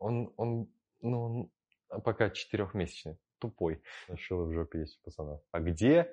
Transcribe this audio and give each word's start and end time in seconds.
Он, 0.00 0.32
он, 0.36 0.68
ну, 1.02 1.50
он 1.90 2.00
пока 2.02 2.30
четырехмесячный, 2.30 3.18
тупой. 3.38 3.80
Шило 4.16 4.44
в 4.44 4.52
жопе 4.52 4.80
есть 4.80 4.98
у 5.00 5.04
пацана. 5.04 5.40
А 5.52 5.60
где 5.60 6.10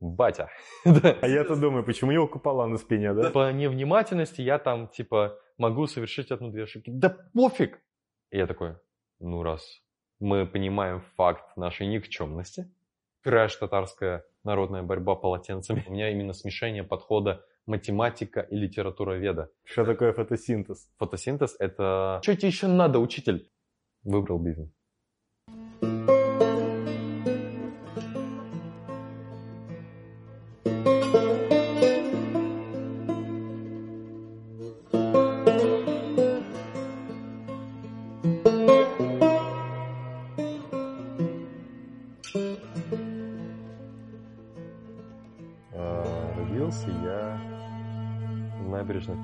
батя? 0.00 0.48
А 0.84 1.26
я-то 1.26 1.56
думаю, 1.56 1.84
почему 1.84 2.12
его 2.12 2.28
купола 2.28 2.66
на 2.68 2.78
спине, 2.78 3.12
да? 3.14 3.30
По 3.30 3.52
невнимательности 3.52 4.42
я 4.42 4.58
там, 4.58 4.88
типа, 4.88 5.38
могу 5.58 5.86
совершить 5.86 6.30
одну-две 6.30 6.64
ошибки. 6.64 6.90
Да 6.90 7.08
пофиг! 7.34 7.80
И 8.30 8.38
я 8.38 8.46
такой, 8.46 8.76
ну 9.18 9.42
раз 9.42 9.82
мы 10.22 10.46
понимаем 10.46 11.00
факт 11.16 11.56
нашей 11.56 11.88
никчемности, 11.88 12.72
трэш 13.22 13.56
татарская 13.56 14.24
народная 14.44 14.82
борьба 14.82 15.16
полотенцами. 15.16 15.84
У 15.86 15.92
меня 15.92 16.10
именно 16.10 16.32
смешение 16.32 16.84
подхода 16.84 17.44
математика 17.66 18.40
и 18.40 18.56
литература 18.56 19.14
веда. 19.14 19.50
Что 19.64 19.84
такое 19.84 20.12
фотосинтез? 20.12 20.88
Фотосинтез— 20.98 21.56
это... 21.58 22.20
Что 22.22 22.36
тебе 22.36 22.48
еще 22.48 22.66
надо, 22.66 22.98
учитель? 22.98 23.50
Выбрал 24.02 24.38
бизнес. 24.38 24.68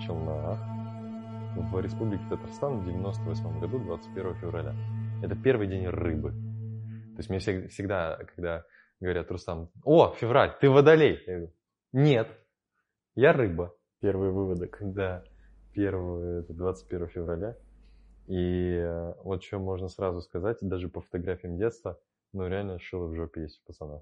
Челнах 0.09 0.59
в 1.55 1.81
Республике 1.81 2.25
Татарстан 2.31 2.81
в 2.81 2.85
98 2.87 3.61
году, 3.61 3.79
21 3.79 4.35
февраля. 4.37 4.75
Это 5.23 5.37
первый 5.37 5.67
день 5.67 5.87
рыбы. 5.87 6.31
То 6.31 7.19
есть 7.19 7.29
мне 7.29 7.39
всег- 7.41 7.69
всегда, 7.69 8.19
когда 8.35 8.65
говорят, 9.01 9.31
Рустам, 9.31 9.69
о, 9.85 10.15
февраль, 10.15 10.57
ты 10.63 10.71
водолей. 10.71 11.23
Я 11.27 11.35
говорю, 11.35 11.53
нет, 11.93 12.29
я 13.17 13.35
рыба. 13.35 13.75
первый 14.01 14.31
выводок. 14.31 14.79
Да, 14.81 15.25
первый, 15.75 16.41
это 16.41 16.55
21 16.55 17.09
февраля. 17.09 17.57
И 18.29 18.77
э, 18.79 19.13
вот 19.25 19.45
что 19.45 19.59
можно 19.59 19.89
сразу 19.89 20.23
сказать, 20.23 20.57
даже 20.63 20.89
по 20.89 21.03
фотографиям 21.03 21.59
детства, 21.59 22.01
ну 22.33 22.47
реально 22.49 22.79
шило 22.79 23.09
в 23.09 23.15
жопе 23.15 23.43
есть 23.43 23.61
у 23.63 23.67
пацана. 23.67 24.01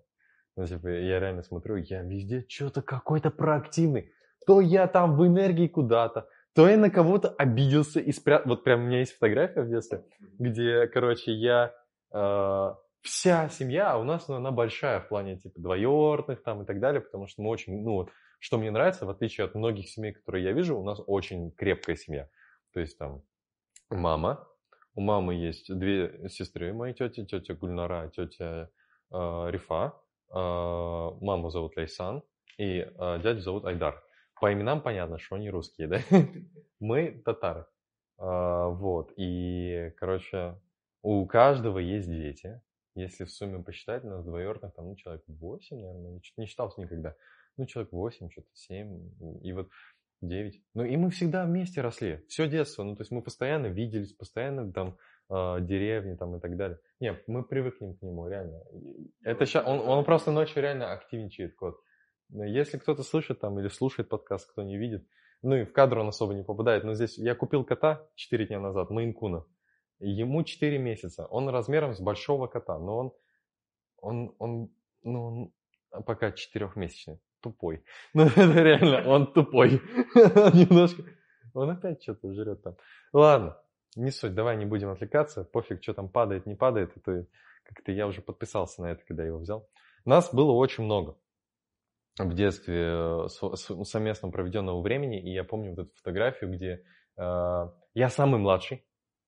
Ну, 0.57 0.67
типа, 0.67 0.87
я 0.87 1.19
реально 1.19 1.43
смотрю, 1.43 1.77
я 1.77 2.03
везде 2.03 2.45
что-то 2.49 2.81
какой-то 2.81 3.31
проактивный. 3.31 4.13
То 4.47 4.61
я 4.61 4.87
там 4.89 5.17
в 5.17 5.27
энергии 5.27 5.69
куда-то, 5.69 6.29
то 6.55 6.69
я 6.69 6.77
на 6.77 6.91
кого-то 6.91 7.29
обиделся 7.29 8.01
и 8.01 8.13
спрятал. 8.13 8.51
Вот 8.51 8.65
прям 8.65 8.81
у 8.81 8.87
меня 8.87 8.99
есть 8.99 9.13
фотография 9.13 9.63
в 9.63 9.69
детстве, 9.69 10.05
где, 10.39 10.87
короче, 10.89 11.33
я... 11.33 11.73
э, 12.13 12.75
вся 13.07 13.49
семья, 13.49 13.93
а 13.93 13.99
у 13.99 14.05
нас 14.05 14.27
ну, 14.29 14.35
она 14.35 14.51
большая 14.51 15.01
в 15.01 15.09
плане 15.09 15.39
типа 15.39 15.61
двоюродных 15.61 16.43
там 16.43 16.63
и 16.63 16.67
так 16.67 16.81
далее, 16.81 17.01
потому 17.01 17.29
что 17.29 17.41
мы 17.41 17.51
очень, 17.51 17.83
ну 17.83 17.93
вот, 17.93 18.11
что 18.41 18.59
мне 18.59 18.71
нравится, 18.71 19.07
в 19.07 19.11
отличие 19.11 19.45
от 19.45 19.55
многих 19.55 19.89
семей, 19.89 20.13
которые 20.13 20.45
я 20.45 20.53
вижу, 20.53 20.77
у 20.77 20.85
нас 20.85 21.01
очень 21.07 21.53
крепкая 21.53 21.97
семья. 21.97 22.29
То 22.73 22.81
есть 22.81 22.99
там 22.99 23.23
мама, 23.91 24.47
у 24.95 25.01
мамы 25.01 25.35
есть 25.35 25.73
две 25.73 26.29
сестры, 26.29 26.73
мои 26.73 26.95
тети, 26.95 27.25
тетя 27.25 27.55
Гульнара, 27.55 28.11
тетя 28.15 28.71
э, 29.13 29.51
Рифа, 29.51 29.95
э, 30.31 30.35
маму 30.35 31.51
зовут 31.51 31.77
Лейсан, 31.77 32.23
и 32.59 32.81
э, 32.81 33.21
дядю 33.23 33.41
зовут 33.41 33.65
Айдар. 33.67 34.03
По 34.39 34.53
именам 34.53 34.83
понятно, 34.83 35.19
что 35.19 35.37
они 35.37 35.51
русские, 35.51 35.89
да? 35.89 36.01
Мы 36.81 37.23
татары. 37.25 37.67
А, 38.19 38.69
Вот, 38.69 39.13
и, 39.17 39.93
короче, 39.99 40.59
у 41.03 41.27
каждого 41.27 41.79
есть 41.79 42.09
дети. 42.09 42.61
Если 42.95 43.25
в 43.25 43.31
сумме 43.31 43.63
посчитать, 43.63 44.05
у 44.05 44.09
нас 44.09 44.25
двоюродных 44.25 44.75
там, 44.75 44.89
ну, 44.89 44.97
человек 44.97 45.23
8, 45.27 45.77
наверное, 45.77 46.13
я 46.13 46.21
не 46.37 46.47
считал 46.47 46.73
никогда. 46.79 47.15
Ну, 47.57 47.67
человек 47.67 47.93
8, 47.93 48.31
что-то 48.31 48.49
7, 48.55 49.41
и 49.43 49.53
вот 49.53 49.69
9. 50.23 50.63
Ну, 50.75 50.85
и 50.85 50.97
мы 50.97 51.11
всегда 51.11 51.45
вместе 51.45 51.81
росли, 51.81 52.25
все 52.29 52.49
детство. 52.49 52.85
Ну, 52.85 52.97
то 52.97 53.03
есть 53.03 53.11
мы 53.11 53.23
постоянно 53.23 53.67
виделись, 53.67 54.13
постоянно 54.13 54.73
там 54.73 54.99
э, 55.29 55.59
деревни 55.61 56.15
там 56.15 56.37
и 56.37 56.41
так 56.41 56.57
далее. 56.57 56.79
Не, 57.01 57.19
мы 57.27 57.43
привыкнем 57.43 57.95
к 57.95 58.03
нему, 58.03 58.29
реально. 58.29 58.63
Это 59.23 59.45
ща, 59.47 59.63
он, 59.63 59.81
он 59.81 60.05
просто 60.05 60.31
ночью 60.31 60.63
реально 60.63 60.93
активничает, 60.93 61.55
кот. 61.55 61.79
Но 62.29 62.45
Если 62.45 62.79
кто-то 62.79 63.03
слышит 63.03 63.41
там 63.41 63.59
или 63.59 63.69
слушает 63.69 64.09
подкаст, 64.09 64.51
кто 64.51 64.63
не 64.63 64.77
видит, 64.77 65.07
ну 65.43 65.55
и 65.57 65.65
в 65.65 65.73
кадр 65.73 65.99
он 65.99 66.09
особо 66.09 66.35
не 66.35 66.43
попадает. 66.43 66.85
Но 66.85 66.95
здесь 66.95 67.19
я 67.19 67.35
купил 67.35 67.65
кота 67.65 68.07
4 68.17 68.47
дня 68.47 68.61
назад, 68.61 68.91
Мейнкуна. 68.91 69.45
Ему 69.99 70.43
4 70.43 70.79
месяца. 70.79 71.27
Он 71.27 71.49
размером 71.49 71.95
с 71.95 72.01
большого 72.01 72.47
кота, 72.47 72.79
но 72.79 72.99
он, 72.99 73.13
он, 73.99 74.35
он, 74.39 74.71
ну, 75.03 75.53
он 75.91 76.03
пока 76.03 76.33
четырехмесячный. 76.33 77.21
Тупой. 77.41 77.85
Ну, 78.15 78.25
это 78.25 78.63
реально, 78.63 79.09
он 79.09 79.33
тупой. 79.33 79.71
Немножко. 80.15 81.05
Он 81.55 81.71
опять 81.71 82.03
что-то 82.03 82.33
жрет 82.35 82.63
там. 82.63 82.77
Ладно, 83.13 83.57
не 83.95 84.11
суть, 84.11 84.35
давай 84.35 84.57
не 84.57 84.67
будем 84.67 84.91
отвлекаться. 84.91 85.45
Пофиг, 85.45 85.83
что 85.83 85.95
там 85.95 86.09
падает, 86.09 86.45
не 86.47 86.55
падает. 86.55 86.97
Это 86.97 87.27
как-то 87.63 87.93
я 87.93 88.07
уже 88.07 88.21
подписался 88.21 88.83
на 88.83 88.87
это, 88.87 89.05
когда 89.07 89.25
его 89.25 89.39
взял. 89.39 89.69
Нас 90.05 90.35
было 90.35 90.53
очень 90.53 90.85
много 90.85 91.17
в 92.19 92.35
детстве 92.35 93.27
э, 93.27 93.27
совместно 93.85 94.31
проведенного 94.31 94.81
времени, 94.81 95.21
и 95.21 95.33
я 95.33 95.45
помню 95.45 95.71
вот 95.71 95.87
эту 95.87 95.95
фотографию, 95.97 96.53
где 96.53 96.83
э, 97.17 97.69
я 97.95 98.09
самый 98.09 98.41
младший. 98.41 98.85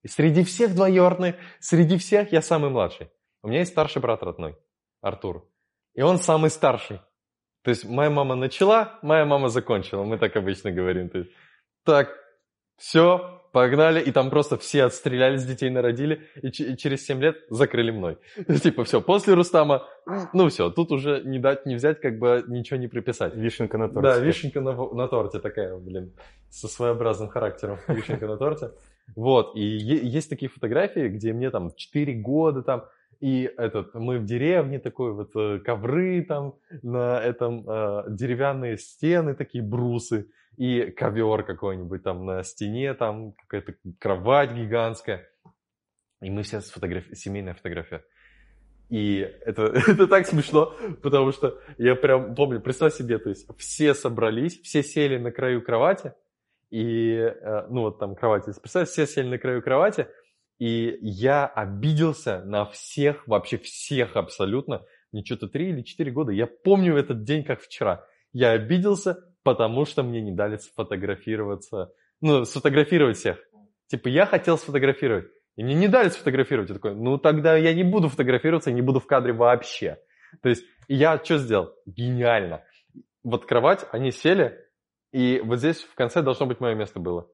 Среди 0.06 0.44
всех 0.44 0.75
двоюродных, 0.75 1.37
среди 1.59 1.99
всех 1.99 2.32
я 2.32 2.41
самый 2.41 2.71
младший. 2.71 3.10
У 3.43 3.49
меня 3.49 3.60
есть 3.60 3.72
старший 3.72 4.00
брат 4.00 4.22
родной, 4.22 4.56
Артур. 5.00 5.49
И 5.94 6.03
он 6.03 6.19
самый 6.19 6.50
старший. 6.50 7.00
То 7.62 7.71
есть 7.71 7.84
моя 7.84 8.09
мама 8.09 8.34
начала, 8.34 8.99
моя 9.03 9.25
мама 9.25 9.49
закончила. 9.49 10.05
Мы 10.05 10.19
так 10.19 10.37
обычно 10.37 10.70
говорим. 10.70 11.10
То 11.10 11.19
есть, 11.19 11.31
так, 11.84 12.16
все, 12.76 13.43
погнали. 13.58 14.00
И 14.00 14.12
там 14.12 14.30
просто 14.30 14.56
все 14.56 14.84
отстрелялись, 14.84 15.44
детей 15.44 15.70
народили. 15.70 16.20
И, 16.42 16.48
и 16.48 16.76
через 16.76 17.06
7 17.06 17.20
лет 17.20 17.36
закрыли 17.50 17.91
мной. 17.91 18.19
Типа 18.62 18.84
все, 18.84 19.00
после 19.00 19.34
Рустама, 19.34 19.82
ну 20.32 20.48
все, 20.48 20.70
тут 20.70 20.92
уже 20.92 21.22
не 21.24 21.38
дать, 21.38 21.66
не 21.66 21.74
взять, 21.74 22.00
как 22.00 22.19
бы 22.19 22.44
ничего 22.46 22.78
не 22.78 22.88
приписать. 22.88 23.34
Вишенка 23.34 23.78
на 23.78 23.88
торте. 23.88 24.08
Да, 24.08 24.19
вишенка 24.19 24.60
на, 24.60 24.72
на 24.72 25.08
торте 25.08 25.38
такая, 25.41 25.76
блин, 25.76 26.12
со 26.50 26.69
своеобразным 26.69 27.28
характером. 27.28 27.78
Вишенка 27.88 28.26
на 28.26 28.36
торте. 28.36 28.70
Вот, 29.16 29.56
и 29.56 29.60
есть 29.60 30.28
такие 30.28 30.50
фотографии, 30.50 31.08
где 31.08 31.32
мне 31.32 31.50
там 31.50 31.75
4 31.75 32.12
года 32.14 32.62
там, 32.62 32.84
и 33.21 33.51
этот, 33.56 33.95
мы 33.95 34.19
в 34.19 34.25
деревне 34.25 34.79
такой 34.79 35.12
вот 35.12 35.34
э, 35.34 35.59
ковры 35.59 36.25
там, 36.25 36.55
на 36.83 37.21
этом 37.21 37.69
э, 37.69 38.05
деревянные 38.11 38.79
стены, 38.79 39.34
такие 39.34 39.62
брусы, 39.62 40.31
и 40.56 40.91
ковер 40.91 41.45
какой-нибудь 41.45 42.03
там 42.03 42.27
на 42.27 42.43
стене, 42.43 42.95
там 42.95 43.33
какая-то 43.33 43.75
кровать 43.99 44.53
гигантская. 44.53 45.29
И 46.21 46.31
мы 46.31 46.43
все 46.43 46.61
сфотографи... 46.61 47.15
семейная 47.15 47.55
фотография. 47.55 48.05
И 48.89 49.19
это, 49.19 49.62
это 49.89 50.06
так 50.06 50.27
смешно, 50.27 50.75
потому 51.03 51.33
что 51.33 51.61
я 51.77 51.95
прям 51.95 52.35
помню, 52.35 52.61
представь 52.61 52.95
себе, 52.95 53.19
то 53.19 53.29
есть 53.29 53.49
все 53.59 53.95
собрались, 53.95 54.61
все 54.61 54.83
сели 54.83 55.19
на 55.19 55.31
краю 55.31 55.62
кровати, 55.62 56.15
и, 56.71 57.15
э, 57.15 57.67
ну 57.69 57.83
вот 57.83 57.99
там 57.99 58.15
кровать, 58.15 58.47
если 58.47 58.61
представь, 58.61 58.89
все 58.89 59.06
сели 59.06 59.29
на 59.29 59.39
краю 59.39 59.62
кровати, 59.62 60.09
и 60.58 60.98
я 61.00 61.46
обиделся 61.46 62.42
на 62.44 62.64
всех, 62.66 63.26
вообще 63.26 63.58
всех 63.58 64.16
абсолютно, 64.16 64.84
мне 65.12 65.24
что-то 65.24 65.48
3 65.48 65.70
или 65.70 65.82
4 65.82 66.10
года, 66.10 66.32
я 66.32 66.46
помню 66.46 66.96
этот 66.96 67.22
день 67.22 67.44
как 67.44 67.60
вчера. 67.60 68.04
Я 68.32 68.50
обиделся, 68.50 69.24
потому 69.42 69.84
что 69.86 70.02
мне 70.02 70.20
не 70.20 70.32
дали 70.32 70.56
сфотографироваться, 70.56 71.92
ну, 72.20 72.44
сфотографировать 72.44 73.16
всех. 73.16 73.38
Типа, 73.86 74.08
я 74.08 74.26
хотел 74.26 74.58
сфотографировать, 74.58 75.26
и 75.56 75.64
мне 75.64 75.74
не 75.74 75.88
дали 75.88 76.08
сфотографировать. 76.08 76.69
Я 76.69 76.75
такой, 76.75 76.94
ну, 76.94 77.19
тогда 77.19 77.56
я 77.56 77.72
не 77.72 77.84
буду 77.84 78.08
фотографироваться, 78.08 78.70
не 78.70 78.82
буду 78.82 79.00
в 79.00 79.06
кадре 79.06 79.32
вообще. 79.32 79.99
То 80.43 80.49
есть, 80.49 80.64
я 80.88 81.19
что 81.22 81.38
сделал? 81.38 81.72
Гениально. 81.87 82.64
Вот 83.22 83.46
кровать, 83.46 83.87
они 83.93 84.11
сели, 84.11 84.58
и 85.12 85.40
вот 85.43 85.58
здесь 85.58 85.82
в 85.82 85.94
конце 85.94 86.20
должно 86.20 86.46
быть 86.46 86.61
мое 86.61 86.75
место 86.75 87.00
было. 87.00 87.31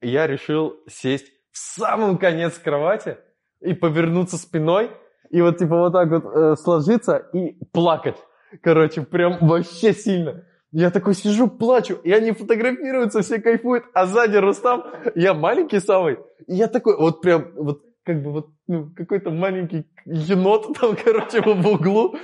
И 0.00 0.08
я 0.08 0.26
решил 0.26 0.82
сесть 0.88 1.30
в 1.54 1.58
самый 1.58 2.18
конец 2.18 2.58
кровати 2.58 3.16
и 3.60 3.74
повернуться 3.74 4.36
спиной, 4.36 4.90
и 5.30 5.40
вот 5.40 5.58
типа 5.58 5.78
вот 5.78 5.92
так 5.92 6.10
вот 6.10 6.24
э, 6.24 6.56
сложиться 6.56 7.28
и 7.32 7.56
плакать. 7.72 8.16
Короче, 8.60 9.02
прям 9.02 9.38
вообще 9.40 9.92
сильно. 9.92 10.44
Я 10.72 10.90
такой 10.90 11.14
сижу, 11.14 11.46
плачу, 11.46 11.94
и 12.02 12.10
они 12.10 12.32
фотографируются, 12.32 13.22
все 13.22 13.40
кайфуют, 13.40 13.84
а 13.94 14.06
сзади 14.06 14.36
Рустам, 14.36 14.84
я 15.14 15.32
маленький 15.32 15.78
самый, 15.78 16.18
и 16.48 16.54
я 16.56 16.66
такой, 16.66 16.96
вот 16.96 17.20
прям, 17.22 17.52
вот 17.54 17.82
как 18.04 18.22
бы 18.22 18.32
вот 18.32 18.50
ну, 18.66 18.90
какой-то 18.94 19.30
маленький 19.30 19.86
енот 20.04 20.76
там, 20.80 20.96
короче, 20.96 21.40
в 21.40 21.66
углу, 21.66 22.16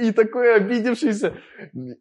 и 0.00 0.12
такой 0.12 0.56
обидевшийся. 0.56 1.34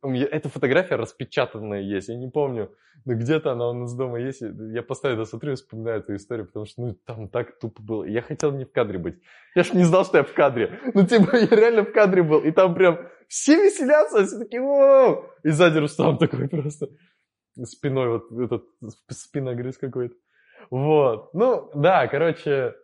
Эта 0.03 0.49
фотография 0.49 0.95
распечатанная 0.95 1.81
есть, 1.81 2.09
я 2.09 2.17
не 2.17 2.29
помню, 2.29 2.71
но 3.05 3.13
где-то 3.15 3.53
она 3.53 3.69
у 3.69 3.73
нас 3.73 3.95
дома 3.95 4.19
есть. 4.19 4.41
Я 4.41 4.83
постоянно 4.83 5.25
смотрю 5.25 5.53
и 5.53 5.55
вспоминаю 5.55 6.01
эту 6.01 6.15
историю, 6.15 6.45
потому 6.45 6.65
что 6.65 6.81
ну, 6.81 6.93
там 7.05 7.29
так 7.29 7.57
тупо 7.57 7.81
было. 7.81 8.03
Я 8.03 8.21
хотел 8.21 8.51
не 8.51 8.65
в 8.65 8.71
кадре 8.71 8.99
быть. 8.99 9.15
Я 9.55 9.63
ж 9.63 9.73
не 9.73 9.83
знал, 9.83 10.05
что 10.05 10.17
я 10.17 10.23
в 10.23 10.33
кадре. 10.33 10.79
Ну, 10.93 11.05
типа, 11.05 11.35
я 11.35 11.47
реально 11.47 11.83
в 11.83 11.91
кадре 11.91 12.21
был, 12.21 12.39
и 12.39 12.51
там 12.51 12.75
прям 12.75 12.99
все 13.27 13.55
веселятся, 13.55 14.25
все 14.25 14.37
такие, 14.37 14.61
воу! 14.61 15.25
И 15.43 15.49
сзади 15.49 15.79
Рустам 15.79 16.17
такой 16.17 16.47
просто 16.47 16.89
спиной 17.63 18.09
вот 18.09 18.31
этот 18.39 18.65
спиногрыз 19.09 19.77
какой-то. 19.77 20.15
Вот. 20.69 21.33
Ну, 21.33 21.71
да, 21.73 22.07
короче, 22.07 22.75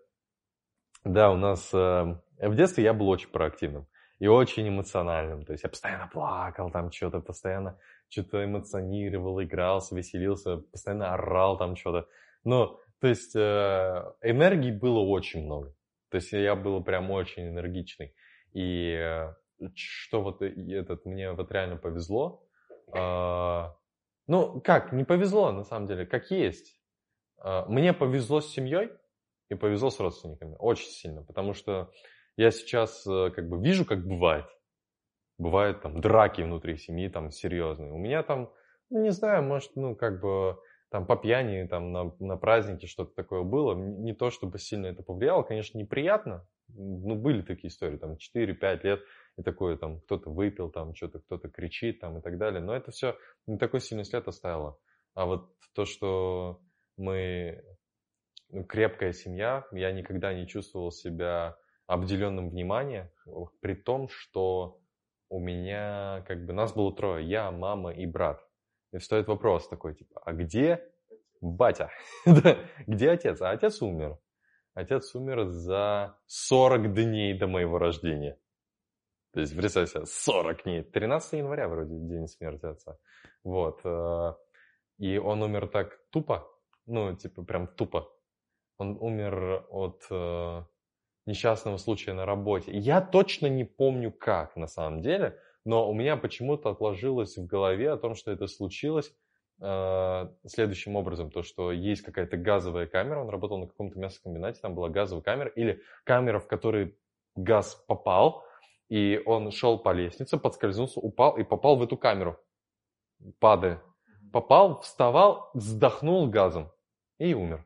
да, 1.08 1.32
у 1.32 1.38
нас 1.38 1.74
э, 1.74 2.20
в 2.40 2.56
детстве 2.56 2.84
я 2.84 2.94
был 2.94 3.10
очень 3.10 3.30
проактивным 3.30 3.88
и 4.20 4.28
очень 4.28 4.68
эмоциональным. 4.68 5.46
То 5.46 5.54
есть 5.54 5.64
я 5.64 5.70
постоянно 5.70 6.08
плакал, 6.08 6.72
там 6.72 6.92
что-то 6.92 7.20
постоянно 7.20 7.78
что-то 8.10 8.44
эмоционировал, 8.44 9.42
игрался, 9.44 9.96
веселился, 9.96 10.58
постоянно 10.58 11.14
орал 11.14 11.58
там 11.58 11.76
что-то. 11.76 12.08
Ну, 12.44 12.80
то 13.00 13.08
есть 13.08 13.36
э, 13.36 14.14
энергии 14.22 14.72
было 14.72 15.00
очень 15.00 15.44
много. 15.44 15.76
То 16.10 16.16
есть 16.16 16.32
я 16.32 16.56
был 16.56 16.84
прям 16.84 17.12
очень 17.12 17.50
энергичный. 17.50 18.14
И 18.54 18.94
э, 18.94 19.34
что 19.76 20.22
вот 20.22 20.42
этот, 20.42 21.06
мне 21.06 21.32
вот 21.32 21.52
реально 21.52 21.78
повезло. 21.78 22.48
Э, 22.96 23.66
ну, 24.28 24.62
как, 24.62 24.94
не 24.94 25.04
повезло 25.04 25.52
на 25.52 25.64
самом 25.64 25.88
деле, 25.88 26.06
как 26.06 26.32
есть. 26.32 26.80
Э, 27.44 27.66
мне 27.68 27.94
повезло 27.94 28.42
с 28.42 28.50
семьей 28.50 28.90
и 29.50 29.56
повезло 29.56 29.90
с 29.90 30.00
родственниками. 30.00 30.56
Очень 30.60 30.90
сильно, 30.90 31.24
потому 31.24 31.54
что 31.54 31.92
я 32.36 32.52
сейчас 32.52 33.06
э, 33.08 33.32
как 33.32 33.50
бы 33.50 33.60
вижу, 33.62 33.86
как 33.86 34.06
бывает. 34.06 34.46
Бывают 35.38 35.82
там 35.82 36.02
драки 36.02 36.42
внутри 36.42 36.78
семьи, 36.78 37.10
там 37.10 37.32
серьезные. 37.32 37.92
У 37.92 37.98
меня 37.98 38.24
там, 38.24 38.52
ну, 38.90 39.02
не 39.02 39.12
знаю, 39.12 39.44
может, 39.44 39.76
ну, 39.76 39.96
как 39.96 40.22
бы 40.22 40.58
там 40.90 41.06
по 41.06 41.16
пьяни, 41.16 41.68
там 41.68 41.92
на, 41.92 42.16
на 42.20 42.38
празднике 42.38 42.88
что-то 42.88 43.14
такое 43.14 43.44
было. 43.44 43.76
Не 43.76 44.14
то, 44.14 44.30
чтобы 44.30 44.58
сильно 44.58 44.88
это 44.88 45.04
повлияло, 45.04 45.44
конечно, 45.44 45.78
неприятно. 45.78 46.48
Ну, 46.70 47.16
были 47.16 47.42
такие 47.42 47.70
истории, 47.70 47.98
там 47.98 48.18
4-5 48.36 48.80
лет, 48.84 49.02
и 49.38 49.44
такое 49.44 49.78
там 49.78 50.02
кто-то 50.02 50.30
выпил, 50.30 50.70
там 50.70 50.96
что-то 50.96 51.20
кто-то 51.20 51.50
кричит, 51.50 52.00
там 52.00 52.18
и 52.18 52.22
так 52.22 52.38
далее. 52.38 52.62
Но 52.62 52.76
это 52.76 52.92
все 52.92 53.18
не 53.46 53.58
такой 53.58 53.80
сильный 53.82 54.06
след 54.06 54.28
оставило. 54.28 54.78
А 55.14 55.26
вот 55.26 55.50
то, 55.74 55.86
что 55.86 56.62
мы 56.98 57.64
ну, 58.50 58.64
крепкая 58.64 59.14
семья, 59.14 59.66
я 59.72 59.92
никогда 59.92 60.34
не 60.34 60.48
чувствовал 60.48 60.92
себя 60.92 61.58
обделенным 61.86 62.50
вниманием, 62.50 63.10
при 63.62 63.76
том, 63.76 64.10
что 64.10 64.82
у 65.30 65.40
меня 65.40 66.24
как 66.28 66.46
бы 66.46 66.54
нас 66.54 66.74
было 66.74 66.94
трое, 66.96 67.28
я, 67.28 67.52
мама 67.52 67.92
и 67.92 68.06
брат. 68.06 68.46
И 68.94 69.00
стоит 69.00 69.28
вопрос 69.28 69.68
такой, 69.68 69.96
типа, 69.96 70.22
а 70.26 70.34
где 70.34 70.84
батя? 71.42 71.90
где 72.88 73.10
отец? 73.10 73.42
А 73.42 73.52
отец 73.52 73.82
умер. 73.82 74.18
Отец 74.74 75.16
умер 75.16 75.46
за 75.50 76.18
40 76.28 76.94
дней 76.94 77.38
до 77.38 77.48
моего 77.48 77.78
рождения. 77.78 78.38
То 79.34 79.42
есть, 79.42 79.56
представь 79.56 79.90
себе, 79.90 80.06
40 80.06 80.64
дней. 80.64 80.84
13 80.84 81.34
января 81.34 81.68
вроде 81.68 81.96
день 82.00 82.28
смерти 82.28 82.66
отца. 82.66 82.98
Вот. 83.44 83.82
Э, 83.84 84.34
и 85.00 85.18
он 85.18 85.44
умер 85.44 85.68
так 85.68 86.00
тупо, 86.12 86.48
ну, 86.86 87.16
типа, 87.16 87.44
прям 87.44 87.68
тупо. 87.68 88.10
Он 88.78 88.98
умер 89.00 89.66
от 89.70 90.06
э, 90.12 90.64
несчастного 91.26 91.78
случая 91.78 92.14
на 92.14 92.26
работе. 92.26 92.72
Я 92.72 93.02
точно 93.02 93.48
не 93.48 93.64
помню 93.64 94.12
как 94.12 94.56
на 94.56 94.68
самом 94.68 95.02
деле, 95.02 95.40
но 95.66 95.90
у 95.90 95.94
меня 95.94 96.16
почему-то 96.16 96.70
отложилось 96.70 97.38
в 97.38 97.46
голове 97.46 97.92
о 97.92 97.98
том, 97.98 98.14
что 98.14 98.32
это 98.32 98.46
случилось 98.48 99.12
э, 99.60 100.28
следующим 100.46 100.96
образом. 100.96 101.32
То, 101.32 101.42
что 101.42 101.72
есть 101.72 102.04
какая-то 102.04 102.38
газовая 102.38 102.86
камера, 102.86 103.22
он 103.22 103.30
работал 103.30 103.58
на 103.58 103.68
каком-то 103.68 103.98
мясокомбинате, 103.98 104.60
там 104.62 104.76
была 104.76 104.90
газовая 104.90 105.24
камера, 105.24 105.50
или 105.50 105.82
камера, 106.04 106.40
в 106.40 106.48
которой 106.48 106.96
газ 107.36 107.76
попал, 107.88 108.46
и 108.90 109.22
он 109.26 109.52
шел 109.52 109.80
по 109.80 109.92
лестнице, 109.92 110.38
подскользнулся, 110.38 111.00
упал 111.00 111.38
и 111.38 111.44
попал 111.44 111.78
в 111.78 111.84
эту 111.84 111.98
камеру, 111.98 112.40
падая. 113.40 113.82
Попал, 114.32 114.82
вставал, 114.82 115.50
вздохнул 115.54 116.30
газом 116.30 116.70
и 117.18 117.34
умер 117.34 117.66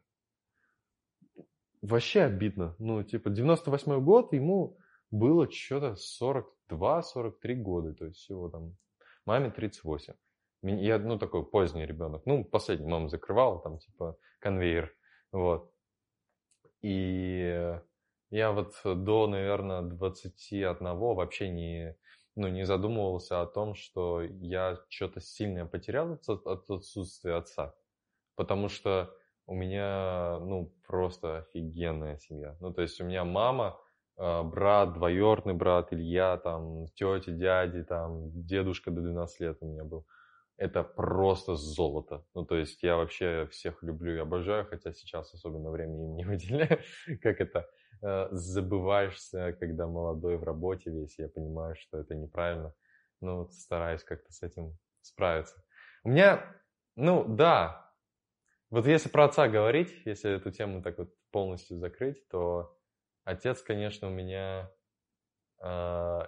вообще 1.81 2.22
обидно. 2.22 2.75
Ну, 2.80 3.04
типа, 3.04 3.30
98 3.30 4.04
год, 4.04 4.33
ему 4.33 4.78
было 5.10 5.51
что-то 5.51 5.95
42-43 6.72 7.56
года, 7.56 7.94
то 7.94 8.06
есть 8.06 8.18
всего 8.18 8.50
там, 8.50 8.78
маме 9.25 9.51
38. 9.51 10.13
Я, 10.63 11.00
ну, 11.00 11.18
такой 11.18 11.45
поздний 11.45 11.86
ребенок. 11.86 12.24
Ну, 12.25 12.45
последний 12.45 12.88
мама 12.88 13.10
закрывала, 13.10 13.60
там, 13.62 13.80
типа, 13.80 14.18
конвейер, 14.39 14.95
вот. 15.31 15.72
И 16.81 17.80
я 18.30 18.51
вот 18.51 18.75
до, 18.83 19.28
наверное, 19.28 19.81
21 19.81 20.78
вообще 20.98 21.50
не, 21.50 21.95
ну, 22.36 22.48
не 22.48 22.66
задумывался 22.66 23.42
о 23.42 23.48
том, 23.48 23.75
что 23.75 24.22
я 24.22 24.80
что-то 24.89 25.19
сильное 25.19 25.66
потерял 25.66 26.13
от, 26.13 26.28
от 26.30 26.69
отсутствия 26.69 27.36
отца. 27.36 27.75
Потому 28.36 28.69
что 28.69 29.13
у 29.47 29.55
меня, 29.55 30.39
ну, 30.39 30.73
просто 30.88 31.39
офигенная 31.39 32.17
семья. 32.17 32.55
Ну, 32.59 32.73
то 32.73 32.81
есть 32.81 32.99
у 33.01 33.05
меня 33.05 33.23
мама, 33.23 33.79
а, 34.17 34.43
брат, 34.43 34.93
двоюродный 34.93 35.53
брат, 35.53 35.93
Илья, 35.93 36.38
там, 36.38 36.88
тетя, 36.95 37.31
дяди, 37.31 37.83
там, 37.83 38.31
дедушка 38.45 38.91
до 38.91 39.01
12 39.01 39.39
лет 39.39 39.57
у 39.61 39.65
меня 39.65 39.83
был. 39.83 40.05
Это 40.57 40.83
просто 40.83 41.55
золото. 41.55 42.23
Ну, 42.35 42.45
то 42.45 42.55
есть 42.55 42.83
я 42.83 42.95
вообще 42.97 43.47
всех 43.51 43.81
люблю 43.81 44.15
и 44.15 44.19
обожаю, 44.19 44.67
хотя 44.67 44.93
сейчас 44.93 45.33
особенно 45.33 45.71
времени 45.71 46.05
им 46.05 46.15
не 46.15 46.23
выделяю. 46.25 46.79
Как 47.21 47.41
это? 47.41 47.67
А, 48.03 48.29
забываешься, 48.31 49.53
когда 49.59 49.87
молодой 49.87 50.37
в 50.37 50.44
работе 50.44 50.91
весь, 50.91 51.17
я 51.17 51.27
понимаю, 51.29 51.75
что 51.75 51.97
это 51.97 52.15
неправильно. 52.15 52.73
Ну, 53.21 53.47
стараюсь 53.49 54.03
как-то 54.03 54.31
с 54.31 54.44
этим 54.44 54.77
справиться. 55.01 55.63
У 56.03 56.09
меня, 56.09 56.44
ну, 56.95 57.25
да, 57.27 57.90
вот 58.71 58.88
если 58.88 59.09
про 59.09 59.25
отца 59.25 59.50
говорить, 59.50 59.94
если 60.06 60.35
эту 60.35 60.50
тему 60.50 60.81
так 60.81 60.97
вот 60.97 61.13
полностью 61.29 61.77
закрыть, 61.77 62.27
то 62.29 62.77
отец, 63.25 63.62
конечно, 63.62 64.07
у 64.07 64.12
меня 64.12 64.71
э, 65.62 65.68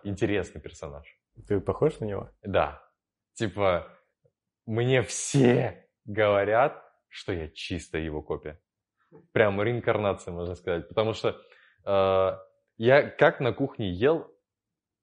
интересный 0.03 0.61
персонаж. 0.61 1.07
Ты 1.47 1.61
похож 1.61 1.99
на 1.99 2.05
него? 2.05 2.29
Да. 2.43 2.83
Типа, 3.33 3.87
мне 4.65 5.01
все 5.01 5.87
говорят, 6.05 6.83
что 7.07 7.31
я 7.31 7.47
чисто 7.47 7.97
его 7.97 8.21
копия. 8.21 8.59
Прям 9.31 9.61
реинкарнация, 9.61 10.33
можно 10.33 10.55
сказать. 10.55 10.89
Потому 10.89 11.13
что 11.13 11.39
э, 11.85 12.37
я 12.77 13.09
как 13.09 13.39
на 13.39 13.53
кухне 13.53 13.89
ел 13.89 14.29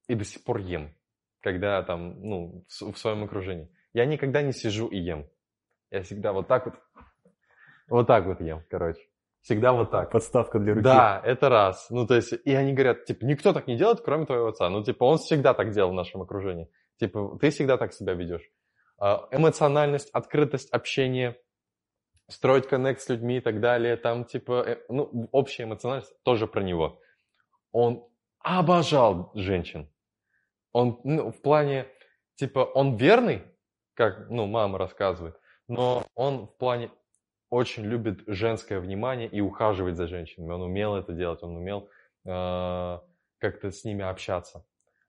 и 0.09 0.15
до 0.15 0.25
сих 0.25 0.45
пор 0.45 0.59
ем, 0.59 0.95
когда 1.41 1.83
там, 1.83 2.21
ну, 2.21 2.67
в, 2.69 2.93
в 2.93 2.99
своем 2.99 3.25
окружении. 3.25 3.75
Я 3.95 4.05
никогда 4.05 4.43
не 4.43 4.53
сижу 4.53 4.89
и 4.89 4.99
ем. 4.99 5.27
Я 5.91 6.03
всегда 6.03 6.33
вот 6.33 6.47
так 6.47 6.67
вот 6.67 6.75
вот 7.91 8.07
так 8.07 8.27
вот 8.27 8.41
ем, 8.41 8.65
короче. 8.71 9.01
Всегда 9.43 9.73
вот 9.73 9.91
так. 9.91 10.11
Подставка 10.11 10.59
для 10.59 10.75
руки. 10.75 10.85
Да, 10.85 11.21
это 11.25 11.49
раз. 11.49 11.89
Ну, 11.91 12.07
то 12.07 12.15
есть, 12.15 12.33
и 12.45 12.55
они 12.55 12.73
говорят, 12.73 13.05
типа, 13.07 13.25
никто 13.25 13.53
так 13.53 13.67
не 13.67 13.77
делает, 13.77 14.01
кроме 14.01 14.27
твоего 14.27 14.49
отца. 14.49 14.69
Ну, 14.69 14.83
типа, 14.85 15.05
он 15.05 15.19
всегда 15.19 15.55
так 15.55 15.71
делал 15.71 15.91
в 15.91 15.95
нашем 15.95 16.23
окружении. 16.23 16.71
Типа, 16.99 17.39
ты 17.41 17.51
всегда 17.51 17.79
так 17.79 17.93
себя 17.95 18.13
ведешь. 18.13 18.49
А, 18.99 19.27
эмоциональность, 19.31 20.11
открытость, 20.13 20.71
общение, 20.71 21.39
строить 22.29 22.69
коннект 22.69 23.01
с 23.01 23.09
людьми 23.09 23.39
и 23.39 23.41
так 23.41 23.61
далее. 23.61 23.97
Там, 23.97 24.27
типа, 24.27 24.63
э, 24.67 24.77
ну, 24.91 25.29
общая 25.33 25.65
эмоциональность 25.65 26.13
тоже 26.23 26.47
про 26.47 26.63
него. 26.63 27.01
Он 27.73 28.07
обожал 28.41 29.33
женщин. 29.35 29.91
Он, 30.73 31.01
ну, 31.03 31.31
в 31.31 31.41
плане, 31.41 31.87
типа, 32.37 32.61
он 32.61 32.97
верный, 32.97 33.43
как, 33.95 34.29
ну, 34.29 34.47
мама 34.47 34.79
рассказывает, 34.79 35.37
но 35.67 36.05
он 36.15 36.47
в 36.47 36.57
плане 36.59 36.91
очень 37.51 37.85
любит 37.85 38.23
женское 38.27 38.81
внимание 38.81 39.29
и 39.29 39.41
ухаживать 39.41 39.97
за 39.97 40.07
женщинами. 40.07 40.53
Он 40.53 40.63
умел 40.63 40.95
это 40.95 41.13
делать, 41.13 41.43
он 41.43 41.57
умел 41.57 41.89
э, 42.25 42.99
как-то 43.39 43.71
с 43.71 43.85
ними 43.85 44.05
общаться. 44.05 44.65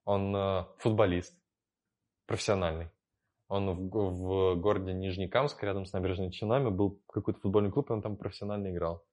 Он 0.05 0.35
э, 0.35 0.65
футболист, 0.79 1.33
профессиональный. 2.25 2.89
Он 3.47 3.69
в, 3.69 3.89
в 3.89 4.55
городе 4.55 4.93
Нижнекамск, 4.93 5.61
рядом 5.63 5.85
с 5.85 5.93
набережными 5.93 6.31
Чинами, 6.31 6.69
был 6.69 7.01
какой-то 7.07 7.39
футбольный 7.41 7.71
клуб, 7.71 7.89
и 7.89 7.93
он 7.93 8.01
там 8.01 8.17
профессионально 8.17 8.71
играл. 8.71 9.05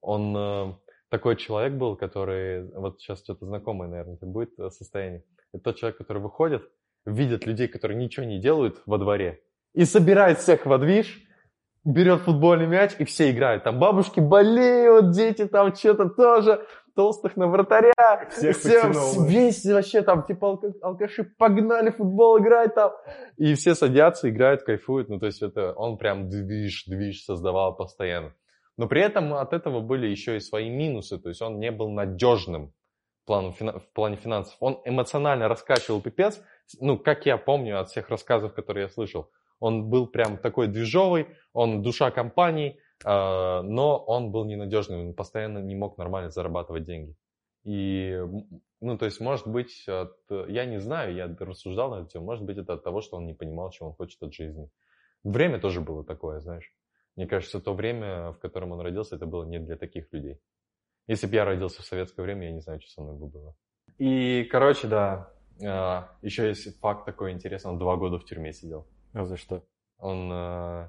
Он 0.00 0.36
э, 0.36 0.74
такой 1.08 1.36
человек 1.36 1.72
был, 1.72 1.96
который, 1.96 2.70
вот 2.72 3.00
сейчас 3.00 3.20
что-то 3.20 3.46
знакомое, 3.46 3.88
наверное, 3.88 4.18
будет 4.20 4.58
э, 4.60 4.70
состояние. 4.70 5.24
Это 5.52 5.64
тот 5.64 5.76
человек, 5.76 5.98
который 5.98 6.22
выходит, 6.22 6.70
видит 7.04 7.46
людей, 7.46 7.66
которые 7.66 7.96
ничего 7.96 8.26
не 8.26 8.38
делают 8.38 8.80
во 8.86 8.98
дворе, 8.98 9.42
и 9.72 9.84
собирает 9.84 10.38
всех 10.38 10.66
во 10.66 10.78
движ, 10.78 11.24
берет 11.84 12.22
футбольный 12.22 12.66
мяч, 12.66 12.92
и 12.98 13.04
все 13.04 13.30
играют. 13.30 13.64
Там 13.64 13.78
бабушки 13.78 14.20
болеют, 14.20 15.10
дети 15.10 15.46
там 15.46 15.74
что-то 15.74 16.08
тоже, 16.08 16.66
толстых 16.94 17.36
на 17.36 17.46
вратаря. 17.46 17.92
Всех 18.30 18.56
все, 18.56 18.82
подтянуло. 18.82 19.26
весь 19.26 19.64
вообще 19.64 20.02
там, 20.02 20.24
типа, 20.24 20.46
алка- 20.46 20.78
алкаши 20.80 21.24
погнали 21.24 21.90
футбол 21.90 22.38
играть 22.38 22.74
там. 22.74 22.92
И 23.36 23.54
все 23.54 23.74
садятся, 23.74 24.30
играют, 24.30 24.62
кайфуют. 24.62 25.08
Ну, 25.08 25.18
то 25.18 25.26
есть 25.26 25.42
это 25.42 25.72
он 25.72 25.98
прям 25.98 26.28
движ, 26.28 26.84
движ 26.86 27.24
создавал 27.24 27.76
постоянно. 27.76 28.34
Но 28.76 28.88
при 28.88 29.02
этом 29.02 29.34
от 29.34 29.52
этого 29.52 29.80
были 29.80 30.06
еще 30.06 30.36
и 30.36 30.40
свои 30.40 30.68
минусы. 30.68 31.18
То 31.18 31.28
есть 31.28 31.42
он 31.42 31.58
не 31.58 31.70
был 31.70 31.90
надежным 31.90 32.72
в 33.22 33.26
плане, 33.26 33.52
в 33.52 33.92
плане 33.92 34.16
финансов. 34.16 34.56
Он 34.60 34.80
эмоционально 34.84 35.48
раскачивал 35.48 36.00
пипец. 36.00 36.40
Ну, 36.80 36.98
как 36.98 37.26
я 37.26 37.36
помню 37.36 37.78
от 37.78 37.88
всех 37.88 38.08
рассказов, 38.08 38.54
которые 38.54 38.84
я 38.84 38.88
слышал. 38.88 39.30
Он 39.60 39.88
был 39.88 40.06
прям 40.06 40.38
такой 40.38 40.68
движовый, 40.68 41.26
он 41.52 41.82
душа 41.82 42.10
компании, 42.10 42.78
э, 43.04 43.62
но 43.62 43.96
он 43.98 44.30
был 44.30 44.44
ненадежным, 44.44 45.08
он 45.08 45.14
постоянно 45.14 45.58
не 45.58 45.74
мог 45.74 45.98
нормально 45.98 46.30
зарабатывать 46.30 46.84
деньги. 46.84 47.16
И, 47.64 48.20
ну, 48.80 48.98
то 48.98 49.06
есть, 49.06 49.20
может 49.20 49.46
быть, 49.46 49.88
от- 49.88 50.48
я 50.48 50.66
не 50.66 50.80
знаю, 50.80 51.14
я 51.14 51.34
рассуждал 51.38 51.90
на 51.90 52.00
эту 52.00 52.10
тему, 52.10 52.26
может 52.26 52.44
быть, 52.44 52.58
это 52.58 52.74
от 52.74 52.84
того, 52.84 53.00
что 53.00 53.16
он 53.16 53.26
не 53.26 53.34
понимал, 53.34 53.70
чего 53.70 53.88
он 53.88 53.94
хочет 53.94 54.22
от 54.22 54.34
жизни. 54.34 54.68
Время 55.22 55.58
тоже 55.58 55.80
было 55.80 56.04
такое, 56.04 56.40
знаешь. 56.40 56.70
Мне 57.16 57.26
кажется, 57.26 57.60
то 57.60 57.74
время, 57.74 58.32
в 58.32 58.38
котором 58.38 58.72
он 58.72 58.80
родился, 58.80 59.16
это 59.16 59.26
было 59.26 59.44
не 59.44 59.58
для 59.58 59.76
таких 59.76 60.12
людей. 60.12 60.40
Если 61.06 61.26
бы 61.26 61.34
я 61.34 61.44
родился 61.44 61.82
в 61.82 61.86
советское 61.86 62.22
время, 62.22 62.46
я 62.46 62.52
не 62.52 62.60
знаю, 62.60 62.80
что 62.80 62.90
со 62.90 63.02
мной 63.02 63.16
бы 63.16 63.26
было. 63.28 63.54
И, 63.98 64.44
короче, 64.50 64.88
да, 64.88 65.30
а, 65.62 66.16
еще 66.22 66.48
есть 66.48 66.78
факт 66.80 67.04
такой 67.04 67.32
интересный, 67.32 67.70
он 67.70 67.78
два 67.78 67.96
года 67.96 68.18
в 68.18 68.24
тюрьме 68.24 68.52
сидел. 68.52 68.86
А 69.14 69.24
за 69.24 69.36
что? 69.36 69.64
Он 69.98 70.30
э, 70.32 70.88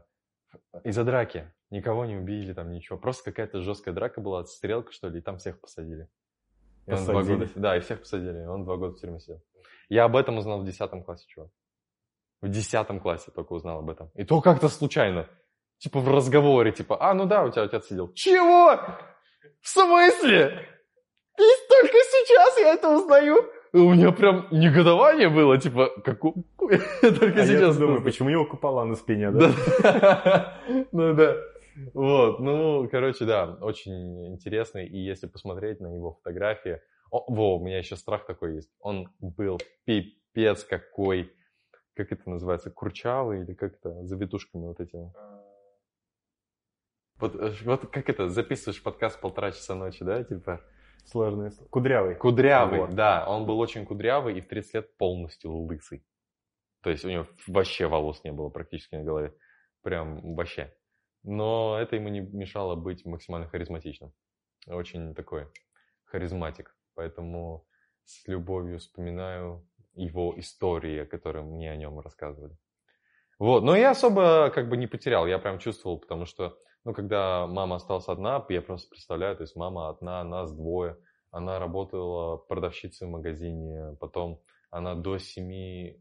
из-за 0.84 1.04
драки. 1.04 1.52
Никого 1.70 2.06
не 2.06 2.16
убили, 2.16 2.54
там 2.54 2.72
ничего. 2.72 2.98
Просто 2.98 3.24
какая-то 3.24 3.62
жесткая 3.62 3.94
драка 3.94 4.20
была, 4.20 4.44
стрелка, 4.46 4.92
что 4.92 5.10
ли, 5.10 5.20
и 5.20 5.22
там 5.22 5.38
всех 5.38 5.60
посадили. 5.62 6.10
И 6.88 6.92
он 6.92 7.06
два 7.06 7.24
года, 7.24 7.50
да, 7.56 7.78
и 7.78 7.80
всех 7.80 8.00
посадили. 8.00 8.44
и 8.44 8.46
Он 8.46 8.64
два 8.64 8.78
года 8.78 8.96
в 8.96 9.00
тюрьме 9.00 9.20
сидел. 9.20 9.42
Я 9.90 10.06
об 10.06 10.16
этом 10.16 10.38
узнал 10.38 10.62
в 10.62 10.66
10 10.66 11.06
классе, 11.06 11.26
чувак. 11.28 11.52
В 12.42 12.50
10 12.50 13.02
классе 13.02 13.32
только 13.32 13.54
узнал 13.54 13.80
об 13.80 13.90
этом. 13.90 14.12
И 14.16 14.24
то 14.24 14.42
как-то 14.42 14.70
случайно. 14.70 15.28
Типа 15.78 16.00
в 16.00 16.08
разговоре, 16.08 16.72
типа, 16.72 16.98
а, 17.00 17.14
ну 17.14 17.26
да, 17.26 17.44
у 17.44 17.52
тебя 17.52 17.64
отец 17.64 17.88
сидел. 17.88 18.12
Чего? 18.14 18.80
В 19.62 19.68
смысле? 19.68 20.70
И 21.38 21.70
только 21.70 21.94
сейчас 21.94 22.60
я 22.60 22.74
это 22.74 22.90
узнаю. 22.90 23.52
У 23.76 23.94
меня 23.94 24.12
прям 24.14 24.48
негодование 24.52 25.28
было, 25.28 25.58
типа, 25.58 25.90
как 26.04 26.24
у- 26.24 26.46
я 27.02 27.12
только 27.12 27.42
А 27.42 27.46
сейчас 27.46 27.78
думаю, 27.78 28.02
почему 28.02 28.30
у 28.30 28.32
него 28.32 28.46
купола 28.46 28.86
на 28.86 28.96
спине, 28.96 29.32
да? 29.32 30.58
Ну 30.94 31.14
да. 31.14 31.36
Вот, 31.94 32.40
ну, 32.40 32.88
короче, 32.90 33.26
да, 33.26 33.58
очень 33.60 34.28
интересный. 34.28 34.88
И 34.88 34.98
если 34.98 35.28
посмотреть 35.28 35.82
на 35.82 35.94
его 35.94 36.14
фотографии, 36.14 36.80
о, 37.12 37.26
во, 37.28 37.58
у 37.58 37.66
меня 37.66 37.78
еще 37.78 37.98
страх 37.98 38.26
такой 38.26 38.56
есть. 38.56 38.70
Он 38.80 39.10
был 39.20 39.60
пипец 39.84 40.64
какой, 40.64 41.34
как 41.96 42.14
это 42.14 42.30
называется, 42.30 42.72
курчавый 42.72 43.42
или 43.42 43.54
как 43.54 43.74
это, 43.74 44.04
с 44.04 44.08
завитушками 44.08 44.68
вот 44.68 44.80
этими. 44.80 45.12
Вот, 47.18 47.36
э, 47.36 47.52
вот 47.66 47.88
как 47.88 48.10
это, 48.10 48.30
записываешь 48.30 48.82
подкаст 48.82 49.20
полтора 49.20 49.52
часа 49.52 49.76
ночи, 49.76 50.06
да, 50.06 50.24
типа? 50.24 50.62
Сложное 51.06 51.52
слово. 51.52 51.70
Кудрявый. 51.70 52.16
Кудрявый, 52.16 52.80
Вот. 52.82 52.96
да, 52.96 53.26
он 53.28 53.46
был 53.46 53.60
очень 53.60 53.86
кудрявый 53.86 54.38
и 54.38 54.42
в 54.42 54.48
30 54.48 54.74
лет 54.74 54.98
полностью 54.98 55.52
лысый. 55.54 56.04
То 56.82 56.90
есть 56.90 57.06
у 57.06 57.10
него 57.10 57.26
вообще 57.48 57.88
волос 57.88 58.24
не 58.24 58.32
было 58.32 58.50
практически 58.50 58.96
на 58.96 59.04
голове. 59.04 59.34
Прям 59.82 60.36
вообще. 60.36 60.76
Но 61.24 61.78
это 61.80 61.96
ему 61.96 62.10
не 62.10 62.20
мешало 62.20 62.76
быть 62.76 63.06
максимально 63.06 63.48
харизматичным. 63.48 64.14
Очень 64.68 65.16
такой 65.16 65.48
харизматик. 66.06 66.76
Поэтому 66.96 67.66
с 68.04 68.28
любовью 68.28 68.80
вспоминаю 68.80 69.68
его 69.94 70.34
истории, 70.38 71.06
которые 71.06 71.44
мне 71.44 71.72
о 71.72 71.76
нем 71.76 72.00
рассказывали. 72.00 72.58
Вот, 73.40 73.64
но 73.64 73.76
я 73.76 73.92
особо 73.92 74.50
как 74.54 74.70
бы 74.70 74.78
не 74.78 74.88
потерял, 74.88 75.28
я 75.28 75.40
прям 75.40 75.60
чувствовал, 75.60 76.00
потому 76.00 76.26
что, 76.26 76.58
ну, 76.86 76.94
когда 76.94 77.48
мама 77.48 77.78
осталась 77.78 78.08
одна, 78.08 78.46
я 78.50 78.62
просто 78.62 78.90
представляю, 78.90 79.36
то 79.36 79.42
есть 79.42 79.56
мама 79.56 79.90
одна, 79.90 80.24
нас 80.24 80.54
двое, 80.54 80.98
она 81.32 81.60
работала 81.60 82.38
продавщицей 82.38 83.08
в 83.08 83.12
магазине, 83.12 83.98
потом 84.00 84.40
она 84.70 84.94
до 84.96 85.18
7 85.18 85.52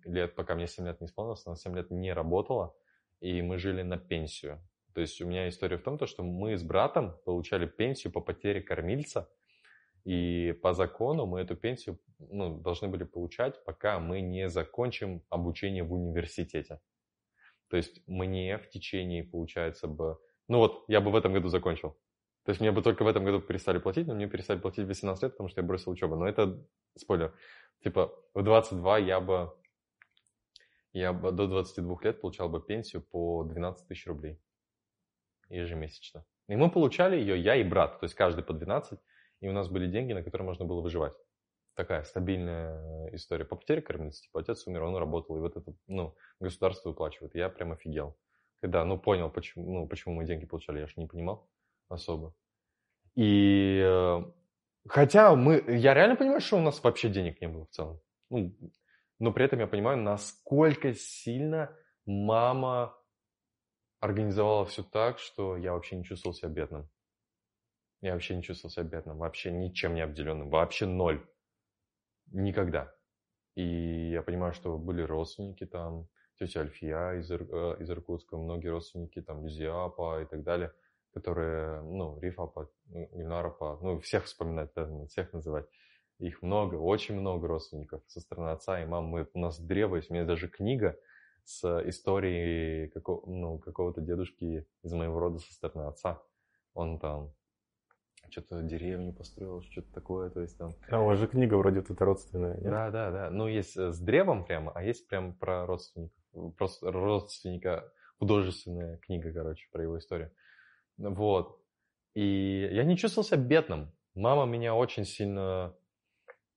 лет, 0.04 0.34
пока 0.34 0.54
мне 0.54 0.66
7 0.66 0.86
лет 0.86 1.00
не 1.00 1.06
исполнилось, 1.06 1.46
она 1.46 1.56
7 1.56 1.74
лет 1.74 1.90
не 1.90 2.12
работала, 2.12 2.76
и 3.20 3.40
мы 3.40 3.58
жили 3.58 3.82
на 3.82 3.96
пенсию. 3.96 4.60
То 4.94 5.00
есть 5.00 5.20
у 5.20 5.26
меня 5.26 5.48
история 5.48 5.78
в 5.78 5.82
том, 5.82 5.98
то, 5.98 6.06
что 6.06 6.22
мы 6.22 6.56
с 6.56 6.62
братом 6.62 7.16
получали 7.24 7.66
пенсию 7.66 8.12
по 8.12 8.20
потере 8.20 8.60
кормильца, 8.60 9.28
и 10.04 10.52
по 10.62 10.74
закону 10.74 11.24
мы 11.24 11.40
эту 11.40 11.56
пенсию 11.56 11.98
ну, 12.18 12.58
должны 12.58 12.88
были 12.88 13.04
получать, 13.04 13.64
пока 13.64 13.98
мы 13.98 14.20
не 14.20 14.50
закончим 14.50 15.22
обучение 15.30 15.82
в 15.82 15.94
университете. 15.94 16.80
То 17.68 17.78
есть 17.78 18.06
мне 18.06 18.58
в 18.58 18.68
течение, 18.68 19.24
получается, 19.24 19.88
бы... 19.88 20.18
Ну 20.48 20.58
вот, 20.58 20.84
я 20.88 21.00
бы 21.00 21.10
в 21.10 21.16
этом 21.16 21.32
году 21.32 21.48
закончил. 21.48 21.96
То 22.44 22.50
есть 22.50 22.60
мне 22.60 22.72
бы 22.72 22.82
только 22.82 23.04
в 23.04 23.06
этом 23.06 23.24
году 23.24 23.40
перестали 23.40 23.78
платить, 23.78 24.06
но 24.06 24.14
мне 24.14 24.26
перестали 24.26 24.58
платить 24.58 24.84
в 24.84 24.88
18 24.88 25.22
лет, 25.22 25.32
потому 25.32 25.48
что 25.48 25.60
я 25.60 25.66
бросил 25.66 25.92
учебу. 25.92 26.16
Но 26.16 26.28
это 26.28 26.62
спойлер. 26.96 27.34
Типа 27.82 28.14
в 28.34 28.42
22 28.42 28.98
я 28.98 29.20
бы, 29.20 29.54
я 30.92 31.12
бы 31.12 31.32
до 31.32 31.46
22 31.46 31.98
лет 32.02 32.20
получал 32.20 32.48
бы 32.48 32.60
пенсию 32.60 33.02
по 33.02 33.44
12 33.44 33.88
тысяч 33.88 34.06
рублей 34.06 34.38
ежемесячно. 35.48 36.24
И 36.48 36.56
мы 36.56 36.70
получали 36.70 37.16
ее, 37.16 37.38
я 37.38 37.56
и 37.56 37.64
брат, 37.64 38.00
то 38.00 38.04
есть 38.04 38.14
каждый 38.14 38.44
по 38.44 38.52
12, 38.52 38.98
и 39.40 39.48
у 39.48 39.52
нас 39.52 39.68
были 39.68 39.86
деньги, 39.86 40.12
на 40.12 40.22
которые 40.22 40.46
можно 40.46 40.64
было 40.64 40.80
выживать. 40.80 41.14
Такая 41.74 42.04
стабильная 42.04 43.10
история. 43.14 43.44
По 43.44 43.56
потере 43.56 43.82
кормильца, 43.82 44.22
типа 44.22 44.40
отец 44.40 44.66
умер, 44.66 44.82
он 44.82 44.96
работал, 44.96 45.36
и 45.36 45.40
вот 45.40 45.56
это, 45.56 45.74
ну, 45.86 46.14
государство 46.40 46.90
выплачивает. 46.90 47.34
Я 47.34 47.48
прям 47.48 47.72
офигел. 47.72 48.16
Когда, 48.64 48.82
ну, 48.86 48.98
понял, 48.98 49.28
почему, 49.28 49.80
ну, 49.80 49.86
почему 49.86 50.14
мы 50.14 50.24
деньги 50.24 50.46
получали, 50.46 50.80
я 50.80 50.86
же 50.86 50.94
не 50.96 51.06
понимал 51.06 51.46
особо. 51.90 52.34
И 53.14 53.78
э, 53.84 54.22
хотя 54.88 55.36
мы, 55.36 55.62
я 55.68 55.92
реально 55.92 56.16
понимаю, 56.16 56.40
что 56.40 56.56
у 56.56 56.62
нас 56.62 56.82
вообще 56.82 57.10
денег 57.10 57.42
не 57.42 57.48
было 57.48 57.66
в 57.66 57.68
целом. 57.68 58.00
Ну, 58.30 58.56
но 59.18 59.32
при 59.32 59.44
этом 59.44 59.58
я 59.58 59.66
понимаю, 59.66 59.98
насколько 59.98 60.94
сильно 60.94 61.76
мама 62.06 62.96
организовала 64.00 64.64
все 64.64 64.82
так, 64.82 65.18
что 65.18 65.58
я 65.58 65.74
вообще 65.74 65.96
не 65.96 66.04
чувствовал 66.04 66.32
себя 66.34 66.48
бедным. 66.48 66.88
Я 68.00 68.14
вообще 68.14 68.34
не 68.34 68.42
чувствовал 68.42 68.72
себя 68.72 68.84
бедным, 68.84 69.18
вообще 69.18 69.52
ничем 69.52 69.94
не 69.94 70.00
обделенным, 70.00 70.48
вообще 70.48 70.86
ноль. 70.86 71.22
Никогда. 72.32 72.94
И 73.56 74.08
я 74.12 74.22
понимаю, 74.22 74.54
что 74.54 74.78
были 74.78 75.02
родственники 75.02 75.66
там, 75.66 76.08
тетя 76.38 76.60
Альфия 76.60 77.14
из, 77.14 77.30
Ир- 77.30 77.48
э, 77.50 77.76
из 77.80 77.90
Иркутска, 77.90 78.36
многие 78.36 78.68
родственники 78.68 79.20
там, 79.22 79.48
Зиапа 79.48 80.22
и 80.22 80.26
так 80.26 80.42
далее, 80.42 80.72
которые, 81.12 81.82
ну, 81.82 82.18
Рифапа, 82.20 82.70
Ильнарапа, 82.90 83.78
ну, 83.82 84.00
всех 84.00 84.24
вспоминать, 84.24 84.70
да, 84.74 84.88
всех 85.06 85.32
называть. 85.32 85.66
Их 86.18 86.42
много, 86.42 86.76
очень 86.76 87.18
много 87.18 87.48
родственников 87.48 88.02
со 88.06 88.20
стороны 88.20 88.50
отца 88.50 88.80
и 88.82 88.86
мамы. 88.86 89.08
Мы, 89.08 89.28
у 89.34 89.38
нас 89.38 89.60
древо 89.60 89.96
есть, 89.96 90.10
у 90.10 90.14
меня 90.14 90.24
даже 90.24 90.48
книга 90.48 90.96
с 91.44 91.64
историей 91.88 92.88
како, 92.88 93.22
ну, 93.26 93.58
какого-то 93.58 94.00
дедушки 94.00 94.66
из 94.82 94.92
моего 94.92 95.18
рода 95.18 95.38
со 95.38 95.52
стороны 95.52 95.88
отца. 95.88 96.22
Он 96.72 96.98
там 96.98 97.32
что-то 98.30 98.62
деревню 98.62 99.12
построил, 99.12 99.62
что-то 99.62 99.92
такое, 99.92 100.30
то 100.30 100.40
есть 100.40 100.58
там 100.58 100.74
А 100.88 101.00
у 101.00 101.06
вас 101.06 101.18
же 101.18 101.28
книга 101.28 101.54
вроде 101.54 101.82
тут 101.82 102.00
родственная, 102.00 102.54
нет? 102.54 102.64
да, 102.64 102.90
да, 102.90 103.10
да. 103.10 103.30
Ну, 103.30 103.46
есть 103.46 103.76
э, 103.76 103.92
с 103.92 104.00
древом 104.00 104.44
прямо, 104.44 104.72
а 104.74 104.82
есть 104.82 105.06
прям 105.08 105.34
про 105.34 105.66
родственников. 105.66 106.23
Просто 106.56 106.90
родственника, 106.90 107.92
художественная 108.18 108.98
книга, 108.98 109.32
короче, 109.32 109.68
про 109.72 109.82
его 109.82 109.98
историю. 109.98 110.30
Вот. 110.98 111.60
И 112.14 112.68
я 112.72 112.84
не 112.84 112.96
чувствовал 112.96 113.26
себя 113.26 113.38
бедным. 113.38 113.92
Мама 114.14 114.46
меня 114.46 114.74
очень 114.74 115.04
сильно, 115.04 115.76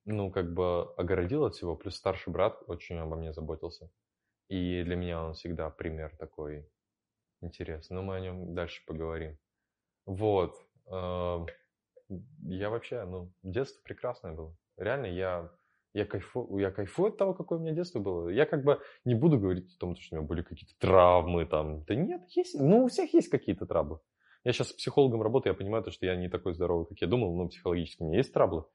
ну, 0.06 0.32
как 0.32 0.54
бы 0.54 0.94
огородила 0.96 1.48
от 1.48 1.56
всего. 1.56 1.76
Плюс 1.76 1.96
старший 1.96 2.32
брат 2.32 2.62
очень 2.68 2.98
обо 2.98 3.16
мне 3.16 3.34
заботился. 3.34 3.90
И 4.50 4.84
для 4.84 4.96
меня 4.96 5.24
он 5.24 5.34
всегда 5.34 5.70
пример 5.70 6.16
такой 6.18 6.70
интересный. 7.42 7.96
Но 7.96 8.04
мы 8.04 8.16
о 8.16 8.20
нем 8.20 8.54
дальше 8.54 8.84
поговорим. 8.86 9.38
Вот. 10.06 10.56
Э, 10.88 11.46
Я 12.44 12.70
вообще, 12.70 13.04
ну, 13.06 13.34
детство 13.44 13.82
прекрасное 13.84 14.34
было. 14.34 14.56
Реально, 14.78 15.08
я, 15.08 15.52
я, 15.98 16.06
кайфую, 16.06 16.58
я 16.60 16.72
кайфую 16.72 17.10
от 17.10 17.18
того, 17.18 17.34
какое 17.34 17.58
у 17.58 17.62
меня 17.62 17.74
детство 17.74 18.00
было. 18.00 18.30
Я 18.30 18.46
как 18.46 18.64
бы 18.64 18.80
не 19.04 19.16
буду 19.16 19.40
говорить 19.40 19.74
о 19.76 19.80
том, 19.80 19.96
что 19.96 20.16
у 20.16 20.20
меня 20.20 20.28
были 20.28 20.42
какие-то 20.44 20.74
травмы 20.80 21.46
там. 21.46 21.84
Да 21.86 21.96
нет, 21.96 22.22
есть, 22.30 22.60
ну, 22.60 22.84
у 22.84 22.88
всех 22.88 23.14
есть 23.14 23.30
какие-то 23.30 23.66
травмы. 23.66 24.00
Я 24.44 24.54
сейчас 24.54 24.70
с 24.70 24.74
психологом 24.74 25.22
работаю, 25.22 25.54
я 25.54 25.58
понимаю, 25.58 25.84
то, 25.84 25.92
что 25.92 26.06
я 26.06 26.16
не 26.16 26.30
такой 26.30 26.54
здоровый, 26.54 26.86
как 26.86 27.02
я 27.02 27.08
думал, 27.08 27.36
но 27.36 27.48
психологически 27.48 28.04
у 28.04 28.06
меня 28.06 28.18
есть 28.18 28.34
траблы. 28.34 28.66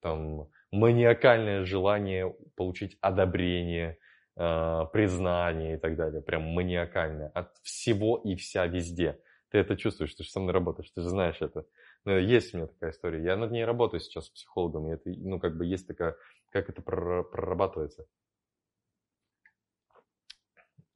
Там 0.00 0.48
маниакальное 0.72 1.64
желание 1.64 2.34
получить 2.56 2.98
одобрение, 3.00 3.98
э, 4.36 4.80
признание 4.92 5.76
и 5.76 5.78
так 5.78 5.96
далее, 5.96 6.20
прям 6.20 6.42
маниакальное, 6.42 7.28
от 7.28 7.56
всего 7.62 8.20
и 8.24 8.34
вся 8.34 8.66
везде. 8.66 9.20
Ты 9.50 9.58
это 9.58 9.76
чувствуешь, 9.76 10.14
ты 10.14 10.24
же 10.24 10.30
со 10.30 10.40
мной 10.40 10.52
работаешь, 10.52 10.90
ты 10.90 11.02
же 11.02 11.08
знаешь 11.08 11.40
это. 11.40 11.66
Но 12.04 12.18
есть 12.18 12.52
у 12.52 12.56
меня 12.56 12.66
такая 12.66 12.90
история. 12.90 13.22
Я 13.22 13.36
над 13.36 13.52
ней 13.52 13.64
работаю 13.64 14.00
сейчас 14.00 14.26
с 14.26 14.30
психологом, 14.30 14.88
и 14.88 14.94
это, 14.94 15.10
ну, 15.10 15.38
как 15.38 15.56
бы 15.56 15.66
есть 15.66 15.86
такая, 15.86 16.16
как 16.52 16.68
это 16.68 16.82
прорабатывается. 16.82 18.06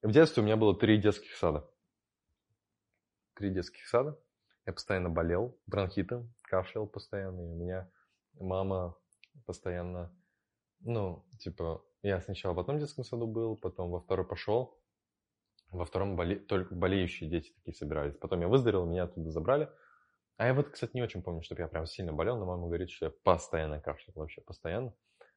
В 0.02 0.12
детстве 0.12 0.42
у 0.42 0.46
меня 0.46 0.56
было 0.56 0.78
три 0.78 0.98
детских 0.98 1.34
сада. 1.36 1.68
Три 3.34 3.50
детских 3.50 3.86
сада. 3.88 4.18
Я 4.66 4.72
постоянно 4.72 5.08
болел 5.08 5.58
бронхитом, 5.66 6.32
кашлял 6.42 6.86
постоянно, 6.86 7.40
и 7.40 7.52
у 7.52 7.56
меня 7.56 7.90
мама 8.34 8.96
постоянно, 9.46 10.14
ну, 10.80 11.24
типа, 11.38 11.84
я 12.02 12.20
сначала 12.20 12.52
в 12.54 12.60
одном 12.60 12.78
детском 12.78 13.04
саду 13.04 13.26
был, 13.26 13.56
потом 13.56 13.90
во 13.90 14.00
второй 14.00 14.26
пошел, 14.26 14.80
во 15.70 15.84
втором 15.84 16.16
боле... 16.16 16.36
только 16.36 16.74
болеющие 16.74 17.28
дети 17.28 17.52
такие 17.52 17.74
собирались. 17.74 18.16
Потом 18.16 18.40
я 18.40 18.48
выздоровел, 18.48 18.86
меня 18.86 19.04
оттуда 19.04 19.30
забрали. 19.30 19.70
А 20.36 20.46
я 20.46 20.54
вот, 20.54 20.68
кстати, 20.70 20.92
не 20.94 21.02
очень 21.02 21.22
помню, 21.22 21.42
чтобы 21.42 21.62
я 21.62 21.68
прям 21.68 21.86
сильно 21.86 22.12
болел, 22.12 22.38
но 22.38 22.44
мама 22.44 22.66
говорит, 22.66 22.90
что 22.90 23.06
я 23.06 23.10
постоянно 23.10 23.80
кашлял, 23.80 24.12
вообще 24.16 24.42
постоянно. 24.42 24.94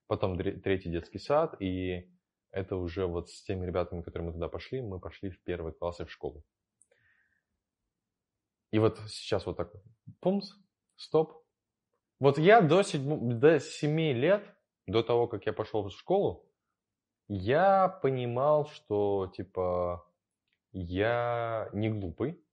Потом 0.09 0.39
третий 0.39 0.89
детский 0.89 1.19
сад, 1.19 1.55
и 1.61 2.09
это 2.49 2.77
уже 2.77 3.05
вот 3.05 3.29
с 3.29 3.43
теми 3.43 3.67
ребятами, 3.67 4.01
которые 4.01 4.29
мы 4.29 4.33
туда 4.33 4.49
пошли, 4.49 4.81
мы 4.81 4.99
пошли 4.99 5.29
в 5.29 5.39
первые 5.43 5.71
классы 5.71 6.03
в 6.03 6.11
школу. 6.11 6.43
И 8.71 8.79
вот 8.79 8.97
сейчас 9.07 9.45
вот 9.45 9.57
так, 9.57 9.71
пумс, 10.19 10.53
стоп. 10.95 11.45
Вот 12.19 12.39
я 12.39 12.61
до, 12.61 12.81
7, 12.81 13.39
до 13.39 13.59
7 13.59 13.99
лет, 14.13 14.51
до 14.87 15.03
того, 15.03 15.27
как 15.27 15.45
я 15.45 15.53
пошел 15.53 15.83
в 15.83 15.91
школу, 15.91 16.43
я 17.27 17.87
понимал, 17.87 18.65
что, 18.65 19.31
типа, 19.35 20.11
я 20.71 21.69
не 21.71 21.87
глупый, 21.87 22.43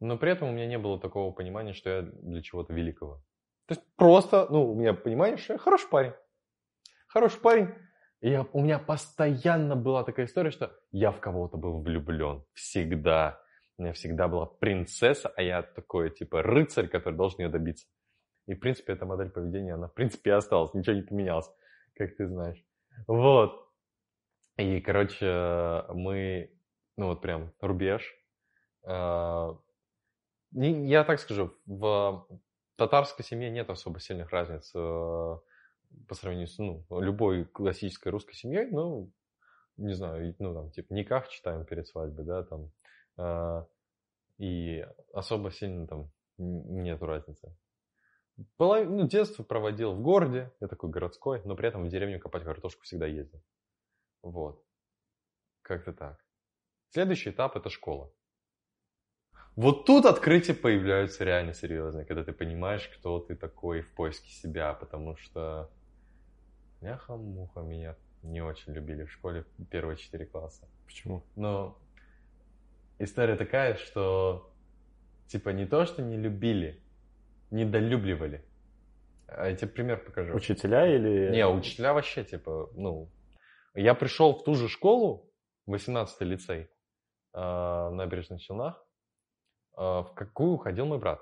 но 0.00 0.18
при 0.18 0.32
этом 0.32 0.50
у 0.50 0.52
меня 0.52 0.66
не 0.66 0.76
было 0.76 1.00
такого 1.00 1.32
понимания, 1.32 1.72
что 1.72 1.88
я 1.88 2.02
для 2.02 2.42
чего-то 2.42 2.74
великого. 2.74 3.22
То 3.64 3.74
есть 3.74 3.82
просто, 3.96 4.46
ну, 4.50 4.70
у 4.70 4.74
меня 4.74 4.92
понимание, 4.92 5.38
что 5.38 5.54
я 5.54 5.58
хороший 5.58 5.88
парень. 5.88 6.12
Хороший 7.16 7.40
парень. 7.40 7.68
Я, 8.20 8.46
у 8.52 8.60
меня 8.60 8.78
постоянно 8.78 9.74
была 9.74 10.04
такая 10.04 10.26
история, 10.26 10.50
что 10.50 10.78
я 10.92 11.10
в 11.12 11.18
кого-то 11.18 11.56
был 11.56 11.80
влюблен. 11.80 12.44
Всегда. 12.52 13.40
У 13.78 13.82
меня 13.84 13.94
всегда 13.94 14.28
была 14.28 14.44
принцесса, 14.44 15.32
а 15.34 15.40
я 15.40 15.62
такой, 15.62 16.10
типа, 16.10 16.42
рыцарь, 16.42 16.88
который 16.88 17.14
должен 17.14 17.40
ее 17.40 17.48
добиться. 17.48 17.86
И, 18.46 18.54
в 18.54 18.60
принципе, 18.60 18.92
эта 18.92 19.06
модель 19.06 19.30
поведения, 19.30 19.72
она, 19.72 19.88
в 19.88 19.94
принципе, 19.94 20.34
осталась. 20.34 20.74
Ничего 20.74 20.94
не 20.94 21.00
поменялось, 21.00 21.50
как 21.94 22.14
ты 22.16 22.26
знаешь. 22.26 22.62
Вот. 23.06 23.66
И, 24.58 24.82
короче, 24.82 25.86
мы, 25.94 26.54
ну 26.98 27.06
вот 27.06 27.22
прям 27.22 27.50
рубеж. 27.62 28.14
А, 28.84 29.58
я 30.52 31.04
так 31.04 31.18
скажу, 31.20 31.54
в 31.64 32.28
татарской 32.76 33.24
семье 33.24 33.48
нет 33.48 33.70
особо 33.70 34.00
сильных 34.00 34.28
разниц 34.28 34.70
э, 34.74 35.36
по 36.08 36.14
сравнению 36.14 36.48
с 36.48 36.58
ну, 36.58 36.84
любой 37.00 37.44
классической 37.44 38.08
русской 38.08 38.34
семьей. 38.34 38.70
Ну, 38.70 39.12
не 39.76 39.94
знаю, 39.94 40.34
ну 40.38 40.54
там 40.54 40.70
типа 40.70 40.92
никак 40.92 41.28
читаем 41.28 41.64
перед 41.64 41.86
свадьбой, 41.86 42.24
да, 42.24 42.42
там. 42.44 42.72
А, 43.18 43.66
и 44.38 44.86
особо 45.12 45.50
сильно 45.50 45.86
там 45.86 46.10
нету 46.38 47.06
разницы. 47.06 47.56
Полов... 48.56 48.86
Ну, 48.86 49.08
детство 49.08 49.42
проводил 49.42 49.94
в 49.94 50.02
городе, 50.02 50.52
я 50.60 50.68
такой 50.68 50.90
городской, 50.90 51.40
но 51.44 51.56
при 51.56 51.68
этом 51.68 51.84
в 51.84 51.88
деревню 51.88 52.20
копать 52.20 52.44
картошку 52.44 52.82
всегда 52.82 53.06
ездил. 53.06 53.42
Вот. 54.22 54.62
Как-то 55.62 55.92
так. 55.92 56.22
Следующий 56.90 57.30
этап– 57.30 57.56
это 57.56 57.70
школа. 57.70 58.12
Вот 59.56 59.86
тут 59.86 60.04
открытия 60.04 60.52
появляются 60.52 61.24
реально 61.24 61.54
серьезные, 61.54 62.04
когда 62.04 62.24
ты 62.24 62.32
понимаешь, 62.32 62.86
кто 62.88 63.20
ты 63.20 63.34
такой 63.34 63.80
в 63.80 63.94
поиске 63.94 64.28
себя, 64.28 64.74
потому 64.74 65.16
что 65.16 65.70
мяха-муха 66.80 67.60
меня 67.60 67.96
не 68.22 68.40
очень 68.40 68.72
любили 68.72 69.04
в 69.04 69.12
школе 69.12 69.44
первые 69.70 69.96
четыре 69.96 70.26
класса. 70.26 70.68
Почему? 70.86 71.22
Но 71.36 71.78
история 72.98 73.36
такая, 73.36 73.76
что 73.76 74.52
типа 75.26 75.50
не 75.50 75.66
то, 75.66 75.84
что 75.86 76.02
не 76.02 76.16
любили, 76.16 76.80
недолюбливали. 77.50 78.44
А 79.28 79.48
я 79.48 79.56
тебе 79.56 79.70
пример 79.70 80.04
покажу. 80.04 80.34
Учителя 80.34 80.86
или... 80.86 81.30
Не, 81.32 81.46
учителя 81.48 81.92
вообще, 81.92 82.24
типа, 82.24 82.70
ну... 82.74 83.10
Я 83.74 83.94
пришел 83.94 84.34
в 84.34 84.44
ту 84.44 84.54
же 84.54 84.68
школу, 84.68 85.30
18-й 85.68 86.24
лицей, 86.24 86.62
э, 86.62 86.68
в 87.34 87.90
Набережных 87.92 88.40
Челнах, 88.40 88.82
э, 89.76 89.80
в 89.80 90.12
какую 90.14 90.56
ходил 90.58 90.86
мой 90.86 90.98
брат. 90.98 91.20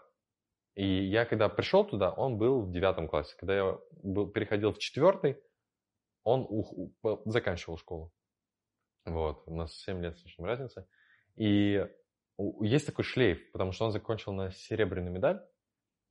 И 0.75 1.05
я, 1.05 1.25
когда 1.25 1.49
пришел 1.49 1.85
туда, 1.85 2.11
он 2.11 2.37
был 2.37 2.63
в 2.63 2.71
девятом 2.71 3.09
классе. 3.09 3.35
Когда 3.39 3.55
я 3.55 3.79
был, 4.03 4.29
переходил 4.29 4.73
в 4.73 4.79
четвертый, 4.79 5.39
он 6.25 6.47
у, 6.49 6.93
у, 7.03 7.31
заканчивал 7.31 7.79
школу. 7.79 8.13
Вот, 9.05 9.43
у 9.47 9.55
нас 9.55 9.75
7 9.75 10.03
лет 10.03 10.19
с 10.19 10.25
лишним 10.25 10.47
разница. 10.47 10.89
И 11.37 11.87
есть 12.61 12.87
такой 12.87 13.05
шлейф, 13.05 13.53
потому 13.53 13.73
что 13.73 13.85
он 13.85 13.93
закончил 13.93 14.33
на 14.33 14.51
серебряную 14.51 15.13
медаль, 15.13 15.45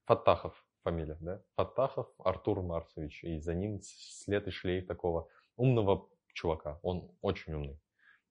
Фаттахов 0.05 0.65
фамилия, 0.83 1.17
да? 1.19 1.41
Фаттахов 1.55 2.07
Артур 2.19 2.61
Марсович. 2.61 3.23
И 3.23 3.39
за 3.39 3.53
ним 3.55 3.79
след 3.81 4.47
и 4.47 4.51
шлейф 4.51 4.85
такого 4.85 5.27
умного 5.55 6.07
чувака. 6.33 6.79
Он 6.83 7.11
очень 7.21 7.53
умный. 7.53 7.79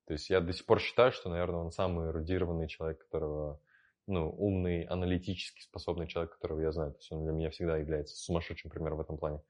То 0.06 0.12
есть 0.12 0.30
я 0.30 0.40
до 0.40 0.52
сих 0.52 0.66
пор 0.66 0.80
считаю, 0.80 1.12
что, 1.12 1.30
наверное, 1.30 1.60
он 1.60 1.70
самый 1.70 2.10
эрудированный 2.10 2.68
человек, 2.68 2.98
которого, 2.98 3.60
ну, 4.06 4.30
умный, 4.30 4.84
аналитически 4.84 5.62
способный 5.62 6.06
человек, 6.06 6.34
которого 6.34 6.60
я 6.60 6.72
знаю. 6.72 6.92
То 6.92 6.98
есть 6.98 7.12
он 7.12 7.24
для 7.24 7.32
меня 7.32 7.50
всегда 7.50 7.76
является 7.76 8.16
сумасшедшим 8.16 8.70
примером 8.70 8.98
в 8.98 9.00
этом 9.02 9.18
плане. 9.18 9.42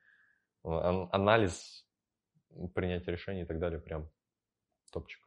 Анализ, 0.63 1.87
принятие 2.75 3.13
решений 3.13 3.43
и 3.43 3.47
так 3.47 3.59
далее, 3.59 3.81
прям 3.81 4.09
топчик. 4.93 5.21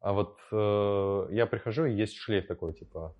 А 0.00 0.12
вот 0.12 0.38
э, 0.50 1.26
я 1.30 1.46
прихожу, 1.46 1.84
и 1.84 1.94
есть 1.94 2.16
шлейф 2.16 2.46
такой, 2.46 2.74
типа, 2.74 3.14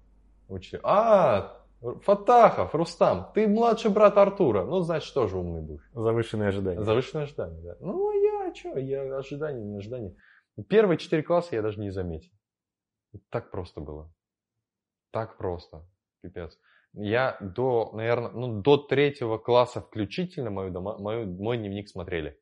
учитель. 0.49 0.81
А, 0.83 1.63
Фатахов, 1.81 2.75
Рустам, 2.75 3.31
ты 3.35 3.49
младший 3.49 3.91
брат 3.91 4.17
Артура. 4.19 4.65
Ну, 4.65 4.81
значит, 4.81 5.15
тоже 5.15 5.37
умный 5.37 5.63
будешь. 5.63 5.89
Завышенные 5.93 6.49
ожидания. 6.49 6.83
Завышенные 6.83 7.25
ожидания, 7.25 7.61
да. 7.61 7.77
Ну, 7.81 8.13
я 8.13 8.55
что, 8.55 8.79
я 8.79 9.17
ожидания, 9.17 9.65
не 9.65 9.79
ожидания. 9.79 10.17
Первые 10.69 10.99
четыре 10.99 11.23
класса 11.23 11.55
я 11.55 11.63
даже 11.63 11.81
не 11.81 11.91
заметил. 11.91 12.33
Так 13.31 13.51
просто 13.51 13.81
было. 13.81 14.13
Так 15.13 15.37
просто. 15.37 15.87
Пипец. 16.23 16.59
Я 16.95 17.39
до, 17.41 17.91
наверное, 17.95 18.31
ну, 18.31 18.61
до 18.61 18.77
третьего 18.77 19.39
класса 19.39 19.81
включительно 19.81 20.51
мою 20.51 20.71
дома, 20.71 20.99
мою, 20.99 21.27
мой 21.27 21.57
дневник 21.57 21.89
смотрели. 21.89 22.39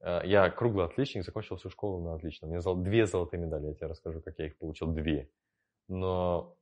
Э, 0.00 0.20
я 0.24 0.50
круглый 0.50 0.86
отличник, 0.86 1.24
закончил 1.24 1.56
всю 1.56 1.70
школу 1.70 2.02
на 2.02 2.14
отлично. 2.14 2.48
У 2.48 2.50
меня 2.50 2.60
зол, 2.60 2.76
две 2.76 3.06
золотые 3.06 3.40
медали, 3.40 3.66
я 3.66 3.74
тебе 3.74 3.88
расскажу, 3.88 4.20
как 4.20 4.38
я 4.38 4.46
их 4.46 4.58
получил. 4.58 4.88
Две. 4.92 5.30
Но 5.88 6.56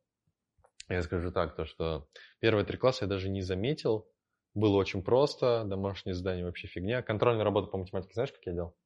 я 0.89 1.03
скажу 1.03 1.31
так, 1.31 1.55
то 1.55 1.65
что 1.65 2.09
первые 2.41 2.65
три 2.65 2.77
класса 2.77 3.05
я 3.05 3.09
даже 3.09 3.29
не 3.29 3.43
заметил. 3.43 4.09
Было 4.55 4.77
очень 4.77 5.03
просто, 5.03 5.65
домашнее 5.65 6.15
задание 6.15 6.45
вообще 6.45 6.67
фигня. 6.67 7.03
Контрольные 7.03 7.45
работы 7.45 7.71
по 7.71 7.79
математике, 7.79 8.13
знаешь, 8.15 8.33
как 8.33 8.45
я 8.45 8.53
делал? 8.53 8.77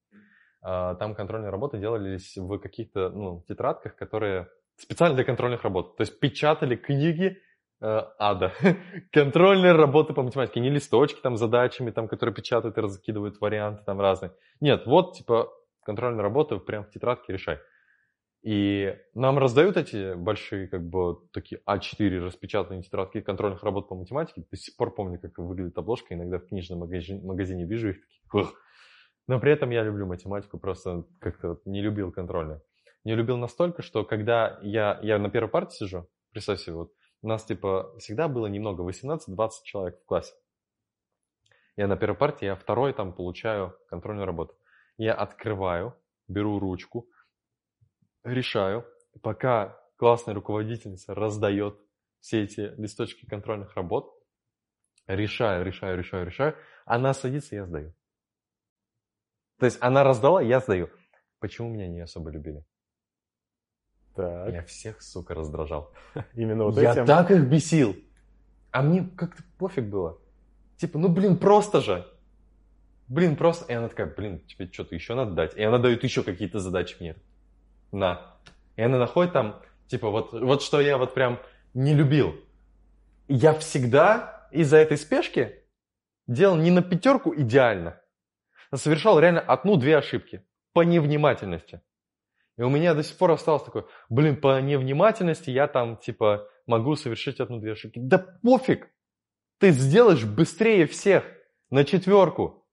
А, 0.62 0.94
там 0.94 1.14
контрольные 1.14 1.50
работы 1.50 1.78
делались 1.78 2.36
в 2.36 2.58
каких-то 2.58 3.10
ну, 3.10 3.44
тетрадках, 3.48 3.96
которые 3.96 4.48
специально 4.76 5.14
для 5.14 5.24
контрольных 5.24 5.62
работ. 5.62 5.96
То 5.96 6.02
есть 6.02 6.18
печатали 6.20 6.76
книги 6.76 7.38
э, 7.80 8.02
ада. 8.18 8.52
Контрольные 9.12 9.72
работы 9.72 10.14
по 10.14 10.22
математике. 10.22 10.60
Не 10.60 10.70
листочки 10.70 11.20
там 11.20 11.36
с 11.36 11.40
задачами, 11.40 11.90
там, 11.90 12.08
которые 12.08 12.34
печатают 12.34 12.78
и 12.78 12.80
раскидывают 12.80 13.40
варианты 13.40 13.82
там 13.84 14.00
разные. 14.00 14.32
Нет, 14.60 14.86
вот 14.86 15.14
типа 15.14 15.52
контрольные 15.84 16.22
работы 16.22 16.58
прям 16.58 16.84
в 16.84 16.90
тетрадке 16.90 17.32
решай. 17.32 17.58
И 18.42 18.96
нам 19.14 19.38
раздают 19.38 19.76
эти 19.76 20.14
большие, 20.14 20.68
как 20.68 20.88
бы, 20.88 21.16
такие 21.32 21.60
А4 21.66 22.20
распечатанные 22.20 22.82
тетрадки 22.82 23.20
контрольных 23.20 23.64
работ 23.64 23.88
по 23.88 23.96
математике. 23.96 24.44
До 24.48 24.56
сих 24.56 24.76
пор 24.76 24.94
помню, 24.94 25.18
как 25.18 25.38
выглядит 25.38 25.76
обложка. 25.78 26.14
Иногда 26.14 26.38
в 26.38 26.46
книжном 26.46 26.80
магазине, 26.80 27.20
магазине 27.24 27.64
вижу 27.64 27.90
их 27.90 27.96
таких. 28.30 28.54
Но 29.26 29.40
при 29.40 29.50
этом 29.50 29.70
я 29.70 29.82
люблю 29.82 30.06
математику, 30.06 30.58
просто 30.58 31.04
как-то 31.20 31.58
не 31.64 31.82
любил 31.82 32.12
контрольную. 32.12 32.62
Не 33.06 33.14
любил 33.14 33.36
настолько, 33.36 33.82
что 33.82 34.04
когда 34.04 34.58
я, 34.62 34.98
я 35.00 35.20
на 35.20 35.30
первой 35.30 35.48
парте 35.48 35.76
сижу, 35.76 36.08
представь 36.32 36.60
себе, 36.60 36.74
вот, 36.74 36.92
у 37.22 37.28
нас 37.28 37.44
типа 37.44 37.96
всегда 38.00 38.26
было 38.26 38.48
немного, 38.48 38.82
18-20 38.82 39.50
человек 39.62 40.00
в 40.00 40.04
классе. 40.06 40.34
Я 41.76 41.86
на 41.86 41.96
первой 41.96 42.16
парте, 42.16 42.46
я 42.46 42.56
второй 42.56 42.92
там 42.92 43.12
получаю 43.12 43.78
контрольную 43.88 44.26
работу. 44.26 44.58
Я 44.96 45.14
открываю, 45.14 45.96
беру 46.26 46.58
ручку, 46.58 47.08
решаю, 48.24 48.84
пока 49.22 49.80
классная 49.94 50.34
руководительница 50.34 51.14
раздает 51.14 51.78
все 52.18 52.42
эти 52.42 52.74
листочки 52.76 53.24
контрольных 53.24 53.76
работ, 53.76 54.20
решаю, 55.06 55.64
решаю, 55.64 55.96
решаю, 55.96 56.26
решаю, 56.26 56.56
она 56.84 57.14
садится, 57.14 57.54
я 57.54 57.66
сдаю. 57.66 57.94
То 59.60 59.66
есть 59.66 59.78
она 59.80 60.02
раздала, 60.02 60.42
я 60.42 60.58
сдаю. 60.58 60.90
Почему 61.38 61.68
меня 61.68 61.86
не 61.86 62.00
особо 62.00 62.30
любили? 62.30 62.64
Так. 64.16 64.52
Я 64.52 64.62
всех, 64.62 65.02
сука, 65.02 65.34
раздражал. 65.34 65.92
Именно 66.34 66.64
вот 66.64 66.76
я 66.78 66.92
этим. 66.92 67.06
так 67.06 67.30
их 67.30 67.44
бесил. 67.44 67.94
А 68.70 68.82
мне 68.82 69.08
как-то 69.16 69.42
пофиг 69.58 69.84
было. 69.84 70.18
Типа, 70.76 70.98
ну 70.98 71.08
блин, 71.08 71.36
просто 71.36 71.80
же. 71.80 72.06
Блин, 73.08 73.36
просто. 73.36 73.70
И 73.70 73.76
она 73.76 73.88
такая, 73.88 74.06
блин, 74.06 74.40
тебе 74.46 74.70
что-то 74.72 74.94
еще 74.94 75.14
надо 75.14 75.32
дать. 75.32 75.56
И 75.56 75.62
она 75.62 75.78
дает 75.78 76.02
еще 76.02 76.22
какие-то 76.22 76.58
задачи 76.58 76.96
мне. 76.98 77.16
На. 77.92 78.36
И 78.76 78.82
она 78.82 78.98
находит 78.98 79.32
там, 79.32 79.62
типа, 79.86 80.10
вот, 80.10 80.32
вот 80.32 80.62
что 80.62 80.80
я 80.80 80.98
вот 80.98 81.14
прям 81.14 81.38
не 81.74 81.94
любил. 81.94 82.34
Я 83.28 83.52
всегда 83.54 84.48
из-за 84.50 84.78
этой 84.78 84.96
спешки 84.96 85.54
делал 86.26 86.56
не 86.56 86.70
на 86.70 86.82
пятерку 86.82 87.34
идеально, 87.34 88.00
а 88.70 88.76
совершал 88.76 89.18
реально 89.18 89.40
одну-две 89.40 89.98
ошибки 89.98 90.44
по 90.72 90.82
невнимательности. 90.82 91.80
И 92.58 92.62
у 92.62 92.70
меня 92.70 92.94
до 92.94 93.02
сих 93.02 93.16
пор 93.18 93.32
осталось 93.32 93.62
такое, 93.62 93.84
блин, 94.08 94.40
по 94.40 94.60
невнимательности 94.60 95.50
я 95.50 95.66
там, 95.66 95.98
типа, 95.98 96.48
могу 96.66 96.96
совершить 96.96 97.40
одну-две 97.40 97.72
ошибки. 97.72 97.98
Да 97.98 98.18
пофиг! 98.18 98.88
Ты 99.58 99.70
сделаешь 99.70 100.24
быстрее 100.24 100.86
всех 100.86 101.24
на 101.70 101.84
четверку, 101.84 102.66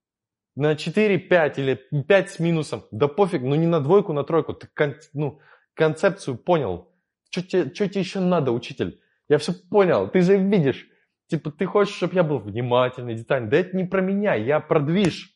на 0.55 0.73
4-5 0.73 1.53
или 1.57 2.03
5 2.03 2.29
с 2.29 2.39
минусом. 2.39 2.83
Да 2.91 3.07
пофиг, 3.07 3.41
ну 3.41 3.55
не 3.55 3.67
на 3.67 3.79
двойку, 3.79 4.13
на 4.13 4.23
тройку. 4.23 4.53
Ты 4.53 4.67
кон, 4.73 4.95
ну, 5.13 5.39
концепцию 5.73 6.37
понял. 6.37 6.89
Что 7.29 7.41
тебе, 7.41 7.99
еще 7.99 8.19
надо, 8.19 8.51
учитель? 8.51 9.01
Я 9.27 9.37
все 9.37 9.53
понял, 9.53 10.09
ты 10.09 10.21
же 10.21 10.37
видишь. 10.37 10.87
Типа, 11.27 11.51
ты 11.51 11.65
хочешь, 11.65 11.95
чтобы 11.95 12.15
я 12.15 12.23
был 12.23 12.39
внимательный, 12.39 13.15
детальный. 13.15 13.49
Да 13.49 13.57
это 13.57 13.75
не 13.75 13.85
про 13.85 14.01
меня, 14.01 14.35
я 14.35 14.59
про 14.59 14.79
движ. 14.79 15.35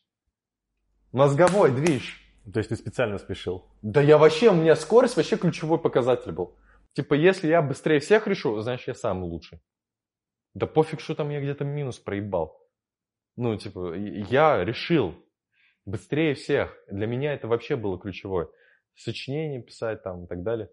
Мозговой 1.12 1.72
движ. 1.72 2.17
То 2.52 2.58
есть 2.58 2.70
ты 2.70 2.76
специально 2.76 3.18
спешил? 3.18 3.66
Да 3.82 4.00
я 4.00 4.16
вообще, 4.16 4.50
у 4.50 4.54
меня 4.54 4.76
скорость 4.76 5.16
вообще 5.16 5.36
ключевой 5.36 5.78
показатель 5.78 6.32
был. 6.32 6.56
Типа, 6.94 7.14
если 7.14 7.48
я 7.48 7.60
быстрее 7.62 8.00
всех 8.00 8.26
решу, 8.26 8.60
значит, 8.60 8.88
я 8.88 8.94
самый 8.94 9.28
лучший. 9.28 9.60
Да 10.54 10.66
пофиг, 10.66 11.00
что 11.00 11.14
там 11.14 11.28
я 11.30 11.40
где-то 11.40 11.64
минус 11.64 11.98
проебал. 11.98 12.58
Ну, 13.36 13.56
типа, 13.56 13.94
я 13.94 14.64
решил 14.64 15.14
быстрее 15.84 16.34
всех. 16.34 16.76
Для 16.90 17.06
меня 17.06 17.34
это 17.34 17.48
вообще 17.48 17.76
было 17.76 17.98
ключевое. 17.98 18.48
Сочинение 18.94 19.62
писать 19.62 20.02
там 20.02 20.24
и 20.24 20.26
так 20.26 20.42
далее. 20.42 20.70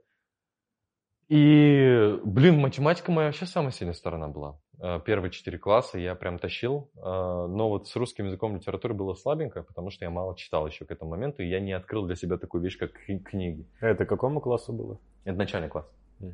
И, 1.27 2.19
блин, 2.23 2.59
математика 2.59 3.11
моя 3.11 3.27
вообще 3.27 3.45
самая 3.45 3.71
сильная 3.71 3.93
сторона 3.93 4.27
была. 4.27 4.59
Э, 4.79 4.99
первые 5.05 5.31
четыре 5.31 5.57
класса 5.57 5.97
я 5.97 6.15
прям 6.15 6.39
тащил, 6.39 6.89
э, 6.95 6.99
но 7.01 7.69
вот 7.69 7.87
с 7.87 7.95
русским 7.95 8.25
языком 8.25 8.55
литературы 8.55 8.93
было 8.93 9.13
слабенько, 9.13 9.63
потому 9.63 9.89
что 9.89 10.05
я 10.05 10.11
мало 10.11 10.35
читал 10.35 10.67
еще 10.67 10.85
к 10.85 10.91
этому 10.91 11.11
моменту, 11.11 11.43
и 11.43 11.47
я 11.47 11.59
не 11.59 11.73
открыл 11.73 12.05
для 12.05 12.15
себя 12.15 12.37
такую 12.37 12.61
вещь, 12.61 12.77
как 12.77 12.91
книги. 13.23 13.67
Это 13.79 14.05
какому 14.05 14.41
классу 14.41 14.73
было? 14.73 14.99
Это 15.23 15.37
начальный 15.37 15.69
класс, 15.69 15.89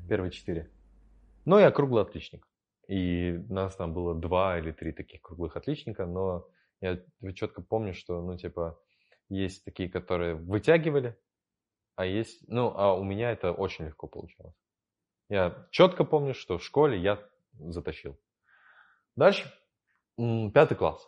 первые 0.10 0.32
четыре. 0.32 0.70
Но 1.46 1.60
я 1.60 1.72
круглый 1.72 2.04
отличник. 2.04 2.48
И 2.88 3.40
нас 3.50 3.76
там 3.76 3.94
было 3.94 4.14
два 4.16 4.58
или 4.60 4.72
три 4.72 4.92
таких 4.92 5.22
круглых 5.22 5.56
отличника, 5.56 6.06
но 6.06 6.48
я 6.82 7.00
четко 7.36 7.62
помню, 7.62 7.94
что, 7.94 8.22
ну, 8.22 8.38
типа, 8.38 8.80
есть 9.30 9.64
такие, 9.64 9.88
которые 9.88 10.36
вытягивали, 10.36 11.16
а 11.96 12.06
есть, 12.06 12.44
ну, 12.48 12.74
а 12.76 12.94
у 12.96 13.04
меня 13.04 13.32
это 13.32 13.54
очень 13.54 13.86
легко 13.86 14.08
получалось. 14.08 14.56
Я 15.30 15.68
четко 15.72 16.04
помню, 16.04 16.34
что 16.34 16.58
в 16.58 16.64
школе 16.64 17.00
я 17.00 17.20
затащил. 17.54 18.18
Дальше, 19.16 19.52
пятый 20.18 20.76
класс. 20.76 21.08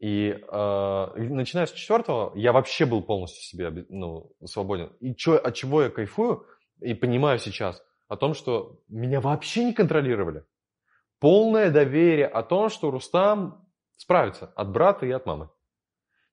И 0.00 0.30
э, 0.30 1.06
начиная 1.16 1.66
с 1.66 1.72
четвертого, 1.72 2.32
я 2.34 2.52
вообще 2.52 2.86
был 2.86 3.02
полностью 3.02 3.42
себе 3.42 3.84
ну, 3.90 4.32
свободен. 4.46 4.86
И 5.00 5.14
чё, 5.14 5.36
от 5.36 5.54
чего 5.54 5.82
я 5.82 5.90
кайфую 5.90 6.46
и 6.80 6.94
понимаю 6.94 7.38
сейчас, 7.38 7.82
о 8.08 8.16
том, 8.16 8.32
что 8.32 8.80
меня 8.88 9.20
вообще 9.20 9.64
не 9.64 9.74
контролировали. 9.74 10.44
Полное 11.18 11.70
доверие 11.70 12.26
о 12.26 12.42
том, 12.42 12.70
что 12.70 12.90
Рустам 12.90 13.68
справится 13.98 14.46
от 14.56 14.72
брата 14.72 15.04
и 15.04 15.10
от 15.10 15.26
мамы. 15.26 15.50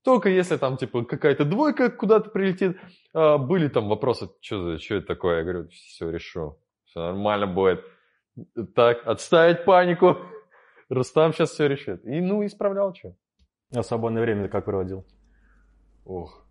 Только 0.02 0.30
если 0.30 0.56
там, 0.56 0.78
типа, 0.78 1.04
какая-то 1.04 1.44
двойка 1.44 1.90
куда-то 1.90 2.30
прилетит, 2.30 2.78
а, 3.14 3.38
были 3.38 3.68
там 3.68 3.90
вопросы, 3.90 4.30
что 4.40 4.78
это 4.78 5.02
такое? 5.02 5.40
Я 5.40 5.44
говорю, 5.44 5.68
все, 5.68 6.10
решу, 6.10 6.58
все 6.86 7.02
нормально 7.02 7.48
будет. 7.48 7.84
Так, 8.76 9.06
отставить 9.06 9.66
панику. 9.66 10.18
Рустам 10.90 11.34
сейчас 11.34 11.52
все 11.52 11.68
решит. 11.68 12.06
И, 12.06 12.22
ну, 12.22 12.46
исправлял 12.46 12.94
что. 12.94 13.16
А 13.76 13.84
свободное 13.84 14.22
время 14.22 14.48
как 14.48 14.66
проводил? 14.66 15.06
Ох. 16.06 16.46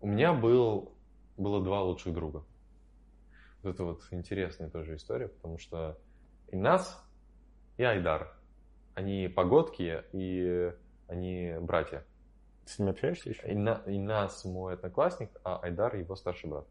У 0.00 0.06
меня 0.06 0.34
был, 0.34 0.94
было 1.36 1.62
два 1.62 1.82
лучших 1.82 2.12
друга. 2.12 2.44
Это 3.62 3.84
вот 3.84 4.02
интересная 4.10 4.68
тоже 4.68 4.96
история, 4.96 5.28
потому 5.28 5.56
что 5.56 5.98
и 6.48 6.56
нас, 6.56 7.02
и 7.78 7.82
Айдар, 7.82 8.36
они 8.94 9.28
погодки, 9.28 10.04
и 10.12 10.72
они 11.08 11.54
братья. 11.60 12.04
Ты 12.66 12.72
с 12.72 12.78
ними 12.78 12.90
общаешься 12.90 13.30
еще? 13.30 13.48
И, 13.48 13.54
на, 13.54 13.82
и 13.86 13.98
нас 13.98 14.44
мой 14.44 14.74
одноклассник, 14.74 15.30
а 15.44 15.58
Айдар 15.58 15.96
его 15.96 16.14
старший 16.16 16.50
брат. 16.50 16.66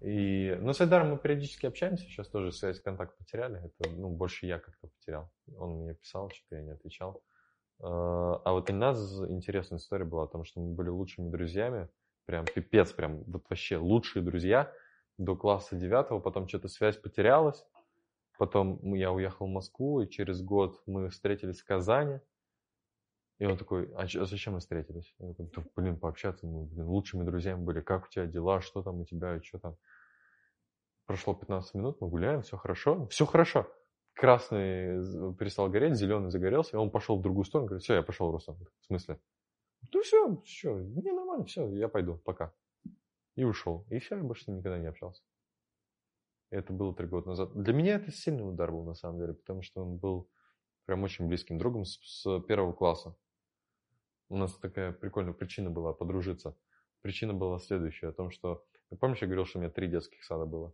И, 0.00 0.56
ну, 0.60 0.72
с 0.72 0.80
Айдаром 0.80 1.10
мы 1.10 1.18
периодически 1.18 1.66
общаемся, 1.66 2.04
сейчас 2.04 2.28
тоже 2.28 2.52
связь, 2.52 2.80
контакт 2.80 3.16
потеряли. 3.18 3.58
Это, 3.64 3.90
ну, 3.90 4.10
больше 4.10 4.46
я 4.46 4.58
как-то 4.58 4.88
потерял. 4.88 5.30
Он 5.56 5.82
мне 5.82 5.94
писал, 5.94 6.30
что 6.30 6.54
я 6.54 6.62
не 6.62 6.70
отвечал. 6.70 7.22
А, 7.80 8.40
а 8.44 8.52
вот 8.52 8.70
у 8.70 8.74
нас 8.74 8.98
интересная 9.28 9.78
история 9.78 10.04
была 10.04 10.24
о 10.24 10.28
том, 10.28 10.44
что 10.44 10.60
мы 10.60 10.74
были 10.74 10.88
лучшими 10.88 11.30
друзьями. 11.30 11.88
Прям 12.26 12.44
пипец, 12.44 12.92
прям 12.92 13.24
вот 13.24 13.42
вообще 13.48 13.76
лучшие 13.76 14.22
друзья 14.22 14.72
до 15.16 15.34
класса 15.34 15.74
девятого. 15.74 16.20
Потом 16.20 16.46
что-то 16.46 16.68
связь 16.68 16.96
потерялась. 16.96 17.66
Потом 18.38 18.94
я 18.94 19.10
уехал 19.10 19.46
в 19.46 19.50
Москву, 19.50 20.00
и 20.00 20.08
через 20.08 20.42
год 20.42 20.80
мы 20.86 21.08
встретились 21.08 21.60
в 21.60 21.64
Казани. 21.64 22.20
И 23.38 23.46
он 23.46 23.56
такой, 23.56 23.92
а, 23.94 24.02
а 24.02 24.24
зачем 24.24 24.54
мы 24.54 24.60
встретились? 24.60 25.14
Я 25.20 25.32
такой, 25.32 25.64
блин, 25.76 25.98
пообщаться, 25.98 26.46
мы 26.46 26.64
блин, 26.64 26.86
лучшими 26.86 27.24
друзьями 27.24 27.62
были. 27.62 27.80
Как 27.80 28.06
у 28.06 28.08
тебя 28.08 28.26
дела, 28.26 28.60
что 28.60 28.82
там 28.82 29.00
у 29.00 29.04
тебя, 29.04 29.40
что 29.42 29.58
там? 29.58 29.76
Прошло 31.06 31.34
15 31.34 31.74
минут, 31.74 32.00
мы 32.00 32.08
гуляем, 32.08 32.42
все 32.42 32.56
хорошо. 32.56 33.06
Все 33.06 33.24
хорошо. 33.26 33.66
Красный 34.14 35.34
перестал 35.36 35.70
гореть, 35.70 35.94
зеленый 35.94 36.30
загорелся, 36.30 36.76
и 36.76 36.80
он 36.80 36.90
пошел 36.90 37.18
в 37.18 37.22
другую 37.22 37.44
сторону, 37.44 37.68
говорит, 37.68 37.84
все, 37.84 37.94
я 37.94 38.02
пошел, 38.02 38.32
Рустам. 38.32 38.56
В 38.80 38.86
смысле? 38.86 39.20
Ну 39.92 40.02
все, 40.02 40.42
все, 40.44 40.76
не 40.80 41.12
нормально, 41.12 41.44
все, 41.44 41.72
я 41.76 41.88
пойду, 41.88 42.16
пока. 42.24 42.52
И 43.36 43.44
ушел. 43.44 43.86
И 43.90 44.00
все, 44.00 44.16
я 44.16 44.24
больше 44.24 44.50
никогда 44.50 44.78
не 44.78 44.88
общался. 44.88 45.22
Это 46.50 46.72
было 46.72 46.92
три 46.92 47.06
года 47.06 47.28
назад. 47.28 47.52
Для 47.54 47.72
меня 47.72 47.94
это 47.94 48.10
сильный 48.10 48.48
удар 48.48 48.72
был, 48.72 48.84
на 48.84 48.94
самом 48.94 49.20
деле, 49.20 49.34
потому 49.34 49.62
что 49.62 49.82
он 49.82 49.96
был 49.96 50.28
прям 50.86 51.04
очень 51.04 51.28
близким 51.28 51.58
другом 51.58 51.84
с, 51.84 51.98
с 52.02 52.40
первого 52.40 52.72
класса. 52.72 53.14
У 54.28 54.36
нас 54.36 54.54
такая 54.54 54.92
прикольная 54.92 55.32
причина 55.32 55.70
была 55.70 55.92
подружиться. 55.92 56.56
Причина 57.02 57.32
была 57.32 57.58
следующая, 57.58 58.08
о 58.08 58.12
том, 58.12 58.30
что... 58.30 58.64
Помнишь, 59.00 59.18
я 59.20 59.26
говорил, 59.26 59.46
что 59.46 59.58
у 59.58 59.62
меня 59.62 59.70
три 59.70 59.88
детских 59.88 60.24
сада 60.24 60.44
было? 60.44 60.72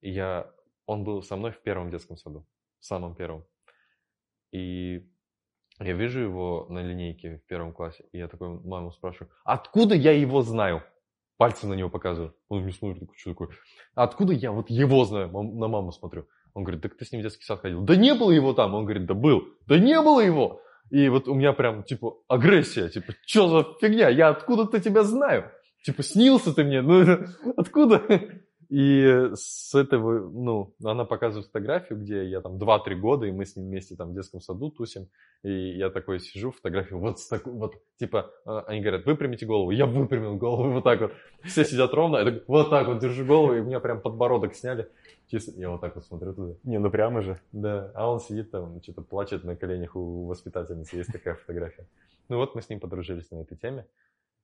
И 0.00 0.10
я... 0.10 0.50
Он 0.86 1.04
был 1.04 1.22
со 1.22 1.36
мной 1.36 1.52
в 1.52 1.60
первом 1.62 1.90
детском 1.90 2.16
саду. 2.16 2.46
В 2.80 2.84
самом 2.84 3.14
первом. 3.14 3.44
И 4.50 5.08
я 5.78 5.94
вижу 5.94 6.20
его 6.20 6.66
на 6.68 6.80
линейке 6.80 7.38
в 7.38 7.46
первом 7.46 7.72
классе, 7.72 8.04
и 8.12 8.18
я 8.18 8.28
такой 8.28 8.48
маму 8.48 8.92
спрашиваю, 8.92 9.32
откуда 9.44 9.94
я 9.94 10.12
его 10.12 10.42
знаю? 10.42 10.82
Пальцы 11.38 11.66
на 11.66 11.74
него 11.74 11.88
показываю. 11.88 12.36
Он 12.48 12.62
мне 12.62 12.72
смотрит, 12.72 13.00
такой, 13.00 13.16
что 13.16 13.30
такое? 13.30 13.48
Откуда 13.94 14.32
я 14.32 14.52
вот 14.52 14.70
его 14.70 15.04
знаю? 15.04 15.28
На 15.30 15.66
маму 15.66 15.90
смотрю. 15.90 16.28
Он 16.54 16.62
говорит, 16.62 16.82
так 16.82 16.96
ты 16.96 17.04
с 17.04 17.10
ним 17.10 17.20
в 17.20 17.24
детский 17.24 17.44
сад 17.44 17.60
ходил. 17.60 17.82
Да 17.82 17.96
не 17.96 18.14
было 18.14 18.30
его 18.30 18.52
там. 18.52 18.74
Он 18.74 18.84
говорит, 18.84 19.06
да 19.06 19.14
был. 19.14 19.48
Да 19.66 19.78
не 19.78 20.00
было 20.00 20.20
его. 20.20 20.60
И 20.92 21.08
вот 21.08 21.26
у 21.26 21.34
меня 21.34 21.54
прям, 21.54 21.84
типа, 21.84 22.18
агрессия. 22.28 22.90
Типа, 22.90 23.14
что 23.24 23.48
за 23.48 23.66
фигня? 23.80 24.10
Я 24.10 24.28
откуда-то 24.28 24.78
тебя 24.78 25.04
знаю. 25.04 25.50
Типа, 25.82 26.02
снился 26.02 26.52
ты 26.52 26.64
мне. 26.64 26.82
Ну, 26.82 27.18
откуда? 27.56 28.02
И 28.68 29.30
с 29.34 29.74
этого, 29.74 30.30
ну, 30.30 30.74
она 30.84 31.06
показывает 31.06 31.46
фотографию, 31.46 31.98
где 31.98 32.26
я 32.26 32.42
там 32.42 32.58
2-3 32.58 32.94
года, 32.96 33.24
и 33.24 33.32
мы 33.32 33.46
с 33.46 33.56
ним 33.56 33.68
вместе 33.68 33.96
там 33.96 34.10
в 34.10 34.14
детском 34.14 34.42
саду 34.42 34.70
тусим. 34.70 35.08
И 35.42 35.78
я 35.78 35.88
такой 35.88 36.20
сижу, 36.20 36.52
фотографию 36.52 36.98
вот 36.98 37.20
с 37.20 37.26
такой, 37.26 37.54
вот, 37.54 37.74
типа, 37.98 38.30
а, 38.44 38.60
они 38.66 38.82
говорят, 38.82 39.06
выпрямите 39.06 39.46
голову. 39.46 39.70
Я 39.70 39.86
выпрямил 39.86 40.36
голову, 40.36 40.72
вот 40.72 40.84
так 40.84 41.00
вот. 41.00 41.12
Все 41.42 41.64
сидят 41.64 41.94
ровно, 41.94 42.18
я 42.18 42.24
так, 42.24 42.48
вот 42.48 42.68
так 42.68 42.86
вот 42.86 42.98
держу 42.98 43.24
голову, 43.24 43.54
и 43.54 43.60
у 43.60 43.64
меня 43.64 43.80
прям 43.80 44.02
подбородок 44.02 44.54
сняли. 44.54 44.88
Чисто, 45.32 45.52
я 45.58 45.70
вот 45.70 45.80
так 45.80 45.94
вот 45.94 46.04
смотрю 46.04 46.34
туда. 46.34 46.56
Не, 46.62 46.78
ну 46.78 46.90
прямо 46.90 47.22
же. 47.22 47.40
Да, 47.52 47.90
а 47.94 48.12
он 48.12 48.20
сидит 48.20 48.50
там, 48.50 48.82
что-то 48.82 49.00
плачет 49.00 49.44
на 49.44 49.56
коленях 49.56 49.96
у 49.96 50.26
воспитательницы, 50.26 50.98
есть 50.98 51.10
такая 51.10 51.36
фотография. 51.36 51.88
Ну 52.28 52.36
вот 52.36 52.54
мы 52.54 52.60
с 52.60 52.68
ним 52.68 52.80
подружились 52.80 53.30
на 53.30 53.36
этой 53.36 53.56
теме. 53.56 53.86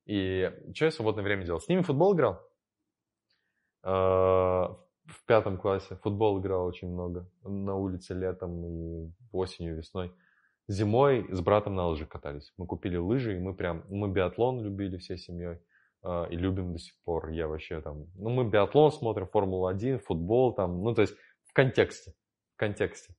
И 0.07 0.51
что 0.75 0.87
я 0.87 0.91
в 0.91 0.95
свободное 0.95 1.23
время 1.23 1.45
делал? 1.45 1.61
С 1.61 1.69
ними 1.69 1.83
футбол 1.83 2.15
играл. 2.15 2.41
А, 3.83 4.79
в 5.05 5.27
пятом 5.27 5.59
классе 5.59 5.95
футбол 5.97 6.41
играл 6.41 6.65
очень 6.65 6.91
много. 6.91 7.29
На 7.43 7.75
улице 7.75 8.15
летом 8.15 8.65
и 8.65 9.13
осенью, 9.31 9.77
весной. 9.77 10.11
зимой 10.69 11.27
с 11.31 11.41
братом 11.43 11.75
на 11.75 11.87
лыжах 11.87 12.09
катались. 12.09 12.55
Мы 12.57 12.67
купили 12.67 12.97
лыжи, 12.97 13.37
и 13.37 13.39
мы 13.39 13.53
прям, 13.53 13.85
мы 13.91 14.09
биатлон 14.09 14.63
любили 14.63 14.97
всей 14.97 15.19
семьей. 15.19 15.59
А, 16.03 16.27
И 16.27 16.37
любим 16.37 16.73
до 16.73 16.79
сих 16.79 16.95
пор. 17.05 17.29
Я 17.31 17.49
вообще 17.49 17.81
там... 17.81 18.07
Ну, 18.15 18.31
мы 18.31 18.45
биатлон 18.45 18.93
смотрим, 18.93 19.27
Формулу-1, 19.27 19.99
футбол 19.99 20.55
там. 20.55 20.83
Ну, 20.83 20.95
то 20.95 21.03
есть 21.03 21.15
в 21.47 21.53
контексте. 21.53 22.13
В 22.55 22.59
контексте. 22.59 23.15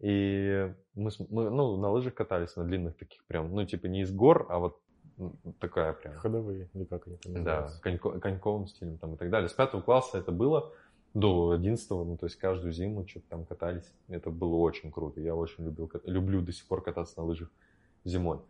И 0.00 0.74
мы, 0.94 1.10
мы, 1.30 1.50
ну, 1.50 1.76
на 1.76 1.90
лыжах 1.90 2.14
катались, 2.14 2.56
на 2.56 2.64
длинных 2.64 2.96
таких 2.96 3.24
прям, 3.26 3.54
ну, 3.54 3.64
типа 3.64 3.86
не 3.86 4.00
из 4.02 4.12
гор, 4.12 4.46
а 4.48 4.58
вот 4.58 4.80
такая 5.60 5.92
прям. 5.92 6.14
Ходовые, 6.14 6.70
или 6.74 6.84
как 6.84 7.06
они 7.06 7.16
там 7.18 7.44
Да, 7.44 7.70
конько- 7.84 8.18
коньковым 8.18 8.66
стилем 8.66 8.98
там 8.98 9.14
и 9.14 9.16
так 9.16 9.30
далее. 9.30 9.48
С 9.48 9.52
пятого 9.52 9.80
класса 9.80 10.18
это 10.18 10.32
было 10.32 10.72
до 11.14 11.50
одиннадцатого, 11.50 12.04
ну, 12.04 12.16
то 12.16 12.26
есть 12.26 12.36
каждую 12.36 12.72
зиму 12.72 13.06
что-то 13.06 13.28
там 13.28 13.44
катались. 13.44 13.92
Это 14.08 14.30
было 14.30 14.56
очень 14.56 14.90
круто. 14.90 15.20
Я 15.20 15.36
очень 15.36 15.64
любил, 15.64 15.90
люблю 16.04 16.40
до 16.42 16.52
сих 16.52 16.66
пор 16.66 16.82
кататься 16.82 17.20
на 17.20 17.26
лыжах 17.26 17.50
зимой. 18.04 18.40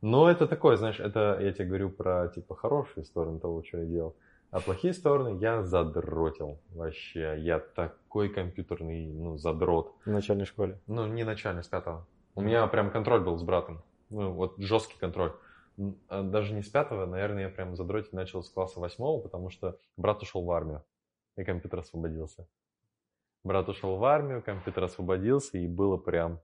Но 0.00 0.30
это 0.30 0.46
такое, 0.46 0.76
знаешь, 0.76 1.00
это 1.00 1.38
я 1.40 1.52
тебе 1.52 1.66
говорю 1.66 1.90
про, 1.90 2.28
типа, 2.28 2.54
хорошие 2.54 3.04
стороны 3.04 3.40
того, 3.40 3.62
что 3.62 3.78
я 3.78 3.86
делал. 3.86 4.16
А 4.50 4.60
плохие 4.60 4.92
стороны 4.92 5.38
я 5.40 5.62
задротил 5.62 6.60
вообще. 6.70 7.36
Я 7.38 7.58
такой 7.58 8.28
компьютерный, 8.28 9.08
ну, 9.08 9.36
задрот. 9.36 9.92
В 10.04 10.10
начальной 10.10 10.44
школе. 10.46 10.80
Ну, 10.86 11.06
не 11.06 11.24
начальный, 11.24 11.64
с 11.64 11.68
пятого. 11.68 12.06
У 12.34 12.42
меня 12.42 12.66
прям 12.66 12.90
контроль 12.90 13.20
был 13.20 13.36
с 13.38 13.42
братом. 13.42 13.82
Ну, 14.10 14.32
вот 14.32 14.54
жесткий 14.58 14.98
контроль. 14.98 15.32
А 16.08 16.22
Даже 16.22 16.54
не 16.54 16.62
с 16.62 16.68
пятого, 16.68 17.06
наверное, 17.06 17.44
я 17.44 17.48
прям 17.48 17.76
задротить 17.76 18.12
начал 18.12 18.42
с 18.42 18.48
класса 18.48 18.80
восьмого, 18.80 19.20
потому 19.20 19.50
что 19.50 19.78
брат 19.96 20.22
ушел 20.22 20.44
в 20.44 20.50
армию, 20.50 20.84
и 21.36 21.44
компьютер 21.44 21.80
освободился. 21.80 22.46
Брат 23.44 23.68
ушел 23.68 23.96
в 23.96 24.04
армию, 24.04 24.42
компьютер 24.42 24.84
освободился, 24.84 25.58
и 25.58 25.66
было 25.66 25.96
прям, 25.96 26.40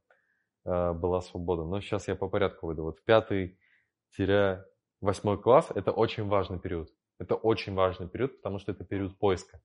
была 0.64 1.20
свобода. 1.20 1.64
Но 1.64 1.80
сейчас 1.80 2.08
я 2.08 2.16
по 2.16 2.28
порядку 2.28 2.66
выйду. 2.66 2.82
Вот 2.84 3.02
пятый-восьмой 3.04 5.40
класс– 5.40 5.70
это 5.74 5.92
очень 5.92 6.28
важный 6.28 6.58
период. 6.58 6.90
Это 7.18 7.34
очень 7.34 7.74
важный 7.74 8.08
период, 8.08 8.36
потому 8.36 8.58
что 8.58 8.72
это 8.72 8.84
период 8.84 9.18
поиска. 9.18 9.60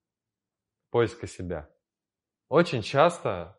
Поиска 0.91 1.27
себя. 1.27 1.69
Очень 2.49 2.81
часто 2.81 3.57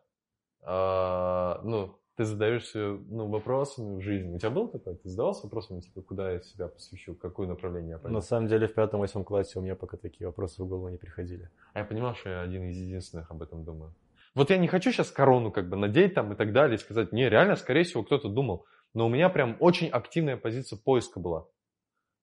а, 0.61 1.61
ну, 1.63 1.99
ты 2.15 2.25
задаешься 2.25 2.97
ну, 3.07 3.27
вопросами 3.27 3.97
в 3.97 4.01
жизни. 4.01 4.35
У 4.35 4.37
тебя 4.37 4.49
был 4.49 4.67
такой? 4.67 4.95
Ты 4.95 5.09
задавался 5.09 5.43
вопросами, 5.43 5.79
типа, 5.79 6.01
куда 6.01 6.31
я 6.31 6.41
себя 6.41 6.67
посвящу, 6.67 7.15
какое 7.15 7.47
направление 7.47 7.91
я 7.91 7.97
пойду? 7.97 8.13
На 8.13 8.21
самом 8.21 8.47
деле 8.47 8.67
в 8.67 8.73
пятом-восьмом 8.73 9.23
классе 9.23 9.59
у 9.59 9.61
меня 9.61 9.75
пока 9.75 9.97
такие 9.97 10.27
вопросы 10.27 10.61
в 10.61 10.67
голову 10.67 10.89
не 10.89 10.97
приходили. 10.97 11.49
А 11.73 11.79
я 11.79 11.85
понимал, 11.85 12.15
что 12.15 12.29
я 12.29 12.41
один 12.41 12.69
из 12.69 12.77
единственных 12.77 13.31
об 13.31 13.41
этом 13.41 13.63
думаю. 13.63 13.93
Вот 14.39 14.51
я 14.51 14.57
не 14.57 14.69
хочу 14.69 14.93
сейчас 14.93 15.11
корону 15.11 15.51
как 15.51 15.67
бы 15.67 15.75
надеть 15.75 16.13
там 16.13 16.31
и 16.31 16.35
так 16.37 16.53
далее, 16.53 16.77
и 16.77 16.79
сказать, 16.79 17.11
не, 17.11 17.27
реально, 17.27 17.57
скорее 17.57 17.83
всего, 17.83 18.05
кто-то 18.05 18.29
думал. 18.29 18.65
Но 18.93 19.07
у 19.07 19.09
меня 19.09 19.27
прям 19.27 19.57
очень 19.59 19.89
активная 19.89 20.37
позиция 20.37 20.79
поиска 20.79 21.19
была. 21.19 21.45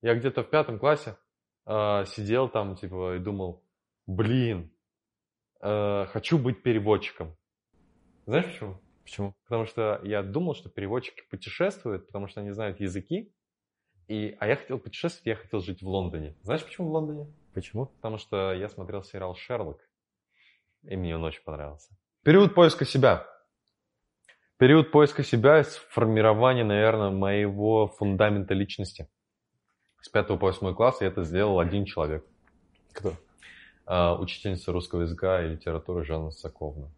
Я 0.01 0.15
где-то 0.15 0.43
в 0.43 0.49
пятом 0.49 0.79
классе 0.79 1.19
э, 1.67 2.07
сидел 2.07 2.49
там, 2.49 2.75
типа, 2.75 3.17
и 3.17 3.19
думал, 3.19 3.63
блин, 4.07 4.73
э, 5.61 6.07
хочу 6.07 6.39
быть 6.39 6.63
переводчиком. 6.63 7.37
Знаешь 8.25 8.47
почему? 8.47 8.81
Почему? 9.03 9.35
Потому 9.45 9.67
что 9.67 10.01
я 10.03 10.23
думал, 10.23 10.55
что 10.55 10.71
переводчики 10.71 11.21
путешествуют, 11.29 12.07
потому 12.07 12.29
что 12.29 12.41
они 12.41 12.51
знают 12.51 12.81
языки. 12.81 13.31
И, 14.09 14.35
а 14.41 14.47
я 14.47 14.57
хотел 14.57 14.79
путешествовать, 14.79 15.27
я 15.27 15.37
хотел 15.37 15.61
жить 15.61 15.83
в 15.83 15.87
Лондоне. 15.87 16.35
Знаешь, 16.41 16.65
почему 16.65 16.89
в 16.89 16.93
Лондоне? 16.93 17.31
Почему? 17.53 17.85
Потому 17.85 18.17
что 18.17 18.55
я 18.55 18.71
смотрел 18.71 19.03
сериал 19.03 19.35
«Шерлок», 19.35 19.87
и 20.85 20.97
мне 20.97 21.15
он 21.15 21.23
очень 21.23 21.43
понравился. 21.43 21.95
Период 22.27 22.57
поиска 22.57 22.85
себя. 22.85 23.25
Период 24.57 24.91
поиска 24.91 25.23
себя– 25.23 25.59
это 25.59 25.71
формирование, 25.91 26.65
наверное, 26.65 27.11
моего 27.11 27.87
фундамента 27.87 28.53
личности. 28.53 29.09
С 30.01 30.09
5 30.09 30.27
по 30.27 30.35
8 30.35 30.75
класс 30.75 31.01
я 31.03 31.07
это 31.07 31.23
сделал 31.23 31.61
один 31.61 31.85
человек. 31.85 32.27
Кто? 32.93 33.13
А, 33.85 34.19
учительница 34.19 34.73
русского 34.73 35.03
языка 35.03 35.41
и 35.41 35.51
литературы 35.51 36.05
Жанна 36.05 36.33
Соковна. 36.33 36.91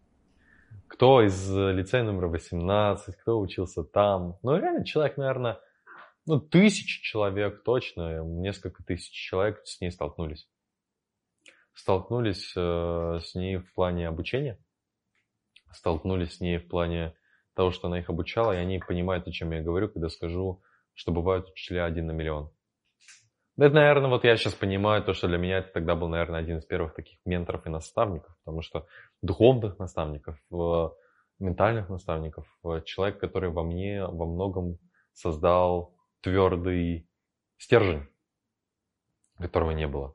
Кто 0.86 1.20
из 1.20 1.54
лицея 1.54 2.04
номер 2.04 2.28
18, 2.28 3.14
кто 3.16 3.38
учился 3.38 3.84
там. 3.84 4.38
Ну, 4.42 4.56
реально, 4.56 4.86
человек, 4.86 5.18
наверное, 5.18 5.60
ну, 6.24 6.40
тысячи 6.40 7.02
человек 7.02 7.64
точно, 7.64 8.24
несколько 8.24 8.82
тысяч 8.82 9.12
человек 9.12 9.60
с 9.66 9.78
ней 9.82 9.90
столкнулись. 9.90 10.48
Столкнулись 11.74 12.54
э, 12.56 13.20
с 13.22 13.34
ней 13.34 13.58
в 13.58 13.74
плане 13.74 14.08
обучения, 14.08 14.58
столкнулись 15.72 16.36
с 16.36 16.40
ней 16.40 16.58
в 16.58 16.68
плане 16.68 17.14
того, 17.54 17.70
что 17.70 17.88
она 17.88 17.98
их 17.98 18.08
обучала, 18.08 18.52
и 18.52 18.56
они 18.56 18.78
понимают, 18.78 19.26
о 19.26 19.32
чем 19.32 19.50
я 19.52 19.60
говорю, 19.60 19.88
когда 19.88 20.08
скажу, 20.08 20.62
что 20.94 21.12
бывают 21.12 21.48
учителя 21.48 21.84
один 21.84 22.06
на 22.06 22.12
миллион. 22.12 22.50
Да 23.56 23.66
Это, 23.66 23.74
наверное, 23.74 24.08
вот 24.08 24.22
я 24.22 24.36
сейчас 24.36 24.54
понимаю 24.54 25.02
то, 25.02 25.12
что 25.12 25.26
для 25.26 25.38
меня 25.38 25.58
это 25.58 25.72
тогда 25.72 25.96
был, 25.96 26.08
наверное, 26.08 26.38
один 26.38 26.58
из 26.58 26.64
первых 26.64 26.94
таких 26.94 27.18
менторов 27.24 27.66
и 27.66 27.70
наставников, 27.70 28.36
потому 28.44 28.62
что 28.62 28.86
духовных 29.20 29.80
наставников, 29.80 30.38
э, 30.52 30.88
ментальных 31.40 31.88
наставников, 31.88 32.46
э, 32.64 32.82
человек, 32.84 33.18
который 33.18 33.50
во 33.50 33.64
мне 33.64 34.06
во 34.06 34.26
многом 34.26 34.78
создал 35.12 35.96
твердый 36.20 37.08
стержень, 37.56 38.06
которого 39.38 39.72
не 39.72 39.88
было. 39.88 40.14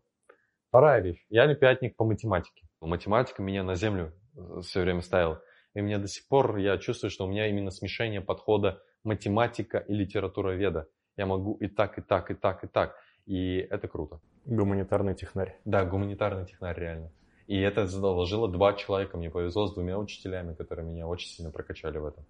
Вещь. 0.72 1.26
Я 1.30 1.44
олимпиадник 1.44 1.98
по 1.98 2.06
математике. 2.06 2.66
Математика 2.80 3.44
меня 3.44 3.63
на 3.63 3.76
землю 3.76 4.13
все 4.62 4.82
время 4.82 5.02
ставила. 5.02 5.41
И 5.74 5.82
мне 5.82 5.98
до 5.98 6.08
сих 6.08 6.28
пор, 6.28 6.58
я 6.58 6.78
чувствую, 6.78 7.10
что 7.12 7.26
у 7.26 7.28
меня 7.28 7.48
именно 7.48 7.72
смешение 7.72 8.22
подхода 8.22 8.84
математика 9.04 9.80
и 9.80 9.93
литература 9.93 10.52
веда. 10.52 10.88
Я 11.17 11.26
могу 11.26 11.56
и 11.56 11.67
так, 11.67 11.98
и 11.98 12.02
так, 12.02 12.32
и 12.32 12.34
так, 12.34 12.63
и 12.63 12.67
так. 12.67 12.96
И 13.26 13.58
это 13.58 13.88
круто. 13.88 14.19
Гуманитарный 14.46 15.15
технарь. 15.15 15.60
Да, 15.65 15.86
гуманитарный 15.86 16.46
технарь 16.46 16.80
реально. 16.80 17.12
И 17.48 17.60
это 17.60 17.88
заложило 17.88 18.50
два 18.50 18.74
человека. 18.74 19.17
Мне 19.17 19.30
повезло 19.30 19.67
с 19.67 19.74
двумя 19.74 19.98
учителями, 19.98 20.54
которые 20.54 20.86
меня 20.86 21.08
очень 21.08 21.30
сильно 21.30 21.52
прокачали 21.52 21.98
в 21.98 22.06
этом. 22.06 22.26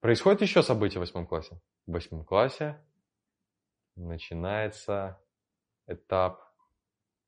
Происходит 0.00 0.42
еще 0.42 0.62
событие 0.62 0.98
в 0.98 1.00
восьмом 1.00 1.26
классе. 1.26 1.60
В 1.86 1.92
восьмом 1.92 2.24
классе 2.24 2.80
начинается 3.96 5.20
этап 5.86 6.40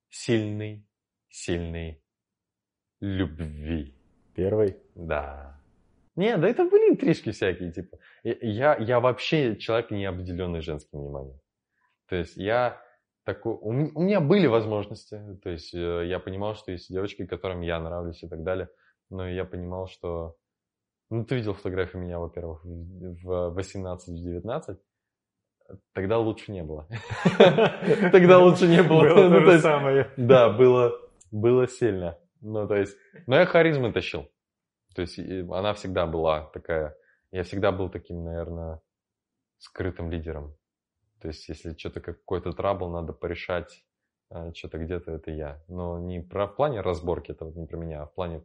сильной, 0.08 0.86
сильной 1.28 2.02
любви. 3.00 3.94
Первый. 4.34 4.76
Да. 4.94 5.60
Не, 6.16 6.36
да 6.36 6.48
это 6.48 6.64
были 6.64 6.90
интрижки 6.90 7.30
всякие, 7.30 7.72
типа. 7.72 7.98
Я, 8.24 8.76
я 8.76 9.00
вообще 9.00 9.56
человек, 9.56 9.90
не 9.90 10.04
обделенный 10.04 10.60
женским 10.60 11.00
вниманием. 11.00 11.40
То 12.08 12.16
есть 12.16 12.36
я 12.36 12.80
такой... 13.24 13.54
У, 13.54 13.68
у 13.68 14.02
меня 14.02 14.20
были 14.20 14.46
возможности. 14.46 15.20
То 15.42 15.50
есть 15.50 15.74
э, 15.74 16.06
я 16.06 16.18
понимал, 16.18 16.54
что 16.54 16.72
есть 16.72 16.92
девочки, 16.92 17.26
которым 17.26 17.60
я 17.60 17.80
нравлюсь 17.80 18.22
и 18.22 18.28
так 18.28 18.42
далее. 18.42 18.68
Но 19.08 19.28
я 19.28 19.44
понимал, 19.44 19.88
что... 19.88 20.36
Ну, 21.10 21.24
ты 21.24 21.36
видел 21.36 21.54
фотографию 21.54 22.02
меня, 22.02 22.18
во-первых, 22.18 22.60
в 22.64 23.56
18-19. 23.58 24.78
Тогда 25.92 26.18
лучше 26.18 26.52
не 26.52 26.62
было. 26.62 26.86
Тогда 28.12 28.38
лучше 28.38 28.66
не 28.66 28.82
было. 28.82 29.02
Было 29.02 29.28
Ну, 29.28 29.38
то 29.38 29.44
то 29.44 29.52
же 29.52 29.60
самое. 29.60 30.10
да, 30.16 30.50
было, 30.50 30.92
было 31.30 31.66
сильно. 31.68 32.18
Ну, 32.40 32.66
то 32.66 32.76
есть, 32.76 32.96
но 33.26 33.36
я 33.36 33.46
харизмы 33.46 33.92
тащил. 33.92 34.30
То 34.94 35.02
есть 35.02 35.18
она 35.18 35.74
всегда 35.74 36.06
была 36.06 36.46
такая, 36.50 36.96
я 37.30 37.42
всегда 37.42 37.70
был 37.70 37.90
таким, 37.90 38.24
наверное, 38.24 38.80
скрытым 39.58 40.10
лидером. 40.10 40.56
То 41.20 41.28
есть 41.28 41.48
если 41.48 41.76
что-то 41.76 42.00
какой-то 42.00 42.52
трабл 42.52 42.90
надо 42.90 43.12
порешать, 43.12 43.84
а, 44.30 44.52
что-то 44.54 44.78
где-то 44.78 45.12
это 45.12 45.30
я. 45.30 45.62
Но 45.68 45.98
не 45.98 46.20
про, 46.20 46.46
в 46.46 46.56
плане 46.56 46.80
разборки, 46.80 47.32
это 47.32 47.44
вот 47.44 47.56
не 47.56 47.66
про 47.66 47.76
меня, 47.76 48.02
а 48.02 48.06
в 48.06 48.14
плане 48.14 48.42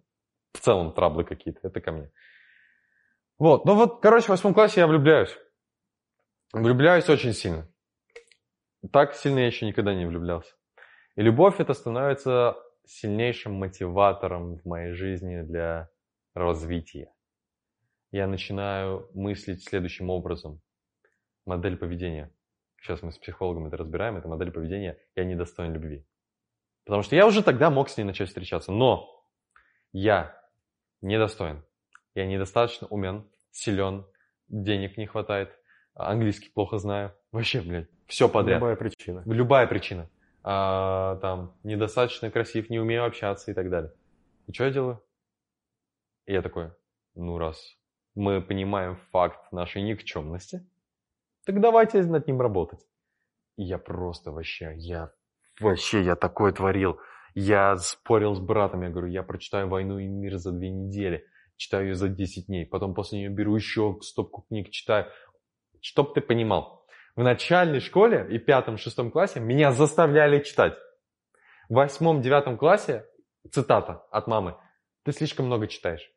в 0.54 0.60
целом 0.60 0.94
траблы 0.94 1.24
какие-то, 1.24 1.68
это 1.68 1.80
ко 1.80 1.92
мне. 1.92 2.12
Вот, 3.38 3.66
ну 3.66 3.76
вот, 3.76 4.02
короче, 4.02 4.28
в 4.28 4.30
восьмом 4.30 4.54
классе 4.54 4.82
я 4.82 4.88
влюбляюсь. 4.88 5.36
Влюбляюсь 6.54 7.10
очень 7.10 7.34
сильно. 7.34 7.68
Так 8.92 9.14
сильно 9.14 9.40
я 9.40 9.48
еще 9.48 9.66
никогда 9.66 9.94
не 9.94 10.06
влюблялся. 10.06 10.54
И 11.16 11.22
любовь 11.22 11.60
это 11.60 11.74
становится 11.74 12.56
сильнейшим 12.88 13.54
мотиватором 13.54 14.58
в 14.58 14.66
моей 14.66 14.94
жизни 14.94 15.42
для 15.42 15.90
развития. 16.34 17.12
Я 18.12 18.28
начинаю 18.28 19.10
мыслить 19.14 19.64
следующим 19.64 20.10
образом. 20.10 20.62
Модель 21.46 21.78
поведения. 21.78 22.32
Сейчас 22.82 23.02
мы 23.02 23.12
с 23.12 23.18
психологом 23.18 23.68
это 23.68 23.78
разбираем. 23.78 24.18
Это 24.18 24.28
модель 24.28 24.52
поведения 24.52 24.98
«я 25.16 25.26
недостоин 25.26 25.74
любви». 25.74 26.06
Потому 26.86 27.04
что 27.04 27.16
я 27.16 27.26
уже 27.26 27.44
тогда 27.44 27.70
мог 27.70 27.90
с 27.90 27.98
ней 27.98 28.04
начать 28.04 28.30
встречаться. 28.30 28.72
Но 28.72 29.26
я 29.92 30.40
недостоин. 31.02 31.64
Я 32.14 32.26
недостаточно 32.26 32.88
умен, 32.88 33.28
силен, 33.52 34.06
денег 34.48 34.98
не 34.98 35.06
хватает, 35.06 35.58
английский 35.94 36.50
плохо 36.50 36.78
знаю. 36.78 37.14
Вообще, 37.32 37.62
блядь, 37.62 37.90
все 38.08 38.30
подряд. 38.30 38.60
Любая 38.60 38.76
причина. 38.76 39.24
Любая 39.26 39.68
причина. 39.68 40.10
А, 40.48 41.16
там, 41.22 41.58
недостаточно 41.64 42.30
красив, 42.30 42.70
не 42.70 42.80
умею 42.80 43.04
общаться 43.04 43.50
и 43.50 43.54
так 43.56 43.72
далее. 43.72 43.92
И 44.46 44.54
что 44.54 44.66
я 44.66 44.72
делаю? 44.72 45.04
И 46.28 46.34
я 46.34 46.44
такой, 46.44 46.72
ну 47.16 47.40
раз 47.40 47.76
мы 48.14 48.42
понимаем 48.42 48.96
факт 49.12 49.52
нашей 49.52 49.82
никчемности, 49.82 50.64
так 51.48 51.60
давайте 51.60 52.04
над 52.04 52.28
ним 52.28 52.42
работать. 52.42 52.80
И 53.58 53.64
я 53.64 53.80
просто 53.80 54.32
вообще, 54.32 54.74
я 54.78 55.12
вообще, 55.60 56.04
я 56.04 56.16
такое 56.16 56.52
творил. 56.52 57.00
Я 57.34 57.76
спорил 57.78 58.36
с 58.36 58.40
братом, 58.40 58.84
я 58.84 58.90
говорю, 58.90 59.08
я 59.08 59.24
прочитаю 59.24 59.68
«Войну 59.68 59.98
и 59.98 60.06
мир» 60.08 60.38
за 60.38 60.52
две 60.52 60.70
недели, 60.70 61.26
читаю 61.58 61.88
ее 61.88 61.96
за 61.96 62.08
10 62.08 62.46
дней, 62.46 62.68
потом 62.68 62.94
после 62.94 63.18
нее 63.18 63.30
беру 63.30 63.56
еще 63.56 63.98
стопку 64.02 64.44
книг, 64.44 64.70
читаю. 64.70 65.08
Чтоб 65.82 66.14
ты 66.14 66.22
понимал, 66.22 66.85
в 67.16 67.24
начальной 67.24 67.80
школе 67.80 68.28
и 68.30 68.38
пятом-шестом 68.38 69.12
классе 69.12 69.40
меня 69.40 69.72
заставляли 69.72 70.40
читать. 70.40 70.74
В 71.70 71.76
восьмом-девятом 71.76 72.58
классе, 72.58 73.06
цитата 73.52 74.04
от 74.12 74.28
мамы, 74.28 74.56
ты 75.04 75.12
слишком 75.12 75.46
много 75.46 75.68
читаешь. 75.68 76.12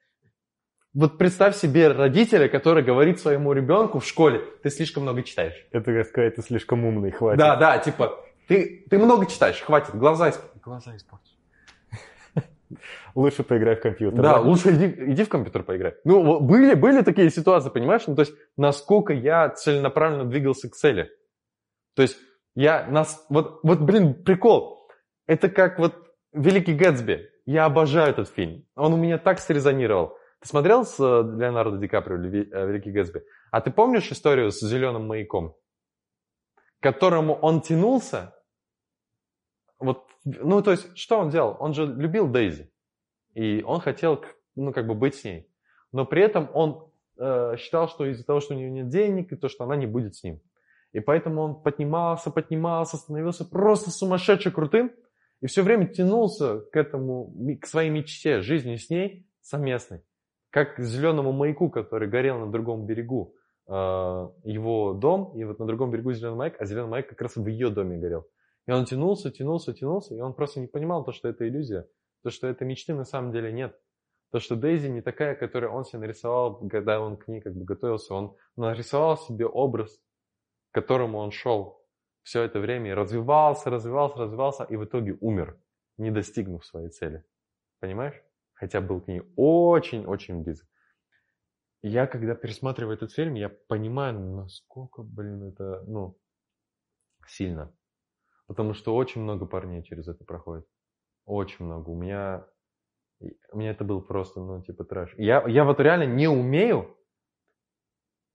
Вот 0.94 1.18
представь 1.18 1.54
себе 1.54 1.88
родителя, 1.88 2.48
который 2.48 2.82
говорит 2.82 3.20
своему 3.20 3.52
ребенку 3.52 4.00
в 4.00 4.06
школе, 4.06 4.42
ты 4.62 4.70
слишком 4.70 5.04
много 5.04 5.22
читаешь. 5.22 5.54
Это 5.70 5.92
как 5.92 6.06
сказать, 6.06 6.34
ты 6.34 6.42
слишком 6.42 6.84
умный, 6.84 7.10
хватит. 7.10 7.38
Да, 7.38 7.56
да, 7.56 7.78
типа, 7.78 8.18
ты, 8.48 8.84
ты 8.90 8.98
много 8.98 9.26
читаешь, 9.26 9.60
хватит, 9.60 9.94
глаза, 9.94 10.30
исп... 10.30 10.40
глаза 10.62 10.96
испортишь. 10.96 11.37
Лучше 13.14 13.42
поиграй 13.42 13.76
в 13.76 13.80
компьютер. 13.80 14.22
Да, 14.22 14.40
лучше 14.40 14.70
иди, 14.70 15.12
иди 15.12 15.24
в 15.24 15.28
компьютер 15.28 15.62
поиграй. 15.62 15.94
Ну, 16.04 16.40
были, 16.40 16.74
были 16.74 17.02
такие 17.02 17.30
ситуации, 17.30 17.70
понимаешь? 17.70 18.06
Ну, 18.06 18.14
то 18.14 18.20
есть, 18.20 18.34
насколько 18.56 19.12
я 19.12 19.48
целенаправленно 19.48 20.24
двигался 20.24 20.68
к 20.68 20.74
цели. 20.74 21.10
То 21.94 22.02
есть, 22.02 22.18
я, 22.54 22.86
нас, 22.86 23.24
вот, 23.28 23.60
вот, 23.62 23.80
блин, 23.80 24.14
прикол. 24.22 24.88
Это 25.26 25.48
как 25.48 25.78
вот 25.78 25.94
Великий 26.32 26.74
Гэтсби. 26.74 27.28
Я 27.46 27.64
обожаю 27.64 28.10
этот 28.10 28.28
фильм. 28.28 28.66
Он 28.76 28.94
у 28.94 28.96
меня 28.96 29.18
так 29.18 29.38
срезонировал. 29.38 30.18
Ты 30.40 30.48
смотрел 30.48 30.84
с 30.84 31.00
э, 31.00 31.02
Леонардо 31.02 31.78
Ди 31.78 31.88
Каприо 31.88 32.16
э, 32.16 32.66
Великий 32.66 32.90
Гэтсби? 32.90 33.22
А 33.50 33.60
ты 33.60 33.70
помнишь 33.70 34.10
историю 34.12 34.50
с 34.50 34.60
зеленым 34.60 35.06
маяком? 35.06 35.56
К 36.80 36.82
которому 36.82 37.34
он 37.34 37.60
тянулся, 37.60 38.34
вот, 39.78 40.04
ну, 40.24 40.62
то 40.62 40.72
есть, 40.72 40.96
что 40.96 41.18
он 41.18 41.30
делал? 41.30 41.56
Он 41.60 41.72
же 41.72 41.86
любил 41.86 42.28
Дейзи. 42.28 42.70
И 43.34 43.62
он 43.62 43.80
хотел, 43.80 44.24
ну, 44.56 44.72
как 44.72 44.86
бы 44.86 44.94
быть 44.94 45.14
с 45.14 45.24
ней. 45.24 45.48
Но 45.92 46.04
при 46.04 46.22
этом 46.22 46.50
он 46.52 46.90
э, 47.18 47.56
считал, 47.58 47.88
что 47.88 48.06
из-за 48.06 48.24
того, 48.24 48.40
что 48.40 48.54
у 48.54 48.58
него 48.58 48.70
нет 48.70 48.88
денег, 48.88 49.32
и 49.32 49.36
то, 49.36 49.48
что 49.48 49.64
она 49.64 49.76
не 49.76 49.86
будет 49.86 50.16
с 50.16 50.24
ним. 50.24 50.40
И 50.92 51.00
поэтому 51.00 51.42
он 51.42 51.62
поднимался, 51.62 52.30
поднимался, 52.30 52.96
становился 52.96 53.44
просто 53.44 53.90
сумасшедше 53.90 54.50
крутым. 54.50 54.92
И 55.40 55.46
все 55.46 55.62
время 55.62 55.86
тянулся 55.86 56.60
к 56.60 56.76
этому, 56.76 57.32
к 57.60 57.66
своей 57.66 57.90
мечте, 57.90 58.40
жизни 58.40 58.76
с 58.76 58.90
ней 58.90 59.26
совместной. 59.40 60.02
Как 60.50 60.76
к 60.76 60.80
зеленому 60.80 61.32
маяку, 61.32 61.70
который 61.70 62.08
горел 62.08 62.38
на 62.38 62.50
другом 62.50 62.86
берегу 62.86 63.34
э, 63.68 63.72
его 63.72 64.94
дом, 64.94 65.32
и 65.36 65.44
вот 65.44 65.58
на 65.58 65.66
другом 65.66 65.90
берегу 65.90 66.12
зеленый 66.12 66.36
маяк, 66.36 66.56
а 66.58 66.64
зеленый 66.64 66.90
маяк 66.90 67.08
как 67.08 67.20
раз 67.20 67.36
в 67.36 67.46
ее 67.46 67.70
доме 67.70 67.98
горел. 67.98 68.26
И 68.68 68.70
он 68.70 68.84
тянулся, 68.84 69.30
тянулся, 69.30 69.72
тянулся, 69.72 70.14
и 70.14 70.20
он 70.20 70.34
просто 70.34 70.60
не 70.60 70.66
понимал 70.66 71.02
то, 71.02 71.10
что 71.10 71.26
это 71.28 71.48
иллюзия, 71.48 71.88
то, 72.22 72.28
что 72.28 72.46
этой 72.46 72.66
мечты 72.66 72.92
на 72.92 73.04
самом 73.04 73.32
деле 73.32 73.50
нет. 73.50 73.74
То, 74.30 74.40
что 74.40 74.56
Дейзи 74.56 74.88
не 74.88 75.00
такая, 75.00 75.34
которую 75.34 75.72
он 75.72 75.86
себе 75.86 76.00
нарисовал, 76.00 76.68
когда 76.68 77.00
он 77.00 77.16
к 77.16 77.28
ней 77.28 77.40
как 77.40 77.54
бы 77.54 77.64
готовился. 77.64 78.12
Он 78.12 78.36
нарисовал 78.56 79.16
себе 79.16 79.46
образ, 79.46 79.98
к 80.70 80.74
которому 80.74 81.16
он 81.16 81.30
шел 81.30 81.82
все 82.22 82.42
это 82.42 82.60
время 82.60 82.90
и 82.90 82.92
развивался, 82.92 83.70
развивался, 83.70 84.18
развивался, 84.18 84.64
и 84.64 84.76
в 84.76 84.84
итоге 84.84 85.16
умер, 85.22 85.58
не 85.96 86.10
достигнув 86.10 86.66
своей 86.66 86.90
цели. 86.90 87.24
Понимаешь? 87.80 88.22
Хотя 88.52 88.82
был 88.82 89.00
к 89.00 89.08
ней 89.08 89.22
очень-очень 89.36 90.42
близок. 90.42 90.68
Я, 91.80 92.06
когда 92.06 92.34
пересматриваю 92.34 92.96
этот 92.96 93.12
фильм, 93.12 93.32
я 93.32 93.48
понимаю, 93.48 94.20
насколько, 94.20 95.02
блин, 95.02 95.42
это, 95.44 95.84
ну, 95.86 96.18
сильно. 97.26 97.72
Потому 98.48 98.72
что 98.72 98.96
очень 98.96 99.20
много 99.20 99.46
парней 99.46 99.82
через 99.84 100.08
это 100.08 100.24
проходит. 100.24 100.66
Очень 101.26 101.66
много. 101.66 101.90
У 101.90 102.00
меня, 102.00 102.46
у 103.52 103.58
меня 103.58 103.70
это 103.70 103.84
был 103.84 104.00
просто, 104.00 104.40
ну, 104.40 104.62
типа 104.62 104.84
трэш. 104.84 105.14
Я, 105.18 105.46
я 105.46 105.64
вот 105.64 105.78
реально 105.80 106.04
не 106.04 106.28
умею, 106.28 106.96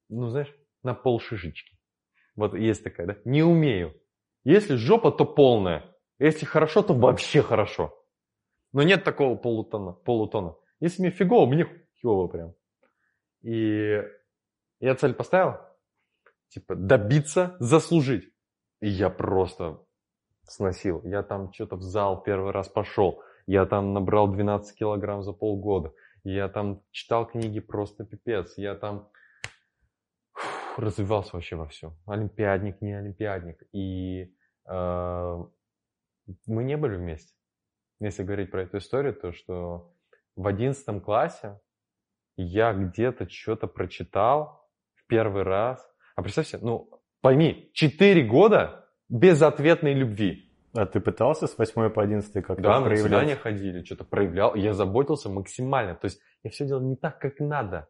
ну, 0.09 0.29
знаешь, 0.29 0.53
на 0.83 0.93
пол 0.93 1.19
шишечки. 1.19 1.77
Вот 2.35 2.53
есть 2.53 2.83
такая, 2.83 3.07
да? 3.07 3.17
Не 3.25 3.41
умею. 3.41 3.99
Если 4.43 4.75
жопа, 4.75 5.11
то 5.11 5.25
полная. 5.25 5.83
Если 6.19 6.45
хорошо, 6.45 6.83
то 6.83 6.93
вообще 6.93 7.41
хорошо. 7.41 7.91
Но 8.71 8.83
нет 8.83 9.03
такого 9.03 9.35
полутона. 9.35 9.93
полутона. 9.93 10.55
Если 10.79 11.01
мне 11.01 11.11
фигово, 11.11 11.47
мне 11.47 11.65
фигово 11.95 12.27
прям. 12.27 12.53
И 13.41 14.03
я 14.79 14.95
цель 14.95 15.15
поставил. 15.15 15.57
Типа 16.49 16.75
добиться, 16.75 17.55
заслужить. 17.59 18.31
И 18.79 18.89
я 18.89 19.09
просто 19.09 19.79
сносил. 20.47 21.01
Я 21.03 21.23
там 21.23 21.51
что-то 21.53 21.75
в 21.75 21.81
зал 21.81 22.21
первый 22.23 22.51
раз 22.51 22.69
пошел. 22.69 23.21
Я 23.45 23.65
там 23.65 23.93
набрал 23.93 24.27
12 24.27 24.77
килограмм 24.77 25.23
за 25.23 25.33
полгода. 25.33 25.93
Я 26.23 26.47
там 26.47 26.81
читал 26.91 27.25
книги 27.27 27.59
просто 27.59 28.05
пипец. 28.05 28.57
Я 28.57 28.75
там 28.75 29.09
фу, 30.33 30.81
развивался 30.81 31.31
вообще 31.33 31.55
во 31.55 31.67
всем. 31.67 31.97
Олимпиадник, 32.05 32.81
не 32.81 32.93
олимпиадник. 32.93 33.61
И 33.73 34.33
э, 34.65 35.43
мы 36.45 36.63
не 36.63 36.77
были 36.77 36.95
вместе. 36.95 37.33
Если 37.99 38.23
говорить 38.23 38.51
про 38.51 38.63
эту 38.63 38.77
историю, 38.77 39.13
то 39.13 39.33
что 39.33 39.93
в 40.35 40.47
одиннадцатом 40.47 41.01
классе 41.01 41.59
я 42.35 42.73
где-то 42.73 43.29
что-то 43.29 43.67
прочитал 43.67 44.69
в 44.95 45.05
первый 45.07 45.43
раз. 45.43 45.85
А 46.15 46.21
представь 46.21 46.47
себе, 46.47 46.61
ну 46.63 46.89
пойми, 47.21 47.71
4 47.73 48.23
года 48.23 48.82
безответной 49.09 49.93
любви. 49.93 50.49
А 50.75 50.85
ты 50.85 50.99
пытался 50.99 51.45
с 51.45 51.57
8 51.57 51.89
по 51.91 52.01
11 52.01 52.33
как-то 52.33 52.61
Да, 52.61 52.79
на 52.79 52.95
свидания 52.95 53.35
ходили, 53.35 53.83
что-то 53.83 54.05
проявлял. 54.05 54.55
Я 54.55 54.73
заботился 54.73 55.29
максимально. 55.29 55.95
То 55.95 56.05
есть 56.05 56.19
я 56.43 56.49
все 56.49 56.65
делал 56.65 56.81
не 56.81 56.95
так, 56.95 57.19
как 57.19 57.39
надо. 57.39 57.87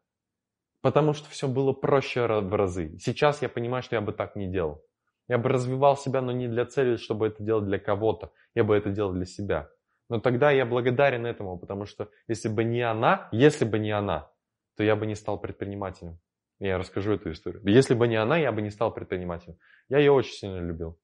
Потому 0.82 1.14
что 1.14 1.30
все 1.30 1.48
было 1.48 1.72
проще 1.72 2.28
в 2.28 2.54
разы. 2.54 2.98
Сейчас 3.00 3.42
я 3.42 3.48
понимаю, 3.48 3.84
что 3.84 3.96
я 3.96 4.02
бы 4.02 4.12
так 4.12 4.36
не 4.36 4.52
делал. 4.52 4.84
Я 5.30 5.38
бы 5.38 5.48
развивал 5.48 5.96
себя, 5.96 6.22
но 6.22 6.34
не 6.34 6.50
для 6.50 6.66
цели, 6.66 6.98
чтобы 6.98 7.28
это 7.28 7.42
делать 7.42 7.66
для 7.66 7.80
кого-то. 7.80 8.34
Я 8.54 8.66
бы 8.66 8.76
это 8.76 8.90
делал 8.90 9.14
для 9.14 9.26
себя. 9.26 9.70
Но 10.10 10.20
тогда 10.20 10.52
я 10.52 10.66
благодарен 10.66 11.26
этому, 11.26 11.58
потому 11.58 11.86
что 11.86 12.10
если 12.28 12.50
бы 12.50 12.66
не 12.66 12.82
она, 12.82 13.30
если 13.32 13.64
бы 13.64 13.80
не 13.80 13.92
она, 13.92 14.30
то 14.76 14.84
я 14.84 14.98
бы 14.98 15.06
не 15.06 15.16
стал 15.16 15.40
предпринимателем. 15.40 16.20
Я 16.60 16.78
расскажу 16.78 17.14
эту 17.14 17.32
историю. 17.32 17.62
Если 17.66 17.94
бы 17.94 18.08
не 18.08 18.18
она, 18.18 18.38
я 18.38 18.52
бы 18.52 18.62
не 18.62 18.70
стал 18.70 18.94
предпринимателем. 18.94 19.58
Я 19.90 20.00
ее 20.00 20.12
очень 20.12 20.34
сильно 20.34 20.60
любил. 20.60 21.00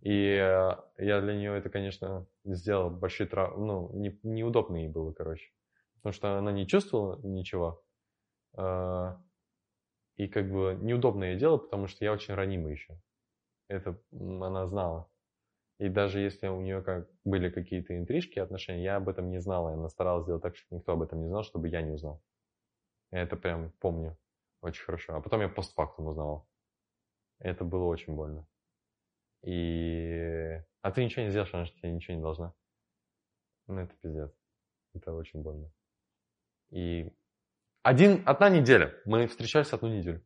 И 0.00 0.34
э, 0.34 0.76
я 0.98 1.20
для 1.20 1.34
нее 1.34 1.56
это, 1.58 1.68
конечно, 1.68 2.26
сделал 2.44 2.90
большие 2.90 3.26
травмы, 3.26 3.66
ну, 3.66 3.90
не, 3.92 4.18
неудобно 4.22 4.76
ей 4.76 4.88
было, 4.88 5.12
короче. 5.12 5.50
Потому 5.96 6.12
что 6.14 6.38
она 6.38 6.52
не 6.52 6.66
чувствовала 6.66 7.20
ничего. 7.22 7.82
А, 8.56 9.20
и 10.16 10.28
как 10.28 10.50
бы 10.50 10.78
неудобно 10.80 11.24
ей 11.24 11.38
дело, 11.38 11.58
потому 11.58 11.86
что 11.86 12.04
я 12.04 12.12
очень 12.12 12.34
ранимый 12.34 12.72
еще. 12.72 12.98
Это 13.68 14.00
она 14.12 14.66
знала. 14.66 15.08
И 15.78 15.88
даже 15.88 16.20
если 16.20 16.48
у 16.48 16.60
нее 16.60 16.82
как 16.82 17.08
были 17.24 17.50
какие-то 17.50 17.96
интрижки, 17.96 18.38
отношения, 18.38 18.84
я 18.84 18.96
об 18.96 19.08
этом 19.08 19.30
не 19.30 19.40
знала. 19.40 19.72
Она 19.72 19.88
старалась 19.88 20.24
сделать 20.24 20.42
так, 20.42 20.56
чтобы 20.56 20.78
никто 20.78 20.92
об 20.92 21.02
этом 21.02 21.22
не 21.22 21.28
знал, 21.28 21.42
чтобы 21.42 21.68
я 21.68 21.82
не 21.82 21.92
узнал. 21.92 22.22
Я 23.10 23.22
это 23.22 23.36
прям 23.36 23.72
помню 23.80 24.16
очень 24.60 24.84
хорошо. 24.84 25.16
А 25.16 25.20
потом 25.20 25.40
я 25.40 25.48
постфактум 25.48 26.08
узнал. 26.08 26.46
Это 27.38 27.64
было 27.64 27.84
очень 27.84 28.14
больно. 28.14 28.46
И... 29.42 30.62
А 30.82 30.90
ты 30.92 31.04
ничего 31.04 31.24
не 31.24 31.30
сделаешь, 31.30 31.52
она 31.54 31.64
же 31.64 31.72
тебе 31.72 31.92
ничего 31.92 32.16
не 32.16 32.22
должна. 32.22 32.54
Ну, 33.66 33.78
это 33.80 33.94
пиздец. 33.96 34.32
Это 34.94 35.12
очень 35.12 35.42
больно. 35.42 35.70
И 36.70 37.12
один, 37.82 38.22
одна 38.26 38.48
неделя. 38.50 38.94
Мы 39.04 39.26
встречались 39.26 39.72
одну 39.72 39.88
неделю. 39.88 40.24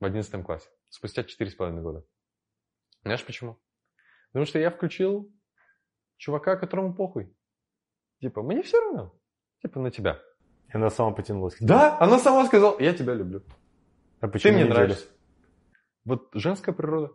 В 0.00 0.04
одиннадцатом 0.04 0.42
классе. 0.42 0.68
Спустя 0.88 1.24
четыре 1.24 1.50
с 1.50 1.54
половиной 1.54 1.82
года. 1.82 2.04
Знаешь 3.02 3.24
почему? 3.24 3.58
Потому 4.28 4.46
что 4.46 4.58
я 4.58 4.70
включил 4.70 5.32
чувака, 6.16 6.56
которому 6.56 6.94
похуй. 6.94 7.34
Типа, 8.20 8.42
мне 8.42 8.62
все 8.62 8.80
равно. 8.80 9.18
Типа, 9.62 9.80
на 9.80 9.90
тебя. 9.90 10.20
И 10.68 10.76
она 10.76 10.90
сама 10.90 11.12
потянулась. 11.12 11.56
Да, 11.60 11.98
она 12.00 12.18
сама 12.18 12.46
сказала, 12.46 12.78
я 12.80 12.94
тебя 12.94 13.14
люблю. 13.14 13.42
А 14.20 14.28
почему 14.28 14.50
Ты 14.50 14.56
мне 14.56 14.64
неделю? 14.64 14.74
нравишься. 14.74 15.08
Вот 16.04 16.30
женская 16.32 16.72
природа. 16.72 17.14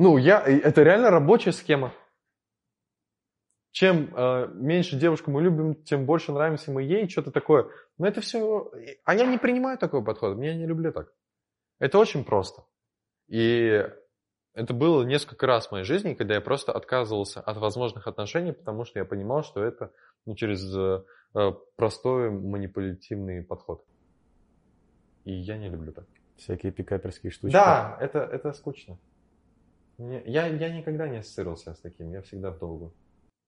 Ну, 0.00 0.16
я, 0.16 0.40
это 0.40 0.84
реально 0.84 1.10
рабочая 1.10 1.50
схема. 1.50 1.92
Чем 3.72 4.14
э, 4.14 4.46
меньше 4.54 4.96
девушку 4.96 5.32
мы 5.32 5.42
любим, 5.42 5.74
тем 5.74 6.06
больше 6.06 6.30
нравимся 6.30 6.70
мы 6.70 6.84
ей, 6.84 7.08
что-то 7.08 7.32
такое. 7.32 7.66
Но 7.98 8.06
это 8.06 8.20
все... 8.20 8.70
А 9.04 9.16
я 9.16 9.26
не 9.26 9.38
принимаю 9.38 9.76
такой 9.76 10.04
подход, 10.04 10.38
я 10.40 10.54
не 10.54 10.66
люблю 10.66 10.92
так. 10.92 11.12
Это 11.80 11.98
очень 11.98 12.22
просто. 12.22 12.62
И 13.26 13.84
это 14.54 14.72
было 14.72 15.02
несколько 15.02 15.48
раз 15.48 15.66
в 15.66 15.72
моей 15.72 15.84
жизни, 15.84 16.14
когда 16.14 16.34
я 16.34 16.40
просто 16.40 16.70
отказывался 16.70 17.40
от 17.40 17.56
возможных 17.56 18.06
отношений, 18.06 18.52
потому 18.52 18.84
что 18.84 19.00
я 19.00 19.04
понимал, 19.04 19.42
что 19.42 19.64
это 19.64 19.90
ну, 20.26 20.36
через 20.36 20.62
э, 20.76 21.52
простой 21.74 22.30
манипулятивный 22.30 23.42
подход. 23.42 23.84
И 25.24 25.32
я 25.32 25.58
не 25.58 25.68
люблю 25.68 25.92
так. 25.92 26.04
Всякие 26.36 26.70
пикаперские 26.70 27.32
штучки. 27.32 27.52
Да, 27.52 27.98
это, 28.00 28.20
это 28.20 28.52
скучно. 28.52 28.96
Не- 29.98 30.22
я, 30.26 30.46
я 30.46 30.76
никогда 30.76 31.08
не 31.08 31.18
ассоциировался 31.18 31.74
с 31.74 31.80
таким, 31.80 32.10
я 32.10 32.22
всегда 32.22 32.52
в 32.52 32.58
долгу. 32.58 32.94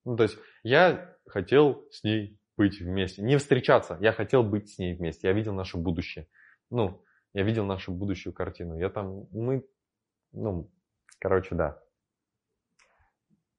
Ну, 0.04 0.16
то 0.16 0.24
есть, 0.24 0.36
я 0.62 1.16
хотел 1.26 1.86
с 1.90 2.02
ней 2.02 2.38
быть 2.56 2.80
вместе. 2.80 3.22
Не 3.22 3.36
встречаться, 3.38 3.96
я 4.00 4.12
хотел 4.12 4.42
быть 4.42 4.68
с 4.70 4.78
ней 4.78 4.94
вместе. 4.94 5.28
Я 5.28 5.32
видел 5.32 5.54
наше 5.54 5.78
будущее. 5.78 6.26
Ну, 6.70 7.02
я 7.32 7.42
видел 7.42 7.64
нашу 7.64 7.92
будущую 7.92 8.32
картину. 8.32 8.78
Я 8.78 8.90
там, 8.90 9.28
мы, 9.30 9.64
ну, 10.32 10.68
короче, 11.18 11.54
да. 11.54 11.80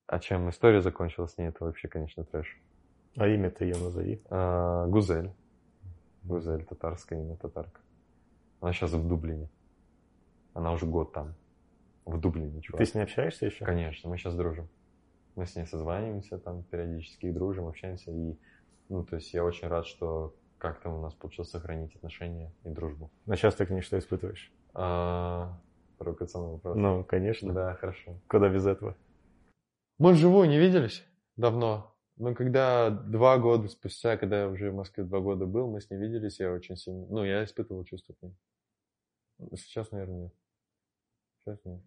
А 0.07 0.19
чем 0.19 0.49
история 0.49 0.81
закончилась 0.81 1.31
с 1.31 1.37
ней, 1.37 1.47
это 1.47 1.63
вообще, 1.63 1.87
конечно, 1.87 2.25
трэш. 2.25 2.59
А 3.15 3.27
имя-то 3.27 3.63
ее 3.63 3.77
назови. 3.77 4.21
А, 4.29 4.85
Гузель. 4.87 5.31
Гузель, 6.23 6.65
татарское 6.65 7.21
имя, 7.21 7.37
татарка. 7.37 7.79
Она 8.59 8.73
сейчас 8.73 8.91
в 8.91 9.07
Дублине. 9.07 9.49
Она 10.53 10.73
уже 10.73 10.85
год 10.85 11.13
там. 11.13 11.33
В 12.05 12.19
Дублине, 12.19 12.61
чувак. 12.61 12.79
Ты 12.79 12.85
с 12.85 12.93
ней 12.93 13.01
общаешься 13.01 13.45
еще? 13.45 13.63
Конечно, 13.65 14.09
мы 14.09 14.17
сейчас 14.17 14.35
дружим. 14.35 14.69
Мы 15.35 15.45
с 15.45 15.55
ней 15.55 15.65
созваниваемся 15.65 16.39
там 16.39 16.63
периодически, 16.63 17.27
и 17.27 17.31
дружим, 17.31 17.67
общаемся. 17.67 18.11
И, 18.11 18.37
ну, 18.89 19.05
то 19.05 19.15
есть 19.15 19.33
я 19.33 19.43
очень 19.43 19.67
рад, 19.67 19.85
что 19.85 20.35
как-то 20.57 20.89
у 20.89 21.01
нас 21.01 21.13
получилось 21.13 21.49
сохранить 21.49 21.95
отношения 21.95 22.53
и 22.63 22.69
дружбу. 22.69 23.11
А 23.27 23.35
сейчас 23.35 23.55
ты 23.55 23.65
к 23.65 23.69
ней 23.69 23.81
что 23.81 23.97
испытываешь? 23.97 24.51
А, 24.73 25.59
провокационный 25.97 26.51
вопрос. 26.53 26.75
Ну, 26.75 27.03
конечно. 27.03 27.53
Да, 27.53 27.73
хорошо. 27.75 28.19
Куда 28.27 28.49
без 28.49 28.65
этого? 28.65 28.95
Мы 29.97 30.13
вживую 30.13 30.49
не 30.49 30.59
виделись 30.59 31.03
давно. 31.35 31.95
Но 32.17 32.35
когда 32.35 32.89
два 32.89 33.37
года 33.37 33.67
спустя, 33.67 34.17
когда 34.17 34.41
я 34.41 34.49
уже 34.49 34.69
в 34.69 34.75
Москве 34.75 35.03
два 35.03 35.19
года 35.19 35.45
был, 35.45 35.67
мы 35.67 35.81
с 35.81 35.89
ней 35.89 35.97
виделись, 35.97 36.39
я 36.39 36.51
очень 36.51 36.75
сильно... 36.75 37.05
Ну, 37.07 37.23
я 37.23 37.43
испытывал 37.43 37.83
чувства 37.83 38.13
к 38.13 38.21
ней. 38.21 38.35
Сейчас, 39.55 39.91
наверное, 39.91 40.23
нет. 40.23 40.33
Сейчас 41.43 41.59
нет. 41.65 41.81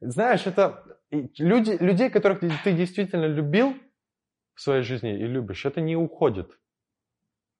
Знаешь, 0.00 0.46
это 0.46 0.98
люди, 1.10 1.72
людей, 1.80 2.10
которых 2.10 2.40
ты, 2.40 2.72
действительно 2.72 3.26
любил 3.26 3.74
в 4.54 4.60
своей 4.60 4.82
жизни 4.82 5.14
и 5.14 5.26
любишь, 5.26 5.64
это 5.64 5.80
не 5.80 5.96
уходит. 5.96 6.58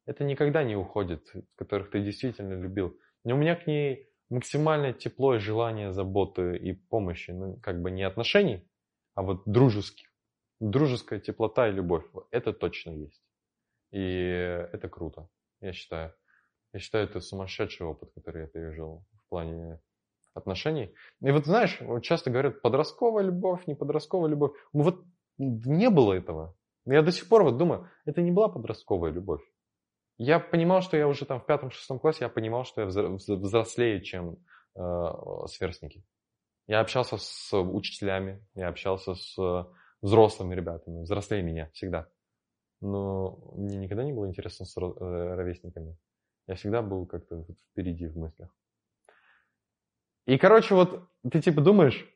Это 0.06 0.24
никогда 0.24 0.62
не 0.64 0.76
уходит, 0.76 1.32
которых 1.56 1.90
ты 1.90 2.00
действительно 2.00 2.54
любил. 2.60 2.98
И 3.24 3.32
у 3.32 3.36
меня 3.36 3.56
к 3.56 3.66
ней 3.66 4.10
максимальное 4.28 4.92
тепло 4.92 5.36
и 5.36 5.38
желание 5.38 5.92
заботы 5.92 6.56
и 6.56 6.72
помощи. 6.72 7.30
Ну, 7.30 7.56
как 7.62 7.80
бы 7.80 7.90
не 7.90 8.02
отношений, 8.02 8.68
а 9.14 9.22
вот 9.22 9.42
дружеских. 9.46 10.08
Дружеская 10.60 11.20
теплота 11.20 11.68
и 11.68 11.72
любовь. 11.72 12.04
Это 12.30 12.52
точно 12.52 12.90
есть. 12.90 13.22
И 13.90 14.00
это 14.72 14.88
круто, 14.88 15.28
я 15.60 15.72
считаю. 15.72 16.14
Я 16.72 16.80
считаю, 16.80 17.04
это 17.04 17.20
сумасшедший 17.20 17.86
опыт, 17.86 18.10
который 18.14 18.42
я 18.42 18.48
пережил 18.48 19.06
в 19.12 19.28
плане 19.28 19.80
отношений. 20.34 20.94
И 21.20 21.30
вот 21.30 21.46
знаешь, 21.46 21.80
часто 22.02 22.30
говорят, 22.30 22.60
подростковая 22.62 23.24
любовь, 23.24 23.66
не 23.66 23.74
подростковая 23.74 24.28
любовь. 24.28 24.52
Ну 24.72 24.82
вот 24.82 25.04
не 25.38 25.90
было 25.90 26.12
этого. 26.12 26.56
Я 26.86 27.02
до 27.02 27.12
сих 27.12 27.28
пор 27.28 27.44
вот 27.44 27.56
думаю, 27.56 27.88
это 28.04 28.20
не 28.20 28.30
была 28.30 28.48
подростковая 28.48 29.10
любовь. 29.10 29.42
Я 30.18 30.38
понимал, 30.38 30.82
что 30.82 30.96
я 30.96 31.08
уже 31.08 31.24
там 31.24 31.40
в 31.40 31.46
пятом-шестом 31.46 31.98
классе, 31.98 32.24
я 32.24 32.28
понимал, 32.28 32.64
что 32.64 32.82
я 32.82 32.86
взро- 32.86 33.16
взро- 33.16 33.36
взрослее, 33.36 34.02
чем 34.02 34.36
э, 34.76 34.80
сверстники. 35.46 36.04
Я 36.66 36.80
общался 36.80 37.16
с 37.18 37.56
учителями, 37.56 38.46
я 38.54 38.68
общался 38.68 39.14
с 39.14 39.36
взрослыми 40.00 40.54
ребятами, 40.54 41.02
взрослее 41.02 41.42
меня 41.42 41.68
всегда. 41.72 42.08
Но 42.80 43.38
мне 43.54 43.78
никогда 43.78 44.04
не 44.04 44.12
было 44.12 44.28
интересно 44.28 44.66
с 44.66 44.76
э, 44.76 44.80
ровесниками. 44.80 45.96
Я 46.46 46.54
всегда 46.54 46.82
был 46.82 47.06
как-то 47.06 47.44
впереди 47.72 48.06
в 48.06 48.16
мыслях. 48.16 48.50
И, 50.26 50.38
короче, 50.38 50.74
вот 50.74 51.08
ты 51.30 51.40
типа 51.40 51.60
думаешь, 51.60 52.06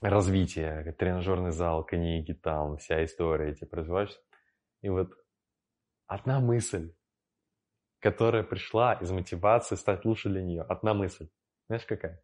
развитие, 0.00 0.92
тренажерный 0.92 1.50
зал, 1.50 1.84
книги 1.84 2.32
там, 2.32 2.76
вся 2.76 3.04
история, 3.04 3.54
типа 3.54 3.76
развиваешься. 3.76 4.18
И 4.82 4.88
вот 4.88 5.12
одна 6.06 6.40
мысль, 6.40 6.94
которая 7.98 8.42
пришла 8.42 8.94
из 8.94 9.10
мотивации 9.10 9.76
стать 9.76 10.04
лучше 10.04 10.28
для 10.28 10.42
нее. 10.42 10.62
Одна 10.62 10.94
мысль. 10.94 11.28
Знаешь, 11.66 11.84
какая? 11.84 12.22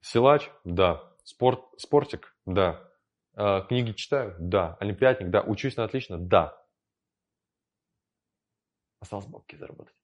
Силач? 0.00 0.50
Да. 0.64 1.12
Спорт, 1.24 1.60
спортик? 1.78 2.36
Да. 2.44 2.88
Э, 3.34 3.62
книги 3.66 3.92
читаю? 3.92 4.36
Да. 4.38 4.76
Олимпиадник? 4.80 5.30
Да. 5.30 5.42
Учусь 5.42 5.76
на 5.76 5.84
отлично? 5.84 6.18
Да. 6.18 6.56
Осталось 9.00 9.26
бабки 9.26 9.56
заработать. 9.56 9.96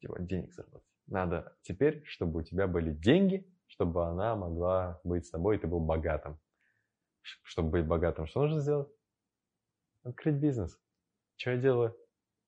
Типа 0.00 0.18
денег 0.20 0.52
заработать. 0.54 0.86
Надо 1.06 1.56
теперь, 1.62 2.02
чтобы 2.06 2.40
у 2.40 2.42
тебя 2.42 2.66
были 2.66 2.92
деньги, 2.92 3.46
чтобы 3.66 4.06
она 4.06 4.34
могла 4.36 5.00
быть 5.04 5.26
с 5.26 5.30
тобой, 5.30 5.56
и 5.56 5.58
ты 5.58 5.66
был 5.66 5.80
богатым. 5.80 6.38
Чтобы 7.42 7.70
быть 7.70 7.86
богатым, 7.86 8.26
что 8.26 8.40
нужно 8.42 8.60
сделать? 8.60 8.88
Открыть 10.02 10.36
бизнес. 10.36 10.78
Что 11.36 11.50
я 11.52 11.56
делаю? 11.58 11.96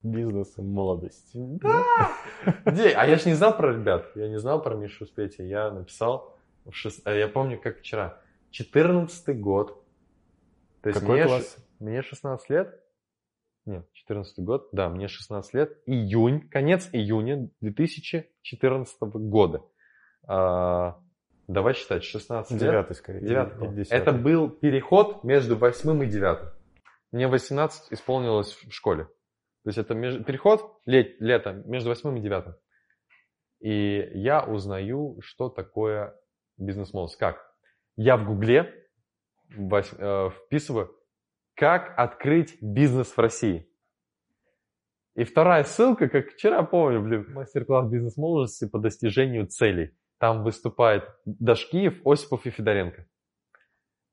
Бизнес 0.02 0.56
и 0.58 0.62
молодость. 0.62 1.30
Да! 1.34 2.10
Где? 2.64 2.90
А 2.94 3.06
я 3.06 3.16
ж 3.18 3.26
не 3.26 3.34
знал 3.34 3.56
про 3.56 3.72
ребят. 3.72 4.10
Я 4.16 4.28
не 4.28 4.38
знал 4.38 4.62
про 4.62 4.74
Мишу 4.74 5.06
с 5.06 5.10
Петей. 5.10 5.46
Я 5.46 5.70
написал, 5.70 6.36
в 6.64 6.70
шест- 6.70 7.02
а 7.04 7.12
я 7.12 7.28
помню, 7.28 7.60
как 7.60 7.78
вчера. 7.78 8.20
14 8.50 9.38
год. 9.40 9.84
То 10.80 10.88
есть 10.88 11.00
Какой 11.00 11.16
мне, 11.18 11.26
класс? 11.26 11.54
ш- 11.56 11.62
мне 11.78 12.02
16 12.02 12.50
лет. 12.50 12.81
Нет, 13.64 13.86
14 13.92 14.38
год. 14.44 14.68
Да, 14.72 14.88
мне 14.88 15.08
16 15.08 15.54
лет. 15.54 15.78
Июнь, 15.86 16.48
конец 16.48 16.88
июня 16.92 17.48
2014 17.60 18.98
года. 19.02 19.62
А, 20.26 21.00
давай 21.46 21.74
считать, 21.74 22.02
16 22.04 22.52
лет. 22.52 22.60
Девятый, 22.60 22.96
скорее. 22.96 23.20
Девятый. 23.20 23.68
Или 23.68 23.74
десятый. 23.76 23.98
Это 23.98 24.12
был 24.12 24.50
переход 24.50 25.22
между 25.24 25.56
восьмым 25.56 26.02
и 26.02 26.06
девятым. 26.06 26.50
Мне 27.12 27.28
18 27.28 27.92
исполнилось 27.92 28.52
в 28.52 28.72
школе. 28.72 29.04
То 29.04 29.68
есть 29.68 29.78
это 29.78 29.94
меж- 29.94 30.24
переход 30.24 30.80
лет, 30.86 31.20
лето 31.20 31.52
между 31.52 31.90
восьмым 31.90 32.16
и 32.16 32.20
девятым. 32.20 32.54
И 33.60 34.10
я 34.14 34.42
узнаю, 34.42 35.18
что 35.20 35.48
такое 35.48 36.18
бизнес-молодость. 36.56 37.16
Как? 37.18 37.54
Я 37.94 38.16
в 38.16 38.24
Гугле 38.26 38.74
э, 39.56 40.30
вписываю, 40.30 40.96
как 41.54 41.94
открыть 41.96 42.56
бизнес 42.60 43.08
в 43.08 43.18
России. 43.18 43.68
И 45.14 45.24
вторая 45.24 45.64
ссылка, 45.64 46.08
как 46.08 46.30
вчера 46.30 46.62
помню, 46.62 47.02
блин, 47.02 47.26
мастер-класс 47.32 47.88
бизнес-молодости 47.90 48.66
по 48.66 48.78
достижению 48.78 49.46
целей. 49.46 49.94
Там 50.18 50.42
выступает 50.42 51.04
Дашкиев, 51.26 52.06
Осипов 52.06 52.46
и 52.46 52.50
Федоренко. 52.50 53.06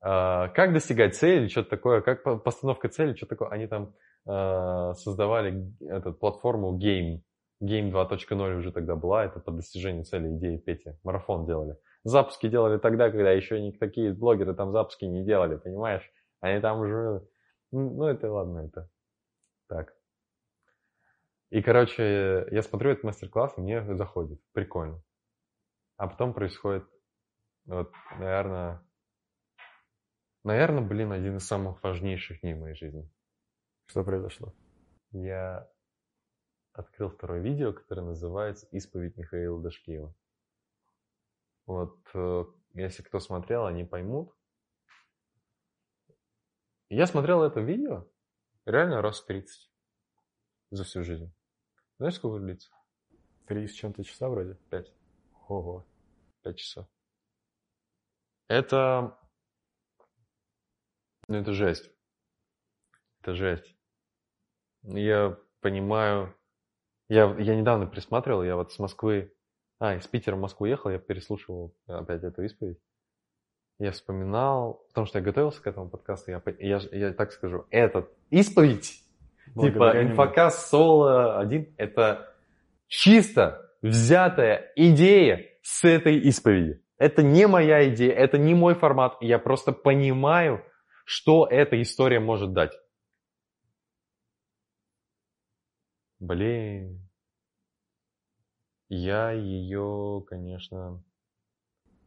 А, 0.02 0.48
Как 0.48 0.72
достигать 0.72 1.16
цели, 1.16 1.48
что-то 1.48 1.70
такое, 1.70 2.00
как 2.02 2.22
по- 2.22 2.36
постановка 2.36 2.88
цели, 2.88 3.14
что 3.14 3.26
такое. 3.26 3.48
Они 3.48 3.66
там 3.66 3.94
а, 4.26 4.92
создавали 4.94 5.72
эту 5.80 6.12
платформу 6.12 6.78
Game. 6.78 7.20
Game 7.62 7.90
2.0 7.92 8.56
уже 8.56 8.72
тогда 8.72 8.96
была, 8.96 9.26
это 9.26 9.38
по 9.38 9.52
достижению 9.52 10.04
цели 10.04 10.34
идеи 10.36 10.56
Пети. 10.56 10.94
Марафон 11.04 11.46
делали. 11.46 11.76
Запуски 12.04 12.48
делали 12.48 12.78
тогда, 12.78 13.10
когда 13.10 13.32
еще 13.32 13.60
не 13.60 13.72
такие 13.72 14.14
блогеры 14.14 14.54
там 14.54 14.72
запуски 14.72 15.04
не 15.04 15.24
делали, 15.24 15.56
понимаешь? 15.56 16.10
Они 16.40 16.60
там 16.60 16.80
уже... 16.80 17.26
Ну, 17.70 18.04
это 18.04 18.30
ладно, 18.30 18.66
это 18.66 18.90
так. 19.68 19.94
И, 21.50 21.62
короче, 21.62 22.46
я 22.50 22.62
смотрю 22.62 22.90
этот 22.90 23.04
мастер-класс, 23.04 23.54
и 23.56 23.60
мне 23.60 23.96
заходит. 23.96 24.40
Прикольно. 24.52 25.02
А 25.96 26.08
потом 26.08 26.32
происходит, 26.32 26.88
вот, 27.66 27.92
наверное, 28.18 28.82
наверное, 30.44 30.82
блин, 30.82 31.12
один 31.12 31.36
из 31.36 31.46
самых 31.46 31.82
важнейших 31.82 32.40
дней 32.40 32.54
в 32.54 32.60
моей 32.60 32.74
жизни. 32.74 33.10
Что 33.86 34.04
произошло? 34.04 34.54
Я 35.12 35.68
открыл 36.72 37.10
второе 37.10 37.40
видео, 37.40 37.72
которое 37.72 38.02
называется 38.02 38.66
«Исповедь 38.70 39.16
Михаила 39.16 39.60
Дашкиева». 39.60 40.14
Вот, 41.66 41.98
э, 42.14 42.44
если 42.74 43.02
кто 43.02 43.20
смотрел, 43.20 43.66
они 43.66 43.84
поймут. 43.84 44.32
Я 46.90 47.06
смотрел 47.06 47.44
это 47.44 47.60
видео 47.60 48.04
реально 48.66 49.00
раз 49.00 49.22
30 49.22 49.70
за 50.72 50.82
всю 50.82 51.04
жизнь. 51.04 51.32
Знаешь, 51.98 52.16
сколько 52.16 52.40
длится? 52.40 52.68
Три 53.46 53.68
с 53.68 53.72
чем-то 53.74 54.02
часа 54.02 54.28
вроде? 54.28 54.56
Пять. 54.70 54.92
Ого. 55.46 55.86
Пять 56.42 56.58
часов. 56.58 56.88
Это... 58.48 59.16
Ну, 61.28 61.36
это 61.36 61.52
жесть. 61.52 61.88
Это 63.20 63.34
жесть. 63.34 63.76
Я 64.82 65.38
понимаю... 65.60 66.36
Я, 67.08 67.36
я 67.38 67.54
недавно 67.54 67.86
присматривал, 67.86 68.42
я 68.42 68.56
вот 68.56 68.72
с 68.72 68.80
Москвы... 68.80 69.32
А, 69.78 69.94
из 69.94 70.08
Питера 70.08 70.34
в 70.34 70.40
Москву 70.40 70.66
ехал, 70.66 70.90
я 70.90 70.98
переслушивал 70.98 71.72
опять 71.86 72.24
эту 72.24 72.42
исповедь. 72.42 72.80
Я 73.80 73.92
вспоминал, 73.92 74.84
потому 74.88 75.06
что 75.06 75.20
я 75.20 75.24
готовился 75.24 75.62
к 75.62 75.66
этому 75.66 75.88
подкасту, 75.88 76.30
я, 76.30 76.42
я, 76.58 76.80
я 76.92 77.12
так 77.14 77.32
скажу, 77.32 77.64
этот 77.70 78.10
исповедь, 78.28 79.02
типа 79.46 79.54
Благодаря 79.54 80.02
нему. 80.02 80.12
инфокас 80.12 80.68
соло 80.68 81.40
один, 81.40 81.74
это 81.78 82.34
чисто 82.88 83.70
взятая 83.80 84.70
идея 84.76 85.46
с 85.62 85.82
этой 85.84 86.18
исповеди. 86.18 86.82
Это 86.98 87.22
не 87.22 87.46
моя 87.46 87.88
идея, 87.88 88.12
это 88.12 88.36
не 88.36 88.54
мой 88.54 88.74
формат. 88.74 89.16
Я 89.22 89.38
просто 89.38 89.72
понимаю, 89.72 90.62
что 91.06 91.46
эта 91.46 91.80
история 91.80 92.20
может 92.20 92.52
дать. 92.52 92.72
Блин. 96.18 97.08
Я 98.90 99.30
ее, 99.30 100.22
конечно, 100.28 101.02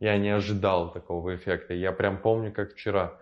я 0.04 0.18
не 0.18 0.32
ожидал 0.32 0.92
такого 0.92 1.34
эффекта. 1.34 1.74
Я 1.74 1.94
прям 1.94 2.22
помню, 2.22 2.52
как 2.52 2.74
вчера. 2.74 3.18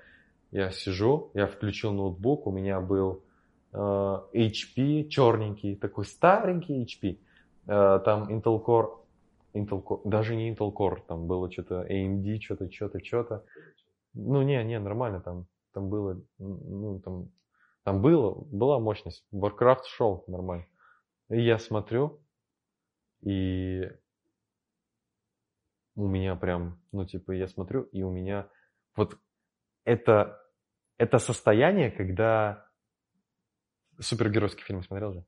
Я 0.50 0.72
сижу, 0.72 1.30
я 1.36 1.46
включил 1.46 1.94
ноутбук, 1.94 2.48
у 2.48 2.52
меня 2.52 2.82
был 2.82 3.24
э, 3.72 3.78
HP 3.78 5.08
черненький, 5.08 5.76
такой 5.76 6.06
старенький 6.06 6.84
HP. 6.84 7.20
Э, 7.68 8.00
там 8.04 8.24
Intel 8.30 8.60
Core, 8.66 8.98
Intel 9.54 9.84
Core, 9.84 10.02
даже 10.06 10.36
не 10.36 10.52
Intel 10.52 10.74
Core, 10.74 11.02
там 11.08 11.28
было 11.28 11.52
что-то 11.52 11.86
AMD, 11.88 12.42
что-то, 12.42 12.72
что-то, 12.72 13.00
что-то. 13.06 13.46
Ну 14.16 14.42
не, 14.42 14.64
не, 14.64 14.80
нормально 14.80 15.22
там, 15.22 15.46
там 15.74 15.88
было, 15.88 16.20
ну 16.40 17.00
там, 17.00 17.30
там 17.84 18.02
было, 18.02 18.34
была 18.34 18.80
мощность. 18.80 19.24
Warcraft 19.32 19.84
шел 19.86 20.24
нормально. 20.26 20.66
И 21.30 21.42
я 21.42 21.60
смотрю, 21.60 22.20
и 23.22 23.88
у 25.96 26.08
меня 26.08 26.36
прям, 26.36 26.82
ну, 26.92 27.06
типа, 27.06 27.32
я 27.32 27.48
смотрю, 27.48 27.84
и 27.84 28.04
у 28.04 28.12
меня 28.12 28.50
вот 28.96 29.18
это, 29.84 30.42
это 30.98 31.18
состояние, 31.18 31.92
когда 31.92 32.68
супергеройский 34.00 34.64
фильм 34.64 34.84
смотрел 34.84 35.14
же? 35.14 35.26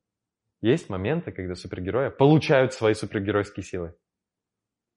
Есть 0.62 0.90
моменты, 0.90 1.32
когда 1.32 1.56
супергерои 1.56 2.10
получают 2.10 2.74
свои 2.74 2.94
супергеройские 2.94 3.64
силы. 3.64 3.96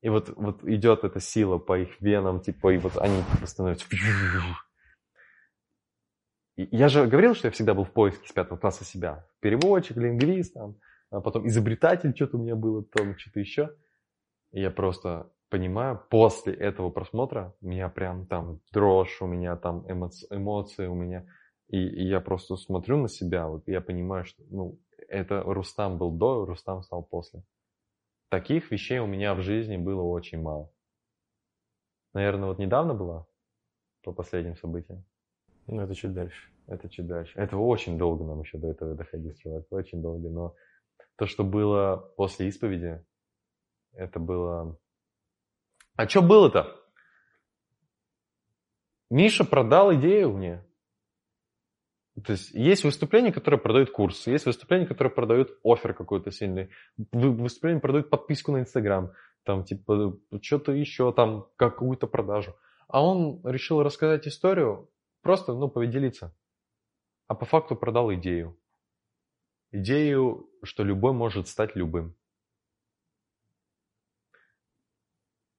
И 0.00 0.08
вот, 0.08 0.28
вот 0.36 0.62
идет 0.64 1.02
эта 1.02 1.18
сила 1.18 1.58
по 1.58 1.78
их 1.78 2.00
венам, 2.00 2.40
типа, 2.40 2.72
и 2.72 2.78
вот 2.78 2.96
они 2.98 3.22
становятся... 3.44 3.86
Я 6.56 6.88
же 6.88 7.06
говорил, 7.06 7.34
что 7.34 7.48
я 7.48 7.52
всегда 7.52 7.74
был 7.74 7.84
в 7.84 7.92
поиске 7.92 8.26
с 8.28 8.32
пятого 8.32 8.56
класса 8.56 8.84
себя. 8.84 9.28
Переводчик, 9.40 9.96
лингвист, 9.96 10.54
там, 10.54 10.76
а 11.10 11.20
потом 11.20 11.46
изобретатель, 11.48 12.14
что-то 12.14 12.38
у 12.38 12.42
меня 12.42 12.54
было, 12.56 12.82
там, 12.84 13.18
что-то 13.18 13.40
еще. 13.40 13.76
И 14.52 14.60
я 14.60 14.70
просто 14.70 15.30
понимаю, 15.49 16.03
после 16.11 16.55
этого 16.55 16.90
просмотра 16.90 17.55
у 17.61 17.66
меня 17.66 17.88
прям 17.88 18.26
там 18.26 18.61
дрожь, 18.72 19.20
у 19.20 19.26
меня 19.26 19.57
там 19.57 19.90
эмоции, 19.90 20.26
эмоции 20.30 20.86
у 20.86 20.94
меня. 20.94 21.26
И, 21.68 21.78
и 21.78 22.07
я 22.07 22.20
просто 22.20 22.57
смотрю 22.57 22.97
на 22.99 23.09
себя, 23.09 23.49
вот 23.49 23.66
я 23.66 23.80
понимаю, 23.80 24.24
что 24.24 24.42
ну, 24.51 24.78
это 25.09 25.42
Рустам 25.42 25.99
был 25.99 26.12
до, 26.12 26.44
Рустам 26.44 26.82
стал 26.82 27.03
после. 27.03 27.42
Таких 28.28 28.70
вещей 28.70 28.99
у 28.99 29.07
меня 29.07 29.34
в 29.34 29.40
жизни 29.40 29.76
было 29.76 30.03
очень 30.03 30.40
мало. 30.40 30.70
Наверное, 32.12 32.49
вот 32.49 32.59
недавно 32.59 32.94
было 32.94 33.26
по 34.03 34.12
последним 34.12 34.57
событиям. 34.57 35.05
Ну, 35.66 35.82
это 35.82 35.94
чуть 35.94 36.12
дальше. 36.12 36.51
Это 36.66 36.88
чуть 36.88 37.07
дальше. 37.07 37.32
Это 37.38 37.57
очень 37.57 37.99
долго 37.99 38.24
нам 38.24 38.40
еще 38.40 38.59
до 38.59 38.68
этого 38.68 38.94
доходить, 38.94 39.38
чувак. 39.40 39.66
Очень 39.70 40.03
долго. 40.03 40.28
Но 40.28 40.55
то, 41.16 41.26
что 41.26 41.44
было 41.44 41.97
после 42.16 42.49
исповеди, 42.49 43.05
это 43.92 44.18
было 44.18 44.78
а 45.97 46.09
что 46.09 46.22
было-то? 46.22 46.76
Миша 49.11 49.44
продал 49.44 49.94
идею 49.94 50.32
мне. 50.32 50.64
То 52.24 52.32
есть 52.32 52.51
есть 52.53 52.84
выступления, 52.84 53.32
которые 53.32 53.61
продают 53.61 53.90
курсы, 53.90 54.30
есть 54.30 54.47
выступления, 54.47 54.86
которые 54.86 55.12
продают 55.12 55.59
офер 55.62 55.92
какой-то 55.92 56.30
сильный, 56.30 56.70
выступления 57.12 57.80
продают 57.80 58.09
подписку 58.09 58.53
на 58.53 58.61
Инстаграм, 58.61 59.12
там 59.44 59.64
типа 59.64 60.18
что-то 60.40 60.72
еще, 60.72 61.12
там 61.12 61.47
какую-то 61.57 62.07
продажу. 62.07 62.57
А 62.88 63.05
он 63.05 63.40
решил 63.44 63.82
рассказать 63.82 64.26
историю, 64.26 64.90
просто, 65.20 65.53
ну, 65.53 65.68
поведелиться. 65.68 66.34
А 67.28 67.34
по 67.34 67.44
факту 67.44 67.76
продал 67.76 68.12
идею. 68.14 68.59
Идею, 69.72 70.49
что 70.62 70.84
любой 70.84 71.12
может 71.12 71.49
стать 71.49 71.76
любым. 71.76 72.16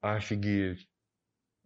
Офигеть. 0.02 0.89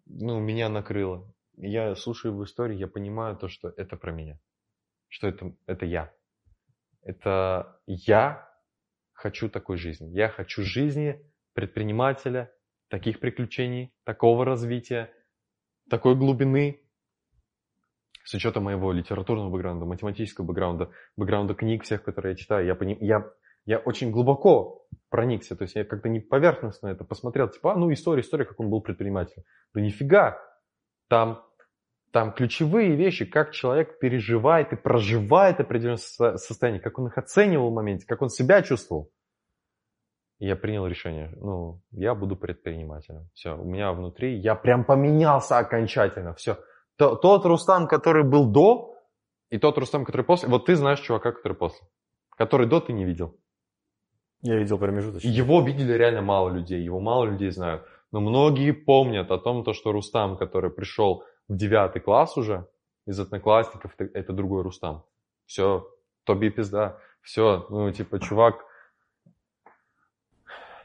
Ну, 0.06 0.40
меня 0.40 0.70
накрыло. 0.70 1.34
Я 1.58 1.96
слушаю 1.96 2.36
в 2.36 2.44
истории, 2.44 2.78
я 2.78 2.88
понимаю 2.88 3.38
то, 3.38 3.48
что 3.48 3.70
это 3.70 3.98
про 3.98 4.12
меня. 4.12 4.40
Что 5.08 5.28
это, 5.28 5.54
это 5.66 5.86
я. 5.86 6.14
Это 7.02 7.80
я 7.86 8.50
хочу 9.14 9.50
такой 9.50 9.78
жизни. 9.78 10.08
Я 10.10 10.30
хочу 10.30 10.64
жизни 10.64 11.22
предпринимателя, 11.54 12.54
таких 12.88 13.20
приключений, 13.20 13.94
такого 14.04 14.46
развития, 14.46 15.14
такой 15.90 16.16
глубины, 16.16 16.82
с 18.24 18.34
учетом 18.34 18.66
моего 18.66 18.92
литературного 18.92 19.50
бэкграунда, 19.50 19.86
математического 19.86 20.46
бэкграунда, 20.46 20.92
бэкграунда 21.18 21.54
книг 21.56 21.84
всех, 21.84 22.04
которые 22.04 22.32
я 22.32 22.38
читаю, 22.38 22.66
я, 22.66 22.76
пони... 22.76 22.98
я 23.02 23.32
я 23.66 23.78
очень 23.78 24.12
глубоко 24.12 24.86
проникся, 25.10 25.56
то 25.56 25.64
есть 25.64 25.76
я 25.76 25.84
как-то 25.84 26.10
не 26.10 26.20
поверхностно 26.20 26.88
это 26.88 27.04
посмотрел, 27.04 27.50
типа, 27.50 27.74
а, 27.74 27.76
ну 27.76 27.92
история, 27.92 28.22
история, 28.22 28.46
как 28.46 28.60
он 28.60 28.70
был 28.70 28.82
предпринимателем. 28.82 29.44
Да 29.74 29.82
нифига, 29.82 30.40
там, 31.08 31.44
там 32.12 32.34
ключевые 32.34 32.96
вещи, 32.96 33.26
как 33.26 33.52
человек 33.52 34.00
переживает 34.00 34.74
и 34.74 34.76
проживает 34.76 35.60
определенное 35.60 35.98
состояние, 36.38 36.82
как 36.82 36.98
он 36.98 37.08
их 37.08 37.18
оценивал 37.18 37.72
в 37.72 37.74
моменте, 37.74 38.06
как 38.08 38.22
он 38.22 38.30
себя 38.30 38.62
чувствовал. 38.62 39.12
И 40.40 40.48
я 40.48 40.56
принял 40.56 40.88
решение, 40.88 41.32
ну, 41.40 41.82
я 41.92 42.16
буду 42.16 42.36
предпринимателем. 42.36 43.30
Все, 43.34 43.56
у 43.56 43.64
меня 43.64 43.94
внутри, 43.94 44.38
я 44.40 44.56
прям 44.56 44.86
поменялся 44.86 45.60
окончательно, 45.60 46.34
все. 46.34 46.58
Тот 46.98 47.46
Рустам, 47.46 47.88
который 47.88 48.24
был 48.24 48.52
до, 48.52 48.96
и 49.50 49.58
тот 49.58 49.78
Рустам, 49.78 50.06
который 50.06 50.24
после, 50.24 50.50
вот 50.50 50.66
ты 50.66 50.76
знаешь 50.76 51.00
чувака, 51.00 51.32
который 51.32 51.58
после. 51.58 51.88
Который 52.38 52.68
до 52.68 52.80
ты 52.80 52.94
не 52.94 53.06
видел. 53.06 53.38
Я 54.42 54.58
видел 54.58 54.78
промежуточный. 54.78 55.30
Его 55.30 55.62
видели 55.62 55.94
реально 55.94 56.22
мало 56.22 56.50
людей, 56.50 56.82
его 56.82 57.00
мало 57.00 57.26
людей 57.26 57.52
знают. 57.52 57.86
Но 58.12 58.20
многие 58.20 58.72
помнят 58.72 59.32
о 59.32 59.38
том, 59.38 59.64
то, 59.64 59.74
что 59.74 59.92
Рустам, 59.92 60.36
который 60.38 60.72
пришел 60.72 61.24
в 61.48 61.56
девятый 61.56 62.02
класс 62.02 62.38
уже, 62.38 62.68
из 63.06 63.20
одноклассников, 63.20 63.94
это, 63.98 64.18
это 64.18 64.34
другой 64.34 64.64
Рустам. 64.64 65.06
Все, 65.46 65.88
Тоби 66.24 66.50
пизда. 66.50 67.00
Все, 67.22 67.68
ну, 67.70 67.92
типа, 67.92 68.20
чувак, 68.20 68.66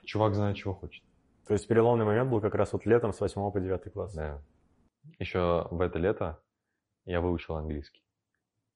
чувак 0.04 0.34
знает, 0.34 0.56
чего 0.56 0.74
хочет. 0.74 1.02
То 1.46 1.54
есть 1.54 1.66
переломный 1.66 2.04
момент 2.04 2.30
был 2.30 2.40
как 2.40 2.54
раз 2.54 2.72
вот 2.72 2.84
летом 2.84 3.12
с 3.12 3.20
8 3.20 3.50
по 3.50 3.60
9 3.60 3.92
класс. 3.92 4.14
Да. 4.14 4.42
Еще 5.18 5.66
в 5.70 5.80
это 5.80 5.98
лето 5.98 6.42
я 7.04 7.20
выучил 7.20 7.54
английский. 7.54 8.02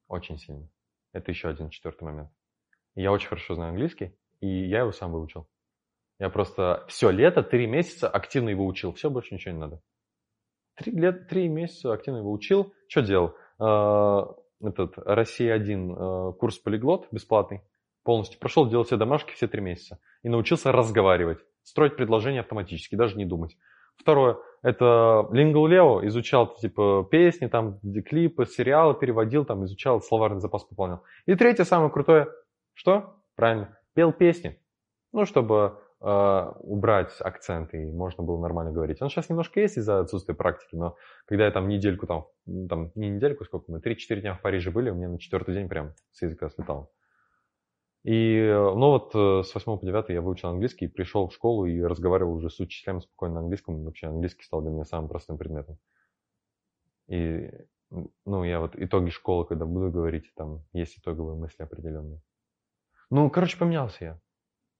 Очень 0.09 0.39
сильно. 0.39 0.69
Это 1.13 1.31
еще 1.31 1.49
один 1.49 1.71
четвертый 1.71 2.05
момент. 2.05 2.31
Я 2.95 3.13
очень 3.13 3.29
хорошо 3.29 3.55
знаю 3.55 3.71
английский, 3.71 4.17
и 4.41 4.47
я 4.47 4.81
его 4.81 4.93
сам 4.93 5.13
выучил. 5.13 5.47
Я 6.19 6.29
просто 6.29 6.85
все 6.89 7.11
лето, 7.11 7.43
три 7.43 7.67
месяца 7.67 8.09
активно 8.09 8.51
его 8.51 8.67
учил. 8.67 8.93
Все, 8.93 9.09
больше 9.09 9.35
ничего 9.35 9.55
не 9.55 9.61
надо. 9.61 9.81
Три, 10.77 10.93
лет, 10.93 11.29
три 11.29 11.49
месяца 11.49 11.93
активно 11.93 12.19
его 12.19 12.31
учил. 12.31 12.73
Что 12.89 13.01
делал? 13.01 13.35
Э, 13.59 14.67
этот 14.67 14.99
Россия-1 14.99 16.31
э, 16.31 16.33
курс 16.35 16.59
полиглот 16.59 17.09
бесплатный. 17.11 17.63
Полностью 18.03 18.39
прошел, 18.39 18.69
делал 18.69 18.85
все 18.85 18.97
домашки 18.97 19.33
все 19.33 19.49
три 19.49 19.63
месяца. 19.63 19.99
И 20.23 20.29
научился 20.29 20.73
разговаривать. 20.73 21.39
Строить 21.63 21.97
предложения 21.97 22.41
автоматически, 22.41 22.97
даже 22.97 23.17
не 23.17 23.25
думать. 23.25 23.57
Второе, 23.97 24.39
это 24.63 25.29
Lingo 25.31 25.67
Leo, 25.69 26.07
изучал 26.07 26.55
типа 26.55 27.07
песни, 27.11 27.49
там 27.49 27.79
клипы, 28.07 28.47
сериалы 28.47 28.95
переводил, 28.95 29.45
там 29.45 29.65
изучал 29.65 30.01
словарный 30.01 30.41
запас 30.41 30.65
пополнял. 30.65 31.03
И 31.27 31.35
третье, 31.35 31.65
самое 31.65 31.91
крутое, 31.91 32.29
что? 32.73 33.17
Правильно, 33.37 33.79
пел 33.95 34.13
песни. 34.13 34.59
Ну, 35.13 35.25
чтобы 35.25 35.79
э, 36.01 36.53
убрать 36.61 37.15
акценты 37.21 37.89
и 37.89 37.93
можно 37.93 38.23
было 38.23 38.41
нормально 38.41 38.73
говорить. 38.73 39.03
Он 39.03 39.11
сейчас 39.11 39.29
немножко 39.29 39.61
есть 39.61 39.77
из-за 39.77 40.01
отсутствия 40.01 40.35
практики, 40.35 40.77
но 40.77 40.97
когда 41.27 41.47
я 41.47 41.51
там 41.51 41.69
недельку, 41.69 42.07
там, 42.07 42.27
там 42.69 42.93
не 42.95 43.11
недельку, 43.11 43.45
сколько 43.45 43.71
мы, 43.71 43.79
3-4 43.79 44.21
дня 44.21 44.35
в 44.35 44.43
Париже 44.43 44.71
были, 44.71 44.91
у 44.91 44.95
меня 44.95 45.09
на 45.09 45.19
четвертый 45.19 45.55
день 45.55 45.69
прям 45.69 45.95
с 46.13 46.23
языка 46.23 46.49
слетал. 46.51 46.93
И, 48.03 48.51
ну 48.51 48.91
вот 48.91 49.15
э, 49.15 49.43
с 49.43 49.55
8 49.55 49.79
по 49.79 49.85
9 49.85 50.09
я 50.09 50.23
выучил 50.23 50.49
английский, 50.49 50.89
пришел 50.89 51.29
в 51.29 51.35
школу 51.35 51.67
и 51.67 51.83
разговаривал 51.83 52.35
уже 52.35 52.49
с 52.49 52.59
учителями 52.59 53.01
спокойно 53.01 53.35
на 53.35 53.41
английском. 53.41 53.85
Вообще 53.85 54.07
английский 54.07 54.45
стал 54.45 54.63
для 54.63 54.71
меня 54.71 54.85
самым 54.85 55.09
простым 55.09 55.37
предметом. 55.37 55.79
И, 57.09 57.51
ну, 58.25 58.45
я 58.45 58.61
вот 58.61 58.75
итоги 58.77 59.11
школы, 59.11 59.45
когда 59.45 59.67
буду 59.67 59.91
говорить, 59.91 60.33
там 60.35 60.65
есть 60.73 60.99
итоговые 60.99 61.37
мысли 61.37 61.63
определенные. 61.63 62.23
Ну, 63.11 63.29
короче, 63.29 63.59
поменялся 63.59 64.05
я. 64.05 64.21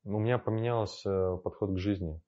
У 0.05 0.21
меня 0.21 0.39
поменялся 0.39 1.37
подход 1.39 1.75
к 1.75 1.79
жизни. 1.79 2.21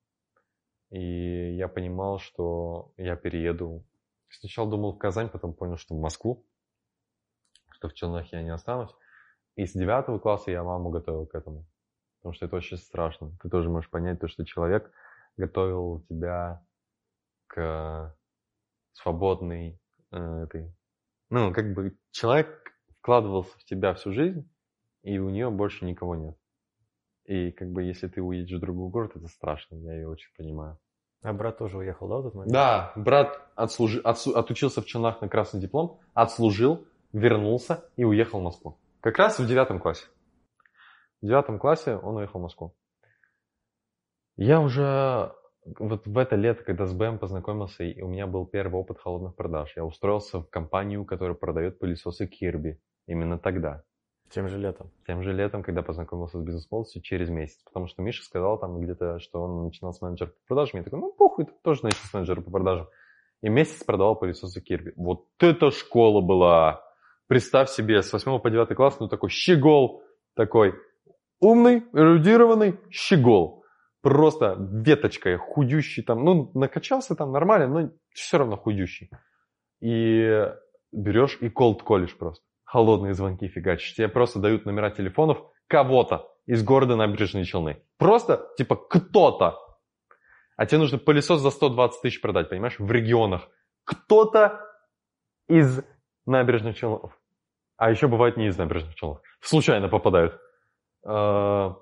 И 0.91 1.55
я 1.55 1.69
понимал, 1.69 2.19
что 2.19 2.93
я 2.97 3.15
перееду. 3.15 3.87
Сначала 4.29 4.69
думал 4.69 4.95
в 4.95 4.99
Казань, 4.99 5.29
потом 5.29 5.55
понял, 5.55 5.77
что 5.77 5.95
в 5.95 6.01
Москву, 6.01 6.45
что 7.71 7.89
в 7.89 7.95
Челнах 7.95 8.33
я 8.33 8.43
не 8.43 8.51
останусь. 8.51 8.91
И 9.55 9.65
с 9.65 9.75
девятого 9.75 10.19
класса 10.19 10.51
я 10.51 10.65
маму 10.65 10.91
готовил 10.91 11.27
к 11.27 11.37
этому. 11.37 11.67
Потому 12.19 12.35
что 12.35 12.47
это 12.47 12.57
очень 12.57 12.79
страшно. 12.79 13.37
Ты 13.41 13.49
тоже 13.49 13.71
можешь 13.71 13.91
понять 13.91 14.19
то, 14.19 14.27
что 14.27 14.45
человек 14.45 14.91
готовил 15.37 16.01
тебя 16.09 16.67
к 17.47 18.17
свободной 18.93 19.81
э, 20.11 20.17
этой... 20.17 20.75
Ну, 21.31 21.53
как 21.53 21.75
бы 21.75 21.97
человек 22.11 22.73
вкладывался 22.99 23.57
в 23.59 23.65
тебя 23.65 23.95
всю 23.95 24.13
жизнь, 24.13 24.52
и 25.03 25.19
у 25.19 25.31
нее 25.31 25.51
больше 25.51 25.85
никого 25.85 26.15
нет. 26.17 26.37
И 27.25 27.53
как 27.53 27.71
бы 27.71 27.83
если 27.83 28.09
ты 28.09 28.21
уедешь 28.21 28.59
в 28.59 28.61
другой 28.61 28.91
город, 28.91 29.13
это 29.15 29.29
страшно, 29.29 29.77
я 29.77 29.95
ее 29.95 30.09
очень 30.09 30.31
понимаю. 30.37 30.79
А 31.23 31.33
брат 31.33 31.59
тоже 31.59 31.79
уехал, 31.79 32.09
да, 32.09 32.17
в 32.17 32.23
тот 32.25 32.35
момент? 32.35 32.53
Да, 32.53 32.93
брат 32.97 33.41
отслужи, 33.55 34.01
отсу, 34.01 34.33
отучился 34.37 34.83
в 34.83 34.87
Челнах 34.87 35.21
на 35.21 35.29
красный 35.29 35.61
диплом, 35.61 36.01
отслужил, 36.15 36.85
вернулся 37.13 37.85
и 37.97 38.05
уехал 38.05 38.41
в 38.41 38.43
Москву. 38.43 38.79
Как 39.01 39.19
раз 39.19 39.39
в 39.39 39.47
девятом 39.47 39.79
классе. 39.79 40.07
В 41.21 41.27
девятом 41.27 41.61
классе 41.61 41.95
он 41.95 42.17
уехал 42.17 42.41
в 42.41 42.43
Москву. 42.43 42.75
Я 44.37 44.61
уже 44.61 45.33
вот 45.79 46.07
в 46.07 46.19
это 46.19 46.35
лето, 46.35 46.65
когда 46.65 46.87
с 46.87 46.93
БМ 46.93 47.19
познакомился, 47.19 47.85
и 47.85 48.03
у 48.03 48.09
меня 48.09 48.27
был 48.27 48.47
первый 48.47 48.81
опыт 48.81 48.99
холодных 48.99 49.37
продаж. 49.37 49.73
Я 49.77 49.85
устроился 49.85 50.41
в 50.41 50.49
компанию, 50.51 51.05
которая 51.05 51.37
продает 51.37 51.79
пылесосы 51.79 52.27
Кирби. 52.27 52.81
Именно 53.07 53.39
тогда. 53.39 53.85
Тем 54.33 54.49
же 54.49 54.59
летом. 54.59 54.91
Тем 55.07 55.23
же 55.23 55.33
летом, 55.33 55.63
когда 55.63 55.83
познакомился 55.83 56.39
с 56.39 56.43
бизнес-молодостью, 56.43 57.03
через 57.03 57.29
месяц. 57.29 57.61
Потому 57.65 57.87
что 57.87 58.01
Миша 58.01 58.23
сказал 58.23 58.59
там 58.59 58.81
где-то, 58.81 59.19
что 59.19 59.43
он 59.43 59.65
начинал 59.65 59.93
с 59.93 60.01
менеджера 60.01 60.31
по 60.31 60.47
продажам. 60.49 60.79
Я 60.79 60.85
такой, 60.85 61.01
ну 61.01 61.13
похуй, 61.13 61.45
ты 61.45 61.53
тоже 61.63 61.81
начал 61.83 61.99
с 61.99 62.15
менеджера 62.15 62.41
по 62.41 62.51
продажам. 62.51 62.89
И 63.43 63.51
месяц 63.51 63.85
продавал 63.85 64.17
пылесосы 64.17 64.63
Кирби. 64.63 64.95
Вот 64.97 65.27
это 65.39 65.71
школа 65.71 66.23
была! 66.23 66.83
Представь 67.27 67.69
себе, 67.69 68.03
с 68.03 68.13
8 68.13 68.39
по 68.41 68.51
9 68.51 68.75
класс, 68.75 68.99
ну 69.01 69.09
такой 69.09 69.29
щегол, 69.29 70.03
такой 70.35 70.75
умный, 71.39 71.85
эрудированный 71.93 72.81
щегол. 72.91 73.65
Просто 74.01 74.57
веточкой, 74.59 75.37
худющий 75.37 76.03
там, 76.03 76.25
ну 76.25 76.51
накачался 76.55 77.15
там 77.15 77.33
нормально, 77.33 77.67
но 77.69 77.91
все 78.11 78.39
равно 78.39 78.57
худющий. 78.57 79.11
И 79.81 80.49
берешь 80.91 81.39
и 81.41 81.49
колд 81.51 81.83
колешь 81.83 82.17
просто 82.17 82.45
холодные 82.73 83.13
звонки 83.13 83.49
фигачишь. 83.49 83.95
Тебе 83.95 84.09
просто 84.09 84.39
дают 84.39 84.65
номера 84.65 84.91
телефонов 84.91 85.45
кого-то 85.67 86.33
из 86.47 86.65
города 86.65 86.97
Набережные 86.97 87.45
Челны. 87.45 87.83
Просто, 87.99 88.49
типа, 88.57 88.77
кто-то. 88.77 89.59
А 90.57 90.65
тебе 90.65 90.79
нужно 90.79 90.97
пылесос 90.97 91.43
за 91.43 91.51
120 91.51 92.01
тысяч 92.01 92.23
продать, 92.23 92.49
понимаешь, 92.49 92.79
в 92.79 92.91
регионах. 92.91 93.51
Кто-то 93.85 94.61
из 95.49 95.85
Набережных 96.25 96.75
Челнов. 96.75 97.13
А 97.77 97.91
еще 97.91 98.09
бывает 98.09 98.39
не 98.39 98.47
из 98.47 98.57
Набережных 98.57 98.95
Челнов. 98.95 99.21
Случайно 99.43 99.91
попадают. 99.91 100.41
А, 101.05 101.77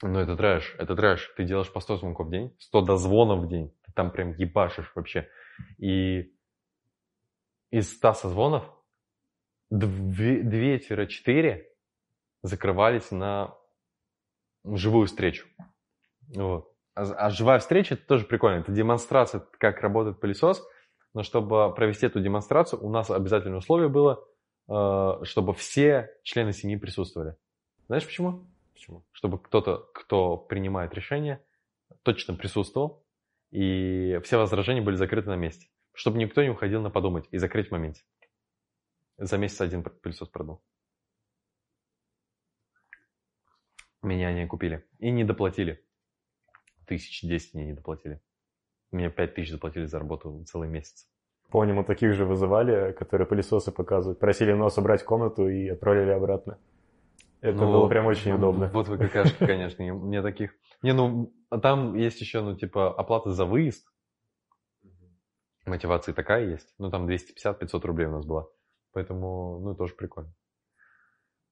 ну, 0.00 0.18
это 0.18 0.36
трэш, 0.36 0.74
это 0.78 0.96
трэш. 0.96 1.34
Ты 1.36 1.44
делаешь 1.44 1.70
по 1.70 1.80
100 1.80 1.96
звонков 1.96 2.28
в 2.28 2.30
день, 2.30 2.56
100 2.60 2.80
дозвонов 2.80 3.40
в 3.40 3.48
день. 3.48 3.74
Ты 3.84 3.92
там 3.92 4.10
прям 4.10 4.32
ебашишь 4.32 4.90
вообще. 4.94 5.28
И 5.76 6.32
из 7.70 7.94
100 7.94 8.14
созвонов 8.14 8.64
2-4 9.72 11.64
закрывались 12.42 13.10
на 13.10 13.54
живую 14.64 15.06
встречу. 15.06 15.46
Вот. 16.34 16.72
А, 16.94 17.02
а 17.02 17.30
живая 17.30 17.58
встреча 17.58 17.94
это 17.94 18.06
тоже 18.06 18.26
прикольно. 18.26 18.60
Это 18.60 18.72
демонстрация, 18.72 19.44
как 19.58 19.80
работает 19.80 20.20
пылесос. 20.20 20.62
Но 21.14 21.22
чтобы 21.22 21.74
провести 21.74 22.06
эту 22.06 22.20
демонстрацию, 22.20 22.82
у 22.84 22.90
нас 22.90 23.10
обязательное 23.10 23.58
условие 23.58 23.88
было, 23.88 24.24
э, 24.68 25.24
чтобы 25.24 25.52
все 25.52 26.10
члены 26.22 26.52
семьи 26.52 26.76
присутствовали. 26.76 27.36
Знаешь 27.86 28.06
почему? 28.06 28.46
Почему? 28.72 29.04
Чтобы 29.12 29.38
кто-то, 29.38 29.88
кто 29.92 30.36
принимает 30.36 30.94
решение, 30.94 31.42
точно 32.02 32.34
присутствовал, 32.34 33.04
и 33.50 34.18
все 34.24 34.38
возражения 34.38 34.80
были 34.80 34.96
закрыты 34.96 35.28
на 35.28 35.36
месте. 35.36 35.68
Чтобы 35.92 36.18
никто 36.18 36.42
не 36.42 36.48
уходил 36.48 36.80
на 36.80 36.90
подумать 36.90 37.26
и 37.30 37.38
закрыть 37.38 37.68
в 37.68 37.72
моменте. 37.72 38.02
За 39.18 39.38
месяц 39.38 39.60
один 39.60 39.82
пылесос 39.82 40.28
продал. 40.28 40.62
Меня 44.02 44.32
не 44.32 44.46
купили. 44.46 44.84
И 44.98 45.10
не 45.10 45.24
доплатили. 45.24 45.84
Тысяч 46.86 47.22
десять 47.22 47.54
мне 47.54 47.66
не 47.66 47.72
доплатили. 47.72 48.20
Мне 48.90 49.10
пять 49.10 49.34
тысяч 49.34 49.50
заплатили 49.50 49.86
за 49.86 49.98
работу 49.98 50.44
целый 50.44 50.68
месяц. 50.68 51.08
Помню, 51.50 51.74
мы 51.74 51.84
таких 51.84 52.14
же 52.14 52.24
вызывали, 52.24 52.92
которые 52.92 53.26
пылесосы 53.26 53.70
показывают. 53.72 54.18
Просили 54.18 54.52
нас 54.52 54.78
убрать 54.78 55.04
комнату 55.04 55.48
и 55.48 55.68
отправили 55.68 56.10
обратно. 56.10 56.58
Это 57.42 57.58
ну, 57.58 57.72
было 57.72 57.88
прям 57.88 58.06
очень 58.06 58.32
удобно. 58.32 58.70
Вот 58.72 58.88
вы 58.88 58.98
какашки, 58.98 59.44
конечно. 59.44 59.84
Мне 59.84 60.22
таких... 60.22 60.54
Не, 60.82 60.92
ну, 60.92 61.32
а 61.50 61.58
там 61.58 61.94
есть 61.94 62.20
еще, 62.20 62.40
ну, 62.40 62.56
типа, 62.56 62.94
оплата 62.94 63.30
за 63.32 63.44
выезд. 63.44 63.86
Мотивация 65.66 66.14
такая 66.14 66.46
есть. 66.46 66.74
Ну, 66.78 66.90
там 66.90 67.08
250-500 67.08 67.86
рублей 67.86 68.06
у 68.06 68.12
нас 68.12 68.24
была. 68.24 68.48
Поэтому, 68.92 69.60
ну, 69.60 69.74
тоже 69.74 69.94
прикольно. 69.94 70.32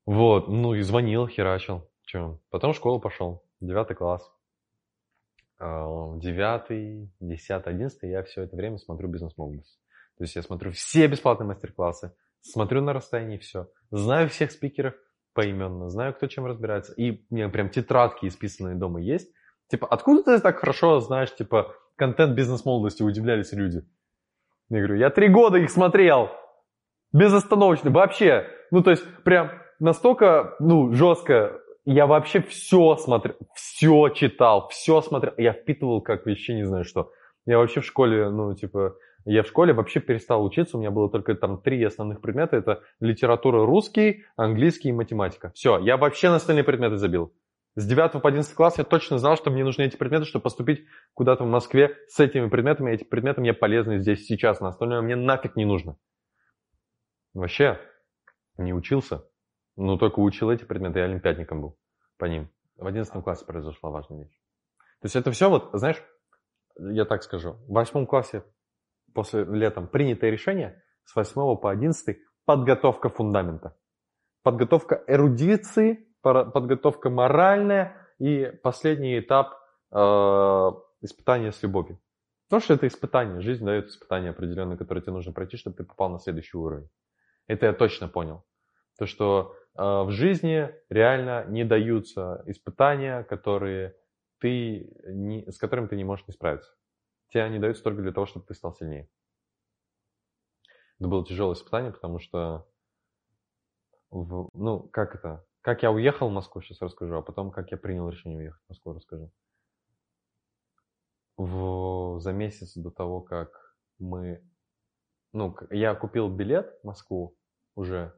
Вот, 0.07 0.49
ну 0.49 0.75
и 0.75 0.83
звонил, 0.83 1.27
херачил. 1.27 1.89
Че? 2.03 2.39
Потом 2.51 2.73
в 2.73 2.77
школу 2.77 3.01
пошел, 3.01 3.45
девятый 3.61 3.97
класс. 3.97 4.31
А, 5.59 6.17
девятый, 6.17 7.13
десятый, 7.21 7.75
одиннадцатый 7.75 8.11
я 8.11 8.23
все 8.23 8.43
это 8.43 8.57
время 8.57 8.79
смотрю 8.79 9.09
бизнес-молодость. 9.09 9.79
То 10.17 10.25
есть 10.25 10.35
я 10.35 10.43
смотрю 10.43 10.73
все 10.73 11.07
бесплатные 11.07 11.47
мастер-классы, 11.47 12.15
смотрю 12.41 12.83
на 12.83 12.93
расстоянии 12.93 13.39
все. 13.39 13.71
Знаю 13.91 14.29
всех 14.29 14.51
спикеров 14.51 14.95
поименно, 15.33 15.89
знаю, 15.89 16.15
кто 16.15 16.27
чем 16.27 16.47
разбирается. 16.47 16.93
И 16.95 17.25
у 17.31 17.35
меня 17.35 17.49
прям 17.49 17.71
тетрадки 17.71 18.27
исписанные 18.27 18.75
дома 18.75 19.01
есть. 19.01 19.33
Типа, 19.69 19.87
откуда 19.87 20.25
ты 20.25 20.41
так 20.41 20.59
хорошо 20.59 20.99
знаешь, 21.01 21.35
типа, 21.35 21.75
контент 21.97 22.35
бизнес-молодости, 22.35 23.03
удивлялись 23.03 23.53
люди. 23.53 23.83
Я 24.69 24.79
говорю, 24.79 24.97
я 24.97 25.11
три 25.11 25.29
года 25.29 25.59
их 25.59 25.71
смотрел. 25.71 26.31
Безостановочно, 27.13 27.91
вообще. 27.91 28.47
Ну, 28.71 28.83
то 28.83 28.91
есть, 28.91 29.05
прям 29.25 29.51
настолько, 29.79 30.55
ну, 30.61 30.93
жестко. 30.93 31.61
Я 31.85 32.07
вообще 32.07 32.41
все 32.43 32.97
смотрел, 32.97 33.37
все 33.55 34.11
читал, 34.11 34.69
все 34.69 35.01
смотрел. 35.01 35.33
Я 35.39 35.53
впитывал 35.53 36.03
как 36.03 36.27
вообще 36.27 36.55
не 36.55 36.65
знаю 36.65 36.85
что. 36.85 37.11
Я 37.47 37.59
вообще 37.59 37.81
в 37.81 37.87
школе, 37.87 38.29
ну, 38.29 38.55
типа, 38.55 38.97
я 39.25 39.43
в 39.43 39.47
школе 39.47 39.73
вообще 39.73 40.01
перестал 40.01 40.45
учиться, 40.45 40.77
у 40.77 40.81
меня 40.81 40.91
было 40.91 41.11
только 41.11 41.35
там 41.35 41.61
три 41.61 41.83
основных 41.83 42.21
предмета. 42.21 42.57
Это 42.57 42.83
литература 43.01 43.65
русский, 43.67 44.25
английский 44.37 44.91
и 44.91 44.93
математика. 44.93 45.51
Все, 45.55 45.79
я 45.79 45.97
вообще 45.97 46.29
на 46.29 46.37
остальные 46.37 46.65
предметы 46.65 46.97
забил. 46.97 47.33
С 47.77 47.87
9 47.87 48.21
по 48.21 48.29
11 48.29 48.53
класс 48.55 48.79
я 48.79 48.85
точно 48.85 49.19
знал, 49.19 49.37
что 49.37 49.51
мне 49.51 49.65
нужны 49.65 49.83
эти 49.83 49.97
предметы, 49.97 50.25
чтобы 50.25 50.43
поступить 50.43 50.85
куда-то 51.15 51.45
в 51.45 51.49
Москве 51.49 51.97
с 52.09 52.19
этими 52.19 52.49
предметами. 52.49 52.93
Эти 52.93 53.05
предметы 53.05 53.41
мне 53.41 53.55
полезны 53.55 53.99
здесь 53.99 54.27
сейчас, 54.27 54.61
на 54.61 54.69
остальное 54.69 55.01
мне 55.03 55.17
нафиг 55.17 55.57
не 55.57 55.65
нужно. 55.65 55.97
Вообще 57.35 57.79
не 58.59 58.73
учился, 58.75 59.25
но 59.77 59.97
только 59.97 60.21
учил 60.21 60.51
эти 60.51 60.65
предметы, 60.65 60.99
я 60.99 61.05
олимпиадником 61.07 61.63
был 61.63 61.79
по 62.19 62.25
ним. 62.25 62.51
В 62.77 62.87
11 62.87 63.23
классе 63.23 63.45
произошла 63.45 63.91
важная 63.91 64.25
вещь. 64.25 64.41
То 65.01 65.07
есть 65.07 65.17
это 65.17 65.31
все 65.31 65.49
вот, 65.49 65.71
знаешь, 65.73 66.03
я 66.79 67.05
так 67.05 67.23
скажу, 67.23 67.53
в 67.53 67.73
восьмом 67.73 68.07
классе 68.07 68.45
после 69.15 69.45
летом 69.45 69.89
принятое 69.89 70.31
решение, 70.31 70.83
с 71.05 71.15
8 71.15 71.57
по 71.57 71.71
11 71.71 72.19
подготовка 72.45 73.09
фундамента. 73.09 73.77
Подготовка 74.43 75.03
эрудиции, 75.07 76.07
подготовка 76.23 77.11
моральная 77.11 77.97
и 78.19 78.47
последний 78.63 79.19
этап 79.19 79.55
э, 79.93 79.97
испытания 81.01 81.53
с 81.53 81.63
любовью. 81.63 82.01
Потому 82.49 82.63
что 82.63 82.75
это 82.75 82.87
испытание, 82.87 83.41
жизнь 83.41 83.65
дает 83.65 83.87
испытания 83.87 84.31
определенные, 84.31 84.77
которые 84.77 85.03
тебе 85.03 85.13
нужно 85.13 85.33
пройти, 85.33 85.57
чтобы 85.57 85.77
ты 85.77 85.85
попал 85.85 86.11
на 86.11 86.19
следующий 86.19 86.57
уровень. 86.57 86.89
Это 87.51 87.67
я 87.67 87.73
точно 87.73 88.07
понял. 88.07 88.45
То, 88.97 89.07
что 89.07 89.57
э, 89.75 89.83
в 89.83 90.13
жизни 90.13 90.73
реально 90.89 91.45
не 91.47 91.65
даются 91.65 92.45
испытания, 92.47 93.25
которые 93.25 93.97
ты 94.39 94.89
не, 95.09 95.51
с 95.51 95.59
которыми 95.59 95.89
ты 95.89 95.97
не 95.97 96.05
можешь 96.05 96.29
не 96.29 96.33
справиться. 96.33 96.73
Тебе 97.31 97.43
они 97.43 97.59
даются 97.59 97.83
только 97.83 98.03
для 98.03 98.13
того, 98.13 98.27
чтобы 98.27 98.47
ты 98.47 98.55
стал 98.55 98.73
сильнее. 98.73 99.11
Это 101.01 101.09
было 101.09 101.27
тяжелое 101.27 101.55
испытание, 101.55 101.91
потому 101.93 102.21
что, 102.21 102.69
в, 104.11 104.49
ну, 104.53 104.85
как 104.85 105.17
это? 105.17 105.45
Как 105.61 105.83
я 105.83 105.91
уехал 105.91 106.29
в 106.29 106.33
Москву, 106.33 106.63
сейчас 106.63 106.81
расскажу, 106.81 107.17
а 107.17 107.23
потом, 107.23 107.51
как 107.51 107.73
я 107.73 107.77
принял 107.77 108.09
решение 108.09 108.39
уехать 108.39 108.63
в 108.63 108.69
Москву, 108.69 108.93
расскажу. 108.93 109.33
В, 111.37 112.21
за 112.21 112.33
месяц 112.33 112.77
до 112.77 112.93
того, 112.93 113.21
как 113.21 113.75
мы... 113.99 114.41
Ну, 115.33 115.57
я 115.71 115.97
купил 115.97 116.29
билет 116.29 116.79
в 116.83 116.87
Москву, 116.87 117.37
уже 117.75 118.13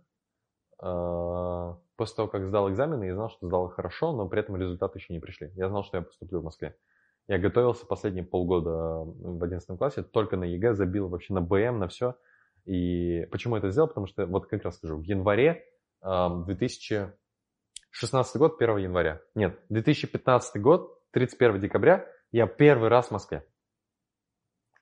а, 0.78 1.78
после 1.96 2.16
того, 2.16 2.28
как 2.28 2.46
сдал 2.46 2.70
экзамены, 2.70 3.04
я 3.04 3.14
знал, 3.14 3.30
что 3.30 3.46
сдал 3.46 3.68
хорошо, 3.68 4.12
но 4.12 4.28
при 4.28 4.40
этом 4.40 4.56
результаты 4.56 4.98
еще 4.98 5.12
не 5.12 5.20
пришли. 5.20 5.52
Я 5.54 5.68
знал, 5.68 5.84
что 5.84 5.98
я 5.98 6.02
поступлю 6.02 6.40
в 6.40 6.44
Москве. 6.44 6.76
Я 7.28 7.38
готовился 7.38 7.86
последние 7.86 8.24
полгода 8.24 9.04
в 9.04 9.42
11 9.42 9.78
классе, 9.78 10.02
только 10.02 10.36
на 10.36 10.44
ЕГЭ 10.44 10.74
забил 10.74 11.08
вообще 11.08 11.34
на 11.34 11.40
БМ, 11.40 11.78
на 11.78 11.88
все. 11.88 12.16
И 12.64 13.26
почему 13.30 13.56
это 13.56 13.70
сделал? 13.70 13.88
Потому 13.88 14.06
что, 14.06 14.26
вот 14.26 14.46
как 14.46 14.64
раз 14.64 14.76
скажу, 14.76 14.96
в 14.96 15.02
январе 15.02 15.64
2013 16.02 17.14
16 17.92 18.36
год, 18.36 18.60
1 18.60 18.78
января. 18.78 19.20
Нет, 19.34 19.60
2015 19.68 20.60
год, 20.60 20.98
31 21.12 21.60
декабря, 21.60 22.06
я 22.32 22.46
первый 22.46 22.88
раз 22.88 23.08
в 23.08 23.10
Москве. 23.12 23.46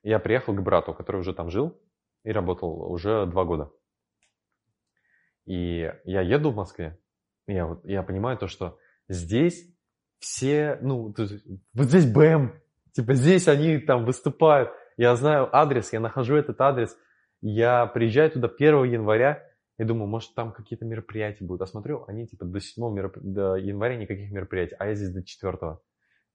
Я 0.03 0.18
приехал 0.21 0.55
к 0.55 0.62
брату, 0.62 0.95
который 0.95 1.16
уже 1.21 1.35
там 1.35 1.51
жил 1.51 1.79
и 2.23 2.31
работал 2.31 2.91
уже 2.91 3.27
два 3.27 3.45
года. 3.45 3.71
И 5.47 5.91
я 6.05 6.20
еду 6.20 6.51
в 6.51 6.57
Москве, 6.57 6.99
я, 7.47 7.66
вот, 7.66 7.84
я 7.84 8.03
понимаю 8.03 8.38
то, 8.38 8.47
что 8.47 8.78
здесь 9.09 9.66
все, 10.18 10.78
ну, 10.82 11.14
вот 11.74 11.86
здесь 11.88 12.07
БМ, 12.07 12.53
типа 12.93 13.14
здесь 13.14 13.49
они 13.49 13.78
там 13.78 14.05
выступают. 14.05 14.70
Я 14.97 15.16
знаю 15.16 15.49
адрес, 15.55 15.93
я 15.93 16.01
нахожу 16.01 16.36
этот 16.36 16.61
адрес, 16.61 16.97
я 17.41 17.86
приезжаю 17.86 18.30
туда 18.30 18.49
1 18.49 18.84
января, 18.84 19.43
и 19.80 19.84
думаю, 19.84 20.09
может 20.09 20.34
там 20.34 20.53
какие-то 20.53 20.84
мероприятия 20.84 21.43
будут. 21.43 21.62
А 21.62 21.66
смотрю, 21.66 22.05
они 22.07 22.26
типа 22.26 22.45
до 22.45 22.61
7 22.61 22.93
мероп... 22.93 23.16
до 23.16 23.57
января 23.57 23.97
никаких 23.97 24.30
мероприятий, 24.30 24.76
а 24.78 24.88
я 24.88 24.95
здесь 24.95 25.11
до 25.11 25.24
4. 25.24 25.78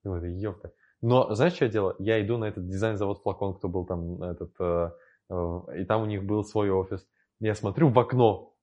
Думаю, 0.03 0.39
ёпта. 0.39 0.73
Но 1.01 1.31
знаешь, 1.35 1.53
что 1.53 1.65
я 1.65 1.71
делаю? 1.71 1.95
Я 1.99 2.19
иду 2.25 2.37
на 2.37 2.45
этот 2.45 2.67
дизайн-завод 2.67 3.21
Флакон, 3.21 3.53
кто 3.53 3.67
был 3.67 3.85
там, 3.85 4.23
этот, 4.23 4.51
э, 4.59 4.89
э, 5.29 5.59
и 5.77 5.85
там 5.85 6.01
у 6.01 6.05
них 6.05 6.23
был 6.23 6.43
свой 6.43 6.71
офис. 6.71 7.05
Я 7.39 7.53
смотрю 7.53 7.89
в 7.89 7.99
окно, 7.99 8.54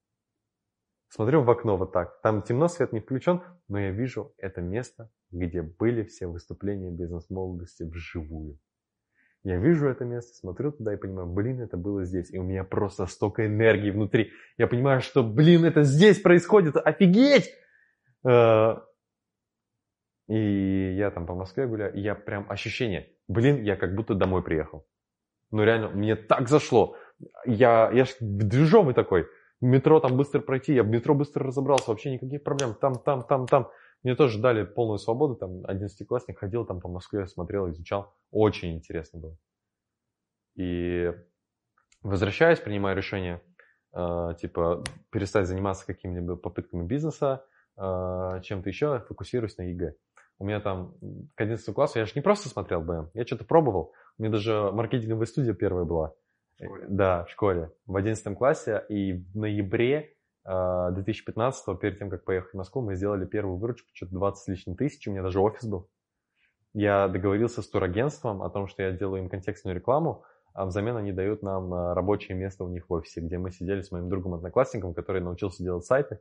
смотрю 1.13 1.43
в 1.43 1.51
окно 1.51 1.77
вот 1.77 1.93
так. 1.93 2.21
Там 2.23 2.43
темно, 2.43 2.69
свет 2.69 2.93
не 2.93 3.01
включен, 3.01 3.43
но 3.69 3.79
я 3.79 3.91
вижу 3.91 4.33
это 4.39 4.63
место, 4.63 5.11
где 5.31 5.61
были 5.63 6.05
все 6.05 6.27
выступления 6.27 6.91
бизнес-молодости 6.91 7.83
вживую. 7.83 8.59
Я 9.45 9.59
вижу 9.59 9.89
это 9.89 10.05
место, 10.05 10.35
смотрю 10.35 10.73
туда 10.73 10.95
и 10.95 10.97
понимаю, 10.97 11.27
блин, 11.27 11.61
это 11.61 11.77
было 11.77 12.05
здесь. 12.05 12.33
И 12.33 12.39
у 12.39 12.45
меня 12.45 12.65
просто 12.65 13.07
столько 13.07 13.47
энергии 13.47 13.91
внутри. 13.91 14.31
Я 14.57 14.69
понимаю, 14.69 15.01
что, 15.01 15.23
блин, 15.23 15.65
это 15.65 15.83
здесь 15.83 16.21
происходит, 16.21 16.77
офигеть! 16.77 17.51
Э, 18.25 18.77
и 20.29 20.95
я 20.97 21.11
там 21.11 21.27
по 21.27 21.35
Москве 21.35 21.67
гуляю, 21.67 21.93
и 21.93 22.01
я 22.01 22.15
прям 22.15 22.47
ощущение, 22.49 23.11
блин, 23.29 23.63
я 23.63 23.77
как 23.77 23.95
будто 23.95 24.15
домой 24.15 24.43
приехал. 24.43 24.87
Ну 25.51 25.65
реально, 25.65 25.89
мне 25.91 26.17
так 26.17 26.49
зашло. 26.49 26.97
Я, 27.45 27.91
я 27.93 28.05
ж 28.05 28.15
движовый 28.21 28.95
такой. 28.95 29.27
В 29.63 29.65
метро 29.65 30.01
там 30.01 30.17
быстро 30.17 30.41
пройти, 30.41 30.75
я 30.75 30.83
в 30.83 30.89
метро 30.89 31.15
быстро 31.15 31.47
разобрался, 31.47 31.91
вообще 31.91 32.11
никаких 32.11 32.43
проблем. 32.43 32.75
Там, 32.75 32.99
там, 32.99 33.23
там, 33.23 33.47
там. 33.47 33.71
Мне 34.03 34.17
тоже 34.17 34.41
дали 34.41 34.65
полную 34.65 34.99
свободу, 34.99 35.37
там, 35.37 35.65
одиннадцатиклассник 35.65 36.41
ходил 36.41 36.67
там 36.67 36.81
по 36.81 36.89
Москве, 36.89 37.29
смотрел, 37.29 37.71
изучал. 37.71 38.13
Очень 38.33 38.75
интересно 38.75 39.21
было. 39.21 39.39
И 40.57 41.13
возвращаясь, 42.03 42.59
принимаю 42.59 42.97
решение, 42.97 43.41
э, 43.95 44.31
типа, 44.41 44.83
перестать 45.11 45.47
заниматься 45.47 45.87
какими-либо 45.87 46.35
попытками 46.35 46.85
бизнеса, 46.85 47.45
э, 47.77 48.41
чем-то 48.43 48.69
еще, 48.69 48.99
фокусируюсь 49.07 49.57
на 49.59 49.63
ЕГЭ. 49.63 49.95
У 50.41 50.45
меня 50.45 50.59
там 50.59 50.97
к 51.37 51.41
11 51.41 51.73
классу, 51.73 52.01
я 52.01 52.05
же 52.05 52.13
не 52.17 52.21
просто 52.21 52.49
смотрел 52.49 52.81
БМ, 52.81 53.11
я 53.15 53.25
что-то 53.25 53.45
пробовал. 53.45 53.93
У 54.19 54.23
меня 54.23 54.33
даже 54.33 54.73
маркетинговая 54.73 55.27
студия 55.27 55.55
первая 55.55 55.85
была. 55.85 56.15
В 56.59 56.87
да, 56.89 57.25
в 57.25 57.31
школе. 57.31 57.71
В 57.87 57.97
11 57.97 58.37
классе. 58.37 58.85
И 58.89 59.13
в 59.13 59.37
ноябре 59.37 60.15
2015, 60.45 61.65
а, 61.69 61.75
перед 61.77 61.99
тем, 61.99 62.11
как 62.11 62.25
поехать 62.25 62.53
в 62.53 62.57
Москву, 62.57 62.83
мы 62.83 62.97
сделали 62.97 63.27
первую 63.27 63.59
выручку, 63.59 63.89
что-то 63.93 64.13
20 64.15 64.43
с 64.43 64.49
лишним 64.49 64.77
тысяч, 64.77 65.07
у 65.07 65.13
меня 65.13 65.23
даже 65.23 65.41
офис 65.41 65.65
был. 65.67 65.89
Я 66.75 67.07
договорился 67.09 67.63
с 67.63 67.69
турагентством 67.69 68.43
о 68.43 68.51
том, 68.51 68.67
что 68.67 68.83
я 68.83 68.93
делаю 68.93 69.23
им 69.23 69.29
контекстную 69.29 69.77
рекламу, 69.77 70.25
а 70.55 70.67
взамен 70.67 70.97
они 70.97 71.13
дают 71.13 71.43
нам 71.43 71.73
а, 71.73 71.95
рабочее 71.95 72.37
место 72.37 72.65
у 72.65 72.69
них 72.69 72.89
в 72.89 72.93
офисе, 72.93 73.21
где 73.21 73.39
мы 73.39 73.53
сидели 73.53 73.83
с 73.83 73.93
моим 73.93 74.09
другом-одноклассником, 74.09 74.95
который 74.95 75.23
научился 75.23 75.63
делать 75.63 75.85
сайты, 75.85 76.19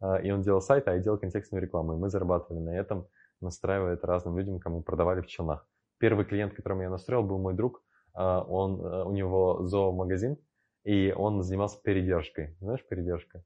а, 0.00 0.16
и 0.16 0.30
он 0.30 0.40
делал 0.40 0.62
сайты, 0.62 0.90
а 0.90 0.94
я 0.94 1.00
делал 1.00 1.18
контекстную 1.18 1.62
рекламу, 1.62 1.94
и 1.94 1.96
мы 1.96 2.08
зарабатывали 2.08 2.60
на 2.60 2.70
этом, 2.70 3.06
настраивая 3.40 3.94
это 3.94 4.06
разным 4.06 4.38
людям, 4.38 4.60
кому 4.60 4.82
продавали 4.82 5.20
в 5.20 5.26
челнах. 5.26 5.66
Первый 5.98 6.24
клиент, 6.24 6.54
которому 6.54 6.82
я 6.82 6.90
настроил, 6.90 7.22
был 7.22 7.38
мой 7.38 7.54
друг, 7.54 7.82
он, 8.18 8.80
у 8.80 9.12
него 9.12 9.64
зоомагазин, 9.64 10.38
и 10.84 11.12
он 11.16 11.42
занимался 11.42 11.80
передержкой. 11.82 12.56
Знаешь, 12.60 12.84
передержка? 12.86 13.42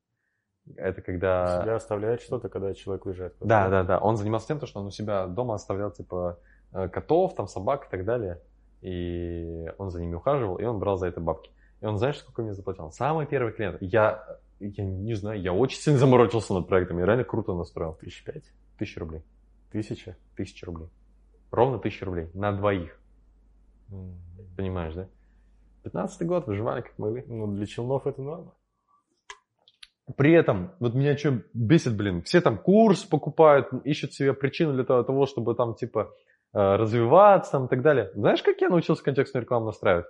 Это 0.76 1.02
когда... 1.02 1.62
Себя 1.62 1.74
оставляет 1.76 2.20
что-то, 2.20 2.48
когда 2.48 2.72
человек 2.72 3.04
уезжает. 3.06 3.34
Да, 3.40 3.68
да, 3.68 3.82
да. 3.82 3.98
Он 3.98 4.16
занимался 4.16 4.48
тем, 4.48 4.64
что 4.64 4.80
он 4.80 4.86
у 4.86 4.90
себя 4.90 5.26
дома 5.26 5.54
оставлял, 5.54 5.90
типа, 5.90 6.38
э, 6.72 6.88
котов, 6.88 7.34
там, 7.34 7.48
собак 7.48 7.86
и 7.86 7.90
так 7.90 8.04
далее. 8.04 8.40
И 8.80 9.70
он 9.78 9.90
за 9.90 10.00
ними 10.00 10.14
ухаживал, 10.14 10.56
и 10.56 10.64
он 10.64 10.78
брал 10.78 10.96
за 10.96 11.08
это 11.08 11.20
бабки. 11.20 11.50
И 11.80 11.86
он, 11.86 11.98
знаешь, 11.98 12.18
сколько 12.18 12.42
мне 12.42 12.54
заплатил? 12.54 12.90
Самый 12.92 13.26
первый 13.26 13.52
клиент. 13.52 13.78
Я, 13.80 14.38
я 14.60 14.84
не 14.84 15.14
знаю, 15.14 15.40
я 15.40 15.52
очень 15.52 15.80
сильно 15.80 15.98
заморочился 15.98 16.54
над 16.54 16.68
проектом. 16.68 16.98
Я 16.98 17.06
реально 17.06 17.24
круто 17.24 17.54
настроил. 17.54 17.94
Тысяч 17.94 18.24
пять? 18.24 18.44
Тысяча 18.78 19.00
рублей. 19.00 19.22
Тысяча? 19.72 20.16
Тысяча 20.36 20.66
рублей. 20.66 20.88
Ровно 21.50 21.78
тысяча 21.78 22.06
рублей. 22.06 22.30
На 22.34 22.52
двоих. 22.52 22.98
Понимаешь, 24.56 24.94
да? 24.94 25.08
Пятнадцатый 25.82 26.26
год, 26.26 26.46
выживали 26.46 26.82
как 26.82 26.98
могли. 26.98 27.24
Ну, 27.26 27.46
для 27.54 27.66
челнов 27.66 28.06
это 28.06 28.22
норма. 28.22 28.54
При 30.16 30.32
этом, 30.32 30.72
вот 30.80 30.94
меня 30.94 31.16
что 31.16 31.42
бесит, 31.54 31.96
блин, 31.96 32.22
все 32.22 32.40
там 32.40 32.58
курс 32.58 33.04
покупают, 33.04 33.68
ищут 33.84 34.12
себе 34.12 34.34
причину 34.34 34.74
для 34.74 34.84
того, 34.84 35.26
чтобы 35.26 35.54
там 35.54 35.74
типа 35.74 36.12
э, 36.52 36.58
развиваться 36.58 37.52
там, 37.52 37.66
и 37.66 37.68
так 37.68 37.82
далее. 37.82 38.10
Знаешь, 38.14 38.42
как 38.42 38.60
я 38.60 38.68
научился 38.68 39.02
контекстную 39.02 39.42
рекламу 39.42 39.66
настраивать? 39.66 40.06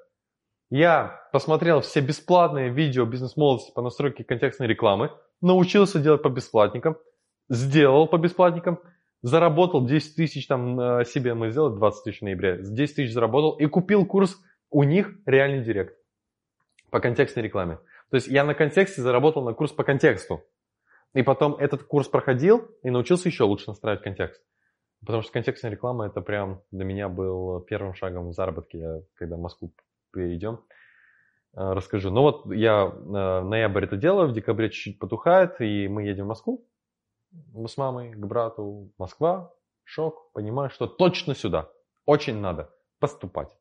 Я 0.71 1.29
посмотрел 1.33 1.83
все 1.83 2.01
бесплатные 2.01 2.71
видео 2.71 3.05
бизнес-молодости 3.05 3.73
по 3.75 3.83
настройке 3.83 4.25
контекстной 4.25 4.67
рекламы, 4.67 5.11
научился 5.43 6.01
делать 6.01 6.23
по 6.23 6.31
бесплатникам, 6.31 6.97
сделал 7.51 8.07
по 8.09 8.17
бесплатникам, 8.17 8.81
заработал 9.23 9.87
10 9.87 10.17
тысяч 10.17 10.47
там 10.47 10.79
э, 10.79 11.05
себе, 11.05 11.35
мы 11.35 11.51
сделали 11.51 11.77
20 11.77 12.05
тысяч 12.05 12.19
в 12.19 12.23
ноябре, 12.23 12.59
10 12.61 12.97
тысяч 12.97 13.13
заработал 13.13 13.53
и 13.57 13.67
купил 13.67 14.05
курс 14.05 14.41
у 14.71 14.83
них 14.83 15.15
реальный 15.27 15.63
директ 15.63 15.97
по 16.91 17.01
контекстной 17.01 17.45
рекламе. 17.45 17.79
То 18.11 18.17
есть 18.17 18.27
я 18.27 18.45
на 18.45 18.55
контексте 18.55 19.01
заработал 19.01 19.45
на 19.45 19.55
курс 19.55 19.73
по 19.73 19.85
контексту. 19.85 20.45
И 21.15 21.23
потом 21.23 21.55
этот 21.57 21.83
курс 21.85 22.09
проходил 22.09 22.71
и 22.83 22.91
научился 22.91 23.29
еще 23.29 23.45
лучше 23.45 23.69
настраивать 23.69 24.03
контекст. 24.03 24.43
Потому 25.01 25.23
что 25.23 25.33
контекстная 25.33 25.71
реклама 25.71 26.07
это 26.07 26.21
прям 26.21 26.63
для 26.71 26.85
меня 26.85 27.09
был 27.09 27.61
первым 27.61 27.95
шагом 27.95 28.29
в 28.29 28.33
заработке, 28.33 28.79
я, 28.79 29.01
когда 29.15 29.37
в 29.37 29.41
Москву 29.41 29.73
перейдем. 30.13 30.61
Э, 31.55 31.73
расскажу. 31.73 32.11
Ну 32.11 32.23
вот 32.23 32.53
я 32.53 32.85
э, 32.87 33.41
ноябрь 33.43 33.85
это 33.85 33.97
делаю, 33.97 34.29
в 34.29 34.33
декабре 34.33 34.71
чуть-чуть 34.71 34.99
потухает, 34.99 35.61
и 35.61 35.87
мы 35.89 36.05
едем 36.05 36.25
в 36.25 36.29
Москву 36.29 36.67
с 37.67 37.77
мамой, 37.77 38.13
к 38.13 38.25
брату. 38.25 38.93
Москва, 38.99 39.53
шок, 39.85 40.33
понимаю, 40.33 40.71
что 40.71 40.87
точно 40.87 41.35
сюда. 41.35 41.71
Очень 42.05 42.39
надо 42.39 42.75
поступать. 42.99 43.57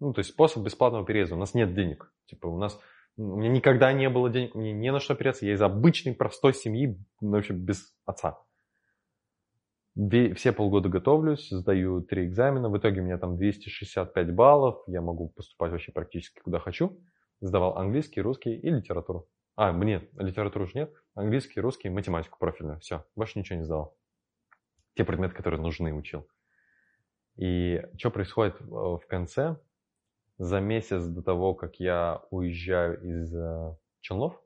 Ну, 0.00 0.12
то 0.12 0.20
есть 0.20 0.30
способ 0.30 0.62
бесплатного 0.62 1.04
переезда. 1.04 1.36
У 1.36 1.38
нас 1.38 1.54
нет 1.54 1.74
денег. 1.74 2.12
Типа 2.26 2.46
у 2.46 2.58
нас 2.58 2.78
у 3.16 3.36
меня 3.36 3.48
никогда 3.48 3.92
не 3.92 4.08
было 4.08 4.28
денег, 4.28 4.54
мне 4.54 4.72
не 4.72 4.90
на 4.90 4.98
что 4.98 5.14
опереться. 5.14 5.46
Я 5.46 5.54
из 5.54 5.62
обычной, 5.62 6.14
простой 6.14 6.52
семьи, 6.52 6.98
ну, 7.20 7.30
вообще 7.30 7.52
без 7.52 7.94
отца. 8.04 8.40
Все 10.34 10.52
полгода 10.52 10.88
готовлюсь, 10.88 11.48
сдаю 11.50 12.02
три 12.02 12.26
экзамена. 12.26 12.68
В 12.68 12.76
итоге 12.76 13.00
у 13.00 13.04
меня 13.04 13.16
там 13.18 13.36
265 13.36 14.34
баллов. 14.34 14.82
Я 14.88 15.00
могу 15.00 15.28
поступать 15.28 15.70
вообще 15.70 15.92
практически 15.92 16.40
куда 16.40 16.58
хочу. 16.58 17.00
Сдавал 17.40 17.78
английский, 17.78 18.20
русский 18.20 18.56
и 18.56 18.70
литературу. 18.70 19.28
А, 19.56 19.72
нет, 19.72 20.08
литературу 20.14 20.64
уже 20.64 20.78
нет. 20.78 20.94
Английский, 21.14 21.60
русский, 21.60 21.88
математику 21.88 22.38
профильную. 22.38 22.80
Все, 22.80 23.04
больше 23.14 23.38
ничего 23.38 23.58
не 23.58 23.64
сдавал. 23.64 23.96
Те 24.94 25.04
предметы, 25.04 25.34
которые 25.34 25.60
нужны, 25.60 25.94
учил. 25.94 26.26
И 27.36 27.82
что 27.96 28.10
происходит 28.10 28.60
э, 28.60 28.64
в 28.64 29.02
конце? 29.08 29.56
за 30.38 30.60
месяц 30.60 31.04
до 31.04 31.22
того, 31.22 31.54
как 31.54 31.76
я 31.76 32.22
уезжаю 32.30 33.00
из 33.02 33.34
э, 33.34 33.76
Челнов, 34.00 34.40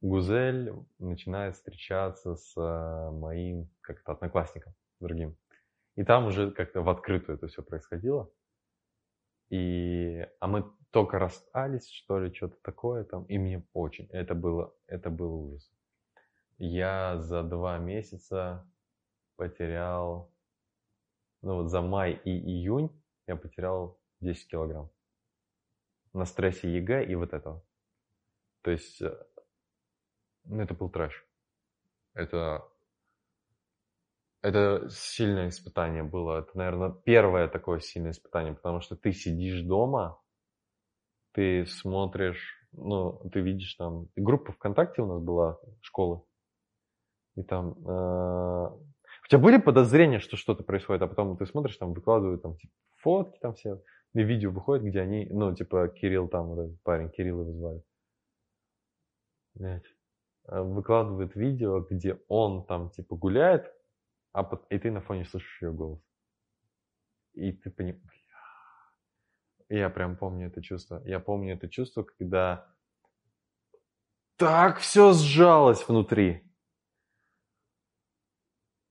Гузель 0.00 0.72
начинает 0.98 1.56
встречаться 1.56 2.36
с 2.36 2.56
э, 2.56 3.10
моим 3.10 3.68
как-то 3.80 4.12
одноклассником 4.12 4.74
другим. 5.00 5.36
И 5.96 6.04
там 6.04 6.26
уже 6.26 6.52
как-то 6.52 6.82
в 6.82 6.88
открытую 6.88 7.36
это 7.36 7.48
все 7.48 7.62
происходило. 7.62 8.30
И, 9.50 10.24
а 10.38 10.46
мы 10.46 10.70
только 10.90 11.18
расстались, 11.18 11.90
что 11.90 12.18
ли, 12.18 12.34
что-то 12.34 12.56
такое 12.62 13.04
там. 13.04 13.24
И 13.24 13.38
мне 13.38 13.66
очень, 13.72 14.06
это 14.10 14.34
было, 14.34 14.74
это 14.86 15.10
был 15.10 15.34
ужас. 15.34 15.70
Я 16.58 17.18
за 17.18 17.42
два 17.42 17.78
месяца 17.78 18.68
потерял, 19.36 20.32
ну 21.42 21.56
вот 21.56 21.68
за 21.70 21.82
май 21.82 22.12
и 22.24 22.30
июнь 22.30 22.90
я 23.26 23.36
потерял 23.36 24.00
10 24.20 24.48
килограмм. 24.48 24.90
На 26.12 26.24
стрессе 26.24 26.72
ЕГЭ 26.74 27.04
и 27.04 27.14
вот 27.14 27.32
этого. 27.32 27.62
То 28.62 28.70
есть, 28.70 29.00
э, 29.02 29.16
ну, 30.44 30.62
это 30.62 30.74
был 30.74 30.90
трэш. 30.90 31.24
Это, 32.14 32.66
это 34.42 34.88
сильное 34.90 35.50
испытание 35.50 36.02
было. 36.02 36.40
Это, 36.40 36.56
наверное, 36.56 36.90
первое 36.90 37.46
такое 37.46 37.80
сильное 37.80 38.10
испытание, 38.10 38.54
потому 38.54 38.80
что 38.80 38.96
ты 38.96 39.12
сидишь 39.12 39.62
дома, 39.62 40.20
ты 41.38 41.66
смотришь, 41.66 42.66
ну, 42.72 43.12
ты 43.32 43.38
видишь 43.38 43.74
там... 43.74 44.08
Группа 44.16 44.50
ВКонтакте 44.50 45.02
у 45.02 45.06
нас 45.06 45.22
была, 45.22 45.60
школы. 45.80 46.22
И 47.36 47.44
там... 47.44 47.78
Э, 47.88 48.70
у 48.70 49.28
тебя 49.28 49.38
были 49.38 49.58
подозрения, 49.58 50.18
что 50.18 50.36
что-то 50.36 50.64
происходит, 50.64 51.02
а 51.02 51.06
потом 51.06 51.36
ты 51.36 51.46
смотришь, 51.46 51.76
там 51.76 51.94
выкладывают 51.94 52.42
там 52.42 52.56
типа, 52.56 52.72
фотки 52.96 53.38
там 53.38 53.54
все, 53.54 53.80
и 54.14 54.22
видео 54.24 54.50
выходит, 54.50 54.84
где 54.84 55.00
они, 55.00 55.28
ну, 55.30 55.54
типа, 55.54 55.86
Кирилл 55.86 56.26
там, 56.26 56.48
вот 56.48 56.58
этот 56.58 56.82
парень, 56.82 57.08
Кирилл 57.10 57.42
его 57.42 57.52
звали. 57.52 57.84
Э, 59.60 60.60
выкладывает 60.60 61.36
видео, 61.36 61.82
где 61.88 62.18
он 62.26 62.66
там, 62.66 62.90
типа, 62.90 63.14
гуляет, 63.14 63.72
а 64.32 64.42
под... 64.42 64.66
и 64.72 64.78
ты 64.80 64.90
на 64.90 65.02
фоне 65.02 65.24
слышишь 65.24 65.62
ее 65.62 65.72
голос. 65.72 66.00
И 67.34 67.52
ты 67.52 67.70
понимаешь... 67.70 68.17
Я 69.68 69.90
прям 69.90 70.16
помню 70.16 70.48
это 70.48 70.62
чувство. 70.62 71.02
Я 71.04 71.20
помню 71.20 71.54
это 71.54 71.68
чувство, 71.68 72.02
когда 72.02 72.66
так 74.36 74.78
все 74.78 75.12
сжалось 75.12 75.86
внутри. 75.88 76.42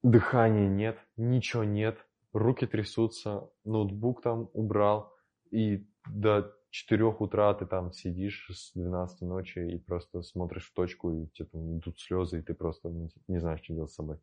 Дыхания 0.04 0.68
нет, 0.68 1.00
ничего 1.16 1.64
нет, 1.64 1.98
руки 2.32 2.68
трясутся, 2.68 3.50
ноутбук 3.64 4.22
там 4.22 4.50
убрал, 4.54 5.16
и 5.50 5.90
до 6.06 6.54
4 6.70 7.06
утра 7.06 7.54
ты 7.54 7.66
там 7.66 7.92
сидишь 7.92 8.50
с 8.50 8.74
12 8.74 9.22
ночи 9.22 9.60
и 9.60 9.78
просто 9.80 10.22
смотришь 10.22 10.70
в 10.70 10.74
точку, 10.74 11.12
и 11.12 11.28
тебе 11.28 11.48
там 11.48 11.78
идут 11.80 12.00
слезы, 12.00 12.40
и 12.40 12.42
ты 12.44 12.54
просто 12.54 12.90
не 13.28 13.40
знаешь, 13.40 13.62
что 13.64 13.74
делать 13.74 13.92
с 13.92 13.96
собой. 13.96 14.20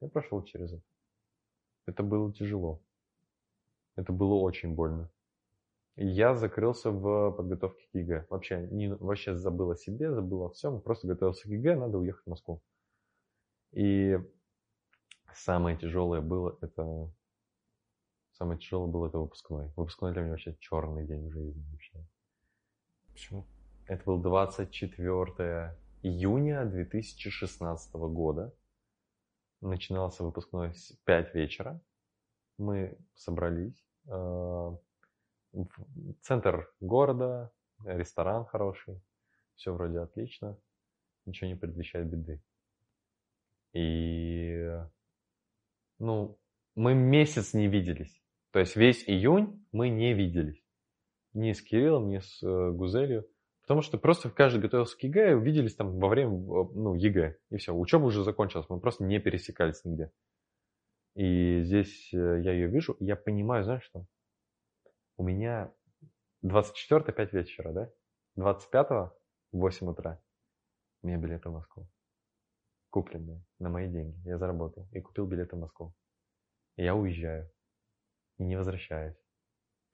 Я 0.00 0.08
прошел 0.08 0.42
через 0.44 0.72
это. 0.72 0.82
Это 1.86 2.02
было 2.02 2.32
тяжело. 2.32 2.82
Это 3.96 4.12
было 4.12 4.34
очень 4.34 4.74
больно. 4.74 5.10
Я 5.96 6.34
закрылся 6.34 6.90
в 6.90 7.32
подготовке 7.32 7.86
к 7.92 7.94
ЕГЭ. 7.94 8.26
Вообще, 8.30 8.66
не, 8.70 8.94
вообще 8.94 9.36
забыл 9.36 9.72
о 9.72 9.76
себе, 9.76 10.10
забыл 10.12 10.44
о 10.44 10.50
всем. 10.50 10.80
Просто 10.80 11.06
готовился 11.06 11.42
к 11.42 11.50
ЕГЭ, 11.50 11.76
надо 11.76 11.98
уехать 11.98 12.24
в 12.24 12.30
Москву. 12.30 12.62
И 13.72 14.18
самое 15.34 15.76
тяжелое 15.76 16.22
было 16.22 16.56
это... 16.62 17.12
Самое 18.32 18.58
тяжелое 18.58 18.90
было 18.90 19.08
это 19.08 19.18
выпускной. 19.18 19.68
Выпускной 19.76 20.12
для 20.12 20.22
меня 20.22 20.30
вообще 20.32 20.56
черный 20.60 21.06
день 21.06 21.28
в 21.28 21.32
жизни 21.32 21.62
вообще. 21.70 22.06
Почему? 23.12 23.46
Это 23.86 24.02
был 24.04 24.18
24 24.18 25.76
июня 26.02 26.64
2016 26.64 27.92
года. 27.94 28.54
Начинался 29.60 30.24
выпускной 30.24 30.74
с 30.74 30.92
5 31.04 31.34
вечера. 31.34 31.80
Мы 32.56 32.96
собрались 33.14 33.84
а, 34.08 34.76
центр 36.20 36.72
города, 36.80 37.52
ресторан 37.84 38.44
хороший, 38.44 39.00
все 39.54 39.72
вроде 39.72 40.00
отлично, 40.00 40.58
ничего 41.26 41.48
не 41.48 41.56
предвещает 41.56 42.08
беды. 42.08 42.42
И, 43.72 44.70
ну, 45.98 46.38
мы 46.74 46.94
месяц 46.94 47.54
не 47.54 47.68
виделись. 47.68 48.22
То 48.50 48.60
есть 48.60 48.76
весь 48.76 49.04
июнь 49.08 49.64
мы 49.72 49.88
не 49.88 50.12
виделись. 50.12 50.62
Ни 51.32 51.52
с 51.52 51.62
Кириллом, 51.62 52.08
ни 52.08 52.18
с 52.18 52.42
э, 52.42 52.70
Гузелью. 52.72 53.26
Потому 53.62 53.80
что 53.80 53.96
просто 53.96 54.28
каждый 54.28 54.60
готовился 54.60 54.98
к 54.98 55.02
ЕГЭ, 55.02 55.34
увиделись 55.36 55.74
там 55.74 55.98
во 55.98 56.08
время 56.08 56.30
ну, 56.30 56.94
ЕГЭ. 56.94 57.38
И 57.50 57.56
все, 57.56 57.74
учеба 57.74 58.04
уже 58.04 58.22
закончилась, 58.22 58.68
мы 58.68 58.80
просто 58.80 59.04
не 59.04 59.18
пересекались 59.18 59.84
нигде. 59.84 60.12
И 61.14 61.62
здесь 61.62 62.12
э, 62.12 62.42
я 62.42 62.52
ее 62.52 62.66
вижу, 62.66 62.96
я 63.00 63.16
понимаю, 63.16 63.64
знаешь 63.64 63.84
что? 63.84 64.04
У 65.16 65.24
меня 65.24 65.72
24 66.42 67.12
5 67.12 67.32
вечера, 67.32 67.72
да? 67.72 67.92
25 68.36 68.90
в 68.90 69.12
8 69.52 69.88
утра 69.88 70.20
у 71.02 71.06
меня 71.06 71.18
билеты 71.18 71.48
в 71.48 71.52
Москву. 71.52 71.88
Купленные 72.90 73.44
на 73.58 73.68
мои 73.68 73.88
деньги. 73.88 74.16
Я 74.24 74.38
заработал 74.38 74.88
и 74.92 75.00
купил 75.00 75.26
билеты 75.26 75.56
в 75.56 75.60
Москву. 75.60 75.94
И 76.76 76.84
я 76.84 76.94
уезжаю. 76.94 77.50
И 78.38 78.44
не 78.44 78.56
возвращаюсь. 78.56 79.16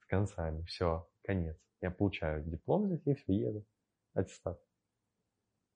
С 0.01 0.05
концами. 0.05 0.63
Все, 0.63 1.09
конец. 1.23 1.57
Я 1.81 1.91
получаю 1.91 2.43
диплом 2.43 2.87
здесь 2.87 3.01
и 3.05 3.13
все, 3.15 3.33
еду. 3.33 3.65
Аттестат. 4.13 4.61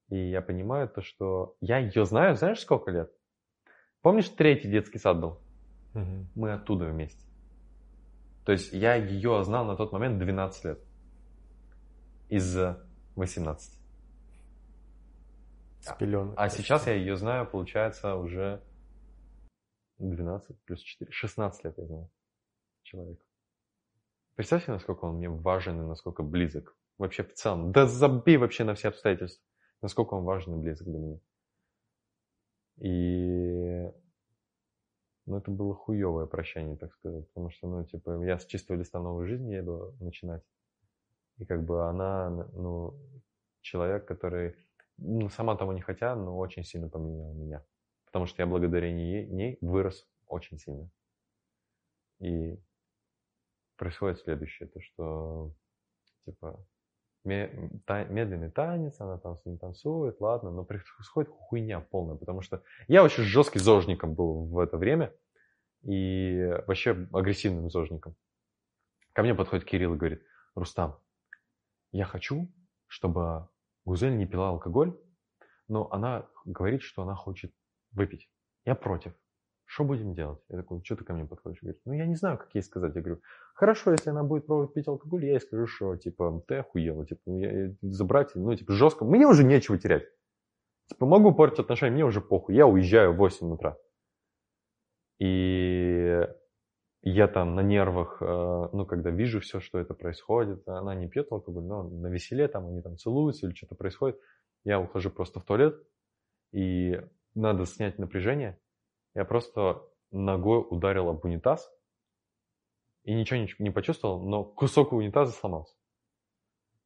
И 0.09 0.17
я 0.17 0.41
понимаю 0.41 0.89
то, 0.89 1.01
что 1.01 1.55
я 1.61 1.77
ее 1.77 2.05
знаю, 2.05 2.35
знаешь, 2.35 2.59
сколько 2.59 2.91
лет? 2.91 3.11
Помнишь, 4.01 4.29
третий 4.29 4.69
детский 4.69 4.99
сад 4.99 5.19
был? 5.19 5.41
Угу. 5.95 6.27
Мы 6.35 6.53
оттуда 6.53 6.85
вместе. 6.85 7.25
То 8.45 8.51
есть 8.51 8.73
я 8.73 8.95
ее 8.95 9.43
знал 9.43 9.65
на 9.65 9.75
тот 9.75 9.91
момент 9.91 10.19
12 10.19 10.65
лет. 10.65 10.79
Из 12.29 12.57
18. 13.15 13.79
С 15.81 15.93
пеленок. 15.97 16.33
А 16.37 16.49
сейчас 16.49 16.87
я 16.87 16.93
ее 16.93 17.15
знаю, 17.15 17.45
получается, 17.45 18.15
уже 18.15 18.61
12 19.99 20.59
плюс 20.63 20.79
4. 20.79 21.11
16 21.11 21.63
лет 21.65 21.77
я 21.77 21.85
знаю 21.85 22.09
человека. 22.83 23.25
Представьте, 24.35 24.71
насколько 24.71 25.05
он 25.05 25.17
мне 25.17 25.29
важен 25.29 25.81
и 25.81 25.85
насколько 25.85 26.23
близок. 26.23 26.75
Вообще 26.97 27.23
в 27.23 27.33
целом. 27.33 27.71
Да 27.71 27.85
забей 27.85 28.37
вообще 28.37 28.63
на 28.63 28.75
все 28.75 28.89
обстоятельства. 28.89 29.43
Насколько 29.81 30.13
он 30.13 30.23
важен 30.23 30.55
и 30.55 30.61
близок 30.61 30.87
для 30.87 30.99
меня. 30.99 31.19
И 32.77 33.91
ну, 35.25 35.37
это 35.37 35.51
было 35.51 35.73
хуевое 35.73 36.25
прощание, 36.25 36.75
так 36.77 36.93
сказать. 36.93 37.27
Потому 37.29 37.49
что, 37.49 37.67
ну, 37.67 37.85
типа, 37.85 38.23
я 38.23 38.37
с 38.37 38.45
чистого 38.45 38.77
листа 38.77 38.99
новой 38.99 39.27
жизни 39.27 39.53
еду 39.53 39.95
начинать. 39.99 40.43
И 41.37 41.45
как 41.45 41.63
бы 41.65 41.87
она, 41.87 42.29
ну, 42.53 42.93
человек, 43.61 44.05
который, 44.05 44.55
ну, 44.97 45.29
сама 45.29 45.55
того 45.55 45.73
не 45.73 45.81
хотя, 45.81 46.15
но 46.15 46.37
очень 46.37 46.63
сильно 46.63 46.89
поменял 46.89 47.33
меня. 47.33 47.65
Потому 48.05 48.25
что 48.25 48.41
я 48.41 48.47
благодаря 48.47 48.91
ней, 48.91 49.25
ней 49.27 49.57
вырос 49.61 50.07
очень 50.27 50.59
сильно. 50.59 50.89
И 52.19 52.59
происходит 53.77 54.19
следующее, 54.19 54.69
то 54.69 54.81
что, 54.81 55.53
типа, 56.25 56.65
медленный 57.25 58.51
танец, 58.51 58.99
она 58.99 59.17
там 59.17 59.37
с 59.37 59.45
ним 59.45 59.57
танцует, 59.57 60.19
ладно, 60.19 60.51
но 60.51 60.63
происходит 60.63 61.31
хуйня 61.31 61.79
полная, 61.79 62.15
потому 62.15 62.41
что 62.41 62.63
я 62.87 63.03
очень 63.03 63.23
жесткий 63.23 63.59
зожником 63.59 64.13
был 64.13 64.45
в 64.45 64.59
это 64.59 64.77
время 64.77 65.13
и 65.83 66.59
вообще 66.67 67.07
агрессивным 67.13 67.69
зожником. 67.69 68.15
Ко 69.13 69.23
мне 69.23 69.35
подходит 69.35 69.65
Кирилл 69.65 69.93
и 69.93 69.97
говорит, 69.97 70.23
Рустам, 70.55 70.99
я 71.91 72.05
хочу, 72.05 72.51
чтобы 72.87 73.47
Гузель 73.85 74.17
не 74.17 74.25
пила 74.25 74.49
алкоголь, 74.49 74.97
но 75.67 75.89
она 75.91 76.27
говорит, 76.45 76.81
что 76.81 77.03
она 77.03 77.15
хочет 77.15 77.53
выпить. 77.91 78.29
Я 78.65 78.75
против 78.75 79.13
что 79.73 79.85
будем 79.85 80.13
делать? 80.13 80.39
Я 80.49 80.57
такой, 80.57 80.83
что 80.83 80.95
ты 80.95 81.03
ко 81.03 81.13
мне 81.13 81.25
подходишь? 81.25 81.59
Говорит, 81.61 81.81
ну 81.85 81.93
я 81.93 82.05
не 82.05 82.15
знаю, 82.15 82.37
как 82.37 82.53
ей 82.53 82.61
сказать. 82.61 82.93
Я 82.95 83.01
говорю, 83.01 83.21
хорошо, 83.55 83.91
если 83.91 84.11
она 84.11 84.23
будет 84.23 84.45
пробовать 84.45 84.73
пить 84.73 84.87
алкоголь, 84.87 85.25
я 85.25 85.31
ей 85.31 85.39
скажу, 85.39 85.65
что 85.65 85.95
типа 85.95 86.43
ты 86.47 86.57
охуела, 86.57 87.07
типа 87.07 87.21
я, 87.31 87.73
забрать, 87.81 88.35
ну 88.35 88.55
типа 88.55 88.73
жестко, 88.73 89.03
мне 89.03 89.25
уже 89.25 89.43
нечего 89.43 89.79
терять. 89.79 90.07
Типа 90.89 91.07
могу 91.07 91.33
портить 91.33 91.59
отношения, 91.59 91.95
мне 91.95 92.05
уже 92.05 92.21
похуй, 92.21 92.55
я 92.55 92.67
уезжаю 92.67 93.13
в 93.13 93.17
8 93.17 93.51
утра. 93.51 93.77
И 95.19 96.27
я 97.01 97.27
там 97.27 97.55
на 97.55 97.61
нервах, 97.61 98.21
э, 98.21 98.69
ну, 98.73 98.85
когда 98.85 99.09
вижу 99.09 99.39
все, 99.39 99.59
что 99.59 99.79
это 99.79 99.95
происходит, 99.95 100.67
она 100.67 100.93
не 100.93 101.07
пьет 101.07 101.31
алкоголь, 101.31 101.63
но 101.63 101.83
на 101.83 102.07
веселе 102.07 102.47
там 102.47 102.67
они 102.67 102.83
там 102.83 102.97
целуются 102.97 103.47
или 103.47 103.55
что-то 103.55 103.73
происходит, 103.73 104.19
я 104.65 104.79
ухожу 104.79 105.09
просто 105.09 105.39
в 105.39 105.45
туалет, 105.45 105.81
и 106.51 107.01
надо 107.33 107.65
снять 107.65 107.97
напряжение, 107.97 108.59
я 109.13 109.25
просто 109.25 109.87
ногой 110.11 110.65
ударил 110.69 111.09
об 111.09 111.23
унитаз 111.25 111.71
и 113.03 113.13
ничего 113.13 113.45
не, 113.59 113.71
почувствовал, 113.71 114.23
но 114.23 114.43
кусок 114.43 114.93
унитаза 114.93 115.31
сломался. 115.31 115.75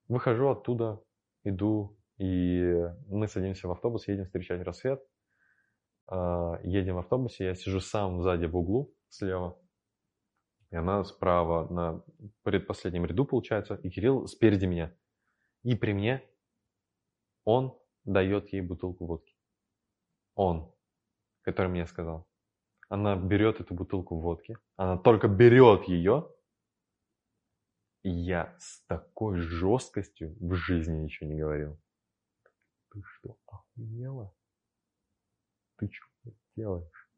Выхожу 0.07 0.49
оттуда, 0.49 1.03
иду, 1.43 1.97
и 2.17 2.73
мы 3.07 3.28
садимся 3.28 3.67
в 3.67 3.71
автобус, 3.71 4.07
едем 4.07 4.25
встречать 4.25 4.61
рассвет. 4.61 5.03
А, 6.07 6.59
едем 6.63 6.95
в 6.95 6.99
автобусе, 6.99 7.45
я 7.45 7.55
сижу 7.55 7.80
сам 7.80 8.21
сзади 8.21 8.45
в 8.45 8.55
углу, 8.55 8.93
слева. 9.09 9.59
И 10.71 10.75
она 10.75 11.03
справа 11.03 11.67
на 11.71 12.03
предпоследнем 12.43 13.05
ряду, 13.05 13.25
получается, 13.25 13.75
и 13.75 13.89
Кирилл 13.89 14.28
спереди 14.28 14.65
меня. 14.65 14.95
И 15.63 15.75
при 15.75 15.93
мне 15.93 16.23
он 17.43 17.78
дает 18.03 18.51
ей 18.53 18.61
бутылку 18.61 19.05
водки. 19.05 19.36
Он 20.36 20.73
который 21.47 21.69
мне 21.69 21.87
сказал. 21.87 22.27
Она 22.89 23.15
берет 23.15 23.61
эту 23.61 23.73
бутылку 23.73 24.19
водки, 24.19 24.57
она 24.75 24.97
только 24.97 25.29
берет 25.29 25.87
ее, 25.87 26.27
и 28.03 28.09
я 28.09 28.53
с 28.59 28.81
такой 28.87 29.39
жесткостью 29.39 30.35
в 30.41 30.55
жизни 30.55 31.03
ничего 31.03 31.29
не 31.29 31.39
говорил. 31.39 31.79
Ты 32.91 33.01
что, 33.01 33.37
охуела? 33.45 34.33
Ты 35.77 35.89
что 35.89 36.31
делаешь? 36.57 37.09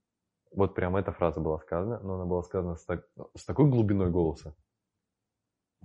Вот 0.52 0.76
прям 0.76 0.96
эта 0.96 1.12
фраза 1.12 1.40
была 1.40 1.58
сказана, 1.58 2.00
но 2.00 2.16
она 2.16 2.26
была 2.26 2.44
сказана 2.44 2.76
с, 2.76 2.86
так, 2.86 3.08
с 3.36 3.46
такой 3.46 3.68
глубиной 3.68 4.12
голоса, 4.12 4.56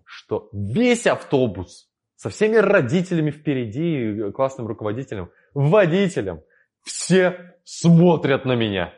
что 0.04 0.50
весь 0.52 1.06
автобус 1.06 1.90
со 2.16 2.28
всеми 2.28 2.56
родителями 2.56 3.30
впереди, 3.30 4.30
классным 4.32 4.66
руководителем, 4.66 5.30
водителем– 5.54 6.42
все 6.84 7.58
смотрят 7.64 8.44
на 8.44 8.54
меня. 8.54 8.94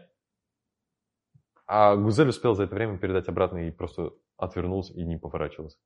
А 1.66 1.96
Гузель 1.96 2.28
успел 2.28 2.54
за 2.54 2.64
это 2.64 2.74
время 2.74 2.98
передать 2.98 3.28
обратно 3.28 3.66
и 3.66 3.70
просто 3.70 4.12
отвернулся 4.36 4.92
и 4.92 5.04
не 5.04 5.16
поворачивался. 5.16 5.78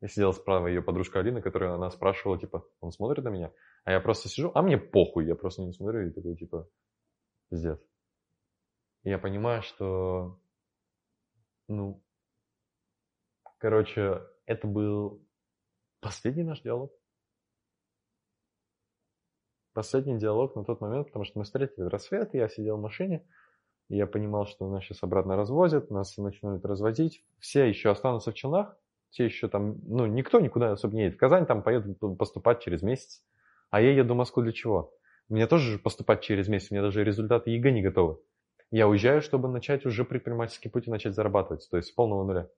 Я 0.00 0.08
сидела 0.08 0.32
справа 0.32 0.66
ее 0.66 0.82
подружка 0.82 1.20
Алина, 1.20 1.40
которая 1.40 1.74
она 1.74 1.90
спрашивала, 1.90 2.38
типа, 2.38 2.66
он 2.80 2.92
смотрит 2.92 3.24
на 3.24 3.30
меня? 3.30 3.52
А 3.84 3.92
я 3.92 4.00
просто 4.00 4.28
сижу, 4.28 4.50
а 4.54 4.60
мне 4.60 4.76
похуй, 4.76 5.26
я 5.26 5.34
просто 5.34 5.62
не 5.62 5.72
смотрю 5.72 6.08
и 6.08 6.10
такой, 6.10 6.36
типа, 6.36 6.68
пиздец. 7.48 7.80
И 9.04 9.10
я 9.10 9.18
понимаю, 9.18 9.62
что, 9.62 10.40
ну, 11.68 12.02
короче, 13.58 14.20
это 14.44 14.66
был 14.66 15.26
последний 16.00 16.42
наш 16.42 16.60
диалог. 16.60 16.92
Последний 19.74 20.18
диалог 20.18 20.54
на 20.54 20.64
тот 20.64 20.80
момент, 20.80 21.08
потому 21.08 21.24
что 21.24 21.38
мы 21.38 21.44
встретили 21.44 21.84
рассвет, 21.84 22.32
я 22.32 22.48
сидел 22.48 22.76
в 22.76 22.80
машине, 22.80 23.26
и 23.88 23.96
я 23.96 24.06
понимал, 24.06 24.46
что 24.46 24.70
нас 24.70 24.84
сейчас 24.84 25.02
обратно 25.02 25.36
развозят, 25.36 25.90
нас 25.90 26.16
начинают 26.16 26.64
развозить. 26.64 27.24
Все 27.40 27.64
еще 27.64 27.90
останутся 27.90 28.30
в 28.30 28.34
Челнах, 28.34 28.76
все 29.10 29.24
еще 29.24 29.48
там, 29.48 29.80
ну, 29.84 30.06
никто 30.06 30.38
никуда 30.38 30.72
особо 30.72 30.94
не 30.94 31.02
едет. 31.02 31.16
В 31.16 31.18
Казань 31.18 31.44
там 31.44 31.62
поедут 31.62 31.98
поступать 32.18 32.62
через 32.62 32.82
месяц. 32.82 33.24
А 33.70 33.80
я 33.80 33.90
еду 33.90 34.14
в 34.14 34.16
Москву 34.16 34.44
для 34.44 34.52
чего? 34.52 34.94
Мне 35.28 35.48
тоже 35.48 35.78
поступать 35.78 36.22
через 36.22 36.46
месяц, 36.46 36.70
у 36.70 36.74
меня 36.74 36.82
даже 36.82 37.02
результаты 37.02 37.50
ЕГЭ 37.50 37.72
не 37.72 37.82
готовы. 37.82 38.18
Я 38.70 38.86
уезжаю, 38.88 39.22
чтобы 39.22 39.48
начать 39.48 39.84
уже 39.86 40.04
предпринимательский 40.04 40.70
путь 40.70 40.86
и 40.86 40.90
начать 40.90 41.14
зарабатывать, 41.14 41.68
то 41.68 41.76
есть 41.76 41.88
с 41.88 41.92
полного 41.92 42.24
нуля. 42.24 42.48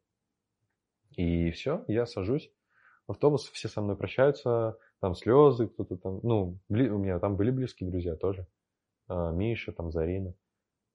И 1.16 1.50
все, 1.52 1.82
я 1.88 2.04
сажусь 2.04 2.52
в 3.06 3.12
автобус, 3.12 3.48
все 3.48 3.68
со 3.68 3.80
мной 3.80 3.96
прощаются, 3.96 4.78
там 5.00 5.14
слезы, 5.14 5.68
кто-то 5.68 5.96
там, 5.96 6.20
ну, 6.22 6.58
у 6.68 6.74
меня 6.74 7.18
там 7.18 7.36
были 7.36 7.50
близкие 7.50 7.90
друзья 7.90 8.16
тоже, 8.16 8.46
а, 9.08 9.30
Миша, 9.32 9.72
там 9.72 9.90
Зарина. 9.90 10.34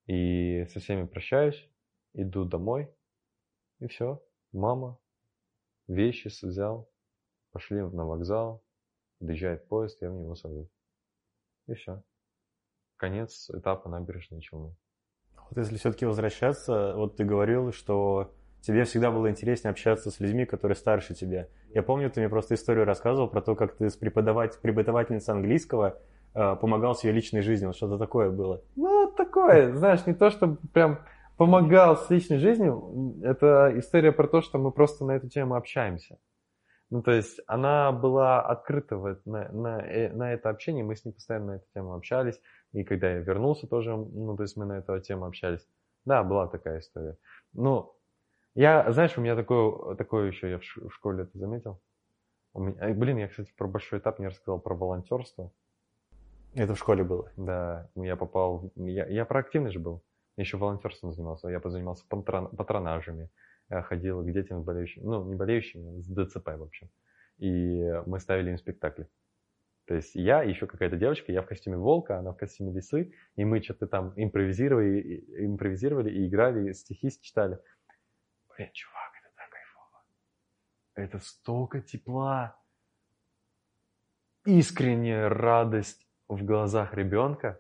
И 0.08 0.66
со 0.66 0.80
всеми 0.80 1.06
прощаюсь, 1.06 1.70
иду 2.14 2.46
домой, 2.46 2.94
и 3.80 3.88
все, 3.88 4.22
мама, 4.52 4.98
вещи 5.88 6.30
взял, 6.46 6.90
пошли 7.52 7.82
на 7.82 8.06
вокзал, 8.06 8.64
доезжает 9.20 9.68
поезд, 9.68 10.02
я 10.02 10.10
в 10.10 10.14
него 10.14 10.36
сажусь. 10.36 10.72
И 11.68 11.74
все. 11.74 12.04
Конец 12.98 13.50
этапа 13.50 13.90
набережной 13.90 14.42
Челны. 14.42 14.76
Вот 15.50 15.58
если 15.58 15.78
все-таки 15.78 16.06
возвращаться, 16.06 16.94
вот 16.96 17.18
ты 17.18 17.24
говорил, 17.24 17.72
что 17.72 18.34
тебе 18.62 18.84
всегда 18.86 19.12
было 19.12 19.30
интереснее 19.30 19.72
общаться 19.72 20.12
с 20.12 20.20
людьми, 20.20 20.46
которые 20.46 20.76
старше 20.76 21.14
тебя. 21.14 21.48
Я 21.74 21.84
помню, 21.84 22.10
ты 22.10 22.20
мне 22.20 22.30
просто 22.30 22.56
историю 22.56 22.86
рассказывал 22.86 23.28
про 23.28 23.42
то, 23.42 23.56
как 23.56 23.76
ты 23.76 23.90
с 23.90 23.96
преподавать, 23.96 24.60
преподавательницей 24.62 25.34
английского 25.34 26.00
э, 26.34 26.56
помогал 26.56 26.96
с 26.96 27.04
ее 27.04 27.12
личной 27.12 27.42
жизнью. 27.42 27.70
Вот 27.70 27.76
что-то 27.76 27.98
такое 27.98 28.30
было. 28.30 28.62
Ну, 28.76 29.12
такое, 29.18 29.74
знаешь, 29.76 30.06
не 30.06 30.14
то, 30.14 30.30
что 30.30 30.58
прям 30.74 31.00
помогал 31.38 31.98
с 31.98 32.10
личной 32.10 32.38
жизнью. 32.38 33.16
Это 33.24 33.74
история 33.76 34.12
про 34.12 34.28
то, 34.28 34.42
что 34.42 34.60
мы 34.60 34.72
просто 34.72 35.06
на 35.06 35.14
эту 35.14 35.28
тему 35.28 35.56
общаемся. 35.56 36.18
Ну, 36.92 37.02
то 37.02 37.12
есть 37.12 37.40
она 37.48 37.94
была 37.94 38.42
открыта 38.42 38.98
на, 39.26 39.50
на, 39.50 39.80
э, 39.80 40.12
на 40.14 40.34
это 40.34 40.50
общение, 40.50 40.84
мы 40.84 40.96
с 40.96 41.06
ней 41.06 41.14
постоянно 41.14 41.46
на 41.46 41.56
эту 41.56 41.66
тему 41.74 41.94
общались. 41.96 42.40
И 42.74 42.84
когда 42.84 43.10
я 43.10 43.20
вернулся 43.20 43.66
тоже, 43.66 43.96
ну, 43.96 44.36
то 44.36 44.44
есть 44.44 44.58
мы 44.58 44.66
на 44.66 44.74
эту 44.80 45.00
тему 45.00 45.26
общались. 45.26 45.66
Да, 46.06 46.24
была 46.24 46.48
такая 46.48 46.80
история. 46.80 47.18
Ну, 47.54 47.96
я, 48.56 48.92
знаешь, 48.92 49.18
у 49.18 49.22
меня 49.22 49.36
такое, 49.36 49.96
такое 49.96 50.28
еще, 50.28 50.50
я 50.50 50.60
в 50.60 50.94
школе 50.94 51.24
это 51.24 51.38
заметил. 51.38 51.82
У 52.54 52.62
меня, 52.62 52.90
э, 52.90 52.94
блин, 52.94 53.18
я, 53.18 53.28
кстати, 53.28 53.54
про 53.58 53.68
большой 53.68 54.00
этап 54.00 54.20
не 54.20 54.28
рассказал 54.28 54.60
про 54.60 54.76
волонтерство. 54.76 55.52
Это 56.54 56.76
в 56.76 56.80
школе 56.80 57.04
было? 57.04 57.32
Да, 57.38 57.90
я 57.96 58.18
попал, 58.18 58.72
я, 58.76 59.08
я 59.08 59.26
проактивный 59.26 59.72
же 59.72 59.80
был. 59.80 60.04
Я 60.36 60.44
еще 60.44 60.58
волонтерством 60.58 61.14
занимался, 61.14 61.50
я 61.50 61.60
позанимался 61.60 62.06
патрон, 62.08 62.50
патронажами, 62.50 63.30
я 63.70 63.82
ходил 63.82 64.22
к 64.24 64.32
детям 64.32 64.62
с 64.62 64.64
болеющими, 64.64 65.04
ну, 65.04 65.24
не 65.26 65.36
болеющими, 65.36 66.02
с 66.02 66.08
ДЦП, 66.08 66.48
в 66.58 66.64
общем. 66.64 66.90
И 67.38 68.02
мы 68.06 68.20
ставили 68.20 68.52
им 68.52 68.58
спектакли. 68.58 69.08
То 69.86 69.96
есть 69.96 70.16
я, 70.16 70.42
еще 70.42 70.68
какая-то 70.68 70.96
девочка, 70.96 71.32
я 71.32 71.42
в 71.42 71.48
костюме 71.48 71.78
волка, 71.78 72.18
она 72.18 72.32
в 72.32 72.38
костюме 72.38 72.72
лисы, 72.72 73.14
и 73.36 73.44
мы 73.44 73.62
что-то 73.62 73.88
там 73.88 74.14
импровизировали, 74.16 75.26
импровизировали 75.46 76.10
и 76.12 76.28
играли, 76.28 76.70
и 76.70 76.74
стихи 76.74 77.10
читали. 77.20 77.60
Блин, 78.62 78.74
чувак, 78.74 79.12
это 79.20 79.34
так 79.36 79.50
кайфово. 79.50 80.04
Это 80.94 81.20
столько 81.20 81.82
тепла. 81.82 82.62
Искренняя 84.46 85.30
радость 85.30 86.08
в 86.28 86.44
глазах 86.46 86.94
ребенка. 86.94 87.60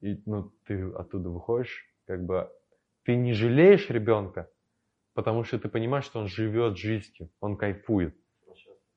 И 0.00 0.22
ну, 0.26 0.50
ты 0.66 0.90
оттуда 0.92 1.30
выходишь, 1.30 1.86
как 2.06 2.22
бы 2.22 2.52
ты 3.04 3.16
не 3.16 3.32
жалеешь 3.32 3.88
ребенка, 3.88 4.50
потому 5.14 5.42
что 5.42 5.58
ты 5.58 5.70
понимаешь, 5.70 6.04
что 6.04 6.20
он 6.20 6.26
живет 6.26 6.76
жизнью, 6.76 7.30
он 7.40 7.56
кайфует. 7.56 8.14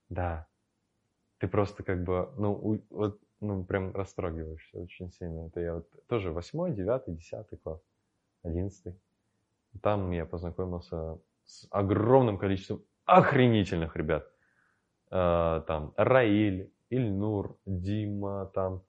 Да. 0.09 0.49
Ты 1.37 1.47
просто 1.47 1.83
как 1.83 2.03
бы, 2.03 2.33
ну, 2.37 2.83
вот, 2.89 3.21
ну, 3.39 3.63
прям 3.63 3.95
растрогиваешься 3.95 4.77
очень 4.77 5.09
сильно. 5.13 5.47
Это 5.47 5.61
я 5.61 5.75
вот 5.75 6.07
тоже 6.07 6.33
восьмой, 6.33 6.73
девятый, 6.73 7.15
десятый 7.15 7.57
класс, 7.59 7.81
одиннадцатый. 8.43 8.99
Там 9.81 10.11
я 10.11 10.25
познакомился 10.25 11.19
с 11.45 11.67
огромным 11.71 12.37
количеством 12.37 12.83
охренительных 13.05 13.95
ребят. 13.95 14.29
А, 15.09 15.61
там 15.61 15.93
Раиль, 15.97 16.71
Ильнур, 16.89 17.57
Дима, 17.65 18.51
там 18.53 18.83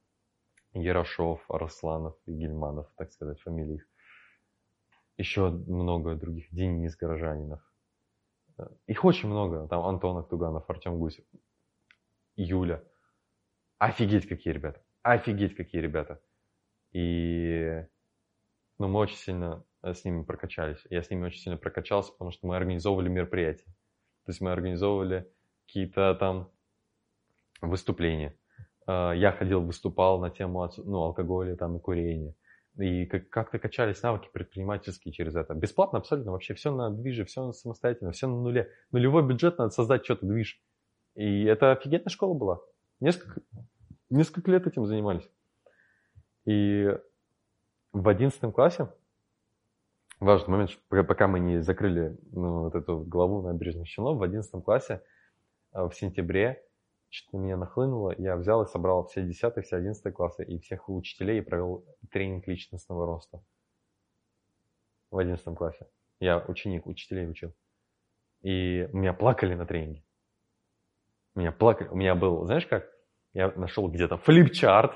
Ярошов, 0.73 1.45
Арсланов 1.51 2.17
и 2.27 2.33
Гельманов, 2.33 2.89
так 2.97 3.13
сказать, 3.13 3.41
фамилии 3.41 3.77
их. 3.77 3.89
Еще 5.17 5.51
много 5.51 6.15
других. 6.15 6.47
Денис 6.53 6.97
Горожанинов. 6.97 7.61
Их 8.87 9.05
очень 9.05 9.29
много. 9.29 9.67
Там 9.69 9.85
Антон 9.85 10.19
Актуганов, 10.19 10.69
Артем 10.69 10.99
Гусев, 10.99 11.25
Юля. 12.37 12.85
Офигеть, 13.79 14.29
какие 14.29 14.53
ребята. 14.53 14.81
Офигеть, 15.03 15.57
какие 15.57 15.81
ребята. 15.81 16.21
И 16.93 17.85
ну, 18.79 18.89
мы 18.89 19.01
очень 19.01 19.17
сильно 19.17 19.65
Э, 19.68 19.68
с 19.83 20.05
ними 20.05 20.23
прокачались. 20.23 20.81
Я 20.91 21.03
с 21.03 21.11
ними 21.11 21.27
очень 21.27 21.41
сильно 21.41 21.59
прокачался, 21.59 22.13
потому 22.13 22.31
что 22.31 22.47
мы 22.47 22.57
организовывали 22.57 23.09
мероприятия. 23.09 23.67
То 24.25 24.31
есть 24.31 24.41
мы 24.41 24.53
организовывали 24.53 25.31
какие-то 25.67 26.15
там 26.15 26.51
выступления. 27.61 28.35
Э, 28.87 29.13
я 29.15 29.33
ходил, 29.33 29.63
выступал 29.63 30.21
на 30.21 30.31
тему 30.31 30.69
ну, 30.79 30.99
алкоголя 30.99 31.57
там, 31.57 31.77
и 31.77 31.81
курения. 31.81 32.35
И 32.77 33.07
как-то 33.07 33.59
качались 33.59 34.03
навыки 34.03 34.29
предпринимательские 34.33 35.13
через 35.13 35.35
это. 35.35 35.55
Бесплатно 35.55 35.99
абсолютно, 35.99 36.31
вообще 36.31 36.55
все 36.55 36.73
на 36.73 36.91
движе, 36.91 37.25
все 37.25 37.51
самостоятельно, 37.53 38.13
все 38.13 38.29
на 38.29 38.41
нуле. 38.41 38.71
Нулевой 38.93 39.27
бюджет 39.27 39.59
надо 39.59 39.71
создать 39.71 40.05
что-то 40.05 40.27
движ. 40.27 40.63
И 41.17 41.43
это 41.45 41.73
офигенная 41.73 42.09
школа 42.09 42.35
была. 42.35 42.61
Несколько, 43.01 43.41
несколько 44.11 44.51
лет 44.53 44.67
этим 44.69 44.87
занимались. 44.87 45.29
И 46.45 46.89
в 47.93 48.09
одиннадцатом 48.09 48.53
классе 48.53 48.89
важный 50.21 50.51
момент, 50.51 50.71
пока 50.89 51.29
мы 51.29 51.41
не 51.41 51.61
закрыли 51.63 52.17
ну, 52.33 52.65
вот 52.65 52.75
эту 52.75 53.01
главу 53.01 53.43
набережных 53.43 53.89
Челнов, 53.89 54.19
в 54.19 54.23
11 54.23 54.65
классе 54.65 55.03
э, 55.73 55.83
в 55.83 55.93
сентябре 55.93 56.63
что-то 57.11 57.39
меня 57.39 57.57
нахлынуло, 57.57 58.15
я 58.19 58.37
взял 58.37 58.63
и 58.63 58.67
собрал 58.67 59.07
все 59.07 59.23
10 59.23 59.65
все 59.65 59.77
11 59.77 60.15
классы 60.15 60.45
и 60.45 60.59
всех 60.59 60.89
учителей 60.89 61.39
и 61.39 61.43
провел 61.43 61.85
тренинг 62.11 62.47
личностного 62.47 63.07
роста 63.07 63.43
в 65.11 65.19
11 65.19 65.57
классе. 65.57 65.87
Я 66.21 66.39
ученик, 66.49 66.87
учителей 66.87 67.29
учил. 67.29 67.55
И 68.43 68.89
меня 68.93 69.13
плакали 69.15 69.55
на 69.55 69.67
тренинге. 69.67 70.05
Меня 71.35 71.53
плакали. 71.53 71.89
У 71.89 71.97
меня 71.97 72.15
был, 72.15 72.45
знаешь 72.45 72.67
как? 72.67 72.87
Я 73.33 73.53
нашел 73.53 73.89
где-то 73.89 74.17
флипчарт, 74.17 74.93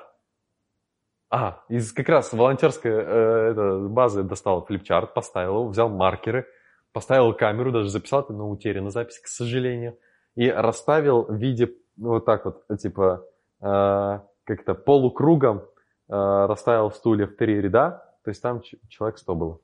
а, 1.35 1.65
из 1.71 1.93
как 1.93 2.11
раз 2.11 2.31
волонтерской 2.35 2.91
э, 2.91 3.51
это, 3.53 3.89
базы 3.89 4.23
достал 4.23 4.67
флипчарт, 4.67 5.15
поставил 5.15 5.61
его, 5.61 5.69
взял 5.69 5.89
маркеры, 5.89 6.47
поставил 6.93 7.33
камеру, 7.33 7.73
даже 7.73 7.89
записал 7.89 8.21
это 8.21 8.35
на 8.35 8.47
утере 8.47 8.83
на 8.83 8.91
запись, 8.91 9.19
к 9.19 9.29
сожалению, 9.29 9.97
и 10.35 10.51
расставил 10.51 11.23
в 11.23 11.35
виде 11.35 11.73
вот 11.97 12.27
так 12.27 12.45
вот, 12.45 12.67
типа, 12.79 13.27
э, 13.63 14.21
как-то 14.45 14.75
полукругом 14.75 15.61
э, 15.61 15.63
расставил 16.09 16.91
стулья 16.91 17.27
в 17.27 17.35
три 17.35 17.63
ряда, 17.63 18.05
то 18.25 18.29
есть 18.29 18.43
там 18.43 18.61
человек 18.91 19.17
100 19.17 19.35
было. 19.35 19.59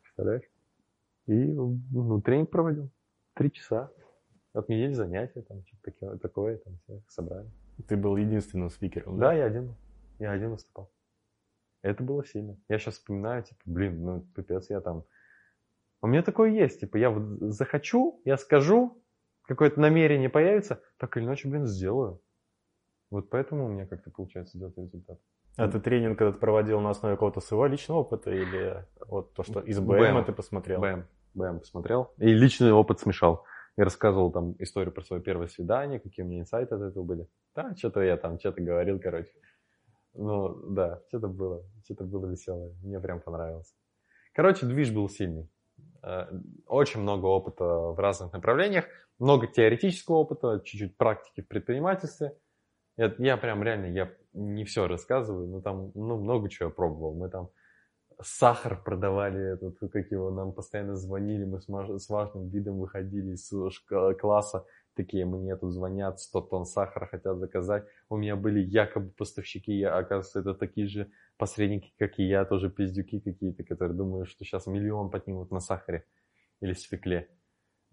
Представляешь? 0.00 0.48
И 1.26 1.34
ну, 1.34 2.22
тренинг 2.22 2.48
проводил. 2.48 2.88
Три 3.34 3.52
часа. 3.52 3.90
Неделю 4.68 4.94
занятия, 4.94 5.42
там, 5.42 5.62
что-то 5.66 5.82
такое, 5.90 6.16
такое 6.16 6.56
там, 6.56 6.78
все 6.84 7.02
собрали. 7.08 7.50
Ты 7.86 7.98
был 7.98 8.16
единственным 8.16 8.70
спикером, 8.70 9.18
да? 9.18 9.26
Да, 9.26 9.32
я 9.34 9.44
один 9.44 9.66
был. 9.66 9.74
Я 10.18 10.32
один 10.32 10.50
выступал. 10.50 10.90
Это 11.82 12.02
было 12.02 12.24
сильно. 12.24 12.56
Я 12.68 12.78
сейчас 12.78 12.94
вспоминаю, 12.94 13.42
типа, 13.42 13.60
блин, 13.64 14.04
ну 14.04 14.20
пипец, 14.34 14.70
я 14.70 14.80
там... 14.80 15.04
У 16.02 16.08
меня 16.08 16.22
такое 16.22 16.50
есть, 16.50 16.80
типа, 16.80 16.96
я 16.96 17.10
вот 17.10 17.52
захочу, 17.52 18.20
я 18.24 18.36
скажу, 18.36 19.02
какое-то 19.42 19.80
намерение 19.80 20.28
появится, 20.28 20.82
так 20.98 21.16
или 21.16 21.24
иначе, 21.24 21.48
блин, 21.48 21.66
сделаю. 21.66 22.20
Вот 23.10 23.30
поэтому 23.30 23.66
у 23.66 23.68
меня 23.68 23.86
как-то 23.86 24.10
получается 24.10 24.58
делать 24.58 24.76
результат. 24.76 25.18
А 25.56 25.68
ты 25.68 25.80
тренинг 25.80 26.20
этот 26.20 26.38
проводил 26.38 26.80
на 26.80 26.90
основе 26.90 27.14
какого-то 27.14 27.40
своего 27.40 27.66
личного 27.66 28.00
опыта 28.00 28.30
или 28.30 28.84
вот 29.06 29.32
то, 29.32 29.42
что 29.42 29.60
из 29.60 29.80
БМ 29.80 30.24
ты 30.24 30.32
посмотрел? 30.32 30.80
БМ, 30.80 31.06
БМ 31.34 31.60
посмотрел. 31.60 32.12
И 32.18 32.26
личный 32.26 32.72
опыт 32.72 33.00
смешал. 33.00 33.44
Я 33.76 33.84
рассказывал 33.84 34.32
там 34.32 34.54
историю 34.58 34.92
про 34.92 35.02
свое 35.02 35.22
первое 35.22 35.46
свидание, 35.48 36.00
какие 36.00 36.24
у 36.24 36.28
меня 36.28 36.40
инсайты 36.40 36.74
от 36.74 36.82
этого 36.82 37.04
были. 37.04 37.28
Да, 37.54 37.74
что-то 37.76 38.00
я 38.00 38.16
там, 38.16 38.38
что-то 38.38 38.60
говорил, 38.60 38.98
короче. 38.98 39.32
Ну, 40.16 40.54
да, 40.70 41.02
что-то 41.08 41.28
было, 41.28 41.62
что-то 41.84 42.04
было 42.04 42.26
веселое. 42.26 42.72
Мне 42.82 43.00
прям 43.00 43.20
понравилось. 43.20 43.74
Короче, 44.32 44.66
движ 44.66 44.92
был 44.92 45.08
сильный. 45.08 45.48
Э, 46.02 46.26
очень 46.66 47.00
много 47.00 47.26
опыта 47.26 47.64
в 47.64 47.98
разных 47.98 48.32
направлениях, 48.32 48.86
много 49.18 49.46
теоретического 49.46 50.16
опыта, 50.16 50.60
чуть-чуть 50.64 50.96
практики 50.96 51.42
в 51.42 51.48
предпринимательстве. 51.48 52.36
Я, 52.96 53.14
я 53.18 53.36
прям 53.36 53.62
реально, 53.62 53.86
я 53.86 54.12
не 54.32 54.64
все 54.64 54.86
рассказываю, 54.86 55.48
но 55.48 55.60
там 55.60 55.92
ну, 55.94 56.18
много 56.18 56.48
чего 56.48 56.70
пробовал. 56.70 57.14
Мы 57.14 57.28
там 57.28 57.50
сахар 58.22 58.82
продавали, 58.82 59.54
этот, 59.54 59.78
как 59.90 60.10
его, 60.10 60.30
нам 60.30 60.52
постоянно 60.52 60.96
звонили, 60.96 61.44
мы 61.44 61.60
с, 61.60 61.66
с 61.66 62.08
важным 62.08 62.48
видом 62.48 62.78
выходили 62.78 63.34
из 63.34 63.50
класса, 64.18 64.64
такие, 64.96 65.24
мне 65.24 65.56
тут 65.56 65.72
звонят, 65.72 66.20
100 66.20 66.40
тонн 66.40 66.64
сахара 66.64 67.06
хотят 67.06 67.38
заказать. 67.38 67.84
У 68.08 68.16
меня 68.16 68.34
были 68.34 68.60
якобы 68.60 69.10
поставщики, 69.10 69.72
я, 69.72 69.96
оказывается, 69.96 70.40
это 70.40 70.54
такие 70.54 70.88
же 70.88 71.10
посредники, 71.36 71.92
как 71.98 72.18
и 72.18 72.24
я, 72.24 72.44
тоже 72.44 72.70
пиздюки 72.70 73.20
какие-то, 73.20 73.62
которые 73.62 73.96
думают, 73.96 74.28
что 74.28 74.44
сейчас 74.44 74.66
миллион 74.66 75.10
поднимут 75.10 75.50
на 75.50 75.60
сахаре 75.60 76.04
или 76.60 76.72
свекле. 76.72 77.28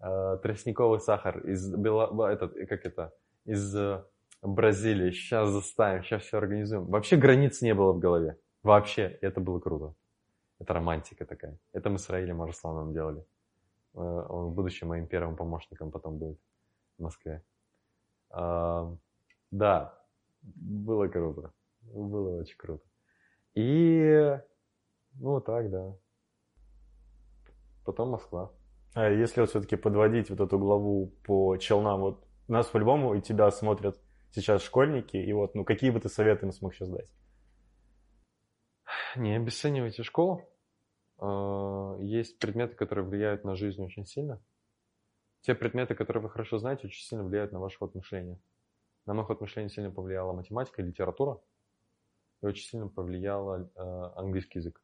Э, 0.00 0.38
тростниковый 0.42 1.00
сахар 1.00 1.38
из, 1.46 1.72
Бела, 1.74 2.30
этот, 2.30 2.54
как 2.68 2.84
это, 2.84 3.12
из 3.44 3.74
э, 3.76 4.02
Бразилии. 4.42 5.10
Сейчас 5.12 5.50
заставим, 5.50 6.02
сейчас 6.02 6.22
все 6.22 6.38
организуем. 6.38 6.86
Вообще 6.86 7.16
границ 7.16 7.62
не 7.62 7.74
было 7.74 7.92
в 7.92 7.98
голове. 7.98 8.36
Вообще, 8.62 9.18
это 9.20 9.40
было 9.40 9.60
круто. 9.60 9.94
Это 10.58 10.72
романтика 10.72 11.24
такая. 11.26 11.58
Это 11.72 11.90
мы 11.90 11.98
с 11.98 12.08
Раилем 12.08 12.42
Арсланом 12.42 12.92
делали. 12.92 13.24
Э, 13.94 13.98
он 14.00 14.50
в 14.50 14.54
будущем 14.54 14.88
моим 14.88 15.06
первым 15.06 15.36
помощником 15.36 15.90
потом 15.90 16.18
будет 16.18 16.38
в 16.98 17.02
Москве. 17.02 17.44
А, 18.30 18.96
да, 19.50 19.98
было 20.42 21.08
круто. 21.08 21.52
Было 21.82 22.40
очень 22.40 22.56
круто. 22.56 22.84
И, 23.54 24.38
ну, 25.14 25.40
так, 25.40 25.70
да. 25.70 25.96
Потом 27.84 28.10
Москва. 28.10 28.52
А 28.94 29.08
если 29.10 29.40
вот 29.40 29.50
все-таки 29.50 29.76
подводить 29.76 30.30
вот 30.30 30.40
эту 30.40 30.58
главу 30.58 31.12
по 31.24 31.56
челнам, 31.56 32.00
вот 32.00 32.26
нас 32.48 32.66
по-любому 32.66 33.14
и 33.14 33.20
тебя 33.20 33.50
смотрят 33.50 34.00
сейчас 34.32 34.62
школьники, 34.62 35.16
и 35.16 35.32
вот, 35.32 35.54
ну, 35.54 35.64
какие 35.64 35.90
бы 35.90 36.00
ты 36.00 36.08
советы 36.08 36.46
им 36.46 36.52
смог 36.52 36.74
сейчас 36.74 36.88
дать? 36.88 37.10
Не 39.16 39.36
обесценивайте 39.36 40.02
школу. 40.02 40.42
А, 41.18 41.96
есть 42.00 42.38
предметы, 42.38 42.74
которые 42.74 43.04
влияют 43.04 43.44
на 43.44 43.54
жизнь 43.54 43.82
очень 43.84 44.06
сильно. 44.06 44.42
Те 45.44 45.54
предметы, 45.54 45.94
которые 45.94 46.22
вы 46.22 46.30
хорошо 46.30 46.56
знаете, 46.56 46.86
очень 46.86 47.04
сильно 47.04 47.22
влияют 47.22 47.52
на 47.52 47.60
ваш 47.60 47.76
ход 47.76 47.94
мышления. 47.94 48.40
На 49.04 49.12
мой 49.12 49.26
ход 49.26 49.42
мышления 49.42 49.68
сильно 49.68 49.90
повлияла 49.90 50.32
математика 50.32 50.80
и 50.80 50.86
литература. 50.86 51.38
И 52.40 52.46
очень 52.46 52.66
сильно 52.66 52.88
повлиял 52.88 53.52
э, 53.54 53.68
английский 54.16 54.60
язык 54.60 54.80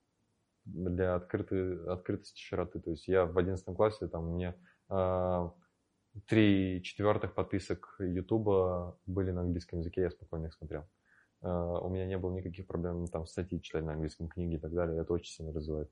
для 0.66 1.14
открытой, 1.14 1.82
открытости 1.90 2.38
широты. 2.38 2.78
То 2.78 2.90
есть 2.90 3.08
я 3.08 3.24
в 3.24 3.38
11 3.38 3.74
классе, 3.74 4.06
там 4.06 4.28
у 4.28 4.34
меня 4.34 4.54
э, 4.90 5.50
три 6.26 6.82
четвертых 6.82 7.34
подписок 7.34 7.96
Ютуба 7.98 8.98
были 9.06 9.30
на 9.30 9.40
английском 9.40 9.78
языке, 9.78 10.02
я 10.02 10.11
спокойно 10.11 10.48
их 10.48 10.52
смотрел. 10.52 10.86
Э, 11.40 11.48
у 11.48 11.88
меня 11.88 12.04
не 12.04 12.18
было 12.18 12.34
никаких 12.34 12.66
проблем 12.66 13.06
там 13.06 13.26
статьи 13.26 13.62
читать 13.62 13.84
на 13.84 13.94
английском, 13.94 14.28
книги 14.28 14.56
и 14.56 14.58
так 14.58 14.74
далее. 14.74 15.00
Это 15.00 15.14
очень 15.14 15.32
сильно 15.32 15.54
развивает. 15.54 15.90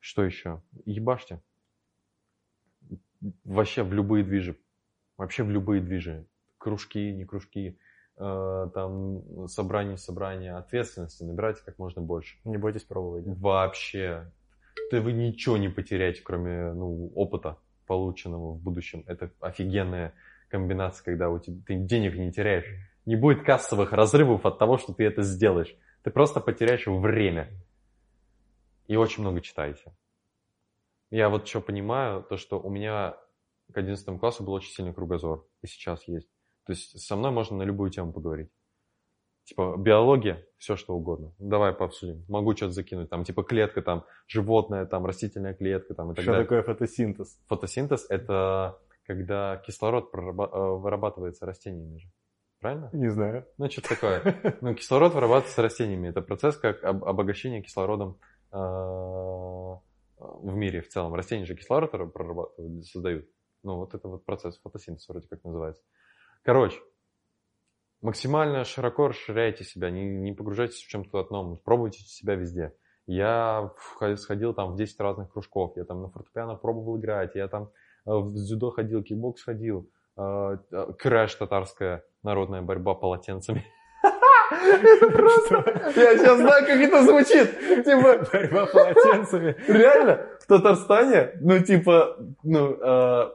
Что 0.00 0.22
еще? 0.22 0.62
Ебашьте 0.84 1.40
вообще 3.44 3.82
в 3.82 3.92
любые 3.92 4.24
движи, 4.24 4.56
вообще 5.16 5.42
в 5.42 5.50
любые 5.50 5.80
движи, 5.80 6.26
кружки, 6.58 7.12
не 7.12 7.24
кружки, 7.24 7.78
э, 8.16 8.70
там 8.74 9.48
собрания, 9.48 9.96
собрания, 9.96 10.56
ответственности 10.56 11.22
набирайте 11.22 11.62
как 11.64 11.78
можно 11.78 12.02
больше. 12.02 12.38
Не 12.44 12.56
бойтесь 12.56 12.84
пробовать. 12.84 13.24
Вообще. 13.26 14.30
Ты 14.90 15.00
вы 15.00 15.12
ничего 15.12 15.56
не 15.56 15.68
потеряете, 15.68 16.22
кроме 16.22 16.72
ну, 16.72 17.10
опыта, 17.14 17.58
полученного 17.86 18.52
в 18.52 18.60
будущем. 18.60 19.04
Это 19.06 19.30
офигенная 19.40 20.14
комбинация, 20.48 21.04
когда 21.04 21.30
у 21.30 21.38
тебя, 21.38 21.60
ты 21.66 21.76
денег 21.76 22.16
не 22.16 22.32
теряешь. 22.32 22.66
Не 23.06 23.16
будет 23.16 23.44
кассовых 23.44 23.92
разрывов 23.92 24.46
от 24.46 24.58
того, 24.58 24.78
что 24.78 24.92
ты 24.92 25.04
это 25.04 25.22
сделаешь. 25.22 25.74
Ты 26.02 26.10
просто 26.10 26.40
потеряешь 26.40 26.86
время. 26.86 27.50
И 28.86 28.96
очень 28.96 29.22
много 29.22 29.40
читайте. 29.40 29.92
Я 31.14 31.28
вот 31.28 31.46
что 31.46 31.60
понимаю, 31.60 32.24
то 32.24 32.36
что 32.36 32.58
у 32.58 32.68
меня 32.68 33.16
к 33.72 33.78
11 33.78 34.18
классу 34.18 34.42
был 34.42 34.52
очень 34.52 34.72
сильный 34.72 34.92
кругозор, 34.92 35.46
и 35.62 35.68
сейчас 35.68 36.08
есть. 36.08 36.28
То 36.66 36.72
есть 36.72 36.98
со 37.00 37.14
мной 37.14 37.30
можно 37.30 37.56
на 37.56 37.62
любую 37.62 37.90
тему 37.90 38.12
поговорить. 38.12 38.50
Типа 39.44 39.76
биология, 39.78 40.44
все 40.58 40.74
что 40.74 40.92
угодно. 40.92 41.32
Давай 41.38 41.72
пообсудим. 41.72 42.24
Могу 42.28 42.56
что-то 42.56 42.72
закинуть. 42.72 43.10
Там 43.10 43.22
типа 43.22 43.44
клетка, 43.44 43.80
там 43.80 44.04
животное, 44.26 44.86
там 44.86 45.06
растительная 45.06 45.54
клетка, 45.54 45.94
там 45.94 46.10
и 46.10 46.14
так 46.16 46.24
что 46.24 46.32
далее. 46.32 46.46
Что 46.46 46.56
такое 46.56 46.74
фотосинтез? 46.74 47.40
Фотосинтез 47.46 48.06
это 48.08 48.80
когда 49.06 49.58
кислород 49.58 50.10
э, 50.12 50.18
вырабатывается 50.18 51.46
растениями 51.46 51.98
же. 51.98 52.08
Правильно? 52.58 52.90
Не 52.92 53.08
знаю. 53.08 53.46
Ну, 53.56 53.70
что-то 53.70 53.90
такое. 53.90 54.58
Ну, 54.62 54.74
кислород 54.74 55.14
вырабатывается 55.14 55.62
растениями. 55.62 56.08
Это 56.08 56.22
процесс 56.22 56.56
как 56.56 56.82
обогащение 56.82 57.62
кислородом 57.62 58.18
э, 58.50 58.56
в 60.42 60.54
мире 60.54 60.80
в 60.80 60.88
целом. 60.88 61.14
Растения 61.14 61.44
же 61.44 61.54
кислород 61.54 61.90
прорабатывают, 61.90 62.86
создают. 62.86 63.26
Ну, 63.62 63.76
вот 63.76 63.94
это 63.94 64.08
вот 64.08 64.24
процесс 64.24 64.58
фотосинтеза 64.58 65.12
вроде 65.12 65.28
как 65.28 65.42
называется. 65.44 65.82
Короче, 66.42 66.78
максимально 68.02 68.64
широко 68.64 69.08
расширяйте 69.08 69.64
себя, 69.64 69.90
не, 69.90 70.04
не 70.04 70.32
погружайтесь 70.32 70.82
в 70.82 70.88
чем-то 70.88 71.18
одном, 71.18 71.56
пробуйте 71.64 72.00
себя 72.00 72.34
везде. 72.34 72.74
Я 73.06 73.72
сходил 74.16 74.54
там 74.54 74.72
в 74.72 74.76
10 74.76 75.00
разных 75.00 75.32
кружков, 75.32 75.76
я 75.76 75.84
там 75.84 76.02
на 76.02 76.08
фортепиано 76.10 76.56
пробовал 76.56 76.98
играть, 76.98 77.34
я 77.34 77.48
там 77.48 77.64
э, 78.06 78.10
в 78.12 78.32
дзюдо 78.32 78.70
ходил, 78.70 79.02
кикбокс 79.02 79.42
ходил, 79.42 79.90
э, 80.16 80.58
э, 80.70 80.92
корэш 80.98 81.34
татарская 81.34 82.04
народная 82.22 82.62
борьба 82.62 82.94
полотенцами. 82.94 83.64
Это 84.50 85.10
просто... 85.10 85.92
Я 85.96 86.18
сейчас 86.18 86.38
знаю, 86.38 86.66
как 86.66 86.80
это 86.80 87.02
звучит. 87.02 87.84
Типа... 87.84 88.26
Борьба 88.32 88.66
полотенцами. 88.66 89.56
Реально, 89.68 90.26
в 90.40 90.46
Татарстане, 90.46 91.32
ну, 91.40 91.58
типа, 91.60 92.16
ну, 92.42 92.76
э, 92.80 93.30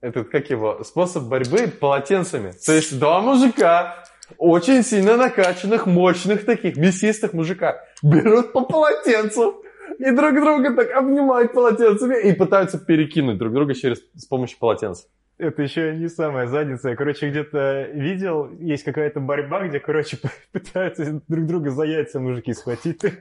этот, 0.00 0.28
как 0.30 0.50
его, 0.50 0.82
способ 0.84 1.24
борьбы 1.24 1.68
полотенцами. 1.68 2.52
То 2.64 2.72
есть 2.72 2.98
два 2.98 3.20
мужика, 3.20 4.04
очень 4.36 4.82
сильно 4.82 5.16
накачанных, 5.16 5.86
мощных 5.86 6.44
таких, 6.44 6.76
мясистых 6.76 7.32
мужика, 7.32 7.82
берут 8.02 8.52
по 8.52 8.62
полотенцу 8.62 9.62
и 9.98 10.10
друг 10.10 10.34
друга 10.34 10.74
так 10.74 10.92
обнимают 10.92 11.52
полотенцами 11.52 12.28
и 12.28 12.32
пытаются 12.32 12.78
перекинуть 12.78 13.38
друг 13.38 13.52
друга 13.52 13.74
через, 13.74 13.98
с 14.14 14.26
помощью 14.26 14.58
полотенца. 14.58 15.06
Это 15.38 15.62
еще 15.62 15.96
не 15.96 16.08
самая 16.08 16.48
задница. 16.48 16.90
Я, 16.90 16.96
короче, 16.96 17.30
где-то 17.30 17.90
видел, 17.92 18.50
есть 18.58 18.82
какая-то 18.82 19.20
борьба, 19.20 19.68
где, 19.68 19.78
короче, 19.78 20.18
пытаются 20.52 21.22
друг 21.28 21.46
друга 21.46 21.70
за 21.70 21.84
яйца 21.84 22.18
мужики 22.18 22.52
схватить. 22.52 23.02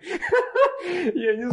Я 1.13 1.35
не, 1.35 1.45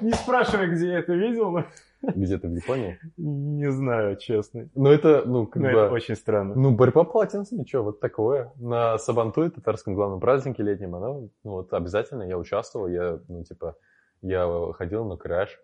не 0.00 0.12
спрашиваю, 0.12 0.72
где 0.72 0.88
я 0.88 0.98
это 0.98 1.12
видел, 1.12 1.50
но... 1.50 1.64
Где-то 2.02 2.48
в 2.48 2.54
Японии? 2.54 2.98
Не 3.16 3.70
знаю, 3.70 4.16
честно. 4.16 4.68
Но 4.74 4.90
это, 4.90 5.22
ну, 5.24 5.46
как 5.46 5.62
но 5.62 5.70
бы... 5.70 5.78
это 5.78 5.92
очень 5.92 6.16
странно. 6.16 6.54
Ну, 6.54 6.72
борьба 6.72 7.04
полотенцами, 7.04 7.64
что, 7.66 7.82
вот 7.82 8.00
такое. 8.00 8.52
На 8.56 8.98
Сабантуе, 8.98 9.50
татарском 9.50 9.94
главном 9.94 10.20
празднике 10.20 10.62
летнем, 10.62 10.94
она, 10.94 11.08
ну, 11.08 11.30
вот 11.44 11.72
обязательно 11.72 12.22
я 12.24 12.38
участвовал, 12.38 12.88
я, 12.88 13.20
ну, 13.28 13.44
типа, 13.44 13.76
я 14.20 14.46
ходил 14.74 15.04
на 15.04 15.16
краш. 15.16 15.60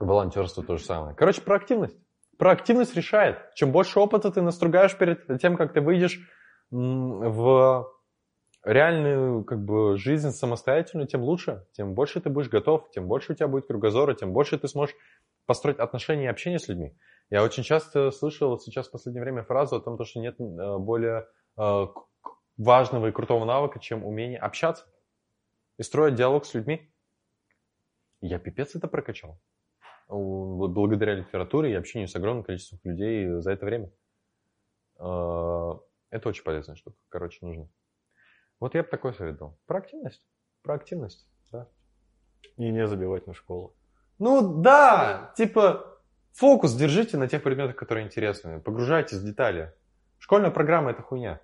Волонтерство 0.00 0.62
то 0.62 0.76
же 0.76 0.84
самое. 0.84 1.14
Короче, 1.14 1.40
про 1.40 1.56
активность. 1.56 1.98
Проактивность 2.38 2.94
решает. 2.94 3.52
Чем 3.54 3.72
больше 3.72 3.98
опыта 3.98 4.30
ты 4.30 4.40
настругаешь 4.40 4.96
перед 4.96 5.40
тем, 5.40 5.56
как 5.56 5.72
ты 5.72 5.80
выйдешь 5.80 6.20
в 6.70 7.92
реальную 8.64 9.44
как 9.44 9.64
бы, 9.64 9.96
жизнь 9.96 10.30
самостоятельную, 10.30 11.08
тем 11.08 11.22
лучше. 11.22 11.66
Тем 11.72 11.94
больше 11.94 12.20
ты 12.20 12.30
будешь 12.30 12.48
готов, 12.48 12.90
тем 12.90 13.08
больше 13.08 13.32
у 13.32 13.34
тебя 13.34 13.48
будет 13.48 13.66
кругозора, 13.66 14.14
тем 14.14 14.32
больше 14.32 14.56
ты 14.56 14.68
сможешь 14.68 14.94
построить 15.46 15.78
отношения 15.78 16.24
и 16.24 16.28
общение 16.28 16.60
с 16.60 16.68
людьми. 16.68 16.96
Я 17.28 17.42
очень 17.42 17.64
часто 17.64 18.12
слышал 18.12 18.58
сейчас 18.58 18.86
в 18.86 18.92
последнее 18.92 19.22
время 19.22 19.42
фразу 19.42 19.76
о 19.76 19.80
том, 19.80 20.02
что 20.04 20.20
нет 20.20 20.40
э, 20.40 20.78
более 20.78 21.26
э, 21.58 21.86
важного 22.56 23.08
и 23.08 23.12
крутого 23.12 23.44
навыка, 23.44 23.80
чем 23.80 24.04
умение 24.04 24.38
общаться 24.38 24.86
и 25.76 25.82
строить 25.82 26.14
диалог 26.14 26.46
с 26.46 26.54
людьми. 26.54 26.92
Я 28.20 28.38
пипец 28.38 28.76
это 28.76 28.86
прокачал 28.86 29.40
благодаря 30.08 31.14
литературе 31.14 31.72
и 31.72 31.74
общению 31.74 32.08
с 32.08 32.16
огромным 32.16 32.44
количеством 32.44 32.80
людей 32.84 33.28
за 33.40 33.52
это 33.52 33.66
время. 33.66 33.90
А, 34.98 35.78
Это 36.10 36.28
очень 36.28 36.44
полезная 36.44 36.76
штука. 36.76 36.96
Короче, 37.08 37.44
нужно. 37.44 37.68
Вот 38.60 38.74
я 38.74 38.82
бы 38.82 38.88
такой 38.88 39.14
совет 39.14 39.36
дал. 39.36 39.58
Про 39.66 39.78
активность. 39.78 40.24
Про 40.62 40.74
активность, 40.74 41.28
да. 41.52 41.68
И 42.56 42.70
не 42.70 42.86
забивать 42.86 43.26
на 43.26 43.34
школу. 43.34 43.76
Ну 44.18 44.62
да, 44.62 45.32
типа 45.36 46.00
фокус 46.32 46.74
держите 46.74 47.16
на 47.16 47.28
тех 47.28 47.42
предметах, 47.42 47.76
которые 47.76 48.06
интересны. 48.06 48.60
Погружайтесь 48.60 49.18
в 49.18 49.24
детали. 49.24 49.72
Школьная 50.18 50.50
программа 50.50 50.90
это 50.90 51.02
хуйня. 51.02 51.40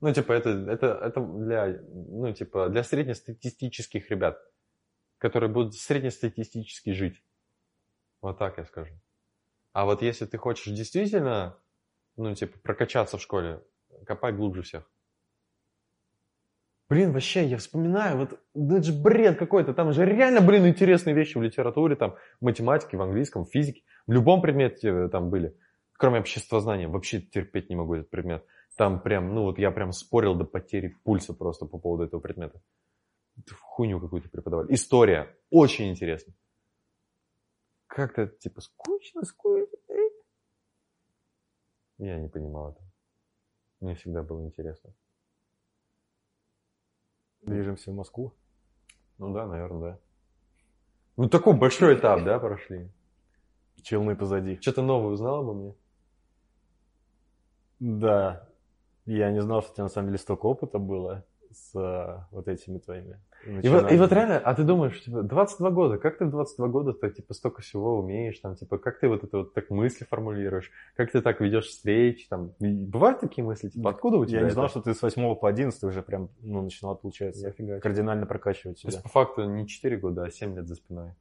Ну, 0.00 0.12
типа, 0.12 0.32
это, 0.32 0.50
это, 0.50 0.86
это 1.00 1.20
для, 1.20 1.80
ну, 1.92 2.32
типа, 2.32 2.68
для 2.70 2.82
среднестатистических 2.82 4.10
ребят, 4.10 4.36
которые 5.18 5.48
будут 5.48 5.74
среднестатистически 5.74 6.90
жить. 6.90 7.22
Вот 8.22 8.38
так 8.38 8.56
я 8.58 8.64
скажу. 8.64 8.94
А 9.72 9.84
вот 9.84 10.00
если 10.00 10.26
ты 10.26 10.38
хочешь 10.38 10.72
действительно, 10.72 11.58
ну, 12.16 12.34
типа, 12.34 12.58
прокачаться 12.60 13.18
в 13.18 13.22
школе, 13.22 13.62
копай 14.06 14.32
глубже 14.32 14.62
всех. 14.62 14.88
Блин, 16.88 17.12
вообще, 17.12 17.46
я 17.46 17.56
вспоминаю, 17.56 18.18
вот, 18.18 18.40
ну, 18.54 18.76
это 18.76 18.84
же 18.84 18.92
бред 18.92 19.38
какой-то, 19.38 19.72
там 19.72 19.92
же 19.92 20.04
реально, 20.04 20.42
блин, 20.42 20.66
интересные 20.66 21.14
вещи 21.14 21.38
в 21.38 21.42
литературе, 21.42 21.96
там, 21.96 22.16
в 22.38 22.44
математике, 22.44 22.98
в 22.98 23.02
английском, 23.02 23.46
в 23.46 23.50
физике, 23.50 23.82
в 24.06 24.12
любом 24.12 24.42
предмете 24.42 24.88
э, 24.88 25.08
там 25.08 25.30
были, 25.30 25.56
кроме 25.94 26.20
обществознания, 26.20 26.88
вообще 26.88 27.20
терпеть 27.20 27.70
не 27.70 27.76
могу 27.76 27.94
этот 27.94 28.10
предмет. 28.10 28.44
Там 28.76 29.00
прям, 29.00 29.34
ну 29.34 29.44
вот 29.44 29.58
я 29.58 29.70
прям 29.70 29.92
спорил 29.92 30.34
до 30.34 30.44
потери 30.44 30.96
пульса 31.02 31.32
просто 31.32 31.66
по 31.66 31.78
поводу 31.78 32.04
этого 32.04 32.20
предмета. 32.20 32.60
Хуйню 33.60 33.98
какую-то 34.00 34.28
преподавали. 34.28 34.72
История. 34.74 35.34
Очень 35.50 35.90
интересно. 35.90 36.34
Как-то 37.94 38.26
типа 38.26 38.62
скучно, 38.62 39.22
скучно. 39.22 39.76
Я 41.98 42.18
не 42.18 42.28
понимал 42.28 42.70
это. 42.70 42.80
Мне 43.80 43.94
всегда 43.96 44.22
было 44.22 44.46
интересно. 44.46 44.94
Движемся 47.42 47.90
в 47.90 47.94
Москву. 47.94 48.32
Ну 49.18 49.34
да, 49.34 49.46
наверное, 49.46 49.92
да. 49.92 50.00
Ну 51.18 51.28
такой 51.28 51.54
большой 51.54 51.98
этап, 51.98 52.24
да, 52.24 52.38
прошли. 52.38 52.90
Челны 53.82 54.16
позади. 54.16 54.58
Что-то 54.62 54.80
новое 54.80 55.12
узнал 55.12 55.40
обо 55.40 55.52
мне? 55.52 55.74
Да. 57.78 58.48
Я 59.04 59.30
не 59.32 59.42
знал, 59.42 59.60
что 59.60 59.72
у 59.72 59.74
тебя 59.74 59.84
на 59.84 59.90
самом 59.90 60.08
деле 60.08 60.18
столько 60.18 60.46
опыта 60.46 60.78
было 60.78 61.26
с 61.50 61.76
а, 61.76 62.26
вот 62.30 62.48
этими 62.48 62.78
твоими. 62.78 63.20
И 63.44 63.68
вот, 63.68 63.90
и 63.90 63.96
вот 63.96 64.12
реально, 64.12 64.38
а 64.38 64.54
ты 64.54 64.62
думаешь, 64.62 65.02
типа, 65.02 65.22
22 65.22 65.70
года, 65.70 65.98
как 65.98 66.18
ты 66.18 66.26
в 66.26 66.30
22 66.30 66.68
года 66.68 66.92
так, 66.92 67.14
типа, 67.14 67.34
столько 67.34 67.62
всего 67.62 67.98
умеешь, 67.98 68.38
там, 68.38 68.54
типа, 68.54 68.78
как 68.78 69.00
ты 69.00 69.08
вот 69.08 69.24
это 69.24 69.38
вот 69.38 69.54
так 69.54 69.70
мысли 69.70 70.04
формулируешь, 70.04 70.70
как 70.96 71.10
ты 71.10 71.20
так 71.20 71.40
ведешь 71.40 71.66
встречи, 71.66 72.28
там, 72.28 72.52
бывают 72.60 73.20
такие 73.20 73.44
мысли, 73.44 73.68
типа, 73.68 73.90
откуда 73.90 74.18
у 74.18 74.24
тебя 74.24 74.38
Я 74.38 74.42
не 74.42 74.46
это? 74.46 74.54
знал, 74.54 74.68
что 74.68 74.80
ты 74.80 74.94
с 74.94 75.02
8 75.02 75.34
по 75.36 75.48
11 75.48 75.82
уже 75.84 76.02
прям, 76.02 76.30
ну, 76.40 76.62
начинал, 76.62 76.96
получается, 76.96 77.48
Нифига 77.48 77.80
кардинально 77.80 78.26
прокачивать 78.26 78.80
То 78.80 78.88
есть, 78.88 78.98
себя. 78.98 79.02
по 79.02 79.08
факту, 79.08 79.44
не 79.44 79.66
4 79.66 79.96
года, 79.96 80.24
а 80.24 80.30
7 80.30 80.54
лет 80.56 80.68
за 80.68 80.76
спиной. 80.76 81.14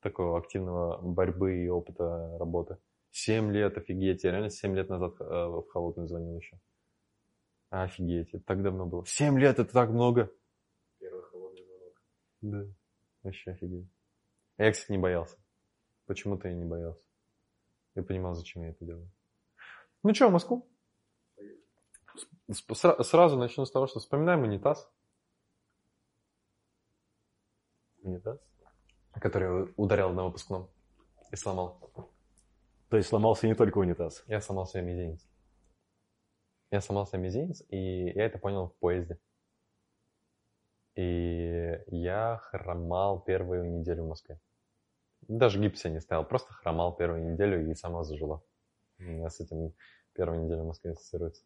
Такого 0.00 0.38
активного 0.38 0.98
борьбы 1.00 1.58
и 1.64 1.68
опыта 1.68 2.36
работы. 2.38 2.78
7 3.10 3.50
лет, 3.52 3.76
офигеть. 3.76 4.24
Я 4.24 4.32
реально 4.32 4.50
7 4.50 4.74
лет 4.74 4.88
назад 4.88 5.14
э, 5.20 5.24
в 5.24 5.64
холодную 5.70 6.08
звонил 6.08 6.36
еще. 6.36 6.58
Офигеть, 7.70 8.28
это 8.32 8.44
так 8.44 8.62
давно 8.62 8.86
было. 8.86 9.04
7 9.06 9.38
лет, 9.38 9.58
это 9.58 9.72
так 9.72 9.90
много. 9.90 10.30
Да, 12.40 12.64
вообще 13.22 13.50
офигеть. 13.52 13.88
А 14.56 14.64
Я, 14.64 14.72
кстати, 14.72 14.92
не 14.92 14.98
боялся. 14.98 15.36
Почему-то 16.06 16.48
я 16.48 16.54
не 16.54 16.64
боялся. 16.64 17.02
Я 17.94 18.02
понимал, 18.02 18.34
зачем 18.34 18.62
я 18.62 18.70
это 18.70 18.84
делаю. 18.84 19.10
Ну 20.02 20.14
что, 20.14 20.30
Москву? 20.30 20.68
С- 22.50 23.04
Сразу 23.04 23.36
начну 23.36 23.64
с 23.66 23.70
того, 23.70 23.86
что 23.86 24.00
вспоминаем 24.00 24.42
унитаз, 24.42 24.90
Унитаз. 28.02 28.38
который 29.12 29.72
ударял 29.76 30.12
на 30.12 30.24
выпускном 30.24 30.70
и 31.30 31.36
сломал. 31.36 31.78
То 32.88 32.96
есть 32.96 33.08
сломался 33.08 33.46
не 33.46 33.54
только 33.54 33.78
унитаз. 33.78 34.24
Я 34.28 34.40
сломал 34.40 34.66
себе 34.66 34.82
мизинец. 34.82 35.26
Я 36.70 36.80
сломал 36.80 37.06
себе 37.06 37.18
мизинец, 37.20 37.62
и 37.68 38.06
я 38.10 38.24
это 38.24 38.38
понял 38.38 38.68
в 38.68 38.74
поезде. 38.76 39.18
И 40.98 41.80
я 41.86 42.40
хромал 42.42 43.20
первую 43.20 43.70
неделю 43.70 44.02
в 44.02 44.08
Москве. 44.08 44.40
Даже 45.28 45.60
гипс 45.60 45.84
я 45.84 45.92
не 45.92 46.00
ставил, 46.00 46.24
просто 46.24 46.52
хромал 46.52 46.96
первую 46.96 47.24
неделю 47.24 47.70
и 47.70 47.74
сама 47.76 48.02
зажила. 48.02 48.42
У 48.98 49.04
меня 49.04 49.30
с 49.30 49.38
этим 49.38 49.74
первая 50.12 50.40
неделя 50.40 50.62
в 50.62 50.66
Москве 50.66 50.90
ассоциируется. 50.90 51.44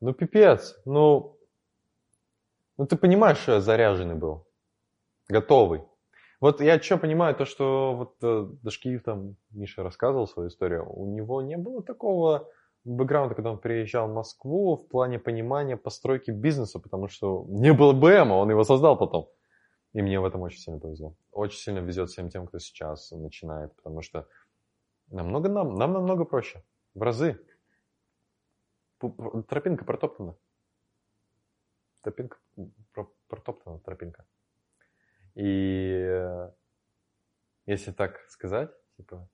Ну, 0.00 0.12
пипец. 0.12 0.80
Ну, 0.84 1.36
ну, 2.76 2.86
ты 2.86 2.96
понимаешь, 2.96 3.38
что 3.38 3.54
я 3.54 3.60
заряженный 3.60 4.14
был. 4.14 4.46
Готовый. 5.26 5.82
Вот 6.38 6.60
я 6.60 6.80
что 6.80 6.98
понимаю, 6.98 7.34
то, 7.34 7.46
что 7.46 7.96
вот 7.96 8.14
э, 8.22 8.46
Дашкиев 8.62 9.02
там, 9.02 9.34
Миша 9.50 9.82
рассказывал 9.82 10.28
свою 10.28 10.50
историю, 10.50 10.88
у 10.88 11.04
него 11.12 11.42
не 11.42 11.56
было 11.56 11.82
такого 11.82 12.48
бэкграунда, 12.84 13.34
когда 13.34 13.50
он 13.50 13.58
приезжал 13.58 14.08
в 14.08 14.14
Москву 14.14 14.76
в 14.76 14.88
плане 14.88 15.18
понимания 15.18 15.76
постройки 15.76 16.30
бизнеса, 16.30 16.78
потому 16.78 17.08
что 17.08 17.44
не 17.48 17.72
было 17.72 17.92
БМа, 17.92 18.34
он 18.34 18.50
его 18.50 18.64
создал 18.64 18.96
потом. 18.98 19.28
И 19.92 20.02
мне 20.02 20.20
в 20.20 20.24
этом 20.24 20.42
очень 20.42 20.58
сильно 20.58 20.78
повезло. 20.78 21.14
Очень 21.32 21.58
сильно 21.58 21.78
везет 21.78 22.10
всем 22.10 22.28
тем, 22.28 22.46
кто 22.46 22.58
сейчас 22.58 23.10
начинает, 23.10 23.74
потому 23.76 24.02
что 24.02 24.28
намного 25.08 25.48
нам, 25.48 25.74
нам 25.74 25.92
намного 25.92 26.24
проще. 26.24 26.62
В 26.94 27.02
разы. 27.02 27.40
Тропинка 29.48 29.84
протоптана. 29.84 30.36
Тропинка 32.02 32.38
про- 32.92 33.12
протоптана, 33.28 33.78
тропинка. 33.80 34.26
И 35.34 35.44
э, 35.44 36.50
если 37.66 37.92
так 37.92 38.18
сказать, 38.28 38.70
типа, 38.96 39.28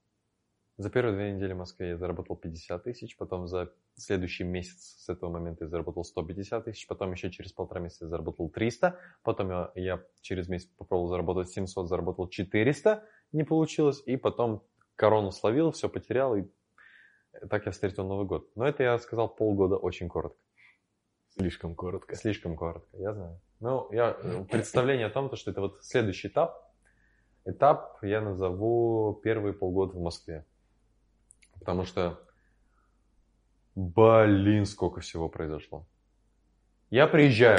за 0.77 0.91
первые 0.91 1.15
две 1.15 1.33
недели 1.33 1.53
в 1.53 1.59
Москве 1.59 1.91
я 1.91 1.97
заработал 1.97 2.37
50 2.37 2.83
тысяч, 2.83 3.17
потом 3.17 3.47
за 3.47 3.73
следующий 3.95 4.43
месяц 4.43 4.97
с 5.05 5.09
этого 5.09 5.31
момента 5.31 5.65
я 5.65 5.69
заработал 5.69 6.05
150 6.05 6.65
тысяч, 6.65 6.87
потом 6.89 7.13
еще 7.13 7.31
через 7.31 7.53
полтора 7.53 7.81
месяца 7.81 8.07
я 8.07 8.09
заработал 8.09 8.49
300, 8.49 8.99
потом 9.23 9.51
я, 9.51 9.73
я 9.77 10.03
через 10.21 10.49
месяц 10.49 10.69
попробовал 10.77 11.09
заработать 11.09 11.51
700, 11.51 11.89
заработал 11.89 12.29
400, 12.29 13.05
не 13.33 13.45
получилось, 13.45 14.03
и 14.05 14.17
потом 14.17 14.65
корону 14.97 15.31
словил, 15.31 15.71
все 15.71 15.89
потерял, 15.89 16.35
и 16.35 16.45
так 17.49 17.67
я 17.67 17.73
встретил 17.73 18.07
Новый 18.07 18.27
год. 18.27 18.51
Но 18.57 18.67
это 18.67 18.83
я 18.83 18.99
сказал 18.99 19.29
полгода 19.29 19.77
очень 19.77 20.09
коротко. 20.09 20.39
Слишком 21.29 21.75
коротко. 21.75 22.15
Слишком 22.17 22.57
коротко, 22.57 22.97
я 22.97 23.13
знаю. 23.13 23.41
Ну, 23.61 23.89
я 23.93 24.17
представление 24.51 25.07
о 25.07 25.11
том, 25.11 25.31
то, 25.31 25.37
что 25.37 25.51
это 25.51 25.61
вот 25.61 25.85
следующий 25.85 26.29
этап. 26.29 26.73
Этап 27.45 27.99
я 28.03 28.21
назову 28.21 29.21
первые 29.23 29.53
полгода 29.53 29.97
в 29.97 30.01
Москве. 30.01 30.47
Потому 31.65 31.87
что, 31.87 32.21
блин, 33.75 34.67
сколько 34.67 35.01
всего 35.01 35.31
произошло. 35.31 35.87
Я 36.91 37.07
приезжаю, 37.07 37.59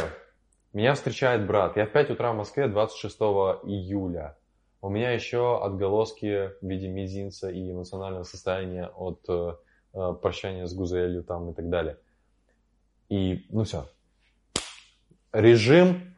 меня 0.74 0.94
встречает 0.94 1.48
брат. 1.48 1.76
Я 1.76 1.88
в 1.88 1.92
5 1.92 2.12
утра 2.12 2.32
в 2.32 2.36
Москве 2.38 2.68
26 2.68 3.16
июля. 3.64 4.38
У 4.80 4.90
меня 4.90 5.10
еще 5.10 5.60
отголоски 5.60 6.52
в 6.62 6.70
виде 6.70 6.88
мизинца 6.88 7.50
и 7.50 7.72
эмоционального 7.72 8.22
состояния 8.22 8.92
от 8.96 9.26
э, 9.28 9.56
э, 9.94 10.14
прощания 10.22 10.68
с 10.68 10.76
Гузелью 10.76 11.24
там 11.24 11.50
и 11.50 11.56
так 11.56 11.68
далее. 11.70 11.98
И, 13.10 13.48
ну 13.50 13.64
все. 13.64 13.90
Режим 15.34 16.16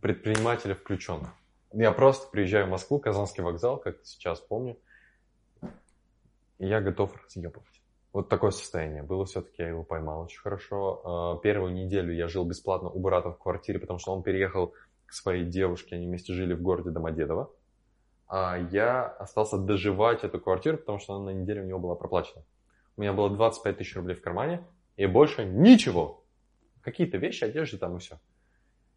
предпринимателя 0.00 0.74
включен. 0.74 1.28
Я 1.74 1.92
просто 1.92 2.30
приезжаю 2.30 2.66
в 2.66 2.70
Москву, 2.70 2.98
Казанский 2.98 3.42
вокзал, 3.42 3.76
как 3.76 3.98
сейчас 4.04 4.40
помню, 4.40 4.78
я 6.58 6.80
готов 6.80 7.14
разъебывать. 7.24 7.82
Вот 8.12 8.28
такое 8.28 8.52
состояние 8.52 9.02
было 9.02 9.24
все-таки, 9.24 9.62
я 9.62 9.68
его 9.68 9.82
поймал 9.82 10.22
очень 10.22 10.40
хорошо. 10.40 11.38
Э, 11.38 11.42
Первую 11.42 11.72
неделю 11.72 12.12
я 12.14 12.28
жил 12.28 12.44
бесплатно 12.44 12.88
у 12.88 13.00
брата 13.00 13.30
в 13.30 13.38
квартире, 13.38 13.80
потому 13.80 13.98
что 13.98 14.12
он 14.12 14.22
переехал 14.22 14.72
к 15.06 15.12
своей 15.12 15.44
девушке, 15.44 15.96
они 15.96 16.06
вместе 16.06 16.32
жили 16.32 16.54
в 16.54 16.62
городе 16.62 16.90
Домодедово. 16.90 17.50
А 18.28 18.56
я 18.70 19.04
остался 19.04 19.58
доживать 19.58 20.24
эту 20.24 20.40
квартиру, 20.40 20.78
потому 20.78 20.98
что 20.98 21.14
она 21.14 21.26
на 21.26 21.30
неделю 21.30 21.64
у 21.64 21.66
него 21.66 21.78
была 21.80 21.94
проплачена. 21.96 22.42
У 22.96 23.00
меня 23.00 23.12
было 23.12 23.30
25 23.30 23.78
тысяч 23.78 23.96
рублей 23.96 24.14
в 24.14 24.22
кармане, 24.22 24.64
и 24.96 25.06
больше 25.06 25.44
ничего. 25.44 26.24
Какие-то 26.82 27.18
вещи, 27.18 27.44
одежда 27.44 27.78
там 27.78 27.96
и 27.96 27.98
все. 27.98 28.18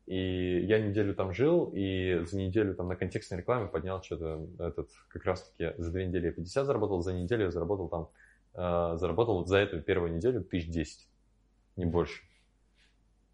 И 0.08 0.62
я 0.66 0.80
неделю 0.80 1.14
там 1.14 1.34
жил, 1.34 1.70
и 1.76 2.24
за 2.26 2.38
неделю 2.38 2.74
там 2.74 2.88
на 2.88 2.96
контекстной 2.96 3.40
рекламе 3.40 3.68
поднял 3.68 4.02
что-то, 4.02 4.48
этот, 4.58 4.90
как 5.10 5.26
раз 5.26 5.44
таки 5.50 5.74
за 5.78 5.92
две 5.92 6.06
недели 6.08 6.28
я 6.28 6.32
50 6.32 6.66
заработал, 6.66 7.02
за 7.02 7.14
неделю 7.14 7.44
я 7.46 7.52
заработал 7.52 7.90
там, 7.90 8.10
э, 8.54 8.98
заработал 8.98 9.46
за 9.46 9.58
эту 9.58 9.82
первую 9.82 10.16
неделю 10.16 10.44
тысяч 10.46 10.70
10, 10.70 11.08
не 11.76 11.86
больше. 11.86 12.22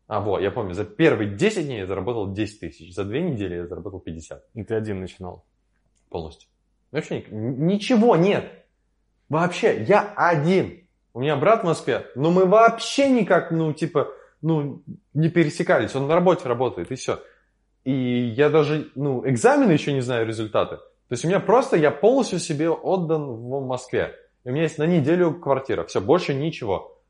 А, 0.07 0.19
вот, 0.19 0.41
я 0.41 0.49
помню, 0.49 0.73
за 0.73 0.83
первые 0.83 1.29
10 1.29 1.65
дней 1.65 1.79
я 1.79 1.85
заработал 1.85 2.33
10 2.33 2.59
тысяч, 2.59 2.93
за 2.93 3.05
две 3.05 3.21
недели 3.21 3.55
я 3.55 3.67
заработал 3.67 3.99
50 3.99 4.43
И 4.55 4.63
ты 4.63 4.73
один 4.73 4.99
начинал. 4.99 5.45
полностью. 6.09 6.49
Вообще 6.91 7.21
ни- 7.29 7.73
ничего 7.73 8.15
нет. 8.15 8.45
Вообще, 9.29 9.83
я 9.83 10.13
один. 10.15 10.87
У 11.13 11.21
меня 11.21 11.35
брат 11.35 11.61
в 11.61 11.65
Москве, 11.65 12.07
но 12.15 12.31
мы 12.31 12.45
вообще 12.45 13.09
никак, 13.09 13.51
ну, 13.51 13.73
типа, 13.73 14.11
ну, 14.43 14.83
не 15.13 15.29
пересекались. 15.29 15.95
Он 15.95 16.07
на 16.07 16.13
работе 16.13 16.47
работает, 16.47 16.91
и 16.91 16.95
все. 16.95 17.19
И 17.83 17.91
я 17.91 18.49
даже, 18.49 18.91
ну, 18.95 19.27
экзамены 19.27 19.71
еще 19.71 19.93
не 19.93 20.01
знаю 20.01 20.27
результаты. 20.27 20.77
То 20.77 21.11
есть 21.11 21.25
у 21.25 21.27
меня 21.27 21.39
просто, 21.39 21.77
я 21.77 21.91
полностью 21.91 22.39
себе 22.39 22.69
отдан 22.69 23.23
в 23.23 23.65
Москве. 23.65 24.15
И 24.43 24.49
у 24.49 24.51
меня 24.51 24.63
есть 24.63 24.77
на 24.77 24.85
неделю 24.85 25.39
квартира. 25.39 25.83
Все, 25.85 26.01
больше 26.01 26.33
ничего. 26.33 27.01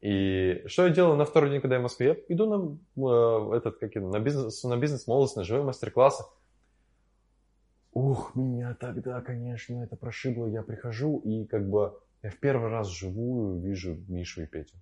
И 0.00 0.62
что 0.66 0.86
я 0.86 0.92
делаю 0.92 1.16
на 1.16 1.24
второй 1.24 1.50
день, 1.50 1.60
когда 1.60 1.76
я 1.76 1.80
в 1.80 1.84
Москве? 1.84 2.24
Я 2.28 2.34
иду 2.34 2.78
на, 2.96 3.52
э, 3.52 3.56
этот, 3.56 3.78
как, 3.78 3.94
на 3.94 4.18
бизнес, 4.18 4.64
на 4.64 4.76
бизнес 4.76 5.06
молодость, 5.06 5.36
на 5.36 5.44
живые 5.44 5.64
мастер-классы. 5.64 6.24
Ух, 7.92 8.34
меня 8.34 8.74
тогда, 8.80 9.20
конечно, 9.20 9.82
это 9.82 9.96
прошибло. 9.96 10.46
Я 10.46 10.62
прихожу 10.62 11.18
и 11.18 11.44
как 11.44 11.68
бы 11.68 11.96
я 12.22 12.30
в 12.30 12.38
первый 12.38 12.70
раз 12.70 12.88
вживую 12.88 13.60
вижу 13.60 13.98
Мишу 14.08 14.42
и 14.42 14.46
Петю. 14.46 14.76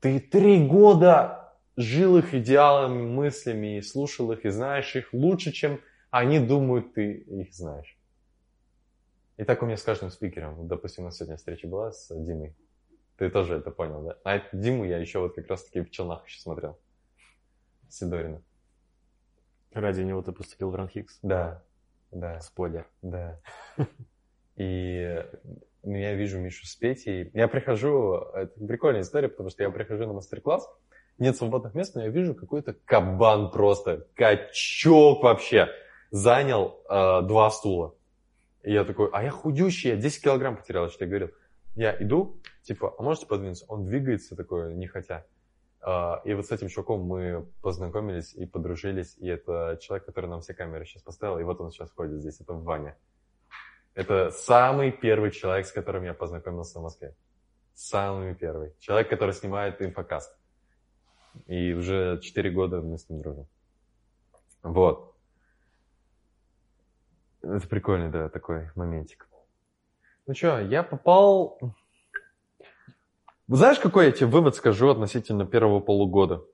Ты 0.00 0.20
три 0.20 0.66
года 0.66 1.54
жил 1.76 2.18
их 2.18 2.34
идеалами, 2.34 3.02
мыслями, 3.02 3.78
и 3.78 3.82
слушал 3.82 4.32
их, 4.32 4.44
и 4.44 4.50
знаешь 4.50 4.94
их 4.96 5.12
лучше, 5.12 5.52
чем 5.52 5.80
они 6.10 6.38
думают, 6.40 6.94
ты 6.94 7.12
их 7.12 7.52
знаешь. 7.54 7.96
И 9.36 9.44
так 9.44 9.62
у 9.62 9.66
меня 9.66 9.76
с 9.76 9.82
каждым 9.82 10.10
спикером. 10.10 10.66
Допустим, 10.66 11.04
у 11.04 11.06
нас 11.06 11.16
сегодня 11.16 11.36
встреча 11.36 11.68
была 11.68 11.92
с 11.92 12.08
Димой. 12.12 12.56
Ты 13.16 13.30
тоже 13.30 13.56
это 13.56 13.70
понял, 13.70 14.02
да? 14.02 14.16
А 14.24 14.42
Диму 14.52 14.84
я 14.84 14.98
еще 14.98 15.20
вот 15.20 15.34
как 15.34 15.48
раз 15.48 15.64
таки 15.64 15.80
в 15.80 15.90
Челнах 15.90 16.26
еще 16.26 16.40
смотрел. 16.40 16.78
Сидорина. 17.88 18.42
Ради 19.72 20.02
него 20.02 20.22
ты 20.22 20.32
поступил 20.32 20.70
в 20.70 20.74
Ранхикс? 20.74 21.18
Да, 21.22 21.62
да. 22.10 22.40
Спойлер. 22.40 22.88
Да. 23.02 23.40
И 24.56 25.24
я 25.82 26.14
вижу 26.14 26.38
Мишу 26.38 26.66
с 26.66 26.74
Петей. 26.76 27.30
Я 27.34 27.48
прихожу, 27.48 28.14
это 28.34 28.52
прикольная 28.66 29.02
история, 29.02 29.28
потому 29.28 29.50
что 29.50 29.62
я 29.62 29.70
прихожу 29.70 30.06
на 30.06 30.12
мастер-класс, 30.12 30.68
нет 31.18 31.36
свободных 31.36 31.74
мест, 31.74 31.94
но 31.94 32.02
я 32.02 32.08
вижу 32.08 32.34
какой-то 32.34 32.74
кабан 32.84 33.50
просто, 33.50 34.06
качок 34.14 35.22
вообще, 35.22 35.68
занял 36.10 36.80
э, 36.88 37.22
два 37.22 37.50
стула. 37.50 37.94
И 38.62 38.72
я 38.72 38.84
такой, 38.84 39.08
а 39.12 39.22
я 39.22 39.30
худющий, 39.30 39.90
я 39.90 39.96
10 39.96 40.22
килограмм 40.22 40.56
потерял, 40.56 40.88
что 40.90 41.04
я 41.04 41.08
говорил. 41.08 41.30
Я 41.74 41.96
иду, 42.00 42.40
типа, 42.62 42.94
а 42.98 43.02
можете 43.02 43.26
подвинуться? 43.26 43.64
Он 43.68 43.84
двигается 43.84 44.36
такой, 44.36 44.74
не 44.74 44.86
хотя. 44.86 45.24
Uh, 45.80 46.20
и 46.24 46.34
вот 46.34 46.44
с 46.44 46.50
этим 46.50 46.68
чуваком 46.68 47.02
мы 47.02 47.46
познакомились 47.62 48.34
и 48.34 48.46
подружились. 48.46 49.16
И 49.18 49.28
это 49.28 49.78
человек, 49.80 50.04
который 50.06 50.28
нам 50.28 50.40
все 50.40 50.54
камеры 50.54 50.84
сейчас 50.84 51.02
поставил. 51.02 51.38
И 51.38 51.44
вот 51.44 51.60
он 51.60 51.70
сейчас 51.70 51.92
ходит 51.92 52.20
здесь, 52.20 52.40
это 52.40 52.52
Ваня. 52.52 52.96
Это 53.98 54.30
самый 54.30 54.92
первый 54.92 55.32
человек, 55.32 55.66
с 55.66 55.72
которым 55.72 56.04
я 56.04 56.14
познакомился 56.14 56.78
в 56.78 56.82
Москве. 56.82 57.16
Самый 57.74 58.32
первый. 58.36 58.72
Человек, 58.78 59.10
который 59.10 59.34
снимает 59.34 59.82
инфокаст. 59.82 60.38
И 61.48 61.72
уже 61.72 62.20
4 62.22 62.50
года 62.50 62.80
мы 62.80 62.96
с 62.96 63.08
ним 63.08 63.22
дружим. 63.22 63.48
Вот. 64.62 65.16
Это 67.42 67.66
прикольный, 67.66 68.08
да, 68.08 68.28
такой 68.28 68.70
моментик. 68.76 69.28
Ну 70.28 70.34
что, 70.34 70.60
я 70.60 70.84
попал... 70.84 71.58
Знаешь, 73.48 73.80
какой 73.80 74.06
я 74.06 74.12
тебе 74.12 74.26
вывод 74.26 74.54
скажу 74.54 74.90
относительно 74.90 75.44
первого 75.44 75.80
полугода? 75.80 76.44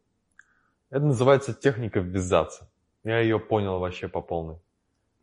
Это 0.89 1.05
называется 1.05 1.53
техника 1.53 2.01
ввязаться. 2.01 2.71
Я 3.03 3.19
ее 3.19 3.39
понял 3.39 3.81
вообще 3.81 4.09
по 4.09 4.23
полной. 4.23 4.57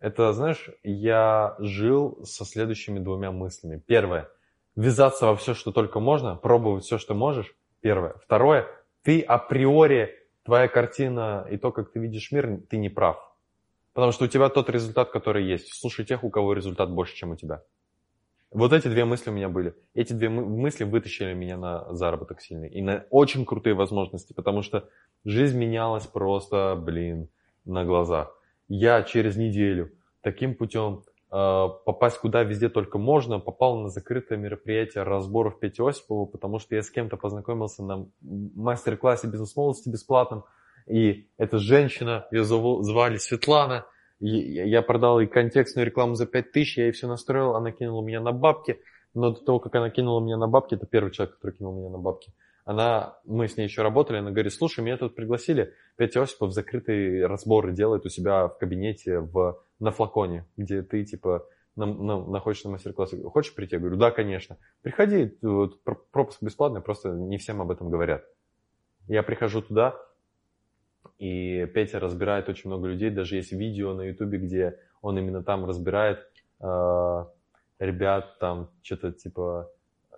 Это, 0.02 0.34
знаешь, 0.34 0.68
я 0.82 1.56
жил 1.60 2.26
со 2.26 2.44
следующими 2.44 2.98
двумя 2.98 3.32
мыслями. 3.32 3.82
Первое. 3.86 4.30
Ввязаться 4.76 5.28
во 5.28 5.36
все, 5.36 5.54
что 5.54 5.72
только 5.72 6.00
можно, 6.00 6.36
пробовать 6.36 6.86
все, 6.86 6.98
что 6.98 7.14
можешь. 7.14 7.56
Первое. 7.82 8.16
Второе. 8.24 8.68
Ты 9.04 9.22
априори, 9.22 10.10
твоя 10.44 10.68
картина 10.68 11.48
и 11.52 11.58
то, 11.58 11.72
как 11.72 11.92
ты 11.92 12.00
видишь 12.00 12.32
мир, 12.32 12.62
ты 12.68 12.78
не 12.78 12.90
прав. 12.90 13.18
Потому 13.94 14.12
что 14.12 14.26
у 14.26 14.28
тебя 14.28 14.50
тот 14.50 14.72
результат, 14.72 15.12
который 15.12 15.46
есть. 15.46 15.72
Слушай 15.80 16.04
тех, 16.04 16.24
у 16.24 16.32
кого 16.32 16.54
результат 16.54 16.92
больше, 16.92 17.16
чем 17.16 17.32
у 17.32 17.36
тебя. 17.36 17.62
Вот 18.50 18.74
эти 18.74 18.88
две 18.88 19.06
мысли 19.06 19.30
у 19.30 19.34
меня 19.34 19.50
были. 19.50 19.76
Эти 19.94 20.14
две 20.14 20.30
мысли 20.30 20.84
вытащили 20.84 21.34
меня 21.36 21.58
на 21.58 21.94
заработок 21.94 22.42
сильный. 22.42 22.70
И 22.70 22.82
на 22.82 23.06
очень 23.12 23.46
крутые 23.46 23.76
возможности, 23.76 24.34
потому 24.34 24.64
что 24.64 24.90
жизнь 25.26 25.60
менялась 25.60 26.08
просто, 26.08 26.76
блин, 26.76 27.30
на 27.66 27.86
глазах 27.86 28.41
я 28.74 29.04
через 29.04 29.36
неделю 29.36 29.92
таким 30.22 30.56
путем 30.56 31.04
э, 31.30 31.68
попасть 31.86 32.20
куда 32.20 32.44
везде 32.44 32.70
только 32.70 32.98
можно, 32.98 33.40
попал 33.40 33.78
на 33.78 33.90
закрытое 33.90 34.38
мероприятие 34.38 35.04
разборов 35.04 35.60
Пети 35.60 35.82
Осипова, 35.82 36.26
потому 36.26 36.60
что 36.60 36.76
я 36.76 36.82
с 36.82 36.90
кем-то 36.90 37.18
познакомился 37.18 37.84
на 37.84 38.08
мастер-классе 38.22 39.28
бизнес-молодости 39.28 39.90
бесплатном, 39.90 40.46
и 40.88 41.28
эта 41.38 41.58
женщина, 41.58 42.28
ее 42.32 42.46
звали 42.46 43.18
Светлана, 43.18 43.86
и 44.22 44.28
я 44.30 44.82
продал 44.82 45.20
ей 45.20 45.28
контекстную 45.28 45.86
рекламу 45.86 46.16
за 46.16 46.26
5000, 46.26 46.78
я 46.78 46.84
ей 46.86 46.92
все 46.92 47.08
настроил, 47.08 47.56
она 47.56 47.72
кинула 47.72 48.02
меня 48.04 48.22
на 48.22 48.32
бабки, 48.32 48.80
но 49.14 49.32
до 49.32 49.42
того, 49.44 49.60
как 49.60 49.76
она 49.76 49.90
кинула 49.90 50.22
меня 50.22 50.38
на 50.38 50.48
бабки, 50.48 50.76
это 50.76 50.86
первый 50.86 51.12
человек, 51.12 51.36
который 51.36 51.58
кинул 51.58 51.78
меня 51.78 51.90
на 51.90 51.98
бабки, 51.98 52.32
она, 52.66 53.18
мы 53.26 53.48
с 53.48 53.58
ней 53.58 53.64
еще 53.64 53.82
работали, 53.82 54.18
она 54.18 54.32
говорит, 54.32 54.54
слушай, 54.54 54.84
меня 54.84 54.98
тут 54.98 55.16
пригласили, 55.16 55.74
Петя 55.98 56.22
Осипов 56.22 56.54
закрытые 56.54 57.26
разборы 57.26 57.74
делает 57.74 58.06
у 58.06 58.10
себя 58.10 58.48
в 58.48 58.58
кабинете 58.58 59.20
в, 59.20 59.64
на 59.80 59.92
флаконе, 59.92 60.46
где 60.58 60.82
ты, 60.82 61.04
типа, 61.04 61.48
на, 61.76 61.86
на, 61.86 62.26
находишься 62.26 62.68
на 62.68 62.74
мастер-классе. 62.74 63.22
Хочешь 63.24 63.56
прийти? 63.56 63.76
Я 63.76 63.80
говорю, 63.80 63.98
да, 63.98 64.12
конечно. 64.12 64.58
Приходи, 64.82 65.38
вот, 65.42 65.84
пропуск 65.84 66.42
бесплатный, 66.42 66.82
просто 66.82 67.10
не 67.10 67.38
всем 67.38 67.62
об 67.62 67.72
этом 67.72 67.90
говорят. 67.90 68.24
Я 69.08 69.24
прихожу 69.24 69.62
туда, 69.62 69.96
и 71.18 71.66
Петя 71.68 72.00
разбирает 72.00 72.50
очень 72.50 72.70
много 72.70 72.88
людей, 72.88 73.10
даже 73.10 73.36
есть 73.36 73.52
видео 73.52 73.94
на 73.94 74.02
ютубе, 74.02 74.38
где 74.38 74.80
он 75.02 75.18
именно 75.18 75.44
там 75.44 75.66
разбирает 75.66 76.20
э, 76.60 77.26
ребят, 77.80 78.38
там 78.40 78.70
что-то 78.84 79.12
типа 79.12 79.72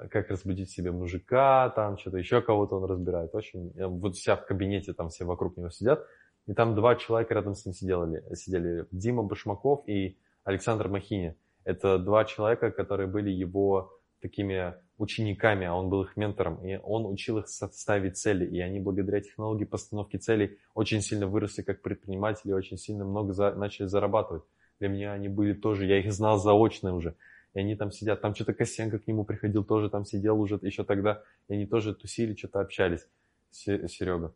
как 0.10 0.30
разбудить 0.30 0.70
себе 0.72 0.92
мужика, 0.92 1.70
там 1.70 1.98
что-то 1.98 2.18
еще 2.18 2.42
кого-то 2.42 2.76
он 2.78 2.86
разбирает. 2.86 3.34
Очень, 3.34 3.72
вот 3.76 4.16
вся 4.16 4.36
в 4.36 4.46
кабинете, 4.46 4.94
там 4.94 5.10
все 5.10 5.26
вокруг 5.26 5.58
него 5.58 5.70
сидят. 5.70 6.06
И 6.48 6.54
там 6.54 6.76
два 6.76 6.96
человека 6.96 7.34
рядом 7.34 7.56
с 7.56 7.66
ним 7.66 7.74
сидели, 7.74 8.24
сидели 8.36 8.86
Дима 8.92 9.24
Башмаков 9.24 9.88
и 9.88 10.18
Александр 10.44 10.90
Махини. 10.90 11.36
Это 11.64 11.98
два 11.98 12.26
человека, 12.26 12.72
которые 12.72 13.08
были 13.08 13.30
его 13.30 13.98
такими 14.22 14.76
учениками, 14.98 15.66
а 15.66 15.76
он 15.76 15.90
был 15.90 16.04
их 16.04 16.16
ментором, 16.16 16.64
и 16.66 16.80
он 16.82 17.06
учил 17.06 17.40
их 17.40 17.48
ставить 17.48 18.18
цели, 18.18 18.46
и 18.46 18.60
они 18.60 18.80
благодаря 18.80 19.22
технологии 19.22 19.66
постановки 19.66 20.18
целей 20.18 20.58
очень 20.76 21.02
сильно 21.02 21.28
выросли 21.28 21.62
как 21.62 21.82
предприниматели, 21.82 22.54
очень 22.54 22.78
сильно 22.78 23.04
много 23.04 23.34
за, 23.34 23.54
начали 23.54 23.88
зарабатывать. 23.88 24.44
Для 24.80 24.90
меня 24.90 25.14
они 25.14 25.30
были 25.30 25.54
тоже, 25.54 25.86
я 25.86 26.00
их 26.00 26.12
знал 26.12 26.38
заочно 26.38 26.96
уже, 26.96 27.16
и 27.54 27.60
они 27.60 27.76
там 27.76 27.92
сидят, 27.92 28.22
там 28.22 28.34
что-то 28.36 28.54
Косенко 28.54 29.00
к 29.00 29.08
нему 29.08 29.26
приходил, 29.26 29.64
тоже 29.64 29.90
там 29.90 30.06
сидел 30.06 30.40
уже 30.40 30.60
еще 30.62 30.84
тогда, 30.84 31.24
и 31.48 31.54
они 31.54 31.66
тоже 31.66 31.94
тусили, 31.94 32.36
что-то 32.36 32.62
общались, 32.62 33.08
Серега. 33.52 34.34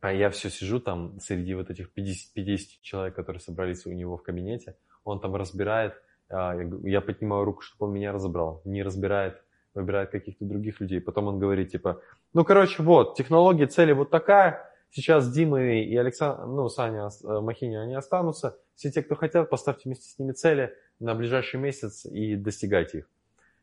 А 0.00 0.12
я 0.12 0.28
все 0.30 0.50
сижу 0.50 0.80
там 0.80 1.18
среди 1.18 1.54
вот 1.54 1.70
этих 1.70 1.90
50, 1.90 2.34
50 2.34 2.82
человек, 2.82 3.14
которые 3.14 3.40
собрались 3.40 3.86
у 3.86 3.92
него 3.92 4.16
в 4.16 4.22
кабинете, 4.22 4.76
он 5.02 5.18
там 5.20 5.34
разбирает, 5.34 5.94
а, 6.28 6.54
я 6.82 7.00
поднимаю 7.00 7.44
руку, 7.44 7.62
чтобы 7.62 7.86
он 7.86 7.94
меня 7.94 8.12
разобрал, 8.12 8.60
не 8.64 8.82
разбирает, 8.82 9.42
выбирает 9.74 10.10
каких-то 10.10 10.44
других 10.44 10.80
людей. 10.80 11.00
Потом 11.00 11.28
он 11.28 11.38
говорит, 11.38 11.70
типа, 11.70 12.00
ну, 12.32 12.44
короче, 12.44 12.82
вот, 12.82 13.16
технология 13.16 13.66
цели 13.66 13.92
вот 13.92 14.10
такая, 14.10 14.70
сейчас 14.90 15.32
Дима 15.32 15.62
и 15.62 15.96
Александр, 15.96 16.46
ну, 16.46 16.68
Саня 16.68 17.08
э, 17.08 17.40
Махини, 17.40 17.76
они 17.76 17.94
останутся. 17.94 18.58
Все 18.74 18.90
те, 18.90 19.02
кто 19.02 19.14
хотят, 19.16 19.50
поставьте 19.50 19.82
вместе 19.86 20.08
с 20.08 20.18
ними 20.18 20.32
цели 20.32 20.74
на 21.00 21.14
ближайший 21.14 21.60
месяц 21.60 22.06
и 22.06 22.36
достигайте 22.36 22.98
их. 22.98 23.10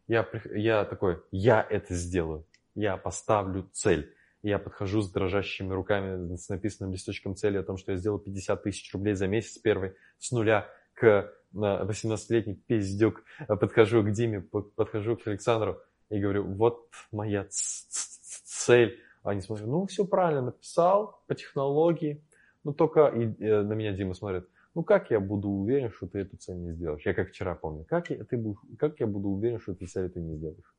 Я, 0.07 0.27
я 0.53 0.85
такой, 0.85 1.21
я 1.31 1.65
это 1.69 1.93
сделаю. 1.95 2.45
Я 2.75 2.97
поставлю 2.97 3.69
цель. 3.73 4.13
Я 4.43 4.57
подхожу 4.57 5.01
с 5.01 5.11
дрожащими 5.11 5.71
руками, 5.71 6.35
с 6.35 6.49
написанным 6.49 6.93
листочком 6.93 7.35
цели 7.35 7.57
о 7.57 7.63
том, 7.63 7.77
что 7.77 7.91
я 7.91 7.97
сделаю 7.97 8.19
50 8.19 8.63
тысяч 8.63 8.91
рублей 8.93 9.13
за 9.13 9.27
месяц 9.27 9.57
первый, 9.59 9.93
с 10.17 10.31
нуля 10.31 10.67
к 10.93 11.31
18-летний 11.53 12.55
пиздюк. 12.55 13.23
Подхожу 13.47 14.03
к 14.03 14.11
Диме, 14.11 14.41
подхожу 14.41 15.15
к 15.15 15.27
Александру 15.27 15.79
и 16.09 16.19
говорю, 16.19 16.45
вот 16.45 16.89
моя 17.11 17.45
цель. 17.49 18.99
Они 19.23 19.41
смотрят, 19.41 19.67
ну 19.67 19.85
все 19.85 20.05
правильно 20.05 20.41
написал, 20.41 21.23
по 21.27 21.35
технологии. 21.35 22.23
Ну 22.63 22.73
только 22.73 23.07
и, 23.07 23.43
э, 23.43 23.61
на 23.61 23.73
меня 23.73 23.93
Дима 23.93 24.13
смотрит, 24.13 24.47
ну 24.75 24.83
как 24.83 25.11
я 25.11 25.19
буду 25.19 25.49
уверен, 25.49 25.91
что 25.91 26.07
ты 26.07 26.19
эту 26.19 26.37
цель 26.37 26.57
не 26.57 26.71
сделаешь? 26.73 27.05
Я 27.05 27.13
как 27.13 27.29
вчера 27.29 27.55
помню, 27.55 27.85
как 27.87 28.09
я, 28.09 28.23
ты, 28.23 28.55
как 28.77 28.99
я 28.99 29.07
буду 29.07 29.29
уверен, 29.29 29.59
что 29.59 29.73
ты 29.73 29.85
цель 29.85 30.05
эту 30.05 30.19
не 30.19 30.35
сделаешь? 30.37 30.75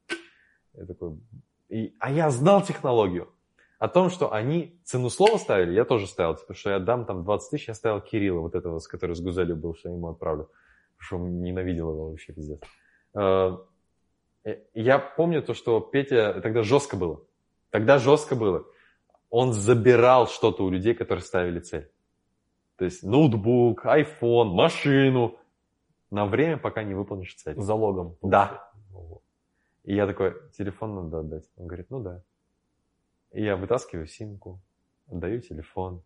Я 0.75 0.87
такой, 0.87 1.19
и, 1.69 1.95
а 1.99 2.11
я 2.11 2.31
знал 2.31 2.63
технологию. 2.63 3.29
О 3.79 3.89
том, 3.89 4.11
что 4.11 4.33
они 4.33 4.81
цену 4.85 5.11
слова 5.11 5.39
ставили, 5.39 5.73
я 5.73 5.85
тоже 5.85 6.07
ставил, 6.07 6.37
типа, 6.37 6.55
что 6.55 6.71
я 6.71 6.79
дам 6.79 7.05
там 7.05 7.25
20 7.25 7.51
тысяч, 7.51 7.69
я 7.69 7.75
ставил 7.75 8.01
Кирилла, 8.01 8.41
вот 8.41 8.55
этого, 8.55 8.79
с 8.79 8.87
который 8.87 9.17
с 9.17 9.21
Гузелью 9.21 9.57
был, 9.57 9.75
что 9.75 9.89
я 9.89 9.95
ему 9.97 10.09
отправлю. 10.09 10.51
Потому 10.99 11.29
что 11.29 11.29
ненавидел 11.29 11.91
его 11.91 12.11
вообще 12.11 12.33
пиздец. 12.33 12.61
А, 13.13 13.59
Э, 14.45 14.57
Я 14.75 14.99
помню 14.99 15.43
то, 15.43 15.55
что 15.55 15.81
Петя 15.81 16.41
тогда 16.43 16.63
жестко 16.63 16.97
было. 16.97 17.25
Тогда 17.71 17.99
жестко 17.99 18.35
было. 18.35 18.65
Он 19.31 19.53
забирал 19.53 20.27
что-то 20.27 20.65
у 20.65 20.71
людей, 20.71 20.95
которые 20.95 21.23
ставили 21.25 21.61
цель. 21.61 21.91
То 22.83 22.87
есть 22.87 23.05
ноутбук, 23.05 23.87
iPhone, 23.87 24.55
машину 24.55 25.39
на 26.11 26.27
время, 26.27 26.57
пока 26.57 26.83
не 26.83 26.95
выполнишь 26.95 27.33
цель. 27.37 27.55
Залогом. 27.57 28.17
Да. 28.23 28.73
И 29.85 29.95
я 29.95 30.05
такой, 30.09 30.35
телефон 30.59 30.97
надо 30.97 31.21
отдать. 31.21 31.45
Он 31.55 31.69
говорит, 31.69 31.87
ну 31.91 32.01
да. 32.01 32.25
И 33.31 33.45
я 33.45 33.55
вытаскиваю 33.55 34.09
симку, 34.09 34.61
отдаю 35.09 35.41
телефон. 35.41 36.03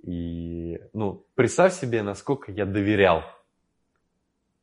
И, 0.00 0.80
ну, 0.92 1.24
представь 1.36 1.72
себе, 1.74 2.02
насколько 2.02 2.50
я 2.50 2.66
доверял. 2.66 3.22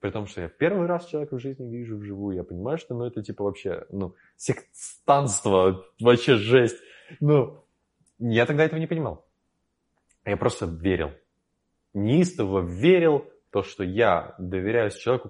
При 0.01 0.11
том, 0.11 0.27
что 0.27 0.41
я 0.41 0.49
первый 0.49 0.87
раз 0.87 1.05
человека 1.05 1.37
в 1.37 1.39
жизни 1.39 1.69
вижу 1.69 1.95
вживую, 1.95 2.35
я 2.35 2.43
понимаю, 2.43 2.77
что, 2.77 2.95
ну, 2.95 3.05
это 3.05 3.23
типа 3.23 3.45
вообще, 3.45 3.85
ну, 3.91 4.13
сектанство, 4.35 5.85
вообще 6.01 6.35
жесть. 6.35 6.79
Ну, 7.21 7.63
я 8.19 8.45
тогда 8.45 8.65
этого 8.65 8.77
не 8.77 8.87
понимал. 8.87 9.26
Я 10.27 10.35
просто 10.35 10.65
верил. 10.65 11.11
Неистово 11.93 12.59
верил 12.59 13.25
то, 13.49 13.63
что 13.63 13.83
я 13.83 14.35
доверяюсь 14.37 14.95
человеку, 14.95 15.29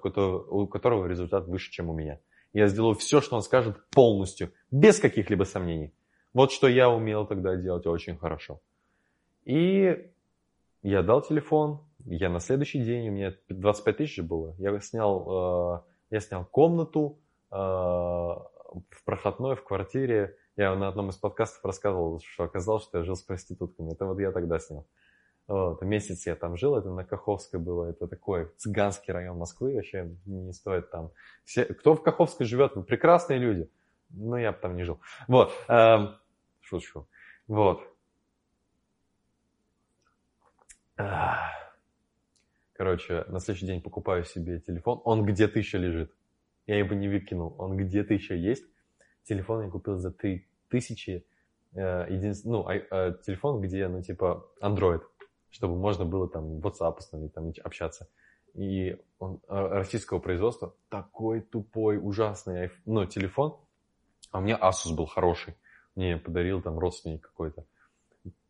у 0.49 0.68
которого 0.68 1.06
результат 1.06 1.48
выше, 1.48 1.72
чем 1.72 1.90
у 1.90 1.94
меня. 1.94 2.19
Я 2.52 2.68
сделаю 2.68 2.95
все, 2.95 3.22
что 3.22 3.36
он 3.36 3.44
скажет 3.44 3.78
полностью, 3.91 4.52
без 4.72 4.99
каких-либо 4.99 5.44
сомнений. 5.44 5.94
Вот 6.34 6.52
что 6.52 6.68
я 6.68 6.90
умел 6.90 7.28
тогда 7.28 7.56
делать 7.56 7.86
очень 7.86 8.18
хорошо. 8.18 8.60
И 9.45 10.10
я 10.82 11.03
дал 11.03 11.22
телефон, 11.22 11.82
я 12.06 12.30
на 12.30 12.40
следующий 12.40 12.80
день, 12.84 13.10
у 13.10 13.11
меня 13.11 13.34
25 13.49 13.98
тысяч 13.98 14.19
было, 14.22 14.56
я 14.57 14.80
снял, 14.80 15.84
э, 16.10 16.15
я 16.15 16.19
снял 16.19 16.44
комнату 16.45 17.19
э, 17.52 17.56
в 17.56 19.03
проходной, 19.06 19.56
в 19.56 19.64
квартире. 19.64 20.36
Я 20.58 20.76
на 20.76 20.88
одном 20.88 21.12
из 21.12 21.16
подкастов 21.16 21.64
рассказывал, 21.64 22.20
что 22.20 22.46
оказалось, 22.46 22.84
что 22.84 22.98
я 22.98 23.04
жил 23.04 23.16
с 23.16 23.22
проститутками. 23.22 23.94
Это 23.94 24.06
вот 24.06 24.20
я 24.20 24.32
тогда 24.32 24.58
снял. 24.58 24.88
Вот, 25.48 25.82
месяц 25.84 26.26
я 26.26 26.36
там 26.36 26.58
жил, 26.58 26.76
это 26.76 26.90
на 26.90 27.06
Каховской 27.06 27.60
было, 27.60 27.86
это 27.86 28.08
такой 28.08 28.52
цыганский 28.58 29.14
район 29.14 29.38
Москвы, 29.38 29.76
вообще 29.76 30.14
не 30.26 30.52
стоит 30.52 30.90
там. 30.90 31.12
Все, 31.46 31.64
кто 31.64 31.94
в 31.94 32.04
Каховской 32.04 32.46
живет, 32.46 32.76
вы 32.76 32.84
прекрасные 32.84 33.40
люди, 33.40 33.70
но 34.10 34.38
я 34.38 34.52
там 34.52 34.76
не 34.76 34.84
жил. 34.84 35.00
Вот, 35.30 35.54
эм, 35.70 36.18
шучу. 36.60 37.08
Вот. 37.48 37.82
Короче, 42.74 43.24
на 43.30 43.40
следующий 43.40 43.68
день 43.68 43.82
покупаю 43.82 44.26
себе 44.26 44.60
телефон, 44.60 45.02
он 45.06 45.24
где-то 45.24 45.60
еще 45.60 45.78
лежит. 45.78 46.14
Я 46.66 46.78
его 46.78 46.94
не 46.94 47.08
выкинул, 47.08 47.56
он 47.58 47.78
где-то 47.78 48.14
еще 48.14 48.38
есть. 48.38 48.66
Телефон 49.28 49.64
я 49.64 49.70
купил 49.70 49.98
за 49.98 50.12
3000, 50.12 51.26
э, 51.74 52.06
единствен... 52.10 52.52
ну, 52.52 52.70
э, 52.70 53.14
телефон, 53.26 53.62
где, 53.62 53.88
ну, 53.88 54.02
типа, 54.02 54.45
Android 54.62 55.02
чтобы 55.49 55.76
можно 55.76 56.06
было 56.06 56.30
там 56.30 56.60
WhatsApp 56.60 56.98
установить, 56.98 57.34
там 57.34 57.52
общаться. 57.64 58.08
И 58.54 58.98
он 59.20 59.41
э, 59.48 59.68
российского 59.72 60.20
производства 60.20 60.76
такой 60.90 61.41
тупой, 61.41 61.99
ужасный 62.02 62.72
ну, 62.86 63.06
телефон. 63.06 63.58
А 64.32 64.40
у 64.40 64.41
меня 64.41 64.58
Asus 64.58 64.95
был 64.95 65.06
хороший. 65.06 65.56
Мне 65.95 66.18
подарил 66.18 66.62
там 66.62 66.78
родственник 66.80 67.22
какой-то. 67.22 67.66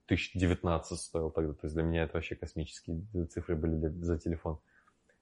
1019 0.06 0.98
стоил 1.00 1.30
тогда. 1.32 1.54
То 1.54 1.66
есть 1.66 1.76
для 1.76 1.84
меня 1.84 2.04
это 2.04 2.14
вообще 2.16 2.36
космические 2.36 3.04
цифры 3.30 3.56
были 3.56 3.76
для, 3.76 3.90
за 3.90 4.18
телефон. 4.18 4.60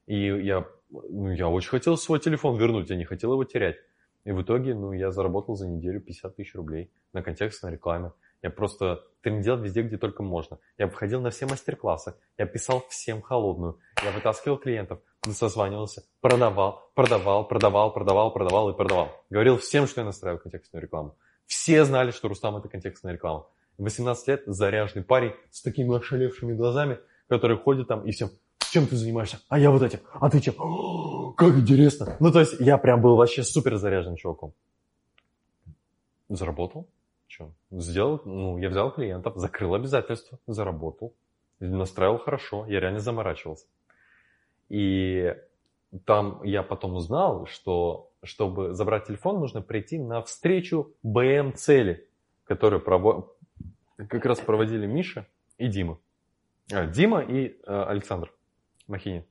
И 0.05 0.25
я, 0.25 0.67
ну, 0.89 1.31
я 1.31 1.49
очень 1.49 1.69
хотел 1.69 1.97
свой 1.97 2.19
телефон 2.19 2.57
вернуть, 2.57 2.89
я 2.89 2.95
не 2.95 3.05
хотел 3.05 3.33
его 3.33 3.43
терять. 3.43 3.77
И 4.25 4.31
в 4.31 4.41
итоге, 4.41 4.73
ну, 4.73 4.91
я 4.91 5.11
заработал 5.11 5.55
за 5.55 5.67
неделю 5.67 6.01
50 6.01 6.35
тысяч 6.35 6.55
рублей 6.55 6.91
на 7.13 7.21
контекстной 7.21 7.71
рекламе. 7.71 8.11
Я 8.41 8.49
просто 8.49 9.03
трендел 9.21 9.57
везде, 9.57 9.83
где 9.83 9.97
только 9.97 10.23
можно. 10.23 10.59
Я 10.77 10.87
выходил 10.87 11.21
на 11.21 11.29
все 11.29 11.45
мастер-классы. 11.45 12.15
Я 12.37 12.45
писал 12.45 12.83
всем 12.89 13.21
холодную. 13.21 13.79
Я 14.03 14.11
вытаскивал 14.11 14.57
клиентов, 14.57 14.99
созванивался, 15.31 16.03
продавал, 16.21 16.91
продавал, 16.95 17.47
продавал, 17.47 17.93
продавал, 17.93 18.33
продавал 18.33 18.69
и 18.69 18.75
продавал. 18.75 19.25
Говорил 19.29 19.57
всем, 19.57 19.87
что 19.87 20.01
я 20.01 20.05
настраиваю 20.05 20.41
контекстную 20.41 20.83
рекламу. 20.83 21.15
Все 21.45 21.85
знали, 21.85 22.11
что 22.11 22.27
Рустам 22.27 22.57
это 22.57 22.67
контекстная 22.67 23.13
реклама. 23.13 23.47
18 23.77 24.27
лет, 24.27 24.43
заряженный 24.45 25.03
парень 25.03 25.33
с 25.51 25.61
такими 25.61 25.95
ошалевшими 25.95 26.53
глазами, 26.53 26.99
который 27.27 27.57
ходит 27.57 27.87
там 27.87 28.05
и 28.05 28.11
всем, 28.11 28.29
чем 28.75 28.87
ты 28.87 28.97
занимаешься? 28.97 29.39
А 29.47 29.57
я 29.57 29.71
вот 29.71 29.81
этим. 29.81 29.99
А 30.13 30.29
ты 30.29 30.41
чем? 30.41 30.55
Как 31.37 31.55
интересно. 31.55 32.17
Ну, 32.19 32.29
то 32.29 32.41
есть 32.41 32.59
я 32.59 32.77
прям 32.77 33.01
был 33.01 33.15
вообще 33.15 33.41
супер 33.43 33.77
заряженным 33.77 34.17
чуваком. 34.17 34.53
Заработал. 36.27 36.85
Что? 37.27 37.51
Сделал, 37.71 38.21
ну, 38.25 38.57
я 38.57 38.69
взял 38.69 38.91
клиентов, 38.91 39.37
закрыл 39.37 39.75
обязательства, 39.75 40.39
заработал, 40.45 41.13
настраивал 41.59 42.17
хорошо, 42.17 42.65
я 42.67 42.81
реально 42.81 42.99
заморачивался. 42.99 43.65
И 44.67 45.33
там 46.03 46.43
я 46.43 46.61
потом 46.61 46.95
узнал, 46.95 47.45
что 47.47 48.11
чтобы 48.23 48.73
забрать 48.73 49.07
телефон, 49.07 49.39
нужно 49.39 49.61
прийти 49.61 49.97
на 49.97 50.21
встречу 50.21 50.93
БМ 51.01 51.53
цели, 51.53 52.07
которую 52.43 52.81
прово... 52.81 53.33
как 53.95 54.25
раз 54.25 54.39
проводили 54.39 54.85
Миша 54.85 55.25
и 55.57 55.67
Дима. 55.67 55.97
А, 56.73 56.85
Дима 56.87 57.21
и 57.21 57.57
а, 57.65 57.85
Александр 57.85 58.34
Махини. 58.87 59.25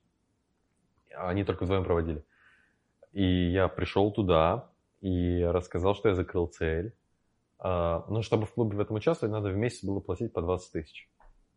Они 1.15 1.43
только 1.43 1.63
вдвоем 1.63 1.83
проводили. 1.83 2.23
И 3.13 3.51
я 3.51 3.67
пришел 3.67 4.11
туда 4.11 4.69
и 5.01 5.43
рассказал, 5.43 5.95
что 5.95 6.09
я 6.09 6.15
закрыл 6.15 6.47
цель 6.47 6.93
а, 7.57 8.05
ну, 8.09 8.21
чтобы 8.21 8.45
в 8.45 8.53
клубе 8.53 8.77
в 8.77 8.79
этом 8.79 8.95
участвовать, 8.95 9.33
надо 9.33 9.49
в 9.49 9.55
месяц 9.55 9.83
было 9.83 9.99
платить 9.99 10.33
по 10.33 10.41
20 10.41 10.71
тысяч. 10.71 11.09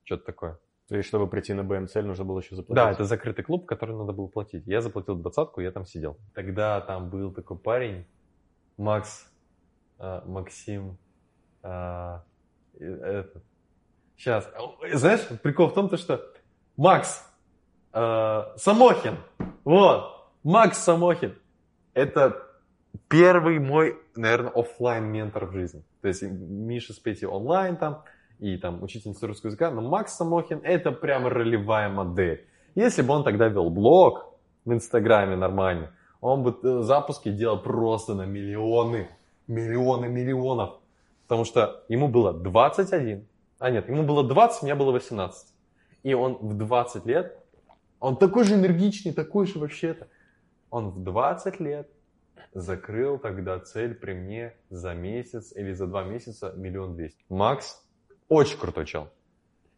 Что-то 0.04 0.24
такое. 0.24 0.58
То 0.88 0.96
есть, 0.96 1.08
чтобы 1.08 1.26
прийти 1.26 1.52
на 1.52 1.64
БМЦ, 1.64 1.96
нужно 1.96 2.24
было 2.24 2.38
еще 2.40 2.56
заплатить? 2.56 2.82
Да, 2.82 2.90
это 2.90 3.04
закрытый 3.04 3.44
клуб, 3.44 3.66
который 3.66 3.94
надо 3.94 4.12
было 4.12 4.26
платить. 4.26 4.66
Я 4.66 4.80
заплатил 4.80 5.16
двадцатку, 5.16 5.60
я 5.60 5.70
там 5.70 5.84
сидел. 5.84 6.16
Тогда 6.34 6.80
там 6.80 7.10
был 7.10 7.30
такой 7.30 7.58
парень, 7.58 8.06
Макс, 8.78 9.30
э, 9.98 10.22
Максим, 10.24 10.96
э, 11.62 12.20
этот. 12.78 13.44
Сейчас, 14.16 14.50
знаешь, 14.94 15.28
прикол 15.42 15.68
в 15.68 15.74
том, 15.74 15.90
то, 15.90 15.98
что 15.98 16.24
Макс 16.78 17.27
э, 17.98 18.56
Самохин, 18.56 19.16
вот, 19.64 20.30
Макс 20.44 20.78
Самохин, 20.78 21.34
это 21.94 22.42
первый 23.08 23.58
мой, 23.58 23.98
наверное, 24.14 24.52
офлайн 24.52 25.04
ментор 25.04 25.46
в 25.46 25.52
жизни. 25.52 25.82
То 26.00 26.08
есть 26.08 26.22
Миша 26.22 26.92
с 26.92 26.98
Петей 26.98 27.26
онлайн 27.26 27.76
там, 27.76 28.02
и 28.38 28.56
там 28.56 28.82
учительница 28.82 29.26
русского 29.26 29.48
языка, 29.48 29.70
но 29.70 29.82
Макс 29.82 30.14
Самохин 30.14 30.60
это 30.62 30.92
прям 30.92 31.26
ролевая 31.26 31.88
модель. 31.88 32.46
Если 32.74 33.02
бы 33.02 33.14
он 33.14 33.24
тогда 33.24 33.48
вел 33.48 33.70
блог 33.70 34.38
в 34.64 34.72
Инстаграме 34.72 35.36
нормально, 35.36 35.92
он 36.20 36.42
бы 36.42 36.56
э, 36.62 36.82
запуски 36.82 37.30
делал 37.30 37.60
просто 37.60 38.14
на 38.14 38.26
миллионы, 38.26 39.08
миллионы 39.46 40.08
миллионов. 40.08 40.78
Потому 41.26 41.44
что 41.44 41.84
ему 41.88 42.08
было 42.08 42.32
21, 42.32 43.26
а 43.58 43.70
нет, 43.70 43.88
ему 43.88 44.04
было 44.04 44.22
20, 44.26 44.62
мне 44.62 44.74
было 44.74 44.92
18. 44.92 45.48
И 46.04 46.14
он 46.14 46.34
в 46.40 46.56
20 46.56 47.06
лет, 47.06 47.38
он 48.00 48.16
такой 48.16 48.44
же 48.44 48.54
энергичный, 48.54 49.12
такой 49.12 49.46
же 49.46 49.58
вообще-то. 49.58 50.08
Он 50.70 50.90
в 50.90 51.02
20 51.02 51.60
лет 51.60 51.88
закрыл 52.54 53.18
тогда 53.18 53.58
цель 53.58 53.94
при 53.94 54.12
мне 54.12 54.54
за 54.70 54.94
месяц 54.94 55.52
или 55.54 55.72
за 55.72 55.86
два 55.86 56.04
месяца 56.04 56.52
миллион 56.56 56.96
двести. 56.96 57.24
Макс 57.28 57.82
очень 58.28 58.58
крутой 58.58 58.86
чел. 58.86 59.08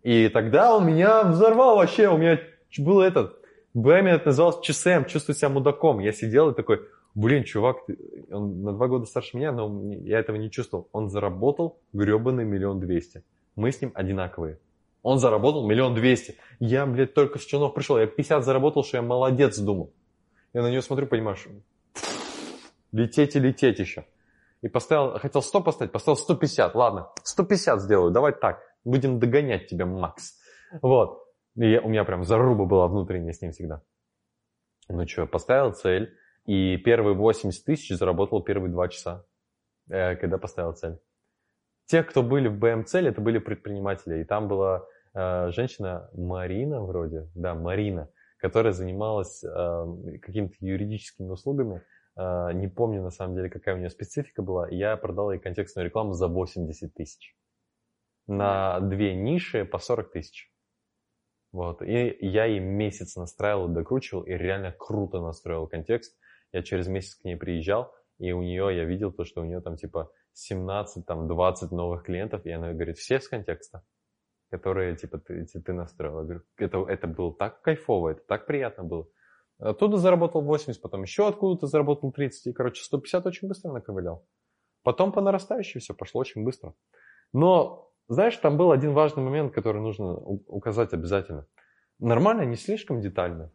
И 0.03 0.29
тогда 0.29 0.77
он 0.77 0.87
меня 0.87 1.25
взорвал 1.25 1.77
вообще, 1.77 2.09
у 2.09 2.17
меня 2.17 2.41
был 2.79 3.01
этот, 3.01 3.37
БМ 3.75 4.07
это 4.07 4.27
называлось 4.27 4.61
ЧСМ, 4.61 5.05
чувствую 5.07 5.37
себя 5.37 5.49
мудаком. 5.51 5.99
Я 6.01 6.13
сидел 6.13 6.51
и 6.51 6.55
такой, 6.55 6.81
блин, 7.15 7.45
чувак, 7.45 7.85
ты... 7.87 7.99
он 8.31 8.63
на 8.63 8.73
два 8.73 8.89
года 8.89 9.05
старше 9.07 9.37
меня, 9.37 9.53
но 9.53 9.93
я 10.03 10.19
этого 10.19 10.37
не 10.37 10.51
чувствовал. 10.51 10.89
Он 10.93 11.09
заработал 11.09 11.79
гребаный 11.93 12.45
миллион 12.45 12.81
двести. 12.81 13.23
Мы 13.57 13.73
с 13.73 13.81
ним 13.81 13.93
одинаковые. 13.95 14.59
Он 15.03 15.19
заработал 15.19 15.67
миллион 15.67 15.95
двести. 15.95 16.37
Я, 16.59 16.87
блядь, 16.87 17.15
только 17.15 17.39
с 17.39 17.43
чинов 17.45 17.75
пришел. 17.75 17.99
Я 17.99 18.07
50 18.07 18.45
заработал, 18.45 18.85
что 18.85 18.99
я 18.99 19.03
молодец 19.03 19.59
думал. 19.59 19.93
Я 20.53 20.63
на 20.63 20.69
нее 20.69 20.83
смотрю, 20.83 21.07
понимаешь, 21.07 21.47
лететь 22.93 23.37
и 23.37 23.41
лететь 23.41 23.79
еще. 23.79 24.05
И 24.63 24.69
поставил, 24.69 25.19
хотел 25.19 25.43
100 25.43 25.61
поставить, 25.63 25.93
поставил 25.93 26.17
150. 26.17 26.75
Ладно, 26.75 27.09
150 27.23 27.81
сделаю, 27.81 28.11
давай 28.11 28.33
так. 28.33 28.61
Будем 28.85 29.19
догонять 29.19 29.69
тебя, 29.69 29.87
Макс. 29.87 30.39
Вот. 30.83 31.25
И 31.57 31.79
у 31.79 31.89
меня 31.89 32.05
прям 32.05 32.25
заруба 32.25 32.65
была 32.65 32.87
внутренняя 32.89 33.33
с 33.33 33.41
ним 33.41 33.53
всегда. 33.53 33.83
Ну 34.89 35.07
что, 35.07 35.27
поставил 35.27 35.73
цель. 35.73 36.15
И 36.47 36.77
первые 36.79 37.15
80 37.15 37.65
тысяч 37.65 37.97
заработал 37.97 38.43
первые 38.43 38.73
2 38.73 38.89
часа, 38.89 39.25
э, 39.89 40.17
когда 40.17 40.39
поставил 40.39 40.73
цель. 40.73 40.99
Те, 41.91 42.05
кто 42.05 42.23
были 42.23 42.47
в 42.47 42.57
БМ 42.57 42.85
цели, 42.85 43.11
это 43.11 43.21
были 43.21 43.39
предприниматели. 43.39 44.21
И 44.21 44.25
там 44.25 44.47
была 44.47 44.87
э, 45.13 45.51
женщина 45.51 46.09
Марина 46.15 46.85
вроде, 46.85 47.29
да, 47.35 47.57
Марина, 47.57 48.09
которая 48.37 48.73
занималась 48.73 49.43
э, 49.43 49.87
какими-то 50.23 50.55
юридическими 50.61 51.27
услугами 51.27 51.83
э, 52.17 52.53
не 52.53 52.69
помню 52.69 53.03
на 53.03 53.11
самом 53.11 53.35
деле, 53.35 53.51
какая 53.51 53.75
у 53.75 53.79
нее 53.79 53.91
специфика 53.91 54.41
была, 54.41 54.69
я 54.69 54.97
продал 54.97 55.33
ей 55.33 55.41
контекстную 55.41 55.87
рекламу 55.87 56.13
за 56.13 56.29
80 56.29 56.95
тысяч. 56.95 57.35
На 58.29 58.79
две 58.79 59.17
ниши 59.17 59.65
по 59.65 59.81
40 59.81 60.13
тысяч. 60.13 60.49
Вот. 61.51 61.83
И 61.83 62.17
я 62.21 62.45
ей 62.45 62.61
месяц 62.61 63.17
настраивал, 63.17 63.67
докручивал, 63.67 64.23
и 64.23 64.31
реально 64.31 64.71
круто 64.71 65.21
настроил 65.21 65.67
контекст. 65.67 66.17
Я 66.53 66.63
через 66.63 66.87
месяц 66.87 67.17
к 67.17 67.25
ней 67.25 67.35
приезжал, 67.35 67.93
и 68.19 68.31
у 68.31 68.43
нее, 68.43 68.77
я 68.77 68.85
видел 68.85 69.11
то, 69.11 69.25
что 69.25 69.41
у 69.41 69.45
нее 69.45 69.61
там 69.61 69.77
типа 69.77 70.13
17, 70.35 71.07
там 71.07 71.29
20 71.29 71.71
новых 71.73 72.05
клиентов, 72.05 72.45
и 72.47 72.51
она 72.51 72.73
говорит, 72.73 72.99
все 72.99 73.21
с 73.21 73.29
контекста, 73.29 73.83
которые 74.51 74.97
типа 74.97 75.19
ты, 75.19 75.45
ты 75.45 75.73
настроил. 75.73 76.21
Я 76.21 76.25
говорю, 76.25 76.43
это, 76.57 76.79
это 76.89 77.07
было 77.07 77.35
так 77.35 77.63
кайфово, 77.63 78.11
это 78.11 78.23
так 78.27 78.47
приятно 78.47 78.85
было. 78.85 79.09
Оттуда 79.59 79.99
заработал 79.99 80.41
80, 80.41 80.81
потом 80.81 81.03
еще 81.03 81.29
откуда-то 81.29 81.67
заработал 81.67 82.13
30, 82.13 82.47
и, 82.47 82.53
короче, 82.53 82.83
150 82.83 83.27
очень 83.27 83.49
быстро 83.49 83.73
наковылял. 83.73 84.27
Потом 84.83 85.13
по 85.13 85.21
нарастающей 85.21 85.81
все 85.81 85.95
пошло 85.95 86.23
очень 86.23 86.43
быстро. 86.45 86.75
Но, 87.35 87.93
знаешь, 88.09 88.37
там 88.39 88.57
был 88.57 88.73
один 88.73 88.93
важный 88.93 89.23
момент, 89.23 89.53
который 89.53 89.83
нужно 89.83 90.15
указать 90.15 90.95
обязательно. 90.95 91.47
Нормально, 91.99 92.43
не 92.43 92.57
слишком 92.57 93.03
детально. 93.03 93.51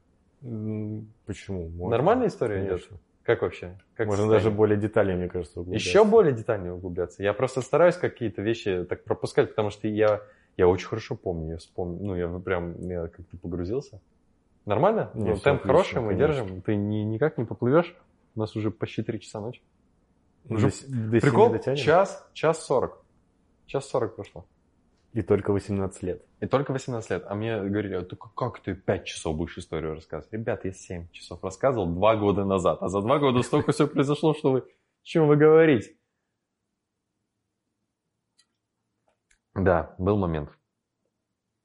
Почему? 1.25 1.69
Можно. 1.69 1.97
Нормальная 1.97 2.27
история 2.27 2.63
Конечно. 2.63 2.95
идет? 2.95 3.04
Как 3.25 3.41
вообще? 3.41 3.75
Как 3.95 4.05
Можно 4.05 4.23
состояние? 4.23 4.43
даже 4.43 4.51
более 4.55 4.77
детально, 4.77 5.15
мне 5.15 5.27
кажется, 5.27 5.59
углубляться. 5.59 5.89
Еще 5.89 6.05
более 6.05 6.31
детально 6.31 6.75
углубляться. 6.75 7.23
Я 7.23 7.33
просто 7.33 7.61
стараюсь 7.61 7.95
какие-то 7.95 8.43
вещи 8.43 8.85
так 8.87 9.03
пропускать, 9.03 9.49
потому 9.49 9.71
что 9.71 9.87
я, 9.87 10.21
я 10.57 10.67
очень 10.67 10.87
хорошо 10.87 11.15
помню. 11.15 11.53
Я 11.53 11.57
вспомню, 11.57 12.03
ну, 12.03 12.15
я 12.15 12.27
прям 12.39 12.79
я 12.87 13.07
как-то 13.07 13.35
погрузился. 13.37 13.99
Нормально? 14.65 15.09
Не, 15.15 15.31
ну, 15.31 15.37
темп 15.37 15.61
отлично, 15.61 15.67
хороший, 15.67 16.01
мы 16.01 16.13
конечно. 16.13 16.27
держим. 16.27 16.61
Ты 16.61 16.75
ни, 16.75 16.97
никак 16.97 17.39
не 17.39 17.45
поплывешь. 17.45 17.95
У 18.35 18.39
нас 18.39 18.55
уже 18.55 18.69
почти 18.69 19.01
3 19.01 19.19
часа 19.19 19.41
ночи. 19.41 19.61
Уже 20.47 20.69
до, 20.87 21.11
до 21.11 21.19
прикол, 21.19 21.59
час, 21.75 22.29
час 22.33 22.63
40. 22.63 23.03
Час 23.65 23.89
40 23.89 24.15
прошло. 24.15 24.45
И 25.15 25.21
только 25.21 25.53
18 25.53 26.03
лет. 26.03 26.25
И 26.41 26.45
только 26.45 26.73
18 26.73 27.09
лет. 27.09 27.23
А 27.25 27.35
мне 27.35 27.57
говорили, 27.57 28.03
ты 28.03 28.17
как 28.17 28.59
ты 28.59 28.75
5 28.75 29.05
часов 29.05 29.37
будешь 29.37 29.57
историю 29.57 29.93
рассказывать? 29.93 30.33
Ребят, 30.33 30.65
я 30.65 30.73
7 30.73 31.09
часов 31.11 31.41
рассказывал 31.41 31.87
2 31.87 32.15
года 32.17 32.43
назад. 32.43 32.79
А 32.81 32.89
за 32.89 32.99
2 32.99 33.19
года 33.19 33.41
столько 33.41 33.71
все 33.71 33.87
произошло, 33.87 34.33
что 34.33 34.51
вы... 34.51 34.67
Чем 35.03 35.29
вы 35.29 35.37
говорите? 35.37 35.95
Да, 39.53 39.95
был 39.97 40.17
момент. 40.17 40.49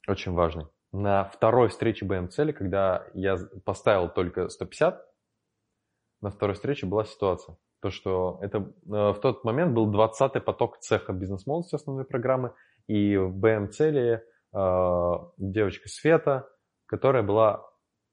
Очень 0.07 0.33
важный. 0.33 0.67
На 0.93 1.25
второй 1.25 1.71
встрече 1.71 2.05
БМ-цели, 2.05 2.53
когда 2.53 3.09
я 3.15 3.37
поставил 3.65 4.09
только 4.11 4.49
150, 4.49 5.05
на 6.21 6.31
второй 6.31 6.55
встрече 6.55 6.87
была 6.87 7.05
ситуация. 7.05 7.57
То, 7.81 7.91
что 7.91 8.39
это 8.43 8.59
э, 8.59 8.63
в 8.87 9.19
тот 9.21 9.43
момент 9.43 9.75
был 9.75 9.93
20-й 9.93 10.41
поток 10.41 10.79
цеха 10.79 11.13
бизнес-молодости 11.13 11.75
основной 11.75 12.05
программы– 12.05 12.55
и 12.91 13.17
в 13.17 13.37
БМ-цели 13.37 14.21
э, 14.53 15.13
девочка 15.39 15.89
Света, 15.89 16.49
которая 16.87 17.23
была 17.23 17.65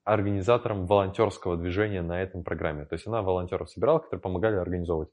организатором 0.04 0.86
волонтерского 0.86 1.58
движения 1.58 2.04
на 2.04 2.22
этом 2.22 2.44
программе. 2.44 2.86
То 2.86 2.94
есть 2.94 3.08
она 3.08 3.24
волонтеров 3.24 3.72
собирала, 3.72 3.98
которые 3.98 4.22
помогали 4.22 4.56
организовывать. 4.56 5.10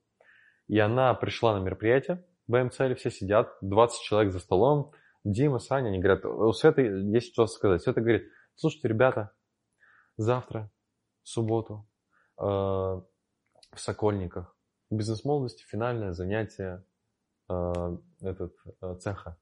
И 0.69 0.78
она 0.78 1.15
пришла 1.15 1.59
на 1.59 1.65
мероприятие, 1.65 2.27
БМ-цели 2.47 2.93
все 2.93 3.11
сидят, 3.11 3.57
20 3.62 4.03
человек 4.03 4.32
за 4.35 4.39
столом, 4.39 4.93
Дима, 5.24 5.59
Саня, 5.59 5.89
они 5.89 5.99
говорят, 5.99 6.27
у 6.27 6.53
Светы 6.53 6.82
есть 6.82 7.32
что 7.32 7.47
сказать. 7.47 7.81
Света 7.81 8.03
говорит, 8.03 8.24
слушайте, 8.57 8.89
ребята, 8.89 9.32
завтра, 10.19 10.70
в 11.23 11.28
субботу, 11.31 11.89
э, 12.39 12.43
в 12.45 13.05
Сокольниках, 13.77 14.55
бизнес-молодости, 14.91 15.65
финальное 15.65 16.12
занятие 16.12 16.85
э, 17.49 17.73
этот, 18.20 18.55
э, 18.82 18.95
цеха. 18.97 19.39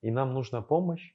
И 0.00 0.10
нам 0.10 0.34
нужна 0.34 0.62
помощь 0.62 1.14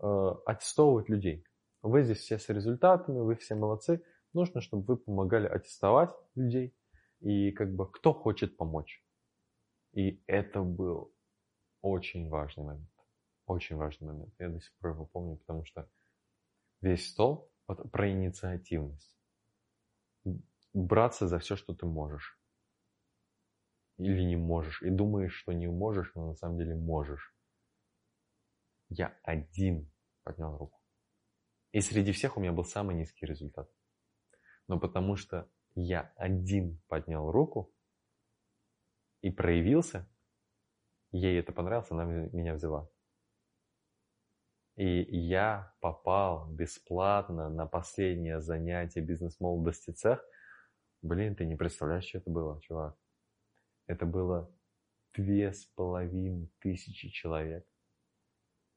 э, 0.00 0.30
аттестовывать 0.46 1.08
людей. 1.08 1.44
Вы 1.82 2.04
здесь 2.04 2.18
все 2.18 2.38
с 2.38 2.48
результатами, 2.48 3.18
вы 3.18 3.36
все 3.36 3.54
молодцы. 3.54 4.04
Нужно, 4.32 4.60
чтобы 4.60 4.84
вы 4.84 4.96
помогали 4.96 5.46
аттестовать 5.46 6.10
людей. 6.34 6.74
И 7.20 7.52
как 7.52 7.74
бы 7.74 7.90
кто 7.90 8.12
хочет 8.12 8.56
помочь. 8.56 9.04
И 9.92 10.22
это 10.26 10.62
был 10.62 11.14
очень 11.82 12.28
важный 12.28 12.64
момент. 12.64 12.90
Очень 13.46 13.76
важный 13.76 14.08
момент. 14.08 14.34
Я 14.38 14.48
до 14.48 14.60
сих 14.60 14.74
пор 14.78 14.92
его 14.92 15.06
помню, 15.06 15.36
потому 15.36 15.64
что 15.64 15.88
весь 16.80 17.08
стол 17.08 17.52
вот, 17.66 17.90
про 17.90 18.10
инициативность. 18.10 19.16
Браться 20.72 21.28
за 21.28 21.38
все, 21.38 21.56
что 21.56 21.74
ты 21.74 21.84
можешь. 21.84 22.38
Или 23.98 24.22
не 24.22 24.36
можешь. 24.36 24.82
И 24.82 24.90
думаешь, 24.90 25.34
что 25.34 25.52
не 25.52 25.68
можешь, 25.68 26.12
но 26.14 26.28
на 26.28 26.34
самом 26.34 26.58
деле 26.58 26.74
можешь. 26.74 27.34
Я 28.94 29.18
один 29.22 29.90
поднял 30.22 30.58
руку. 30.58 30.78
И 31.72 31.80
среди 31.80 32.12
всех 32.12 32.36
у 32.36 32.40
меня 32.40 32.52
был 32.52 32.64
самый 32.64 32.94
низкий 32.94 33.24
результат. 33.24 33.70
Но 34.68 34.78
потому 34.78 35.16
что 35.16 35.50
я 35.74 36.12
один 36.16 36.78
поднял 36.88 37.30
руку 37.30 37.72
и 39.22 39.30
проявился, 39.30 40.06
ей 41.10 41.40
это 41.40 41.52
понравилось, 41.52 41.90
она 41.90 42.04
меня 42.04 42.52
взяла. 42.54 42.90
И 44.76 44.84
я 44.84 45.74
попал 45.80 46.50
бесплатно 46.50 47.48
на 47.48 47.66
последнее 47.66 48.42
занятие 48.42 49.00
бизнес-молодости 49.00 49.92
цех. 49.92 50.22
Блин, 51.00 51.34
ты 51.34 51.46
не 51.46 51.56
представляешь, 51.56 52.04
что 52.04 52.18
это 52.18 52.30
было, 52.30 52.60
чувак. 52.60 52.98
Это 53.86 54.04
было 54.04 54.54
две 55.14 55.54
с 55.54 55.64
половиной 55.64 56.52
тысячи 56.58 57.08
человек. 57.08 57.66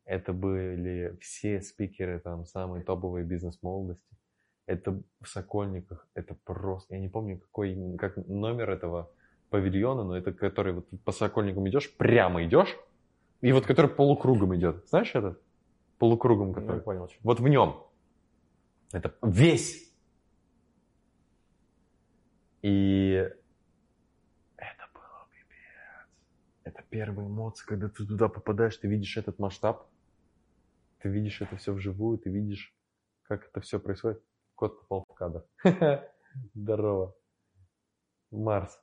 Это 0.06 0.34
были 0.34 1.18
все 1.20 1.62
спикеры, 1.62 2.20
там, 2.20 2.46
самые 2.46 2.84
топовые 2.84 3.26
бизнес-молодости. 3.26 4.06
Это 4.68 5.02
в 5.20 5.28
Сокольниках, 5.28 6.08
это 6.14 6.36
просто... 6.44 6.96
Я 6.96 7.02
не 7.02 7.10
помню, 7.10 7.40
какой 7.40 7.98
как 7.98 8.18
номер 8.28 8.70
этого 8.70 9.12
павильона, 9.50 10.04
но 10.04 10.16
это 10.16 10.32
который 10.32 10.74
вот 10.74 10.88
по 11.04 11.12
Сокольникам 11.12 11.68
идешь, 11.70 11.96
прямо 11.96 12.46
идешь, 12.46 12.78
и 13.42 13.52
вот 13.52 13.66
который 13.66 13.90
полукругом 13.90 14.56
идет. 14.56 14.88
Знаешь 14.88 15.14
этот? 15.16 15.42
Полукругом, 15.98 16.54
который. 16.54 16.78
Я 16.78 16.82
понял. 16.82 17.10
Вот 17.22 17.40
в 17.40 17.48
нем. 17.48 17.84
Это 18.92 19.16
весь. 19.24 19.92
И 22.62 23.12
это 24.58 24.84
было 24.94 25.28
пипец. 25.32 26.08
Это 26.64 26.84
первые 26.90 27.28
эмоции, 27.28 27.66
когда 27.66 27.88
ты 27.90 28.06
туда 28.06 28.28
попадаешь, 28.30 28.78
ты 28.78 28.88
видишь 28.88 29.18
этот 29.18 29.40
масштаб 29.40 29.88
ты 31.06 31.10
видишь 31.10 31.40
это 31.40 31.56
все 31.58 31.72
вживую, 31.72 32.18
ты 32.18 32.32
видишь, 32.32 32.76
как 33.26 33.48
это 33.48 33.62
все 33.62 33.80
происходит. 33.80 34.24
Кот 34.56 34.82
попал 34.82 35.06
в 35.08 35.14
кадр. 35.14 35.46
Здорово. 36.56 37.16
Марс, 38.32 38.82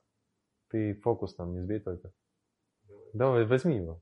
ты 0.69 0.93
фокус 1.01 1.37
нам 1.37 1.51
не 1.51 1.59
сбей 1.59 1.81
только. 1.81 2.13
Давай, 3.11 3.45
возьми 3.45 3.75
его. 3.75 4.01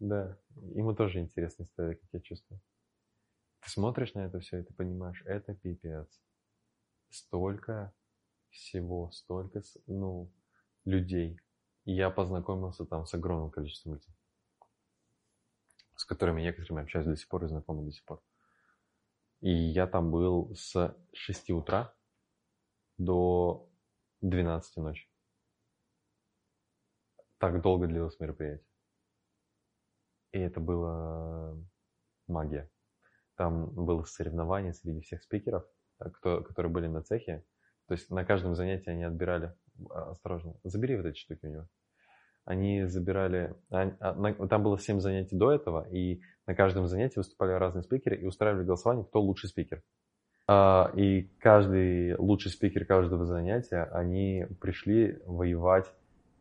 Да, 0.00 0.40
ему 0.74 0.92
тоже 0.92 1.20
интересная 1.20 1.68
история, 1.68 1.94
как 1.94 2.08
я 2.14 2.20
чувствую. 2.20 2.60
Ты 3.60 3.70
смотришь 3.70 4.14
на 4.14 4.26
это 4.26 4.40
все, 4.40 4.58
и 4.58 4.64
ты 4.64 4.74
понимаешь, 4.74 5.22
это 5.24 5.54
пипец. 5.54 6.20
Столько 7.10 7.94
всего, 8.48 9.12
столько, 9.12 9.62
ну, 9.86 10.32
людей. 10.84 11.38
И 11.84 11.92
я 11.92 12.10
познакомился 12.10 12.84
там 12.86 13.06
с 13.06 13.14
огромным 13.14 13.52
количеством 13.52 13.94
людей 13.94 14.19
с 16.00 16.06
которыми 16.06 16.40
некоторыми 16.40 16.82
общаюсь 16.82 17.06
до 17.06 17.14
сих 17.14 17.28
пор 17.28 17.44
и 17.44 17.48
знакомы 17.48 17.84
до 17.84 17.92
сих 17.92 18.02
пор. 18.04 18.22
И 19.40 19.50
я 19.50 19.86
там 19.86 20.10
был 20.10 20.54
с 20.54 20.96
6 21.12 21.50
утра 21.50 21.94
до 22.96 23.70
12 24.22 24.76
ночи. 24.78 25.10
Так 27.36 27.60
долго 27.60 27.86
длилось 27.86 28.18
мероприятие. 28.18 28.66
И 30.32 30.38
это 30.38 30.58
было 30.58 31.62
магия. 32.26 32.70
Там 33.34 33.70
было 33.70 34.04
соревнование 34.04 34.72
среди 34.72 35.02
всех 35.02 35.22
спикеров, 35.22 35.66
кто, 35.98 36.42
которые 36.42 36.72
были 36.72 36.86
на 36.86 37.02
цехе. 37.02 37.44
То 37.88 37.92
есть 37.92 38.08
на 38.08 38.24
каждом 38.24 38.54
занятии 38.54 38.88
они 38.88 39.04
отбирали, 39.04 39.54
а, 39.90 40.12
осторожно, 40.12 40.54
забери 40.64 40.96
вот 40.96 41.04
эти 41.04 41.18
штуки 41.18 41.44
у 41.44 41.50
него 41.50 41.68
они 42.50 42.84
забирали... 42.86 43.54
А, 43.70 43.90
там 44.48 44.62
было 44.64 44.76
7 44.76 44.98
занятий 44.98 45.36
до 45.36 45.52
этого, 45.52 45.86
и 45.88 46.20
на 46.46 46.54
каждом 46.56 46.88
занятии 46.88 47.18
выступали 47.18 47.52
разные 47.52 47.84
спикеры 47.84 48.16
и 48.16 48.26
устраивали 48.26 48.64
голосование, 48.64 49.04
кто 49.04 49.20
лучший 49.20 49.48
спикер. 49.48 49.82
А, 50.48 50.90
и 50.96 51.30
каждый 51.38 52.16
лучший 52.16 52.50
спикер 52.50 52.84
каждого 52.86 53.24
занятия, 53.24 53.84
они 53.92 54.46
пришли 54.60 55.20
воевать 55.26 55.86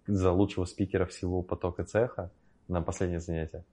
за 0.08 0.32
лучшего 0.32 0.66
спикера 0.66 1.06
всего 1.06 1.44
потока 1.44 1.84
цеха 1.84 2.32
на 2.68 2.82
последнее 2.82 3.20
занятие. 3.20 3.64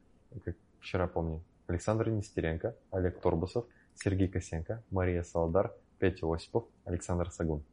Как 0.45 0.57
вчера 0.81 1.07
помню. 1.07 1.43
Александр 1.69 2.11
Нестеренко, 2.11 2.77
Олег 2.91 3.19
Торбусов, 3.19 3.65
Сергей 3.95 4.29
Косенко, 4.29 4.85
Мария 4.91 5.23
Салдар, 5.23 5.73
Петя 5.99 6.27
Осипов, 6.31 6.65
Александр 6.85 7.31
Сагун. 7.31 7.65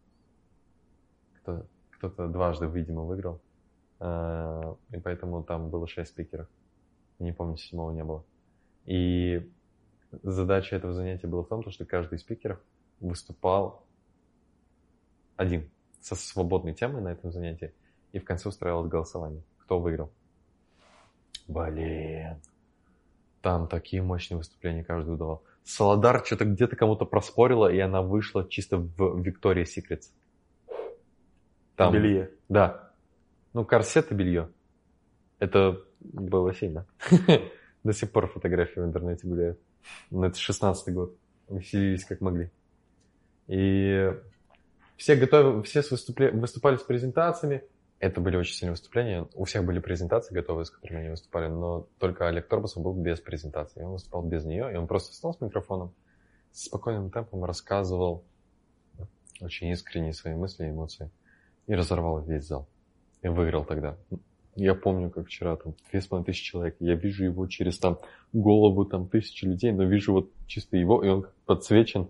кто-то 1.44 2.30
дважды, 2.30 2.66
видимо, 2.66 3.04
выиграл. 3.04 3.42
Э, 4.04 4.76
и 4.92 5.00
поэтому 5.00 5.44
там 5.44 5.70
было 5.70 5.88
шесть 5.88 6.12
спикеров. 6.12 6.48
Не 7.20 7.32
помню, 7.32 7.56
седьмого 7.56 7.92
не 7.92 8.04
было. 8.04 8.26
И 8.86 9.50
задача 10.24 10.76
этого 10.76 10.94
занятия 10.94 11.28
была 11.28 11.44
в 11.44 11.48
том, 11.48 11.64
что 11.70 11.86
каждый 11.86 12.16
из 12.16 12.22
спикеров 12.22 12.60
выступал 13.00 13.86
один 15.38 15.70
со 16.02 16.16
свободной 16.16 16.74
темой 16.74 17.02
на 17.02 17.14
этом 17.14 17.32
занятии. 17.32 17.74
И 18.12 18.20
в 18.20 18.26
конце 18.26 18.50
устраивалось 18.50 18.90
голосование. 18.90 19.42
Кто 19.60 19.80
выиграл? 19.80 20.12
Блин. 21.48 22.42
Там 23.42 23.70
такие 23.70 24.02
мощные 24.02 24.38
выступления 24.38 24.84
каждый 24.84 25.18
давал. 25.18 25.44
Солодар 25.64 26.26
что-то 26.26 26.44
где-то 26.44 26.76
кому-то 26.76 27.06
проспорила, 27.06 27.72
и 27.72 27.80
она 27.80 28.02
вышла 28.02 28.48
чисто 28.50 28.78
в 28.78 29.22
Виктория 29.22 29.64
Секретс. 29.64 30.12
Там, 31.78 31.94
белье. 31.94 32.32
Да. 32.50 32.93
Ну, 33.54 33.66
корсет 33.66 34.12
и 34.12 34.16
белье. 34.16 34.50
Это 35.40 35.82
было 36.00 36.54
сильно. 36.54 36.86
До 37.84 37.94
сих 37.94 38.12
пор 38.12 38.28
фотографии 38.28 38.80
в 38.80 38.86
интернете 38.86 39.28
гуляют. 39.28 39.60
Ну, 40.10 40.24
это 40.24 40.38
16 40.38 40.94
год. 40.94 41.16
Веселились 41.50 42.06
как 42.06 42.22
могли. 42.22 42.50
И 43.48 44.12
все, 44.98 45.16
готовы, 45.16 45.64
все 45.64 45.82
выступли, 45.90 46.30
выступали 46.30 46.78
с 46.78 46.84
презентациями. 46.84 47.64
Это 48.00 48.22
были 48.22 48.36
очень 48.36 48.56
сильные 48.56 48.72
выступления. 48.72 49.28
У 49.34 49.46
всех 49.46 49.64
были 49.66 49.80
презентации 49.80 50.34
готовые, 50.34 50.66
с 50.66 50.72
которыми 50.72 51.02
они 51.02 51.10
выступали, 51.10 51.48
но 51.48 51.88
только 52.00 52.28
Олег 52.28 52.48
Торбасов 52.48 52.84
был 52.84 52.94
без 52.94 53.20
презентации. 53.20 53.84
Он 53.84 53.94
выступал 53.94 54.24
без 54.24 54.44
нее, 54.46 54.74
и 54.74 54.76
он 54.76 54.88
просто 54.88 55.14
стал 55.14 55.34
с 55.34 55.42
микрофоном, 55.42 55.94
с 56.52 56.66
спокойным 56.66 57.12
темпом 57.12 57.46
рассказывал 57.46 58.24
очень 59.40 59.70
искренние 59.70 60.14
свои 60.14 60.36
мысли 60.36 60.66
и 60.66 60.70
эмоции. 60.70 61.10
И 61.68 61.76
разорвал 61.76 62.22
весь 62.22 62.46
зал. 62.46 62.68
И 63.24 63.28
выиграл 63.28 63.66
тогда. 63.66 63.98
Я 64.56 64.76
помню, 64.76 65.10
как 65.10 65.28
вчера 65.28 65.56
там 65.56 65.74
две 65.90 66.02
с 66.02 66.08
половиной 66.08 66.28
тысячи 66.28 66.44
человек. 66.52 66.76
Я 66.80 66.94
вижу 66.96 67.24
его 67.24 67.48
через 67.48 67.80
там 67.80 67.98
голову 68.34 68.86
там 68.86 69.08
тысячи 69.08 69.46
людей, 69.46 69.72
но 69.72 69.84
вижу 69.84 70.14
вот 70.14 70.30
чисто 70.46 70.78
его, 70.78 71.04
и 71.04 71.10
он 71.10 71.26
подсвечен. 71.46 72.10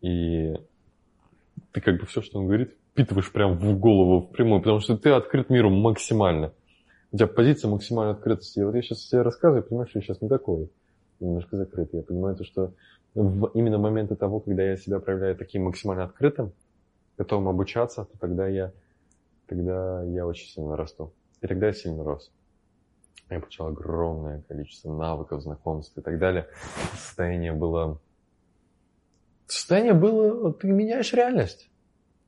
И 0.00 0.54
ты 1.70 1.80
как 1.80 2.00
бы 2.00 2.06
все, 2.06 2.20
что 2.20 2.40
он 2.40 2.46
говорит, 2.46 2.74
впитываешь 2.92 3.30
прям 3.30 3.58
в 3.58 3.78
голову, 3.78 4.20
в 4.20 4.32
прямую, 4.32 4.60
потому 4.60 4.80
что 4.80 4.96
ты 4.96 5.10
открыт 5.10 5.50
миру 5.50 5.70
максимально. 5.70 6.52
У 7.12 7.16
тебя 7.16 7.26
позиция 7.26 7.70
максимальной 7.70 8.14
открытости. 8.14 8.58
И 8.58 8.64
вот 8.64 8.74
я 8.74 8.82
сейчас 8.82 9.04
тебе 9.04 9.22
рассказываю, 9.22 9.62
понимаю, 9.62 9.88
что 9.88 9.98
я 9.98 10.04
сейчас 10.04 10.20
не 10.20 10.28
такой, 10.28 10.70
немножко 11.20 11.56
закрытый. 11.56 12.00
Я 12.00 12.04
понимаю 12.04 12.34
то, 12.36 12.44
что 12.44 12.72
в 13.14 13.50
именно 13.54 13.78
моменты 13.78 14.16
того, 14.16 14.40
когда 14.40 14.62
я 14.62 14.76
себя 14.76 14.98
проявляю 14.98 15.36
таким 15.36 15.64
максимально 15.64 16.04
открытым, 16.04 16.52
готовым 17.18 17.48
обучаться, 17.48 18.04
то 18.04 18.18
тогда 18.18 18.48
я, 18.48 18.72
тогда 19.52 20.02
я 20.04 20.26
очень 20.26 20.48
сильно 20.48 20.76
расту. 20.76 21.12
И 21.40 21.46
тогда 21.46 21.66
я 21.66 21.72
сильно 21.72 22.02
рос. 22.04 22.32
Я 23.28 23.40
получил 23.40 23.66
огромное 23.66 24.42
количество 24.42 24.94
навыков, 24.94 25.42
знакомств 25.42 25.96
и 25.96 26.00
так 26.00 26.18
далее. 26.18 26.48
Состояние 26.94 27.52
было... 27.52 28.00
Состояние 29.46 29.94
было... 29.94 30.52
Ты 30.54 30.68
меняешь 30.68 31.12
реальность. 31.12 31.70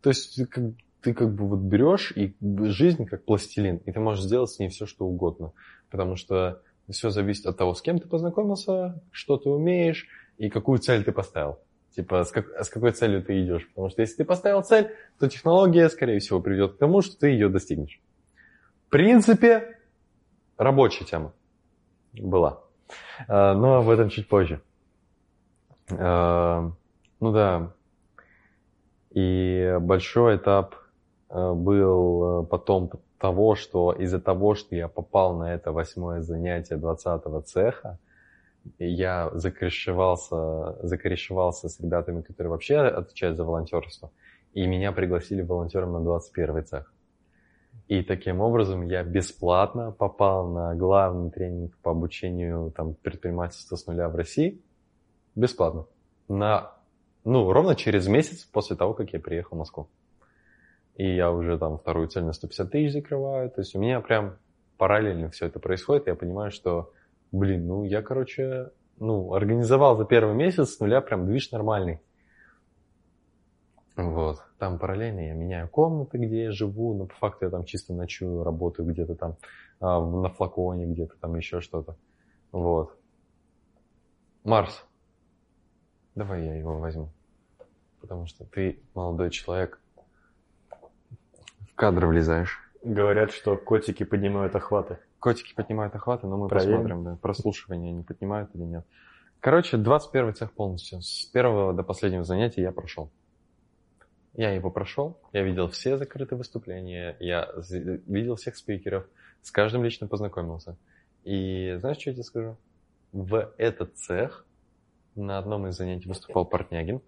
То 0.01 0.10
есть 0.10 0.36
ты 0.36 0.46
как, 0.46 0.64
ты 1.01 1.14
как 1.14 1.34
бы 1.34 1.46
вот 1.48 1.60
берешь 1.60 2.12
и 2.14 2.34
жизнь 2.40 3.06
как 3.06 3.24
пластилин, 3.24 3.76
и 3.78 3.92
ты 3.92 4.01
можешь 4.01 4.24
сделать 4.24 4.51
с 4.51 4.59
ней 4.59 4.68
все, 4.68 4.86
что 4.86 5.06
угодно. 5.06 5.52
Потому 5.90 6.16
что 6.16 6.62
все 6.90 7.10
зависит 7.10 7.46
от 7.46 7.56
того, 7.56 7.74
с 7.74 7.80
кем 7.80 7.98
ты 7.98 8.06
познакомился, 8.06 9.02
что 9.10 9.38
ты 9.38 9.48
умеешь 9.48 10.06
и 10.36 10.51
какую 10.51 10.78
цель 10.78 11.05
ты 11.05 11.12
поставил. 11.12 11.59
Типа, 11.95 12.25
с, 12.25 12.33
как, 12.33 12.49
с 12.49 12.69
какой 12.69 12.91
целью 12.91 13.23
ты 13.23 13.41
идешь. 13.43 13.69
Потому 13.69 13.89
что 13.89 14.03
если 14.03 14.16
ты 14.16 14.25
поставил 14.25 14.62
цель, 14.62 14.91
то 15.19 15.29
технология, 15.29 15.89
скорее 15.89 16.19
всего, 16.19 16.41
приведет 16.41 16.75
к 16.75 16.79
тому, 16.79 17.03
что 17.03 17.16
ты 17.16 17.29
ее 17.29 17.49
достигнешь. 17.49 18.01
В 18.87 18.91
принципе, 18.91 19.79
рабочая 20.57 21.05
тема 21.05 21.33
была. 22.12 22.62
А, 23.29 23.55
но 23.55 23.77
об 23.77 23.89
этом 23.89 24.09
чуть 24.09 24.29
позже. 24.29 24.61
А, 25.91 26.73
ну 27.21 27.33
да, 27.33 27.73
и 29.11 29.77
большой 29.81 30.37
этап 30.37 30.75
э, 31.31 31.53
был 31.53 32.45
потом 32.47 32.91
того, 33.19 33.55
что 33.55 33.93
из-за 33.93 34.21
того, 34.21 34.57
что 34.57 34.75
я 34.75 34.89
попал 34.89 35.37
на 35.37 35.55
это 35.55 35.71
восьмое 35.71 36.21
занятие 36.21 36.77
20-го 36.77 37.41
цеха, 37.43 37.99
я 38.78 39.31
закорешивался, 39.35 40.77
закорешивался 40.86 41.69
с 41.69 41.81
ребятами, 41.81 42.23
которые 42.23 42.51
вообще 42.51 42.78
отвечают 42.78 43.36
за 43.36 43.45
волонтерство, 43.45 44.11
и 44.53 44.66
меня 44.66 44.93
пригласили 44.93 45.43
волонтером 45.43 45.93
на 45.93 46.01
21 46.01 46.65
цех. 46.65 46.93
И 47.89 48.03
таким 48.03 48.41
образом 48.41 48.82
я 48.82 49.03
бесплатно 49.03 49.91
попал 49.91 50.49
на 50.49 50.74
главный 50.74 51.31
тренинг 51.31 51.77
по 51.78 51.91
обучению 51.91 52.73
там, 52.74 52.95
предпринимательства 52.95 53.77
с 53.77 53.86
нуля 53.86 54.09
в 54.09 54.16
России. 54.16 54.62
Бесплатно. 55.35 55.86
На 56.28 56.74
ну, 57.24 57.51
ровно 57.53 57.74
через 57.74 58.07
месяц 58.07 58.45
после 58.45 58.77
того, 58.77 58.93
как 58.93 59.12
я 59.12 59.20
приехал 59.20 59.57
в 59.57 59.59
Москву. 59.61 59.89
И 60.95 61.16
я 61.16 61.32
уже 61.32 61.59
там 61.59 61.78
вторую 61.78 62.09
цель 62.09 62.24
на 62.24 62.32
150 62.32 62.70
тысяч 62.70 62.93
закрываю. 62.93 63.51
То 63.51 63.62
есть 63.62 63.74
у 63.74 63.81
меня 63.81 64.01
прям 64.01 64.36
параллельно 64.77 65.31
все 65.31 65.47
это 65.47 65.59
происходит. 65.59 66.07
Я 66.07 66.15
понимаю, 66.15 66.51
что, 66.51 66.93
блин, 67.32 67.66
ну 67.66 67.84
я, 67.84 68.02
короче, 68.02 68.70
ну, 68.98 69.34
организовал 69.34 69.96
за 69.96 70.05
первый 70.05 70.34
месяц 70.34 70.70
с 70.70 70.80
нуля 70.80 71.01
прям 71.01 71.26
движ 71.26 71.51
нормальный. 71.51 72.01
Вот. 73.96 74.42
Там 74.59 74.78
параллельно 74.78 75.20
я 75.20 75.34
меняю 75.34 75.68
комнаты, 75.68 76.18
где 76.18 76.44
я 76.44 76.52
живу, 76.52 76.94
но 76.94 77.06
по 77.06 77.14
факту 77.14 77.44
я 77.44 77.51
там 77.51 77.64
чисто 77.64 77.92
ночую, 77.92 78.42
работаю 78.42 78.88
где-то 78.88 79.14
там 79.14 79.36
а, 79.80 80.05
на 80.05 80.28
флаконе, 80.30 80.86
где-то 80.86 81.14
там 81.20 81.36
еще 81.36 81.60
что-то. 81.60 81.96
Вот. 82.51 82.96
Марс. 84.42 84.84
Давай 86.14 86.44
я 86.44 86.55
его 86.55 86.78
возьму. 86.78 87.09
Потому 88.01 88.26
что 88.26 88.44
ты 88.44 88.80
молодой 88.94 89.30
человек. 89.30 89.80
В 90.70 91.74
кадр 91.74 92.06
влезаешь. 92.06 92.60
Говорят, 92.82 93.30
что 93.30 93.56
котики 93.56 94.05
поднимают 94.05 94.55
охваты. 94.55 94.98
Котики 95.24 95.55
поднимают 95.55 95.94
охваты, 95.94 96.26
но 96.26 96.36
мы 96.36 96.48
Проверим. 96.48 96.72
посмотрим, 96.72 97.05
да, 97.05 97.16
прослушивание 97.16 97.92
они 97.92 98.02
поднимают 98.02 98.55
или 98.55 98.64
нет. 98.64 98.84
Короче, 99.40 99.78
21 99.78 100.34
цех 100.34 100.52
полностью. 100.52 101.01
С 101.01 101.24
первого 101.24 101.72
до 101.72 101.82
последнего 101.82 102.24
занятия 102.24 102.60
я 102.60 102.72
прошел. 102.72 103.10
Я 104.34 104.51
его 104.51 104.70
прошел, 104.70 105.18
я 105.32 105.42
видел 105.42 105.68
все 105.68 105.96
закрытые 105.96 106.36
выступления, 106.36 107.16
я 107.20 107.48
видел 108.06 108.36
всех 108.36 108.55
спикеров, 108.55 109.06
с 109.40 109.51
каждым 109.51 109.82
лично 109.82 110.09
познакомился. 110.09 110.76
И 111.22 111.74
знаешь, 111.78 111.96
что 111.96 112.10
я 112.10 112.14
тебе 112.16 112.24
скажу? 112.24 112.56
В 113.12 113.51
этот 113.56 113.96
цех 113.96 114.44
на 115.14 115.38
одном 115.38 115.68
из 115.68 115.76
занятий 115.78 116.06
выступал 116.06 116.44
Портнягин, 116.44 117.01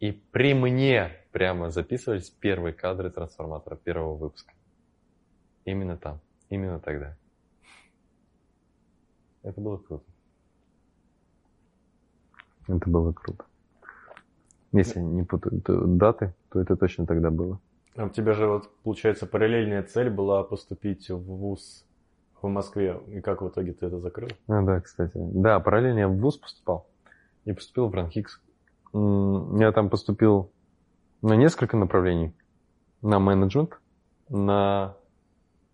и 0.00 0.12
при 0.12 0.54
мне 0.54 1.10
прямо 1.30 1.70
записывались 1.70 2.30
первые 2.30 2.72
кадры 2.72 3.10
трансформатора 3.10 3.76
первого 3.76 4.14
выпуска. 4.14 4.54
Именно 5.66 5.98
там, 5.98 6.22
именно 6.48 6.80
тогда. 6.80 7.18
Это 9.44 9.60
было 9.60 9.76
круто. 9.76 10.04
Это 12.66 12.90
было 12.90 13.12
круто. 13.12 13.44
Если 14.72 14.98
не 14.98 15.22
путаю 15.22 15.62
даты, 15.86 16.34
то 16.50 16.60
это 16.60 16.76
точно 16.76 17.06
тогда 17.06 17.30
было. 17.30 17.60
А 17.94 18.06
у 18.06 18.08
тебя 18.08 18.32
же 18.32 18.48
вот, 18.48 18.70
получается, 18.82 19.26
параллельная 19.26 19.82
цель 19.82 20.10
была 20.10 20.42
поступить 20.42 21.10
в 21.10 21.18
ВУЗ 21.18 21.86
в 22.40 22.48
Москве. 22.48 23.00
И 23.08 23.20
как 23.20 23.42
в 23.42 23.48
итоге 23.48 23.72
ты 23.74 23.86
это 23.86 24.00
закрыл? 24.00 24.30
А, 24.48 24.62
да, 24.62 24.80
кстати. 24.80 25.12
Да, 25.14 25.60
параллельно 25.60 25.98
я 26.00 26.08
в 26.08 26.16
ВУЗ 26.16 26.38
поступал 26.38 26.88
и 27.44 27.52
поступил 27.52 27.88
в 27.88 27.94
Ранхикс. 27.94 28.40
Я 28.94 29.72
там 29.72 29.90
поступил 29.90 30.50
на 31.20 31.34
несколько 31.34 31.76
направлений. 31.76 32.34
На 33.02 33.18
менеджмент, 33.18 33.78
на 34.30 34.96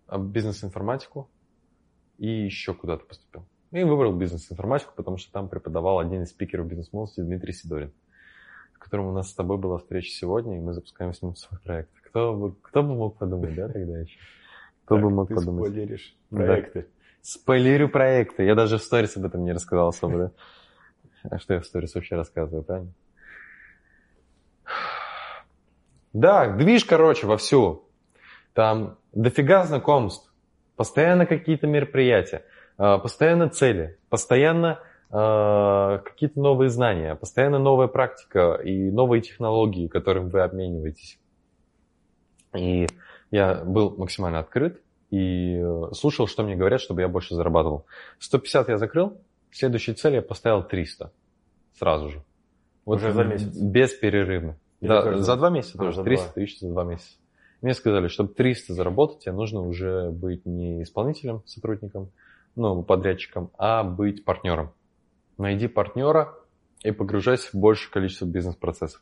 а, 0.07 0.19
бизнес-информатику 0.19 1.29
и 2.17 2.27
еще 2.27 2.73
куда-то 2.73 3.05
поступил. 3.05 3.45
И 3.71 3.83
выбрал 3.83 4.13
бизнес-информатику, 4.13 4.91
потому 4.95 5.17
что 5.17 5.31
там 5.31 5.47
преподавал 5.47 5.99
один 5.99 6.23
из 6.23 6.29
спикеров 6.29 6.67
бизнес-молодости 6.67 7.21
Дмитрий 7.21 7.53
Сидорин, 7.53 7.93
с 8.75 8.77
которым 8.77 9.07
у 9.07 9.11
нас 9.13 9.29
с 9.29 9.33
тобой 9.33 9.57
была 9.57 9.77
встреча 9.77 10.09
сегодня, 10.09 10.57
и 10.57 10.61
мы 10.61 10.73
запускаем 10.73 11.13
с 11.13 11.21
ним 11.21 11.35
свой 11.35 11.59
проект. 11.61 11.89
Кто 12.05 12.33
бы, 12.33 12.55
кто 12.61 12.83
бы 12.83 12.95
мог 12.95 13.17
подумать, 13.17 13.55
да, 13.55 13.69
тогда 13.69 13.99
еще? 13.99 14.19
Кто 14.85 14.95
так, 14.95 15.03
бы 15.03 15.09
мог 15.09 15.29
ты 15.29 15.35
подумать? 15.35 15.67
спойлеришь 15.67 16.15
проекты. 16.29 16.81
Да. 16.81 16.87
Спойлерю 17.21 17.87
проекты. 17.87 18.43
Я 18.43 18.55
даже 18.55 18.77
в 18.77 18.81
сторис 18.81 19.15
об 19.15 19.25
этом 19.25 19.45
не 19.45 19.53
рассказал 19.53 19.87
особо, 19.87 20.17
да? 20.17 20.31
А 21.29 21.39
что 21.39 21.53
я 21.53 21.61
в 21.61 21.65
сторис 21.65 21.95
вообще 21.95 22.15
рассказываю, 22.15 22.63
правильно? 22.63 22.91
Да, 26.13 26.49
движ, 26.49 26.83
короче, 26.83 27.25
вовсю. 27.25 27.87
Там 28.53 28.97
дофига 29.13 29.63
знакомств, 29.65 30.33
постоянно 30.75 31.25
какие-то 31.25 31.67
мероприятия, 31.67 32.43
постоянно 32.97 33.49
цели, 33.49 33.97
постоянно 34.09 34.79
а, 35.13 35.97
какие-то 35.99 36.39
новые 36.39 36.69
знания, 36.69 37.15
постоянно 37.15 37.59
новая 37.59 37.87
практика 37.87 38.55
и 38.63 38.89
новые 38.89 39.21
технологии, 39.21 39.87
которым 39.87 40.29
вы 40.29 40.41
обмениваетесь. 40.41 41.19
И 42.55 42.87
я 43.29 43.55
был 43.55 43.95
максимально 43.97 44.39
открыт 44.39 44.81
и 45.09 45.57
э, 45.57 45.91
слушал, 45.93 46.27
что 46.27 46.43
мне 46.43 46.55
говорят, 46.55 46.79
чтобы 46.81 47.01
я 47.01 47.09
больше 47.09 47.35
зарабатывал. 47.35 47.85
150 48.19 48.69
я 48.69 48.77
закрыл, 48.77 49.17
следующей 49.51 49.93
цель 49.93 50.15
я 50.15 50.21
поставил 50.21 50.63
300 50.63 51.11
сразу 51.77 52.09
же. 52.09 52.23
Вот 52.85 52.97
Уже 52.97 53.11
за 53.11 53.23
месяц? 53.23 53.55
Без 53.55 53.93
перерыва. 53.93 54.57
Да, 54.79 55.17
за 55.17 55.35
два 55.35 55.49
месяца 55.49 55.77
а, 55.77 55.85
тоже. 55.85 56.03
300 56.03 56.33
тысяч 56.33 56.59
за 56.59 56.69
два 56.69 56.85
месяца. 56.85 57.17
Мне 57.61 57.73
сказали, 57.73 58.07
чтобы 58.07 58.33
300 58.33 58.73
заработать, 58.73 59.19
тебе 59.19 59.33
нужно 59.33 59.61
уже 59.61 60.09
быть 60.09 60.45
не 60.45 60.83
исполнителем, 60.83 61.43
сотрудником, 61.45 62.11
ну, 62.55 62.83
подрядчиком, 62.83 63.51
а 63.57 63.83
быть 63.83 64.25
партнером. 64.25 64.73
Найди 65.37 65.67
партнера 65.67 66.33
и 66.83 66.91
погружайся 66.91 67.49
в 67.51 67.55
большее 67.55 67.91
количество 67.91 68.25
бизнес-процессов. 68.25 69.01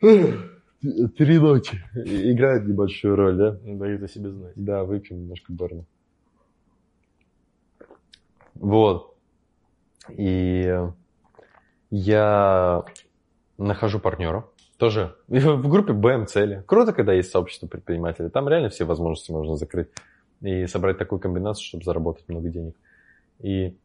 Три 0.00 1.38
ночи. 1.38 1.82
Играет 1.94 2.66
небольшую 2.66 3.16
роль, 3.16 3.36
да? 3.36 3.58
Дают 3.64 4.02
о 4.02 4.08
себе 4.08 4.30
знать. 4.30 4.52
Да, 4.56 4.84
выпьем 4.84 5.22
немножко 5.22 5.52
барна. 5.52 5.84
Вот. 8.54 9.16
И 10.10 10.72
я 11.90 12.84
нахожу 13.58 13.98
партнера. 13.98 14.46
Тоже 14.76 15.16
в 15.28 15.68
группе 15.68 15.92
БМ 15.92 16.26
цели. 16.26 16.62
Круто, 16.66 16.92
когда 16.92 17.12
есть 17.12 17.30
сообщество 17.30 17.66
предпринимателей. 17.66 18.28
Там 18.28 18.48
реально 18.48 18.68
все 18.68 18.84
возможности 18.84 19.32
можно 19.32 19.56
закрыть 19.56 19.88
и 20.40 20.66
собрать 20.66 20.98
такую 20.98 21.18
комбинацию, 21.18 21.64
чтобы 21.64 21.84
заработать 21.84 22.28
много 22.28 22.48
денег. 22.48 22.74
И 23.40 23.76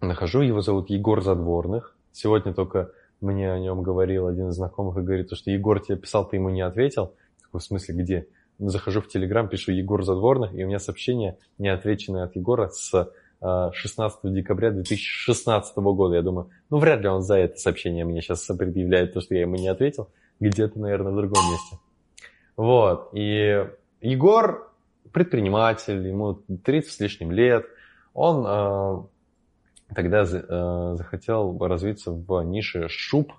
нахожу, 0.00 0.40
его 0.40 0.60
зовут 0.60 0.90
Егор 0.90 1.22
Задворных. 1.22 1.96
Сегодня 2.12 2.52
только 2.52 2.90
мне 3.20 3.52
о 3.52 3.58
нем 3.58 3.82
говорил 3.82 4.26
один 4.26 4.48
из 4.48 4.54
знакомых 4.54 4.96
и 4.96 5.02
говорит, 5.02 5.30
что 5.32 5.50
Егор 5.50 5.80
тебе 5.80 5.98
писал, 5.98 6.26
ты 6.26 6.36
ему 6.36 6.50
не 6.50 6.62
ответил. 6.62 7.14
В 7.52 7.60
смысле, 7.60 7.94
где? 7.94 8.26
Захожу 8.58 9.00
в 9.00 9.08
Телеграм, 9.08 9.48
пишу 9.48 9.72
Егор 9.72 10.04
Задворных, 10.04 10.54
и 10.54 10.64
у 10.64 10.66
меня 10.66 10.78
сообщение 10.78 11.38
неотвеченное 11.58 12.24
от 12.24 12.36
Егора 12.36 12.68
с 12.68 13.10
16 13.40 14.18
а, 14.22 14.28
декабря 14.28 14.70
2016 14.70 15.76
года. 15.78 16.16
Я 16.16 16.22
думаю, 16.22 16.50
ну 16.68 16.78
вряд 16.78 17.00
ли 17.00 17.08
он 17.08 17.22
за 17.22 17.36
это 17.36 17.56
сообщение 17.56 18.04
мне 18.04 18.20
сейчас 18.20 18.44
предъявляет 18.46 19.14
то, 19.14 19.20
что 19.20 19.34
я 19.34 19.42
ему 19.42 19.56
не 19.56 19.68
ответил. 19.68 20.08
Где-то, 20.40 20.78
наверное, 20.78 21.12
в 21.12 21.16
другом 21.16 21.42
месте. 21.50 21.78
Вот. 22.56 23.10
И 23.14 23.66
Егор 24.00 24.69
предприниматель, 25.12 26.06
ему 26.06 26.34
30 26.34 26.92
с 26.92 27.00
лишним 27.00 27.32
лет. 27.32 27.66
Он 28.14 28.44
а, 28.46 29.06
тогда 29.94 30.22
э, 30.22 30.94
захотел 30.96 31.58
развиться 31.58 32.12
в 32.12 32.42
нише 32.42 32.88
шуб 32.88 33.32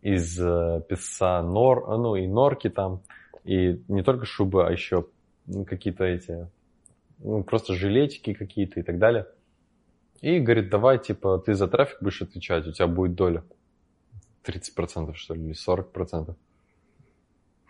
из 0.00 0.38
э, 0.40 0.82
песа 0.88 1.42
нор, 1.42 1.86
ну 1.98 2.16
и 2.16 2.26
норки 2.26 2.68
там, 2.68 3.02
и 3.44 3.82
не 3.88 4.02
только 4.02 4.26
шубы, 4.26 4.66
а 4.66 4.70
еще 4.70 5.06
какие-то 5.66 6.04
эти, 6.04 6.48
ну, 7.18 7.42
просто 7.42 7.74
жилетики 7.74 8.34
какие-то 8.34 8.80
и 8.80 8.82
так 8.82 8.98
далее. 8.98 9.26
И 10.20 10.38
говорит, 10.38 10.70
давай, 10.70 10.98
типа, 10.98 11.42
ты 11.44 11.54
за 11.54 11.66
трафик 11.66 11.98
будешь 12.00 12.22
отвечать, 12.22 12.66
у 12.66 12.72
тебя 12.72 12.86
будет 12.86 13.14
доля. 13.14 13.42
30% 14.44 15.14
что 15.14 15.34
ли, 15.34 15.44
или 15.44 15.54
40%. 15.54 16.34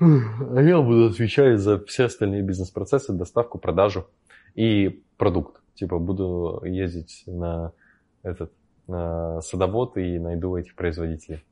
А 0.02 0.60
я 0.60 0.80
буду 0.80 1.06
отвечать 1.06 1.60
за 1.60 1.78
все 1.84 2.06
остальные 2.06 2.42
бизнес-процессы, 2.42 3.12
доставку, 3.12 3.58
продажу 3.58 4.08
и 4.56 5.04
продукт. 5.16 5.62
Типа 5.74 5.98
буду 6.00 6.60
ездить 6.64 7.22
на 7.26 7.72
этот 8.24 8.52
э, 8.88 9.38
садовод 9.42 9.96
и 9.96 10.18
найду 10.18 10.56
этих 10.56 10.74
производителей. 10.74 11.44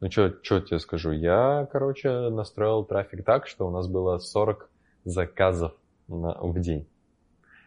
Ну, 0.00 0.10
что 0.10 0.60
тебе 0.60 0.80
скажу? 0.80 1.12
Я, 1.12 1.68
короче, 1.70 2.30
настроил 2.30 2.84
трафик 2.84 3.24
так, 3.24 3.46
что 3.46 3.68
у 3.68 3.70
нас 3.70 3.86
было 3.86 4.18
40 4.18 4.68
заказов 5.04 5.72
на, 6.08 6.34
в 6.40 6.58
день. 6.60 6.88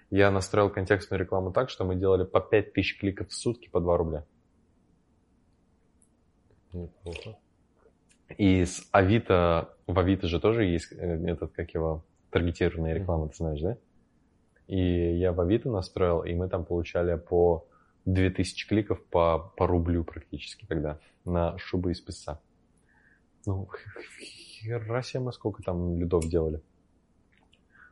Я 0.10 0.30
настроил 0.30 0.70
контекстную 0.70 1.22
рекламу 1.22 1.54
так, 1.54 1.70
что 1.70 1.86
мы 1.86 1.96
делали 1.96 2.26
по 2.26 2.42
5000 2.42 3.00
кликов 3.00 3.30
в 3.30 3.34
сутки 3.34 3.70
по 3.70 3.80
2 3.80 3.98
рубля. 3.98 4.26
Неплохо. 6.74 7.38
И 8.38 8.66
с 8.66 8.88
Авито, 8.92 9.76
в 9.88 9.98
Авито 9.98 10.28
же 10.28 10.40
тоже 10.40 10.66
есть 10.66 10.92
э, 10.92 11.26
этот, 11.28 11.52
как 11.54 11.74
его, 11.74 12.04
таргетированная 12.30 12.94
реклама, 12.94 13.30
ты 13.30 13.36
знаешь, 13.36 13.62
да? 13.62 13.78
И 14.68 15.18
я 15.18 15.34
в 15.34 15.42
Авито 15.42 15.70
настроил, 15.70 16.24
и 16.24 16.34
мы 16.34 16.48
там 16.48 16.66
получали 16.66 17.16
по 17.18 17.68
2000 18.06 18.68
кликов 18.68 19.04
по, 19.06 19.52
по 19.58 19.68
рублю 19.68 20.04
практически 20.04 20.66
тогда 20.66 21.00
на 21.26 21.58
шубы 21.58 21.92
из 21.92 22.02
песца. 22.02 22.40
Ну, 23.46 23.68
хера 24.20 25.02
себе 25.02 25.22
мы 25.22 25.34
сколько 25.34 25.64
там 25.64 26.00
людов 26.00 26.28
делали. 26.28 26.62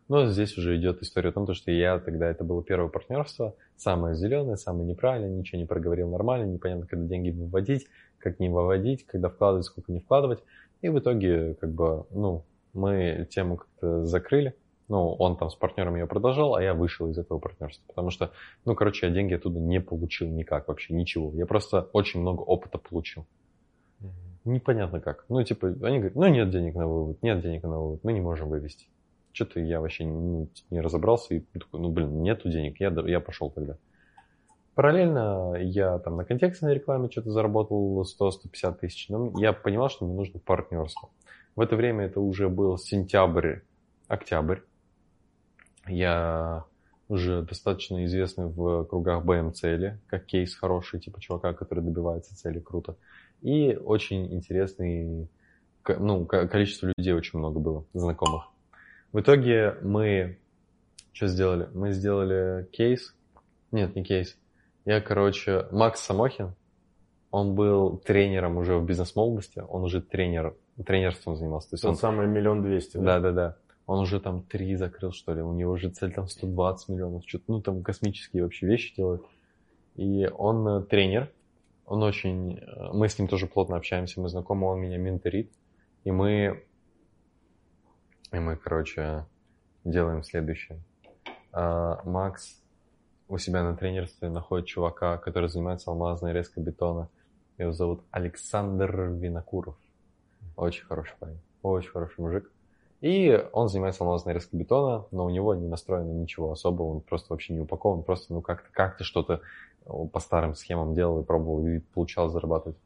Но 0.08 0.26
здесь 0.26 0.58
уже 0.58 0.76
идет 0.76 1.04
история 1.04 1.30
о 1.30 1.34
том, 1.34 1.54
что 1.54 1.72
я 1.72 2.00
тогда, 2.00 2.28
это 2.28 2.44
было 2.44 2.64
первое 2.64 2.90
партнерство, 2.90 3.56
самое 3.78 4.16
зеленое, 4.16 4.58
самое 4.58 4.88
неправильное, 4.88 5.30
ничего 5.30 5.60
не 5.60 5.68
проговорил 5.68 6.10
нормально, 6.10 6.52
непонятно, 6.52 6.88
когда 6.88 7.06
деньги 7.06 7.30
выводить, 7.30 7.88
как 8.20 8.40
не 8.40 8.50
выводить, 8.50 9.06
когда 9.06 9.30
вкладывать, 9.30 9.66
сколько 9.66 9.92
не 9.92 10.00
вкладывать. 10.00 10.44
И 10.82 10.90
в 10.90 11.00
итоге, 11.00 11.56
как 11.56 11.72
бы, 11.72 12.06
ну, 12.12 12.46
мы 12.74 13.28
тему 13.30 13.58
как-то 13.58 14.06
закрыли, 14.06 14.56
ну, 14.90 15.14
он 15.14 15.38
там 15.38 15.50
с 15.50 15.56
партнером 15.56 15.96
ее 15.96 16.08
продолжал, 16.08 16.56
а 16.56 16.64
я 16.64 16.74
вышел 16.74 17.10
из 17.10 17.18
этого 17.18 17.38
партнерства. 17.38 17.84
Потому 17.88 18.10
что, 18.10 18.32
ну, 18.66 18.76
короче, 18.76 19.08
я 19.08 19.14
деньги 19.14 19.36
оттуда 19.36 19.60
не 19.60 19.80
получил 19.80 20.28
никак 20.28 20.68
вообще, 20.68 20.96
ничего. 20.96 21.32
Я 21.34 21.46
просто 21.46 21.88
очень 21.94 22.22
много 22.22 22.42
опыта 22.42 22.80
получил. 22.80 23.26
Mm-hmm. 24.02 24.10
Непонятно 24.46 25.00
как. 25.00 25.26
Ну, 25.30 25.44
типа, 25.44 25.68
они 25.68 26.00
говорят, 26.00 26.16
ну, 26.16 26.28
нет 26.28 26.50
денег 26.50 26.74
на 26.76 26.88
вывод, 26.88 27.22
нет 27.22 27.40
денег 27.42 27.64
на 27.64 27.80
вывод, 27.80 28.04
мы 28.04 28.14
не 28.14 28.22
можем 28.22 28.50
вывести. 28.50 28.88
Что-то 29.32 29.60
я 29.60 29.80
вообще 29.80 30.06
не, 30.06 30.50
не 30.72 30.82
разобрался 30.82 31.36
и 31.36 31.40
такой, 31.40 31.80
ну, 31.80 31.90
блин, 31.90 32.24
нету 32.24 32.50
денег, 32.50 32.80
я, 32.80 32.90
я 33.06 33.20
пошел 33.20 33.52
тогда. 33.52 33.78
Параллельно 34.80 35.56
я 35.58 36.00
там 36.00 36.16
на 36.16 36.24
контекстной 36.24 36.74
рекламе 36.74 37.12
что-то 37.12 37.32
заработал 37.32 38.02
100-150 38.02 38.78
тысяч, 38.80 39.10
но 39.10 39.34
я 39.38 39.52
понимал, 39.52 39.90
что 39.90 40.06
мне 40.06 40.16
нужно 40.16 40.40
партнерство. 40.40 41.10
В 41.58 41.60
это 41.60 41.76
время 41.76 42.06
это 42.06 42.22
уже 42.22 42.48
был 42.48 42.78
сентябрь, 42.78 43.58
октябрь. 44.08 44.60
Я 45.86 46.64
уже 47.10 47.42
достаточно 47.42 48.06
известный 48.06 48.46
в 48.46 48.86
кругах 48.86 49.26
БМ-цели, 49.26 50.00
как 50.08 50.24
кейс 50.24 50.56
хороший, 50.56 51.02
типа 51.02 51.20
чувака, 51.20 51.52
который 51.52 51.84
добивается 51.84 52.34
цели, 52.38 52.62
круто. 52.62 52.96
И 53.42 53.76
очень 53.76 54.34
интересный, 54.34 55.28
ну, 55.86 56.26
количество 56.26 56.90
людей 56.96 57.12
очень 57.12 57.38
много 57.38 57.60
было, 57.60 57.84
знакомых. 57.94 58.46
В 59.12 59.20
итоге 59.20 59.76
мы 59.82 60.40
что 61.12 61.28
сделали? 61.28 61.68
Мы 61.74 61.92
сделали 61.92 62.66
кейс. 62.72 63.14
Нет, 63.74 63.94
не 63.94 64.06
кейс. 64.06 64.39
Я, 64.90 65.02
короче, 65.02 65.68
Макс 65.70 66.02
Самохин, 66.02 66.56
он 67.30 67.54
был 67.54 67.98
тренером 67.98 68.58
уже 68.58 68.76
в 68.76 68.86
бизнес-молодости, 68.86 69.60
он 69.60 69.84
уже 69.84 70.02
тренер, 70.02 70.56
тренерством 70.84 71.36
занимался. 71.36 71.70
То 71.70 71.74
есть 71.76 71.86
он, 71.86 71.92
он 71.92 71.96
самый 71.96 72.26
миллион 72.26 72.64
двести, 72.64 72.98
да? 72.98 73.20
Да, 73.20 73.20
да, 73.20 73.32
да. 73.32 73.58
Он 73.86 74.00
уже 74.00 74.20
там 74.20 74.42
три 74.42 74.76
закрыл, 74.76 75.12
что 75.12 75.32
ли. 75.36 75.44
У 75.44 75.54
него 75.54 75.74
уже 75.74 75.92
цель 75.92 76.12
там 76.12 76.28
120 76.28 76.90
миллионов. 76.90 77.24
Что-то, 77.28 77.44
ну, 77.50 77.62
там 77.62 77.84
космические 77.84 78.42
вообще 78.42 78.66
вещи 78.66 78.96
делает. 78.96 79.22
И 79.94 80.26
он 80.26 80.68
э, 80.68 80.82
тренер. 80.82 81.32
Он 81.86 82.02
очень... 82.02 82.58
Э, 82.58 82.92
мы 82.92 83.10
с 83.10 83.20
ним 83.20 83.28
тоже 83.28 83.46
плотно 83.46 83.78
общаемся, 83.78 84.20
мы 84.20 84.28
знакомы, 84.28 84.66
он 84.66 84.82
меня 84.82 84.98
менторит. 84.98 85.52
И 86.04 86.10
мы... 86.10 86.64
И 88.32 88.40
мы, 88.40 88.56
короче, 88.56 89.28
делаем 89.84 90.24
следующее. 90.24 90.80
А, 91.52 92.02
Макс 92.06 92.59
у 93.30 93.38
себя 93.38 93.64
на 93.64 93.76
тренерстве 93.76 94.28
находит 94.30 94.66
чувака, 94.66 95.18
который 95.18 95.50
занимается 95.50 95.92
алмазной 95.92 96.34
резкой 96.34 96.64
бетона. 96.64 97.10
Его 97.60 97.72
зовут 97.72 98.02
Александр 98.10 99.02
Винокуров. 99.02 99.78
Очень 100.56 100.86
хороший 100.86 101.14
парень. 101.20 101.40
Очень 101.62 101.92
хороший 101.92 102.20
мужик. 102.22 102.52
И 103.02 103.48
он 103.54 103.70
занимается 103.70 104.04
алмазной 104.04 104.34
резкой 104.34 104.60
бетона, 104.60 105.06
но 105.12 105.26
у 105.26 105.30
него 105.30 105.54
не 105.54 105.68
настроено 105.68 106.12
ничего 106.12 106.52
особого, 106.52 106.88
он 106.88 107.02
просто 107.02 107.32
вообще 107.32 107.54
не 107.54 107.62
упакован, 107.62 108.04
просто 108.04 108.34
ну 108.34 108.42
как-то 108.42 108.68
как 108.74 108.98
что-то 109.00 109.42
э, 109.86 109.90
по 110.12 110.20
старым 110.20 110.54
схемам 110.56 110.96
делал 110.96 111.22
и 111.22 111.24
пробовал, 111.24 111.66
и 111.66 111.80
получал 111.80 112.30
зарабатывать. 112.30 112.78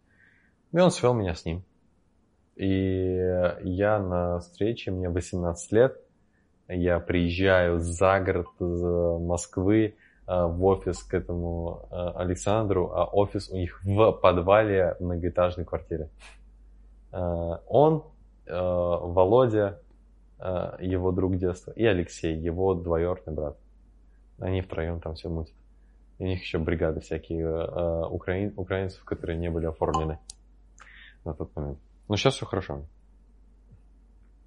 И 0.71 0.77
он 0.77 0.91
свел 0.91 1.13
меня 1.13 1.33
с 1.33 1.45
ним. 1.45 1.63
И 2.55 3.15
я 3.63 3.97
на 3.97 4.39
встрече, 4.39 4.91
мне 4.91 5.09
18 5.09 5.71
лет, 5.71 5.99
я 6.67 6.99
приезжаю 6.99 7.79
за 7.79 8.19
город 8.19 8.47
из 8.59 8.81
Москвы 9.21 9.85
э, 9.85 10.02
в 10.25 10.63
офис 10.65 11.03
к 11.03 11.13
этому 11.13 11.87
э, 11.91 11.95
Александру, 12.15 12.91
а 12.93 13.05
офис 13.05 13.49
у 13.49 13.55
них 13.55 13.81
в 13.83 14.11
подвале 14.13 14.95
многоэтажной 14.99 15.65
квартиры. 15.65 16.09
Он, 17.11 18.03
Володя, 18.47 19.79
Э, 20.43 20.75
его 20.81 21.13
друг 21.13 21.37
детства, 21.37 21.71
и 21.71 21.85
Алексей, 21.85 22.35
его 22.35 22.73
двоюродный 22.73 23.33
брат. 23.33 23.57
Они 24.39 24.61
втроем 24.61 24.99
там 24.99 25.15
все 25.15 25.29
мутят. 25.29 25.55
И 26.19 26.25
у 26.25 26.27
них 26.27 26.41
еще 26.41 26.59
бригады 26.59 26.99
всякие 26.99 27.45
э, 27.45 28.05
украин, 28.07 28.53
украинцев, 28.57 29.05
которые 29.05 29.37
не 29.37 29.49
были 29.49 29.67
оформлены 29.67 30.19
на 31.23 31.33
тот 31.33 31.55
момент. 31.55 31.79
Но 32.09 32.17
сейчас 32.17 32.35
все 32.35 32.45
хорошо. 32.45 32.83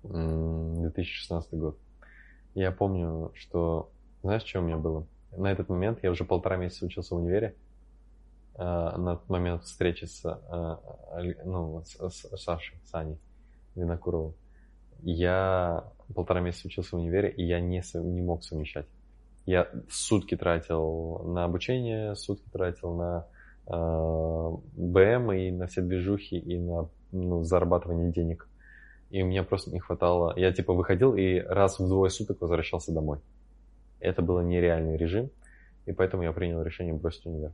М, 0.05 0.83
2016 0.83 1.55
год. 1.55 1.79
Я 2.55 2.73
помню, 2.73 3.33
что... 3.35 3.91
Знаешь, 4.23 4.45
что 4.45 4.61
у 4.61 4.65
меня 4.65 4.77
было? 4.77 5.07
На 5.33 5.51
этот 5.51 5.69
момент 5.69 6.01
я 6.03 6.11
уже 6.11 6.25
полтора 6.25 6.57
месяца 6.57 6.87
учился 6.87 7.15
в 7.15 7.19
универе. 7.19 7.55
А, 8.55 8.97
На 8.97 9.17
тот 9.17 9.29
момент 9.29 9.65
встречи 9.65 10.05
с, 10.05 10.25
Али- 11.13 11.39
ну, 11.45 11.83
с, 11.85 11.97
с 12.11 12.37
Сашей, 12.37 12.79
с 12.85 12.95
Аней 12.95 13.19
Винокуровым. 13.75 14.35
Я 15.03 15.85
полтора 16.15 16.41
месяца 16.41 16.69
учился 16.69 16.97
в 16.97 17.01
универе, 17.01 17.31
и 17.31 17.45
я 17.45 17.61
не, 17.61 17.83
не 17.95 18.23
мог 18.23 18.45
совмещать. 18.45 18.87
Я 19.45 19.69
сутки 19.91 20.37
тратил 20.37 21.21
на 21.25 21.45
обучение, 21.45 22.17
сутки 22.17 22.49
тратил 22.51 22.95
на 22.97 23.27
э, 23.67 24.57
БМ 24.77 25.33
и 25.33 25.51
на 25.53 25.67
все 25.67 25.83
движухи, 25.83 26.37
и 26.39 26.59
на 26.59 26.89
ну, 27.13 27.45
зарабатывание 27.45 28.11
денег. 28.11 28.49
И 29.11 29.23
у 29.23 29.27
меня 29.27 29.45
просто 29.45 29.71
не 29.71 29.79
хватало. 29.79 30.35
Я 30.37 30.53
типа 30.53 30.73
выходил 30.73 31.15
и 31.15 31.39
раз 31.39 31.79
в 31.79 31.87
двое 31.87 32.11
суток 32.11 32.41
возвращался 32.41 32.93
домой. 32.93 33.21
Это 34.07 34.23
был 34.23 34.41
нереальный 34.41 34.97
режим, 34.97 35.31
и 35.85 35.93
поэтому 35.93 36.23
я 36.23 36.33
принял 36.33 36.63
решение 36.63 36.95
бросить 36.95 37.27
универ. 37.27 37.53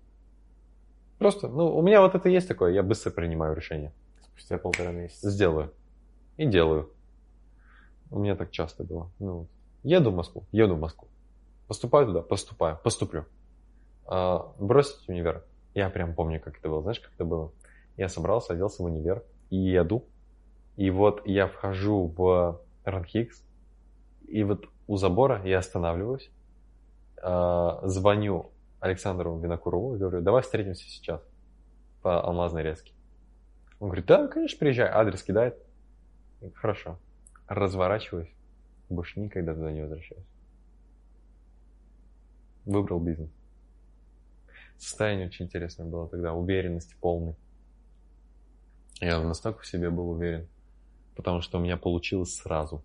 Просто, 1.19 1.49
ну, 1.49 1.75
у 1.75 1.81
меня 1.81 2.03
вот 2.03 2.15
это 2.15 2.29
есть 2.29 2.47
такое, 2.47 2.73
я 2.73 2.83
быстро 2.83 3.11
принимаю 3.11 3.57
решение. 3.57 3.93
Спустя 4.23 4.59
полтора 4.59 4.93
месяца. 4.93 5.31
Сделаю. 5.31 5.73
И 6.37 6.45
делаю. 6.45 6.91
У 8.11 8.19
меня 8.19 8.37
так 8.37 8.51
часто 8.51 8.85
было. 8.85 9.11
Ну, 9.19 9.47
еду 9.83 10.11
в 10.11 10.15
Москву, 10.15 10.45
еду 10.53 10.75
в 10.75 10.81
Москву. 10.81 11.09
Поступаю 11.69 12.07
туда, 12.07 12.21
поступаю, 12.21 12.79
поступлю. 12.83 13.25
А, 14.05 14.53
бросить 14.59 15.09
универ. 15.09 15.45
Я 15.73 15.89
прям 15.89 16.15
помню, 16.15 16.39
как 16.39 16.59
это 16.59 16.69
было. 16.69 16.83
Знаешь, 16.83 17.01
как 17.01 17.15
это 17.15 17.25
было? 17.25 17.51
Я 17.97 18.11
собрался, 18.11 18.53
оделся 18.53 18.83
в 18.83 18.87
универ 18.87 19.25
и 19.49 19.57
еду. 19.57 20.05
И 20.77 20.91
вот 20.91 21.27
я 21.27 21.47
вхожу 21.47 22.13
в 22.15 22.61
Ранхикс, 22.85 23.43
и 24.29 24.45
вот 24.45 24.67
у 24.87 24.97
забора 24.97 25.41
я 25.45 25.59
останавливаюсь, 25.59 26.31
звоню 27.23 28.51
Александру 28.81 29.39
Винокурову 29.39 29.95
и 29.95 29.99
говорю, 29.99 30.23
давай 30.23 30.43
встретимся 30.43 30.85
сейчас 30.85 31.23
по 32.03 32.21
Алмазной 32.21 32.63
резке. 32.63 32.93
Он 33.79 33.89
говорит, 33.89 34.07
да, 34.07 34.27
конечно, 34.27 34.59
приезжай, 34.59 34.89
адрес 34.89 35.23
кидает. 35.23 35.57
Говорю, 36.41 36.57
Хорошо. 36.57 36.99
Разворачиваюсь, 37.47 38.33
больше 38.89 39.21
никогда 39.21 39.55
туда 39.55 39.71
не 39.73 39.83
возвращаюсь. 39.83 40.25
Выбрал 42.65 43.01
бизнес. 43.01 43.31
Состояние 44.79 45.27
очень 45.27 45.47
интересное 45.47 45.87
было 45.87 46.09
тогда, 46.09 46.33
уверенности 46.33 46.97
полной. 47.01 47.37
Я 49.01 49.21
настолько 49.21 49.63
в 49.63 49.67
себе 49.67 49.91
был 49.91 50.11
уверен, 50.11 50.49
потому 51.15 51.41
что 51.41 51.59
у 51.59 51.61
меня 51.61 51.77
получилось 51.77 52.35
сразу. 52.35 52.83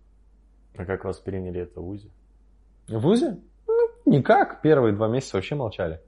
А 0.76 0.84
как 0.84 1.04
вас 1.04 1.18
приняли 1.18 1.60
это 1.60 1.80
в 1.80 1.84
ВУЗе? 1.84 2.10
В 2.88 2.98
ВУЗе? 2.98 3.38
Никак. 4.08 4.62
Первые 4.62 4.94
два 4.94 5.08
месяца 5.08 5.36
вообще 5.36 5.54
молчали. 5.54 6.00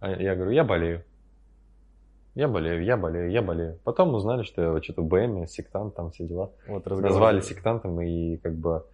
А 0.00 0.10
я 0.10 0.34
говорю, 0.34 0.50
я 0.50 0.64
болею. 0.64 1.04
Я 2.34 2.46
болею, 2.46 2.84
я 2.84 2.96
болею, 2.96 3.30
я 3.30 3.42
болею. 3.42 3.78
Потом 3.84 4.14
узнали, 4.14 4.42
что 4.42 4.62
я 4.62 4.82
что-то 4.82 5.02
в 5.02 5.08
БМ, 5.08 5.46
сектант, 5.46 5.94
там 5.94 6.10
все 6.10 6.26
дела. 6.26 6.52
Вот 6.66 6.86
Назвали 6.86 7.40
сектантом 7.40 8.00
и 8.00 8.36
как 8.36 8.54
бы 8.54 8.84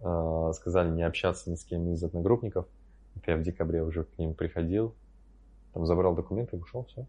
э, 0.00 0.52
сказали 0.54 0.90
не 0.90 1.02
общаться 1.02 1.50
ни 1.50 1.54
с 1.54 1.64
кем 1.64 1.92
из 1.92 2.02
одногруппников. 2.02 2.66
Это 3.16 3.32
я 3.32 3.36
в 3.36 3.42
декабре 3.42 3.82
уже 3.82 4.04
к 4.04 4.18
ним 4.18 4.34
приходил, 4.34 4.94
там 5.72 5.86
забрал 5.86 6.14
документы 6.14 6.56
ушел, 6.56 6.84
все. 6.84 7.06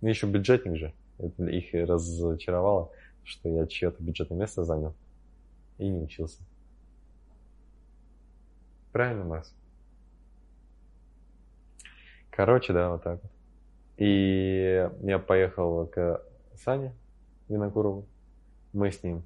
Ну, 0.00 0.08
еще 0.08 0.26
бюджетник 0.26 0.76
же. 0.76 0.92
Это 1.18 1.44
их 1.44 1.72
разочаровало, 1.72 2.90
что 3.24 3.48
я 3.48 3.66
чье-то 3.66 4.02
бюджетное 4.02 4.38
место 4.38 4.64
занял 4.64 4.94
и 5.78 5.88
не 5.88 6.02
учился. 6.02 6.42
Правильно, 8.92 9.24
Марс? 9.24 9.54
Короче, 12.32 12.72
да, 12.72 12.90
вот 12.90 13.02
так 13.04 13.22
вот. 13.22 13.30
И 13.98 14.88
я 15.02 15.18
поехал 15.18 15.86
к 15.86 16.22
Сане 16.54 16.94
Винокурову. 17.48 18.06
Мы 18.72 18.90
с 18.90 19.02
ним 19.02 19.22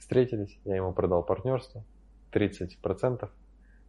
встретились, 0.00 0.58
я 0.64 0.76
ему 0.76 0.92
продал 0.92 1.22
партнерство, 1.22 1.84
30%. 2.32 3.30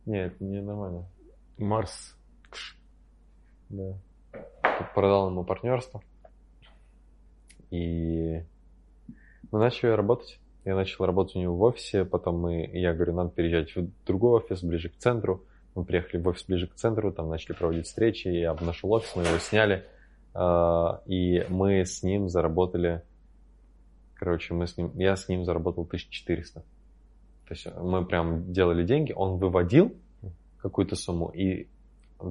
Нет, 0.06 0.40
не 0.40 0.62
нормально. 0.62 1.10
Марс. 1.58 2.16
Да. 3.70 3.98
Продал 4.94 5.32
ему 5.32 5.44
партнерство. 5.44 6.04
И 7.72 8.44
мы 9.52 9.60
начали 9.60 9.90
работать. 9.90 10.40
Я 10.64 10.76
начал 10.76 11.06
работать 11.06 11.36
у 11.36 11.40
него 11.40 11.58
в 11.58 11.62
офисе, 11.64 12.06
потом 12.06 12.40
мы, 12.40 12.70
я 12.72 12.94
говорю, 12.94 13.14
надо 13.14 13.32
переезжать 13.32 13.76
в 13.76 14.06
другой 14.06 14.42
офис, 14.42 14.64
ближе 14.64 14.90
к 14.90 14.98
центру. 14.98 15.44
Мы 15.76 15.84
приехали 15.84 16.22
в 16.22 16.28
офис 16.28 16.46
ближе 16.46 16.68
к 16.68 16.76
центру, 16.76 17.12
там 17.12 17.30
начали 17.30 17.54
проводить 17.54 17.86
встречи, 17.86 18.30
я 18.30 18.54
нашел 18.54 18.92
офис, 18.94 19.14
мы 19.16 19.24
его 19.24 19.38
сняли. 19.40 19.86
А, 20.34 21.02
И 21.06 21.46
мы 21.50 21.86
с 21.86 22.02
ним 22.02 22.30
заработали, 22.30 23.04
короче, 24.16 24.54
мы 24.54 24.68
с 24.68 24.78
ним, 24.78 24.92
я 24.96 25.16
с 25.16 25.28
ним 25.28 25.44
заработал 25.44 25.84
1400. 25.84 26.62
То 26.62 27.54
есть 27.54 27.68
мы 27.78 28.06
прям 28.06 28.52
делали 28.52 28.84
деньги, 28.84 29.12
он 29.12 29.38
выводил 29.38 29.96
какую-то 30.58 30.96
сумму 30.96 31.30
и 31.30 31.68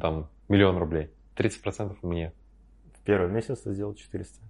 там 0.01 0.29
миллион 0.49 0.79
рублей. 0.79 1.11
30% 1.37 1.99
мне. 2.03 2.33
В 2.95 3.05
первый 3.05 3.31
месяц 3.31 3.61
ты 3.61 3.75
сделал 3.75 3.95
400. 3.95 4.41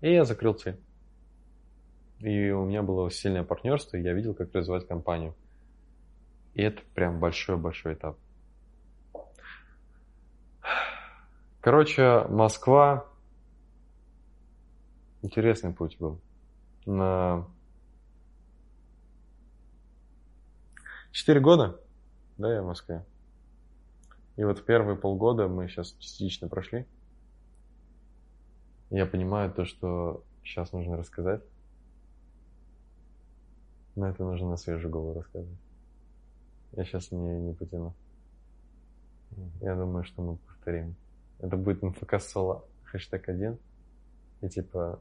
И 0.00 0.12
я 0.12 0.24
закрыл 0.24 0.54
цель. 0.54 0.78
И 2.20 2.50
у 2.50 2.64
меня 2.64 2.82
было 2.82 3.10
сильное 3.10 3.42
партнерство, 3.42 3.96
и 3.96 4.02
я 4.02 4.14
видел, 4.14 4.34
как 4.34 4.54
развивать 4.54 4.86
компанию. 4.86 5.34
И 6.54 6.62
это 6.62 6.82
прям 6.94 7.18
большой-большой 7.18 7.94
этап. 7.94 8.16
Короче, 11.60 12.24
Москва. 12.28 13.06
Интересный 15.22 15.72
путь 15.72 15.96
был. 15.98 16.20
На 16.86 17.46
четыре 21.10 21.40
года, 21.40 21.80
да, 22.36 22.52
я 22.52 22.62
в 22.62 22.66
Москве. 22.66 23.04
И 24.36 24.44
вот 24.44 24.64
первые 24.66 24.96
полгода 24.96 25.48
мы 25.48 25.68
сейчас 25.68 25.92
частично 25.98 26.48
прошли. 26.48 26.86
Я 28.90 29.06
понимаю 29.06 29.50
то, 29.52 29.64
что 29.64 30.22
сейчас 30.44 30.72
нужно 30.72 30.96
рассказать. 30.96 31.42
Но 33.96 34.08
это 34.08 34.22
нужно 34.24 34.50
на 34.50 34.56
свежую 34.56 34.92
голову 34.92 35.14
рассказывать. 35.14 35.63
Я 36.76 36.84
сейчас 36.84 37.10
не, 37.12 37.40
не 37.40 37.54
потяну. 37.54 37.94
Я 39.60 39.74
думаю, 39.74 40.04
что 40.04 40.22
мы 40.22 40.36
повторим. 40.36 40.96
Это 41.38 41.56
будет 41.56 41.82
МФК 41.82 42.20
Соло 42.20 42.64
хэштег 42.84 43.28
1. 43.28 43.58
И 44.42 44.48
типа 44.48 45.00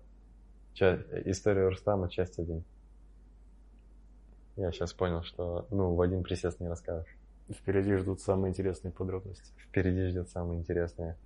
ча- 0.74 1.04
история 1.26 1.68
Рустама 1.68 2.10
часть 2.10 2.40
1. 2.40 2.64
Я 4.56 4.72
сейчас 4.72 4.94
понял, 4.94 5.24
что 5.24 5.68
ну 5.72 5.96
в 5.96 6.02
один 6.02 6.24
присест 6.24 6.60
не 6.60 6.68
расскажешь. 6.68 7.18
Впереди 7.50 7.96
ждут 7.96 8.22
самые 8.22 8.52
интересные 8.52 8.92
подробности. 8.92 9.52
Впереди 9.58 10.08
ждет 10.08 10.30
самое 10.30 10.60
интересное. 10.60 11.18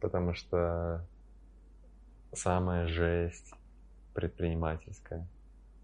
Потому 0.00 0.34
что 0.34 1.06
самая 2.32 2.86
жесть 2.86 3.52
предпринимательская, 4.14 5.26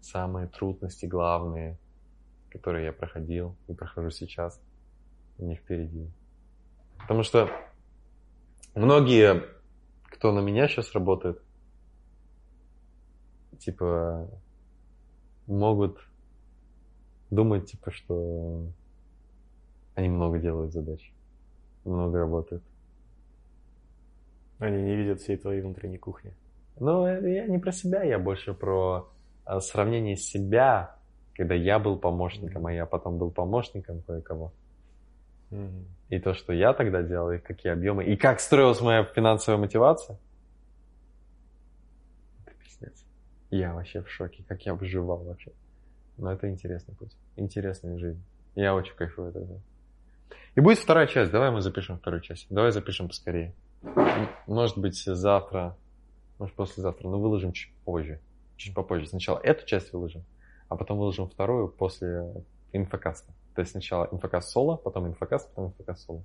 самые 0.01 0.47
трудности 0.47 1.05
главные, 1.05 1.77
которые 2.53 2.85
я 2.85 2.93
проходил 2.93 3.55
и 3.67 3.73
прохожу 3.73 4.11
сейчас, 4.11 4.61
не 5.39 5.55
впереди. 5.55 6.07
Потому 6.99 7.23
что 7.23 7.49
многие, 8.75 9.43
кто 10.03 10.31
на 10.31 10.39
меня 10.39 10.67
сейчас 10.67 10.93
работает, 10.93 11.41
типа, 13.57 14.29
могут 15.47 15.97
думать, 17.31 17.71
типа, 17.71 17.91
что 17.91 18.67
они 19.95 20.09
много 20.09 20.37
делают 20.37 20.73
задач, 20.73 21.11
много 21.85 22.19
работают. 22.19 22.63
Они 24.59 24.81
не 24.81 24.95
видят 24.95 25.21
всей 25.21 25.37
твоей 25.37 25.61
внутренней 25.61 25.97
кухни. 25.97 26.33
Ну, 26.79 27.07
я 27.07 27.47
не 27.47 27.57
про 27.57 27.71
себя, 27.71 28.03
я 28.03 28.19
больше 28.19 28.53
про 28.53 29.11
а, 29.43 29.59
сравнение 29.59 30.15
себя, 30.15 30.95
когда 31.35 31.55
я 31.55 31.79
был 31.79 31.97
помощником, 31.97 32.65
а 32.67 32.73
я 32.73 32.85
потом 32.85 33.17
был 33.17 33.31
помощником 33.31 34.01
кое-кого. 34.01 34.51
И 36.09 36.19
то, 36.19 36.33
что 36.33 36.51
я 36.51 36.73
тогда 36.73 37.03
делал, 37.03 37.31
и 37.31 37.37
какие 37.37 37.71
объемы, 37.71 38.03
и 38.03 38.15
как 38.15 38.39
строилась 38.39 38.81
моя 38.81 39.03
финансовая 39.03 39.59
мотивация. 39.59 40.17
Это 42.45 42.55
пиздец. 42.57 43.05
Я 43.51 43.73
вообще 43.73 44.01
в 44.01 44.09
шоке, 44.09 44.43
как 44.47 44.65
я 44.65 44.73
выживал 44.73 45.23
вообще. 45.23 45.51
Но 46.17 46.31
это 46.31 46.49
интересный 46.49 46.95
путь, 46.95 47.15
интересная 47.35 47.97
жизнь. 47.97 48.23
Я 48.55 48.73
очень 48.75 48.95
кайфую 48.95 49.29
от 49.29 49.35
этого. 49.35 49.61
И 50.55 50.59
будет 50.59 50.79
вторая 50.79 51.07
часть, 51.07 51.31
давай 51.31 51.51
мы 51.51 51.61
запишем 51.61 51.97
вторую 51.97 52.21
часть. 52.21 52.47
Давай 52.49 52.71
запишем 52.71 53.07
поскорее. 53.07 53.53
Может 54.47 54.77
быть, 54.77 55.03
завтра, 55.03 55.75
может, 56.37 56.55
послезавтра, 56.55 57.07
но 57.07 57.19
выложим 57.19 57.51
чуть 57.51 57.73
позже. 57.85 58.19
Чуть 58.57 58.75
попозже. 58.75 59.07
Сначала 59.07 59.39
эту 59.39 59.65
часть 59.65 59.93
выложим, 59.93 60.23
а 60.73 60.75
потом 60.75 60.97
выложим 60.97 61.27
вторую 61.27 61.67
после 61.67 62.33
инфокаста. 62.71 63.31
То 63.55 63.61
есть 63.61 63.71
сначала 63.71 64.07
инфокаст 64.11 64.49
соло, 64.49 64.75
потом 64.75 65.07
инфокаст, 65.07 65.49
потом 65.49 65.67
инфокаст 65.67 66.05
соло. 66.05 66.23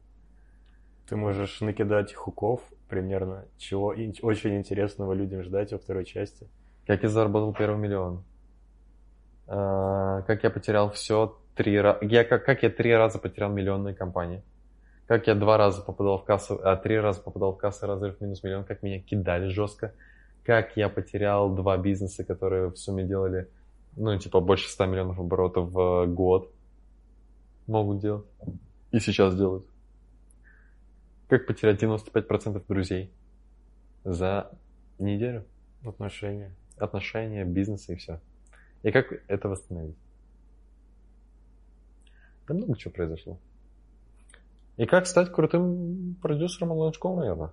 Ты 1.07 1.17
можешь 1.17 1.61
накидать 1.61 2.15
хуков 2.15 2.63
примерно, 2.89 3.45
чего 3.59 3.89
очень 3.89 4.57
интересного 4.57 5.13
людям 5.13 5.43
ждать 5.43 5.73
во 5.73 5.79
второй 5.79 6.05
части. 6.05 6.49
Как 6.87 7.03
я 7.03 7.09
заработал 7.11 7.53
первый 7.53 7.79
миллион. 7.79 8.25
А, 9.47 10.23
как 10.23 10.43
я 10.45 10.51
потерял 10.51 10.91
все 10.91 11.39
три 11.55 11.79
раза. 11.79 11.99
Я, 12.03 12.25
как, 12.25 12.45
как 12.45 12.63
я 12.63 12.71
три 12.71 12.95
раза 12.95 13.19
потерял 13.19 13.51
миллионные 13.51 13.95
компании. 13.95 14.43
Как 15.07 15.27
я 15.27 15.35
два 15.35 15.59
раза 15.59 15.83
попадал 15.83 16.19
в 16.19 16.25
кассу, 16.25 16.59
а 16.63 16.77
три 16.77 16.99
раза 16.99 17.21
попадал 17.21 17.53
в 17.53 17.59
кассу 17.59 17.87
разрыв 17.87 18.21
минус 18.21 18.43
миллион, 18.43 18.65
как 18.65 18.83
меня 18.83 19.01
кидали 19.01 19.49
жестко. 19.49 19.93
Как 20.45 20.77
я 20.77 20.89
потерял 20.89 21.55
два 21.55 21.77
бизнеса, 21.77 22.25
которые 22.25 22.71
в 22.71 22.77
сумме 22.77 23.05
делали, 23.05 23.49
ну, 23.99 24.17
типа, 24.17 24.41
больше 24.41 24.69
100 24.69 24.87
миллионов 24.87 25.19
оборотов 25.19 25.71
в 25.71 26.07
год. 26.07 26.53
Могут 27.67 28.01
делать. 28.01 28.25
И 28.93 29.01
сейчас 29.01 29.37
делают. 29.37 29.67
Как 31.29 31.47
потерять 31.47 31.83
95% 31.83 32.65
друзей 32.67 33.11
за 34.05 34.51
неделю? 34.99 35.45
Отношения. 35.85 36.55
Отношения, 36.77 37.45
бизнес 37.45 37.89
и 37.89 37.97
все. 37.97 38.21
И 38.83 38.93
как 38.93 39.13
это 39.27 39.49
восстановить? 39.49 39.97
Да 42.47 42.55
много 42.55 42.77
чего 42.77 42.93
произошло. 42.93 43.39
И 44.77 44.87
как 44.87 45.07
стать 45.07 45.33
крутым 45.33 46.15
продюсером 46.23 46.71
онлайн-школ, 46.71 47.17
наверное. 47.17 47.53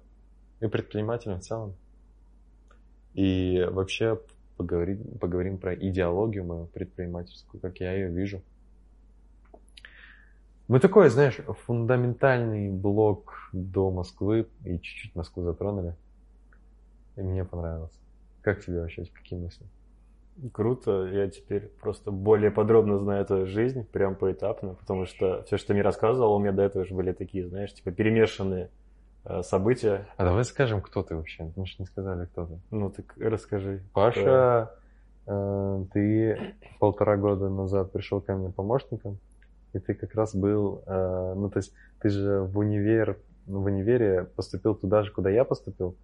И 0.61 0.67
предпринимателем 0.67 1.39
в 1.39 1.43
целом. 1.43 1.75
И 3.15 3.65
вообще 3.69 4.19
поговорим, 4.57 5.17
поговорим 5.19 5.57
про 5.57 5.75
идеологию 5.75 6.45
мою 6.45 6.65
предпринимательскую, 6.67 7.61
как 7.61 7.79
я 7.79 7.93
ее 7.93 8.09
вижу. 8.09 8.41
Мы 10.67 10.79
такой, 10.79 11.09
знаешь, 11.09 11.39
фундаментальный 11.65 12.71
блок 12.71 13.49
до 13.53 13.91
Москвы 13.91 14.47
и 14.63 14.79
чуть-чуть 14.79 15.15
Москву 15.15 15.43
затронули. 15.43 15.95
И 17.15 17.21
мне 17.21 17.45
понравилось. 17.45 17.97
Как 18.41 18.63
тебе 18.63 18.81
вообще, 18.81 19.05
какие 19.05 19.39
мысли? 19.39 19.65
Круто, 20.51 21.05
я 21.05 21.29
теперь 21.29 21.69
просто 21.81 22.11
более 22.11 22.51
подробно 22.51 22.99
знаю 22.99 23.23
эту 23.23 23.45
жизнь, 23.45 23.85
прям 23.85 24.15
поэтапно, 24.15 24.73
потому 24.73 25.05
что 25.05 25.43
все, 25.43 25.57
что 25.57 25.67
ты 25.67 25.73
мне 25.73 25.81
рассказывал, 25.81 26.35
у 26.35 26.39
меня 26.39 26.51
до 26.51 26.63
этого 26.63 26.83
уже 26.83 26.93
были 26.93 27.13
такие, 27.13 27.47
знаешь, 27.47 27.73
типа 27.73 27.91
перемешанные 27.91 28.69
события. 29.43 30.07
А 30.17 30.25
давай 30.25 30.43
скажем, 30.45 30.81
кто 30.81 31.03
ты 31.03 31.15
вообще, 31.15 31.51
мы 31.55 31.65
же 31.65 31.75
не 31.79 31.85
сказали, 31.85 32.25
кто 32.25 32.45
ты. 32.45 32.59
Ну 32.71 32.89
так 32.89 33.13
расскажи. 33.17 33.81
Паша, 33.93 34.71
э, 35.25 35.85
ты 35.93 36.55
полтора 36.79 37.17
года 37.17 37.49
назад 37.49 37.91
пришел 37.91 38.21
ко 38.21 38.35
мне 38.35 38.49
помощником, 38.49 39.17
и 39.73 39.79
ты 39.79 39.93
как 39.93 40.13
раз 40.15 40.35
был, 40.35 40.83
э, 40.85 41.33
ну 41.35 41.49
то 41.49 41.57
есть 41.57 41.73
ты 42.01 42.09
же 42.09 42.41
в 42.41 42.57
универ, 42.57 43.17
в 43.45 43.63
универе 43.63 44.25
поступил 44.35 44.75
туда 44.75 45.03
же, 45.03 45.11
куда 45.11 45.29
я 45.29 45.43
поступил, 45.43 45.95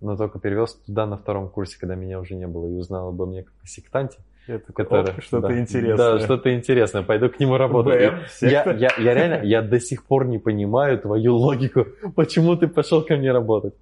но 0.00 0.16
только 0.16 0.38
перевез 0.38 0.74
туда 0.74 1.06
на 1.06 1.16
втором 1.16 1.48
курсе, 1.48 1.78
когда 1.78 1.94
меня 1.94 2.20
уже 2.20 2.34
не 2.34 2.46
было, 2.46 2.66
и 2.66 2.74
узнал 2.74 3.08
обо 3.08 3.26
мне 3.26 3.44
как 3.44 3.54
о 3.62 3.66
сектанте. 3.66 4.18
Это 4.46 4.72
который, 4.72 5.20
что-то 5.20 5.48
да, 5.48 5.58
интересное. 5.58 5.96
Да, 5.96 6.18
что-то 6.20 6.54
интересное. 6.54 7.02
Пойду 7.02 7.28
к 7.28 7.38
нему 7.38 7.56
работать. 7.56 8.12
я, 8.40 8.64
я, 8.72 8.90
я 8.98 9.14
реально, 9.14 9.44
я 9.44 9.62
до 9.62 9.78
сих 9.78 10.04
пор 10.04 10.26
не 10.26 10.38
понимаю 10.38 10.98
твою 10.98 11.36
логику. 11.36 11.86
Почему 12.16 12.56
ты 12.56 12.66
пошел 12.66 13.02
ко 13.02 13.16
мне 13.16 13.30
работать? 13.30 13.74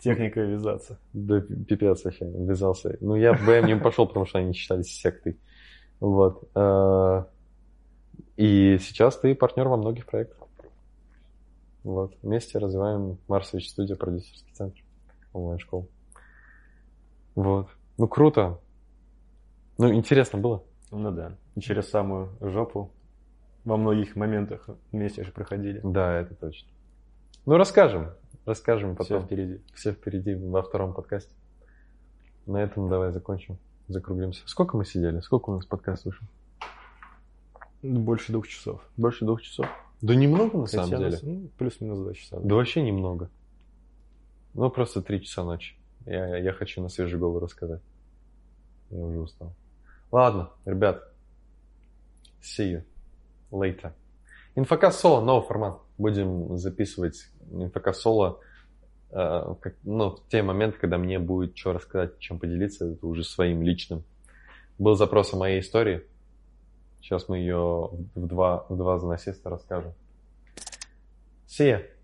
Техника 0.00 0.40
вязаться. 0.40 0.98
Да, 1.12 1.40
пипец 1.40 2.04
вообще, 2.04 2.26
вязался. 2.26 2.96
Ну, 3.00 3.16
я 3.16 3.32
в 3.32 3.44
БМ 3.44 3.66
не 3.66 3.76
пошел, 3.76 4.06
потому 4.06 4.26
что 4.26 4.38
они 4.38 4.52
считались 4.52 4.86
сектой. 4.86 5.36
Вот. 5.98 6.48
А, 6.54 7.26
и 8.36 8.78
сейчас 8.78 9.18
ты 9.18 9.34
партнер 9.34 9.66
во 9.66 9.76
многих 9.76 10.06
проектах. 10.06 10.46
Вот. 11.82 12.14
Вместе 12.22 12.58
развиваем 12.58 13.18
Марсович 13.26 13.70
студия, 13.70 13.96
продюсерский 13.96 14.52
центр 14.52 14.80
онлайн-школ. 15.32 15.88
Вот. 17.34 17.68
Ну, 17.96 18.06
круто. 18.06 18.60
Ну, 19.78 19.94
интересно 19.94 20.38
было. 20.38 20.64
Ну 20.90 21.10
да. 21.12 21.36
Через 21.60 21.88
самую 21.88 22.30
жопу 22.40 22.90
во 23.64 23.76
многих 23.76 24.16
моментах 24.16 24.68
вместе 24.92 25.24
же 25.24 25.32
проходили. 25.32 25.80
Да, 25.84 26.14
это 26.20 26.34
точно. 26.34 26.68
Ну, 27.46 27.56
расскажем. 27.56 28.12
Расскажем 28.44 28.96
потом. 28.96 29.18
Все 29.18 29.26
впереди. 29.26 29.60
Все 29.74 29.92
впереди 29.92 30.34
во 30.34 30.62
втором 30.62 30.94
подкасте. 30.94 31.32
На 32.46 32.62
этом 32.62 32.88
давай 32.88 33.12
закончим. 33.12 33.58
Закруглимся. 33.88 34.42
Сколько 34.46 34.76
мы 34.76 34.84
сидели? 34.84 35.20
Сколько 35.20 35.50
у 35.50 35.54
нас 35.54 35.66
подкаст 35.66 36.04
вышел? 36.04 36.26
Больше 37.82 38.32
двух 38.32 38.48
часов. 38.48 38.82
Больше 38.96 39.24
двух 39.24 39.42
часов? 39.42 39.66
Да 40.00 40.14
немного 40.14 40.58
на 40.58 40.66
Хотя 40.66 40.84
самом 40.84 40.98
деле. 40.98 41.18
Ну, 41.22 41.48
плюс-минус 41.56 41.98
два 41.98 42.14
часа. 42.14 42.40
Да 42.40 42.54
вообще 42.54 42.82
немного. 42.82 43.30
Ну, 44.54 44.70
просто 44.70 45.02
три 45.02 45.22
часа 45.22 45.44
ночи. 45.44 45.76
Я, 46.06 46.36
я 46.38 46.52
хочу 46.52 46.82
на 46.82 46.88
свежий 46.88 47.18
голову 47.18 47.38
рассказать. 47.40 47.82
Я 48.90 49.04
уже 49.04 49.20
устал. 49.20 49.54
Ладно, 50.10 50.50
ребят. 50.64 51.04
See 52.40 52.72
you 52.72 52.82
later. 53.50 53.92
Инфокаст 54.54 55.00
соло, 55.00 55.20
новый 55.20 55.46
формат. 55.46 55.80
Будем 55.98 56.56
записывать 56.56 57.28
инфокаст 57.50 58.00
соло 58.00 58.40
э, 59.10 59.54
ну, 59.84 60.10
в 60.10 60.28
те 60.28 60.42
моменты, 60.42 60.78
когда 60.78 60.98
мне 60.98 61.18
будет 61.18 61.56
что 61.56 61.72
рассказать, 61.72 62.18
чем 62.18 62.38
поделиться, 62.38 62.92
это 62.92 63.06
уже 63.06 63.24
своим 63.24 63.62
личным. 63.62 64.02
Был 64.78 64.94
запрос 64.94 65.34
о 65.34 65.36
моей 65.36 65.60
истории. 65.60 66.04
Сейчас 67.00 67.28
мы 67.28 67.38
ее 67.38 67.90
в 68.14 68.26
два, 68.26 68.66
в 68.68 68.76
два 68.76 68.98
заносиста 68.98 69.50
расскажем. 69.50 69.92
See 71.46 71.70
ya. 71.70 71.97